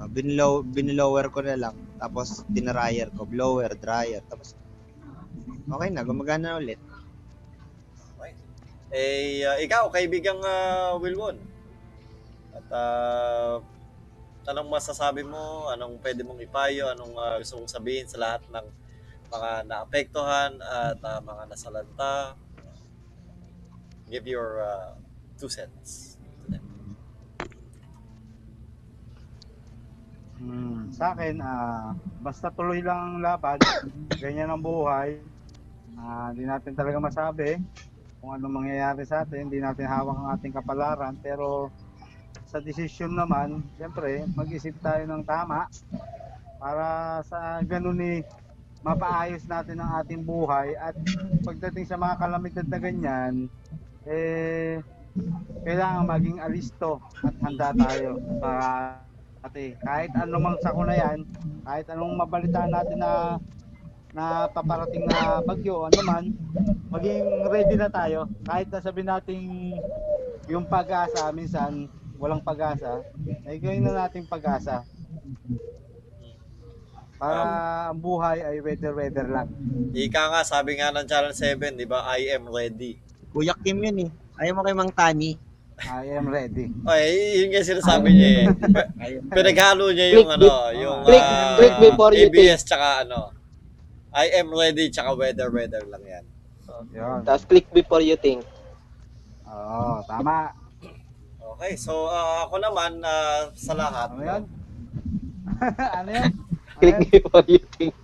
Uh, 0.00 0.08
binilow, 0.08 0.64
binilower 0.64 1.28
ko 1.28 1.44
na 1.44 1.58
lang. 1.58 1.76
Tapos, 2.00 2.46
dinryer 2.48 3.12
ko. 3.12 3.28
Blower, 3.28 3.76
dryer. 3.76 4.24
Tapos, 4.26 4.56
okay 5.68 5.88
na. 5.92 6.02
Gumagana 6.02 6.56
na 6.56 6.58
ulit. 6.58 6.80
Eh, 8.90 9.46
uh, 9.46 9.54
ikaw, 9.62 9.86
kaibigang 9.86 10.42
uh, 10.42 10.98
Wilwon. 10.98 11.38
At 12.50 12.66
uh, 12.74 13.62
anong 14.50 14.66
masasabi 14.66 15.22
mo? 15.22 15.70
Anong 15.70 16.02
pwede 16.02 16.26
mong 16.26 16.42
ipayo? 16.42 16.90
Anong 16.90 17.14
uh, 17.14 17.38
gusto 17.38 17.62
mong 17.62 17.70
sabihin 17.70 18.10
sa 18.10 18.18
lahat 18.18 18.42
ng 18.50 18.66
mga 19.30 19.50
naapektuhan 19.70 20.58
at 20.58 20.98
uh, 21.06 21.22
mga 21.22 21.42
nasalanta? 21.54 22.34
Give 24.10 24.26
your 24.26 24.58
uh, 24.58 24.98
two 25.38 25.46
cents. 25.46 26.18
Hmm, 30.40 30.90
sa 30.90 31.12
akin, 31.12 31.36
ah, 31.44 31.92
basta 32.24 32.48
tuloy 32.50 32.80
lang 32.80 32.96
ang 32.96 33.16
laban, 33.20 33.60
ganyan 34.24 34.50
ang 34.50 34.64
buhay. 34.64 35.20
Hindi 36.32 36.48
natin 36.48 36.72
talaga 36.72 36.96
masabi 36.96 37.60
kung 38.20 38.36
ano 38.36 38.46
mangyayari 38.52 39.02
sa 39.08 39.24
atin, 39.24 39.48
hindi 39.48 39.64
natin 39.64 39.88
hawak 39.88 40.16
ang 40.16 40.28
ating 40.36 40.52
kapalaran, 40.52 41.16
pero 41.24 41.72
sa 42.44 42.60
desisyon 42.60 43.16
naman, 43.16 43.64
siyempre, 43.80 44.28
mag-isip 44.36 44.76
tayo 44.84 45.02
ng 45.08 45.24
tama 45.24 45.66
para 46.60 47.20
sa 47.24 47.64
ganun 47.64 47.96
ni 47.96 48.12
mapaayos 48.84 49.48
natin 49.48 49.80
ang 49.80 50.04
ating 50.04 50.20
buhay. 50.20 50.76
At 50.76 50.94
pagdating 51.40 51.88
sa 51.88 51.96
mga 51.96 52.14
kalamidad 52.20 52.66
na 52.68 52.78
ganyan, 52.78 53.34
eh, 54.04 54.84
kailangan 55.64 56.04
maging 56.06 56.38
alisto 56.44 57.00
at 57.24 57.34
handa 57.40 57.72
tayo 57.72 58.20
para 58.38 59.00
Ate, 59.40 59.72
kahit 59.80 60.12
anumang 60.20 60.60
sakuna 60.60 60.92
yan, 60.92 61.24
kahit 61.64 61.88
anong 61.88 62.12
mabalitaan 62.20 62.76
natin 62.76 63.00
na 63.00 63.40
na 64.10 64.50
paparating 64.50 65.06
na 65.06 65.38
bagyo, 65.40 65.86
ano 65.86 66.00
man, 66.02 66.24
maging 66.90 67.46
ready 67.46 67.76
na 67.78 67.86
tayo. 67.86 68.26
Kahit 68.42 68.66
na 68.68 68.82
sabihin 68.82 69.10
natin 69.10 69.38
yung 70.50 70.66
pag-asa, 70.66 71.30
minsan 71.30 71.86
walang 72.18 72.42
pag-asa, 72.42 73.06
ay 73.46 73.62
gawin 73.62 73.86
na 73.86 74.06
natin 74.06 74.26
pag-asa. 74.26 74.82
Para 77.20 77.40
ang 77.92 78.00
buhay 78.00 78.40
ay 78.40 78.64
weather-weather 78.64 79.28
lang. 79.28 79.48
Ika 79.92 80.22
nga, 80.32 80.40
sabi 80.42 80.80
nga 80.80 80.88
ng 80.88 81.04
Channel 81.04 81.36
7, 81.36 81.76
di 81.76 81.84
ba? 81.84 82.08
I 82.16 82.32
am 82.32 82.48
ready. 82.48 82.96
Kuya 83.30 83.54
Kim 83.60 83.78
yun 83.78 84.08
eh. 84.08 84.10
Ayaw 84.40 84.56
mo 84.56 84.64
kay 84.64 84.74
Mang 84.74 84.90
Tani. 84.90 85.36
I 85.80 86.12
am 86.12 86.28
ready. 86.28 86.72
Ay, 86.84 87.40
yun 87.40 87.52
nga 87.52 87.64
sinasabi 87.64 88.08
niya 88.12 88.30
eh. 88.36 88.46
Pinaghalo 89.36 89.92
niya 89.92 90.06
yung 90.12 90.28
Click 90.28 90.36
ano, 90.36 90.48
yung 90.76 90.98
click- 91.04 91.24
ah, 91.24 91.56
click 91.56 91.76
before 91.78 92.12
you 92.12 92.28
ABS 92.28 92.64
tsaka 92.64 93.04
ano. 93.04 93.39
I 94.10 94.26
am 94.36 94.50
ready 94.50 94.90
tsaka 94.90 95.14
weather 95.14 95.48
weather 95.50 95.82
lang 95.86 96.02
yan. 96.02 96.24
Yun. 96.90 97.22
Tapos 97.22 97.44
click 97.46 97.66
before 97.70 98.02
you 98.02 98.14
think. 98.14 98.42
Oo, 99.46 100.02
tama. 100.06 100.54
Okay, 101.58 101.76
so 101.76 102.08
ah, 102.08 102.46
ako 102.46 102.56
naman 102.58 103.02
ah, 103.02 103.50
sa 103.52 103.74
lahat. 103.74 104.08
Ano 104.14 104.22
yan? 104.22 104.42
ano 106.00 106.10
yan? 106.10 106.30
Ano 106.32 106.78
Click 106.80 106.96
yan? 106.96 107.10
before 107.12 107.44
you 107.46 107.60
think. 107.76 107.96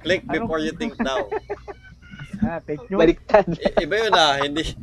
Click 0.00 0.22
Ano? 0.24 0.32
before 0.38 0.60
you 0.62 0.72
think 0.72 0.94
daw. 0.96 1.26
Ah, 2.36 2.60
fake 2.60 2.84
news. 2.92 3.00
Baliktad. 3.00 3.48
I- 3.48 3.80
iba 3.80 3.96
yun 3.96 4.12
ah, 4.12 4.36
hindi. 4.44 4.60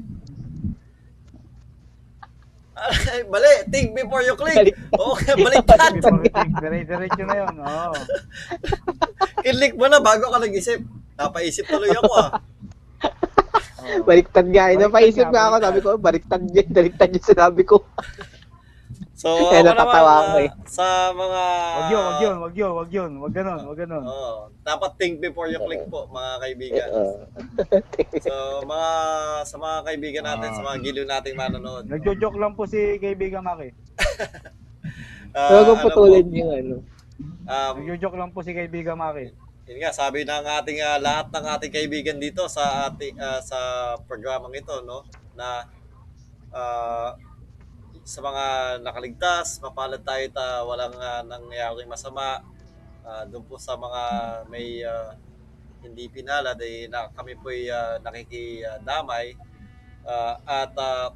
Ay, 3.14 3.22
mali. 3.30 3.54
Think 3.70 3.94
before 3.94 4.26
you 4.26 4.34
click. 4.34 4.58
Baliktad. 4.58 4.90
Okay, 4.90 5.34
baliktad. 5.38 5.94
Before 5.96 6.18
think, 6.26 6.52
dire-diretso 6.58 7.24
na 7.24 7.36
yun. 7.46 7.56
Oo. 7.62 7.94
Kinlik 9.44 9.76
mo 9.76 9.86
na 9.86 10.00
bago 10.00 10.26
ka 10.26 10.40
nag-isip. 10.40 10.80
Napaisip 11.14 11.68
tuloy 11.68 11.92
ako 11.92 12.12
ah. 12.16 12.30
Oo. 13.84 14.02
Baliktad 14.08 14.48
nga. 14.48 14.72
eh. 14.72 14.80
Napaisip 14.80 15.28
nga, 15.28 15.42
ako. 15.46 15.56
Sabi 15.60 15.80
ko, 15.80 15.90
baliktad 15.98 16.42
yun. 16.48 16.68
Baliktad 16.70 17.12
yung 17.12 17.28
sinabi 17.28 17.62
ko. 17.62 17.84
So, 19.14 19.40
Kaya 19.48 19.64
ako 19.64 19.70
natatawa 19.72 20.12
naman, 20.12 20.20
ako 20.20 20.36
eh. 20.36 20.50
ah, 20.52 20.56
sa 20.68 20.86
mga... 21.16 21.42
Wag 21.72 21.88
yun, 21.88 22.04
wag 22.04 22.20
yun, 22.20 22.36
wag 22.36 22.54
yun, 22.54 22.72
wag 22.74 22.92
yun. 22.92 23.12
Wag 23.24 23.34
ganun, 23.34 23.62
wag 23.64 23.80
ganun. 23.80 24.04
Oo. 24.04 24.36
dapat 24.60 24.92
think 25.00 25.24
before 25.24 25.48
you 25.48 25.64
click 25.64 25.80
po, 25.88 26.12
mga 26.12 26.32
kaibigan. 26.44 26.88
Oo. 26.92 27.24
So, 28.20 28.34
mga 28.68 28.90
sa 29.48 29.56
mga 29.56 29.78
kaibigan 29.88 30.24
natin, 30.28 30.50
Ah. 30.50 30.56
sa 30.60 30.64
mga 30.66 30.78
giliw 30.84 31.06
nating 31.08 31.40
manonood. 31.40 31.88
Nagjo-joke 31.88 32.36
lang 32.36 32.52
po 32.52 32.68
si 32.68 33.00
kaibigan 33.00 33.48
Maki. 33.48 33.72
Ah, 35.32 35.50
Huwag 35.50 35.66
kong 35.66 35.74
ano 35.74 35.86
putulin 35.88 36.26
po, 36.28 36.36
yung 36.36 36.52
ano. 36.54 36.76
Um, 37.22 37.74
Nagjo-joke 37.80 38.18
lang 38.18 38.32
po 38.34 38.42
si 38.42 38.54
kaibigan 38.54 38.98
Maki. 38.98 39.34
yun 39.64 39.80
nga, 39.80 39.96
sabi 39.96 40.28
ng 40.28 40.44
ating 40.44 40.80
ah, 40.84 41.00
lahat 41.00 41.32
ng 41.32 41.46
ating 41.56 41.72
kaibigan 41.72 42.20
dito 42.20 42.44
sa 42.52 42.92
ating 42.92 43.16
ah, 43.16 43.40
sa 43.40 43.60
programang 44.10 44.52
ito, 44.56 44.84
no, 44.84 45.08
na 45.40 45.64
ah, 46.52 47.16
sa 48.04 48.20
mga 48.20 48.46
nakaligtas, 48.84 49.64
mapalad 49.64 50.04
tayo 50.04 50.28
ta 50.36 50.68
walang 50.68 50.92
ah, 51.00 51.24
nangyaring 51.24 51.88
masama. 51.88 52.44
Ah, 53.04 53.24
doon 53.24 53.44
po 53.48 53.56
sa 53.56 53.80
mga 53.80 54.04
may 54.52 54.84
ah, 54.84 55.16
hindi 55.84 56.08
pinalad 56.12 56.56
ay 56.60 56.88
na, 56.92 57.08
kami 57.16 57.36
po 57.40 57.48
ay 57.52 57.72
ah, 57.72 57.96
nakikidamay. 58.04 59.36
Ah, 60.04 60.36
at 60.44 60.76
ah, 60.76 61.16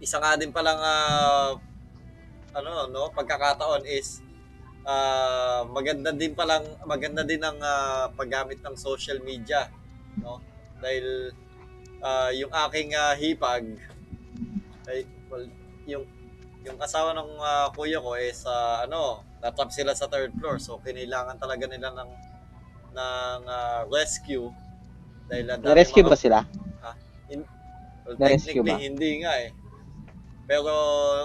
isa 0.00 0.16
nga 0.16 0.40
din 0.40 0.52
palang 0.52 0.80
ah, 0.80 1.52
ano 2.56 2.88
no 2.88 3.12
pagkakataon 3.12 3.84
is 3.84 4.24
ah, 4.86 5.66
maganda 5.68 6.14
din 6.14 6.32
palang 6.32 6.64
maganda 6.86 7.26
din 7.26 7.42
ang 7.42 7.58
ah, 7.60 8.06
paggamit 8.14 8.62
ng 8.62 8.76
social 8.78 9.18
media 9.20 9.66
no 10.22 10.38
dahil 10.78 11.34
ah, 12.00 12.30
yung 12.30 12.52
aking 12.68 12.94
ah, 12.94 13.12
hipag 13.12 13.66
ay 14.86 15.02
well, 15.26 15.44
yung 15.84 16.04
yung 16.62 16.78
asawa 16.78 17.12
ng 17.12 17.30
ah, 17.38 17.68
kuya 17.74 17.98
ko 17.98 18.14
is 18.14 18.46
ah, 18.46 18.86
ano 18.86 19.26
natrap 19.42 19.70
sila 19.70 19.92
sa 19.92 20.06
third 20.06 20.30
floor 20.38 20.56
so 20.58 20.78
kinailangan 20.80 21.36
talaga 21.36 21.66
nila 21.66 21.90
ng 21.92 22.10
ng 22.94 23.40
ah, 23.44 23.82
rescue 23.90 24.48
dahil 25.26 25.44
daming 25.50 25.66
Na-rescue 25.66 26.06
mga- 26.06 26.12
ba 26.14 26.16
sila? 26.16 26.38
Well, 28.06 28.14
Na-rescue 28.22 28.62
technically, 28.62 28.70
ba? 28.70 28.86
hindi 28.86 29.10
nga 29.26 29.32
eh. 29.42 29.50
Pero 30.46 30.72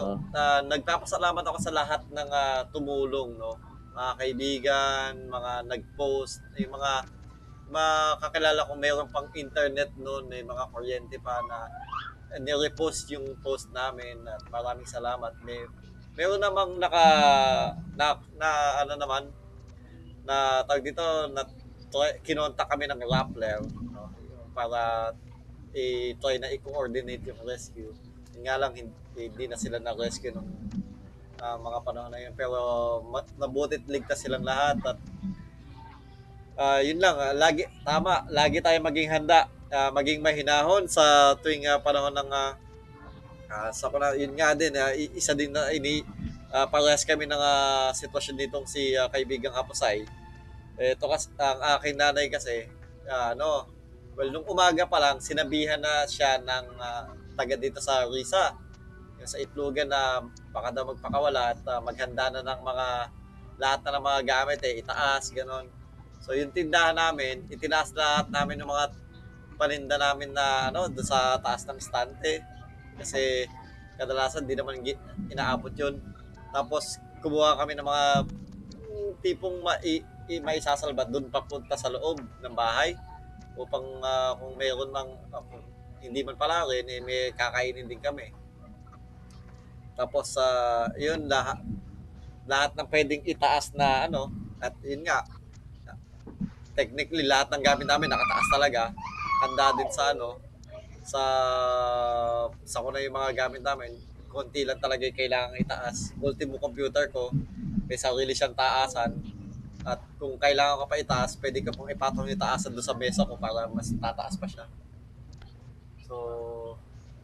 Oh. 0.01 0.17
ah, 0.33 0.61
nagpapasalamat 0.65 1.45
ako 1.45 1.57
sa 1.61 1.73
lahat 1.73 2.01
ng 2.09 2.29
ah, 2.33 2.65
tumulong, 2.73 3.37
no? 3.37 3.57
Mga 3.93 4.11
kaibigan, 4.17 5.11
mga 5.29 5.51
nag-post, 5.69 6.41
yung 6.57 6.73
mga 6.73 7.05
makakilala 7.71 8.67
ko 8.67 8.75
mayroon 8.75 9.07
pang 9.13 9.31
internet 9.31 9.95
noon, 9.95 10.27
may 10.27 10.43
mga 10.43 10.67
kuryente 10.75 11.15
pa 11.23 11.39
na 11.47 11.71
nirepost 12.39 13.11
yung 13.11 13.39
post 13.43 13.71
namin 13.71 14.23
at 14.27 14.43
maraming 14.51 14.87
salamat. 14.87 15.31
May 15.43 15.59
meron 16.15 16.43
namang 16.43 16.79
naka 16.79 17.05
na, 17.95 18.19
na 18.35 18.49
ano 18.83 18.93
naman 18.99 19.23
na 20.27 20.63
tawag 20.67 20.83
dito 20.83 21.03
na 21.31 21.43
kinontak 22.23 22.67
kami 22.71 22.87
ng 22.87 23.03
Rappler 23.03 23.59
no? 23.91 24.07
para 24.55 25.11
i-try 25.71 26.39
na 26.39 26.51
i-coordinate 26.51 27.23
yung 27.27 27.39
rescue. 27.43 27.91
Nga 28.41 28.55
lang, 28.61 28.71
hindi, 28.73 29.43
na 29.45 29.57
sila 29.59 29.77
na-rescue 29.77 30.33
nung 30.33 30.49
ah, 31.41 31.57
mga 31.57 31.79
panahon 31.85 32.11
na 32.13 32.21
yun. 32.21 32.33
Pero 32.37 32.57
nabutit 33.37 33.85
ligtas 33.85 34.21
silang 34.21 34.45
lahat 34.45 34.77
at 34.85 34.97
ah, 36.57 36.79
yun 36.81 36.99
lang, 37.01 37.15
ah, 37.17 37.33
lagi, 37.33 37.65
tama, 37.85 38.25
lagi 38.29 38.61
tayo 38.61 38.77
maging 38.83 39.09
handa, 39.09 39.49
ah, 39.73 39.89
maging 39.93 40.21
mahinahon 40.21 40.85
sa 40.85 41.33
tuwing 41.39 41.65
ah, 41.65 41.81
panahon 41.81 42.13
ng 42.13 42.29
ah, 42.29 42.53
ah, 43.51 43.69
sa 43.73 43.89
panahon, 43.89 44.17
yun 44.19 44.33
nga 44.37 44.53
din, 44.53 44.73
i- 44.75 45.13
isa 45.17 45.33
din 45.33 45.51
na 45.53 45.69
ini, 45.73 46.05
ah, 46.53 46.67
parehas 46.69 47.03
kami 47.07 47.25
ng 47.25 47.41
ah, 47.41 47.89
sitwasyon 47.95 48.35
ditong 48.37 48.65
si 48.69 48.93
ah, 48.97 49.09
kaibigang 49.09 49.55
Aposay. 49.55 50.05
Ito 50.81 51.05
kasi, 51.05 51.29
ang 51.37 51.61
aking 51.77 51.97
nanay 51.99 52.25
kasi, 52.31 52.65
ah, 53.05 53.33
ano, 53.37 53.69
well, 54.17 54.29
nung 54.29 54.47
umaga 54.49 54.85
pa 54.85 54.97
lang, 54.99 55.17
sinabihan 55.23 55.79
na 55.81 56.05
siya 56.05 56.37
ng 56.41 56.65
ah, 56.79 57.05
taga 57.37 57.55
dito 57.57 57.79
sa 57.79 58.05
Risa, 58.07 58.55
sa 59.21 59.37
Itlogan 59.37 59.89
na 59.89 60.21
baka 60.49 60.73
daw 60.73 60.89
magpakawala 60.89 61.53
at 61.53 61.61
ah, 61.69 61.81
maghanda 61.81 62.33
na 62.33 62.41
ng 62.41 62.61
mga 62.65 62.87
lahat 63.61 63.79
na 63.85 63.91
ng 63.97 64.05
mga 64.05 64.21
gamit 64.25 64.59
eh, 64.65 64.81
itaas, 64.81 65.29
ganon. 65.29 65.69
So 66.21 66.33
yung 66.33 66.49
tindahan 66.53 66.97
namin, 66.97 67.45
itinaas 67.49 67.93
lahat 67.93 68.29
namin 68.33 68.61
ng 68.61 68.69
mga 68.69 68.85
paninda 69.57 69.97
namin 70.01 70.33
na 70.33 70.73
ano, 70.73 70.89
doon 70.89 71.05
sa 71.05 71.37
taas 71.37 71.65
ng 71.69 71.77
stante. 71.77 72.41
Kasi 72.97 73.45
kadalasan 74.01 74.49
di 74.49 74.57
naman 74.57 74.81
inaabot 75.29 75.73
yun. 75.77 76.01
Tapos 76.49 76.97
kumuha 77.21 77.57
kami 77.61 77.77
ng 77.77 77.85
mga 77.85 78.05
tipong 79.21 79.61
ma- 79.61 79.81
i- 79.85 80.01
i- 80.29 80.41
maisasalbat 80.41 81.13
doon 81.13 81.29
papunta 81.29 81.77
sa 81.77 81.93
loob 81.93 82.17
ng 82.17 82.55
bahay 82.57 82.97
upang 83.53 83.85
ah, 84.01 84.33
kung 84.33 84.57
mayroon 84.57 84.89
mang 84.89 85.13
kung 85.29 85.61
hindi 86.01 86.25
man 86.25 86.35
pala 86.35 86.65
rin, 86.65 86.85
eh, 86.89 86.99
may 86.99 87.31
kakainin 87.37 87.85
din 87.85 88.01
kami. 88.01 88.33
Tapos 89.95 90.33
sa 90.33 90.47
yun 90.97 91.29
lahat 91.29 91.61
lahat 92.49 92.73
ng 92.73 92.87
pwedeng 92.89 93.21
itaas 93.21 93.69
na 93.77 94.09
ano 94.09 94.33
at 94.57 94.73
yun 94.81 95.05
nga 95.05 95.21
technically 96.73 97.21
lahat 97.27 97.53
ng 97.53 97.61
gamit 97.61 97.85
namin 97.85 98.09
nakataas 98.09 98.47
talaga. 98.49 98.81
Handa 99.45 99.77
din 99.77 99.89
sa 99.93 100.03
ano 100.15 100.41
sa 101.05 101.23
sa 102.65 102.81
ko 102.81 102.89
yung 102.93 103.13
mga 103.13 103.31
gamit 103.45 103.61
namin 103.61 103.93
konti 104.31 104.63
lang 104.63 104.79
talaga 104.81 105.05
yung 105.05 105.17
kailangan 105.17 105.59
itaas. 105.59 106.17
Ultimo 106.17 106.57
computer 106.57 107.05
ko 107.13 107.29
may 107.85 107.99
sarili 107.99 108.33
siyang 108.33 108.57
taasan. 108.57 109.21
At 109.85 110.01
kung 110.17 110.37
kailangan 110.41 110.81
ka 110.81 110.85
pa 110.89 110.97
itaas 110.97 111.37
pwede 111.37 111.61
ka 111.61 111.69
pong 111.73 111.93
ipatong 111.93 112.25
yung 112.25 112.41
taasan 112.41 112.73
doon 112.73 112.85
sa 112.85 112.97
mesa 112.97 113.21
ko 113.21 113.37
para 113.37 113.69
mas 113.69 113.93
tataas 114.01 114.33
pa 114.33 114.49
siya 114.49 114.65
so 116.11 116.17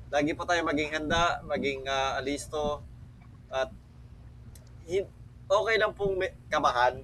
lagi 0.08 0.32
po 0.32 0.48
tayo 0.48 0.64
maging 0.64 0.96
handa 0.96 1.44
maging 1.44 1.84
ah, 1.92 2.16
alisto 2.16 2.80
at 3.52 3.68
okay 5.48 5.76
lang 5.76 5.92
pong 5.92 6.16
may 6.16 6.32
kabahan 6.48 7.04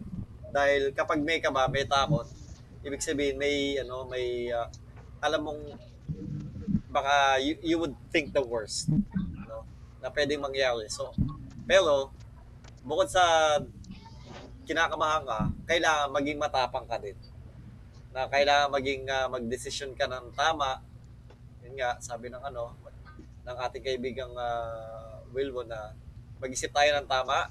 dahil 0.54 0.94
kapag 0.94 1.18
may 1.26 1.42
kaba, 1.42 1.66
may 1.66 1.82
takot, 1.82 2.30
ibig 2.86 3.02
sabihin 3.02 3.42
may 3.42 3.82
ano, 3.82 4.06
may 4.06 4.54
ah, 4.54 4.70
alam 5.18 5.50
mong 5.50 5.62
baka 6.94 7.42
you, 7.42 7.58
you 7.66 7.76
would 7.82 7.98
think 8.14 8.30
the 8.38 8.44
worst, 8.44 8.86
no? 9.50 9.66
Na 9.98 10.14
pwedeng 10.14 10.46
mangyari. 10.46 10.86
So, 10.94 11.10
pero 11.66 12.14
bukod 12.86 13.10
sa 13.10 13.58
kinakamahan 14.70 15.26
ka, 15.26 15.40
kailangan 15.66 16.14
maging 16.14 16.38
matapang 16.38 16.86
ka 16.86 17.02
din. 17.02 17.18
Na 18.14 18.30
kailangan 18.30 18.70
maging 18.70 19.10
ah, 19.10 19.26
magdesisyon 19.26 19.98
ka 19.98 20.06
ng 20.06 20.38
tama. 20.38 20.86
Nga, 21.76 22.02
sabi 22.02 22.30
ng 22.30 22.44
ano, 22.44 22.74
ng 23.44 23.58
ating 23.70 23.84
kaibigang 23.84 24.34
uh, 24.34 25.20
Wilwo 25.34 25.66
na 25.66 25.92
mag-isip 26.40 26.72
tayo 26.72 26.94
ng 27.00 27.08
tama 27.08 27.50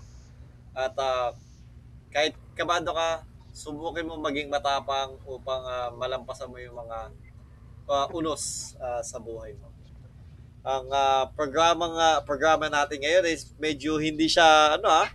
at 0.73 0.95
ah, 0.97 1.33
kahit 2.13 2.33
kabado 2.57 2.93
ka, 2.93 3.25
subukin 3.53 4.09
mo 4.09 4.17
maging 4.17 4.49
matapang 4.49 5.17
upang 5.29 5.65
ah, 5.65 5.93
malampasan 5.93 6.49
mo 6.49 6.57
yung 6.57 6.77
mga 6.77 7.13
ah, 7.89 8.07
unos 8.13 8.73
ah, 8.81 9.05
sa 9.05 9.21
buhay 9.21 9.53
mo. 9.61 9.69
Ang 10.65 10.89
ah, 10.93 11.29
programang 11.37 11.93
ah, 11.97 12.19
programa 12.25 12.73
natin 12.73 13.01
ngayon 13.05 13.25
is 13.29 13.53
medyo 13.61 14.01
hindi 14.01 14.29
siya 14.29 14.81
ano 14.81 14.89
ah 14.89 15.09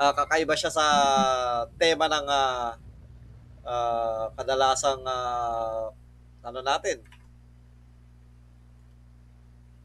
ah, 0.00 0.12
kakaiba 0.16 0.56
siya 0.56 0.72
sa 0.72 0.86
tema 1.76 2.08
ng 2.08 2.26
ah, 2.26 2.72
ah, 3.68 4.24
kadalasang 4.32 5.04
ah, 5.04 5.92
ano 6.40 6.60
natin 6.64 7.04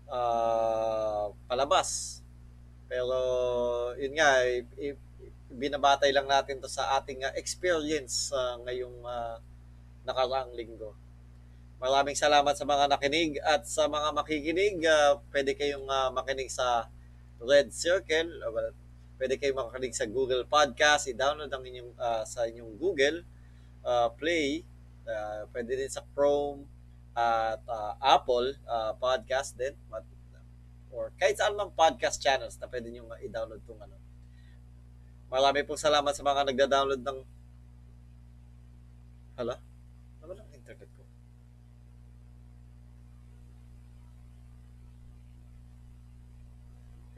ah, 0.09 1.31
palabas. 1.49 2.21
Pero 2.89 3.17
yun 3.97 4.13
nga, 4.17 4.43
i- 4.45 4.67
i- 4.81 4.99
binabatay 5.51 6.11
lang 6.13 6.27
natin 6.29 6.59
to 6.63 6.69
sa 6.69 6.97
ating 6.99 7.23
ah, 7.25 7.33
experience 7.37 8.31
sa 8.33 8.59
ngayong 8.65 8.97
ah, 9.07 9.37
nakaraang 10.07 10.53
linggo. 10.53 10.93
Maraming 11.81 12.15
salamat 12.17 12.55
sa 12.55 12.65
mga 12.65 12.85
nakinig 12.87 13.31
at 13.43 13.67
sa 13.67 13.85
mga 13.91 14.09
makikinig, 14.15 14.77
ah, 14.87 15.19
pwede 15.33 15.51
kayong 15.59 15.87
ah, 15.91 16.09
makinig 16.13 16.49
sa 16.51 16.87
Red 17.41 17.69
Circle, 17.75 18.31
well, 18.53 18.71
pwede 19.19 19.35
kayong 19.39 19.59
makinig 19.59 19.93
sa 19.95 20.07
Google 20.07 20.43
Podcast, 20.47 21.07
i-download 21.11 21.51
ang 21.51 21.63
inyong 21.65 21.91
ah, 21.99 22.23
sa 22.23 22.47
inyong 22.47 22.73
Google 22.79 23.17
ah, 23.85 24.09
Play, 24.13 24.63
ah, 25.07 25.45
pwede 25.53 25.71
din 25.79 25.91
sa 25.91 26.03
Chrome 26.15 26.65
at 27.15 27.63
ah, 27.71 27.95
Apple 28.03 28.59
ah, 28.67 28.91
Podcast 28.99 29.55
din 29.55 29.71
or 30.95 31.11
kahit 31.19 31.35
saan 31.35 31.59
mang 31.59 31.75
podcast 31.75 32.23
channels 32.23 32.55
na 32.55 32.71
pwede 32.71 32.87
nyo 32.87 33.11
i-download 33.19 33.59
tong 33.67 33.79
ano. 33.83 33.99
Marami 35.27 35.67
pong 35.67 35.79
salamat 35.79 36.15
sa 36.15 36.23
mga 36.23 36.47
nagda-download 36.47 37.03
ng 37.03 37.19
Hala? 39.35 39.59
Ano 40.23 40.31
lang 40.31 40.47
internet 40.55 40.87
ko? 40.95 41.03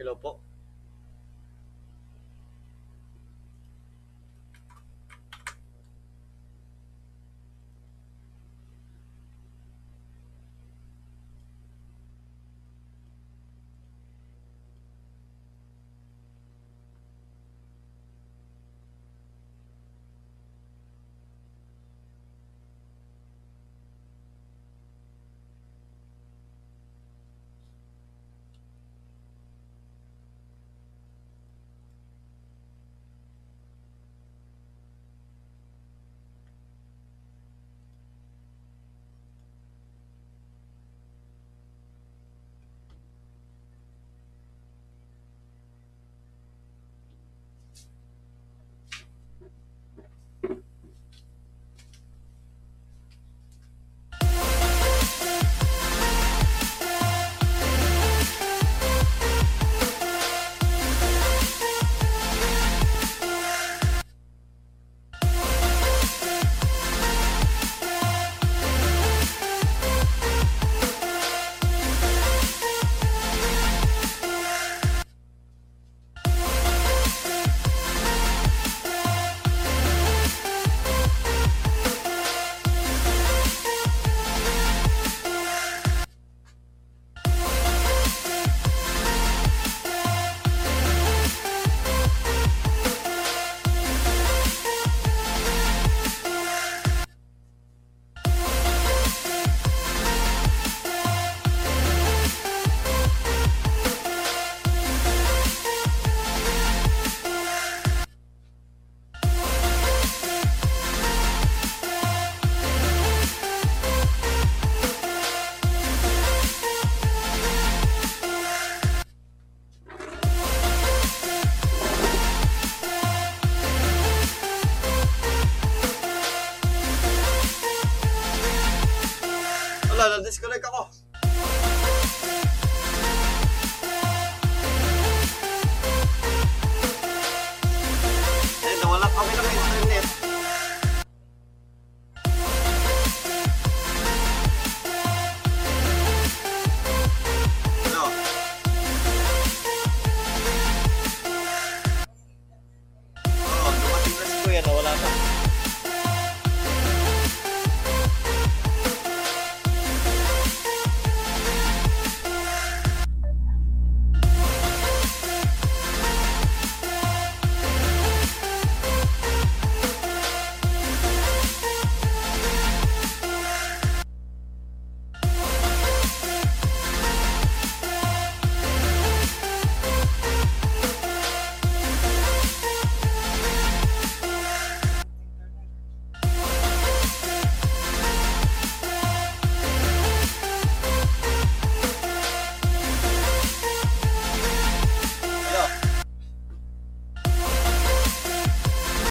Hello 0.02 0.18
po. 0.18 0.47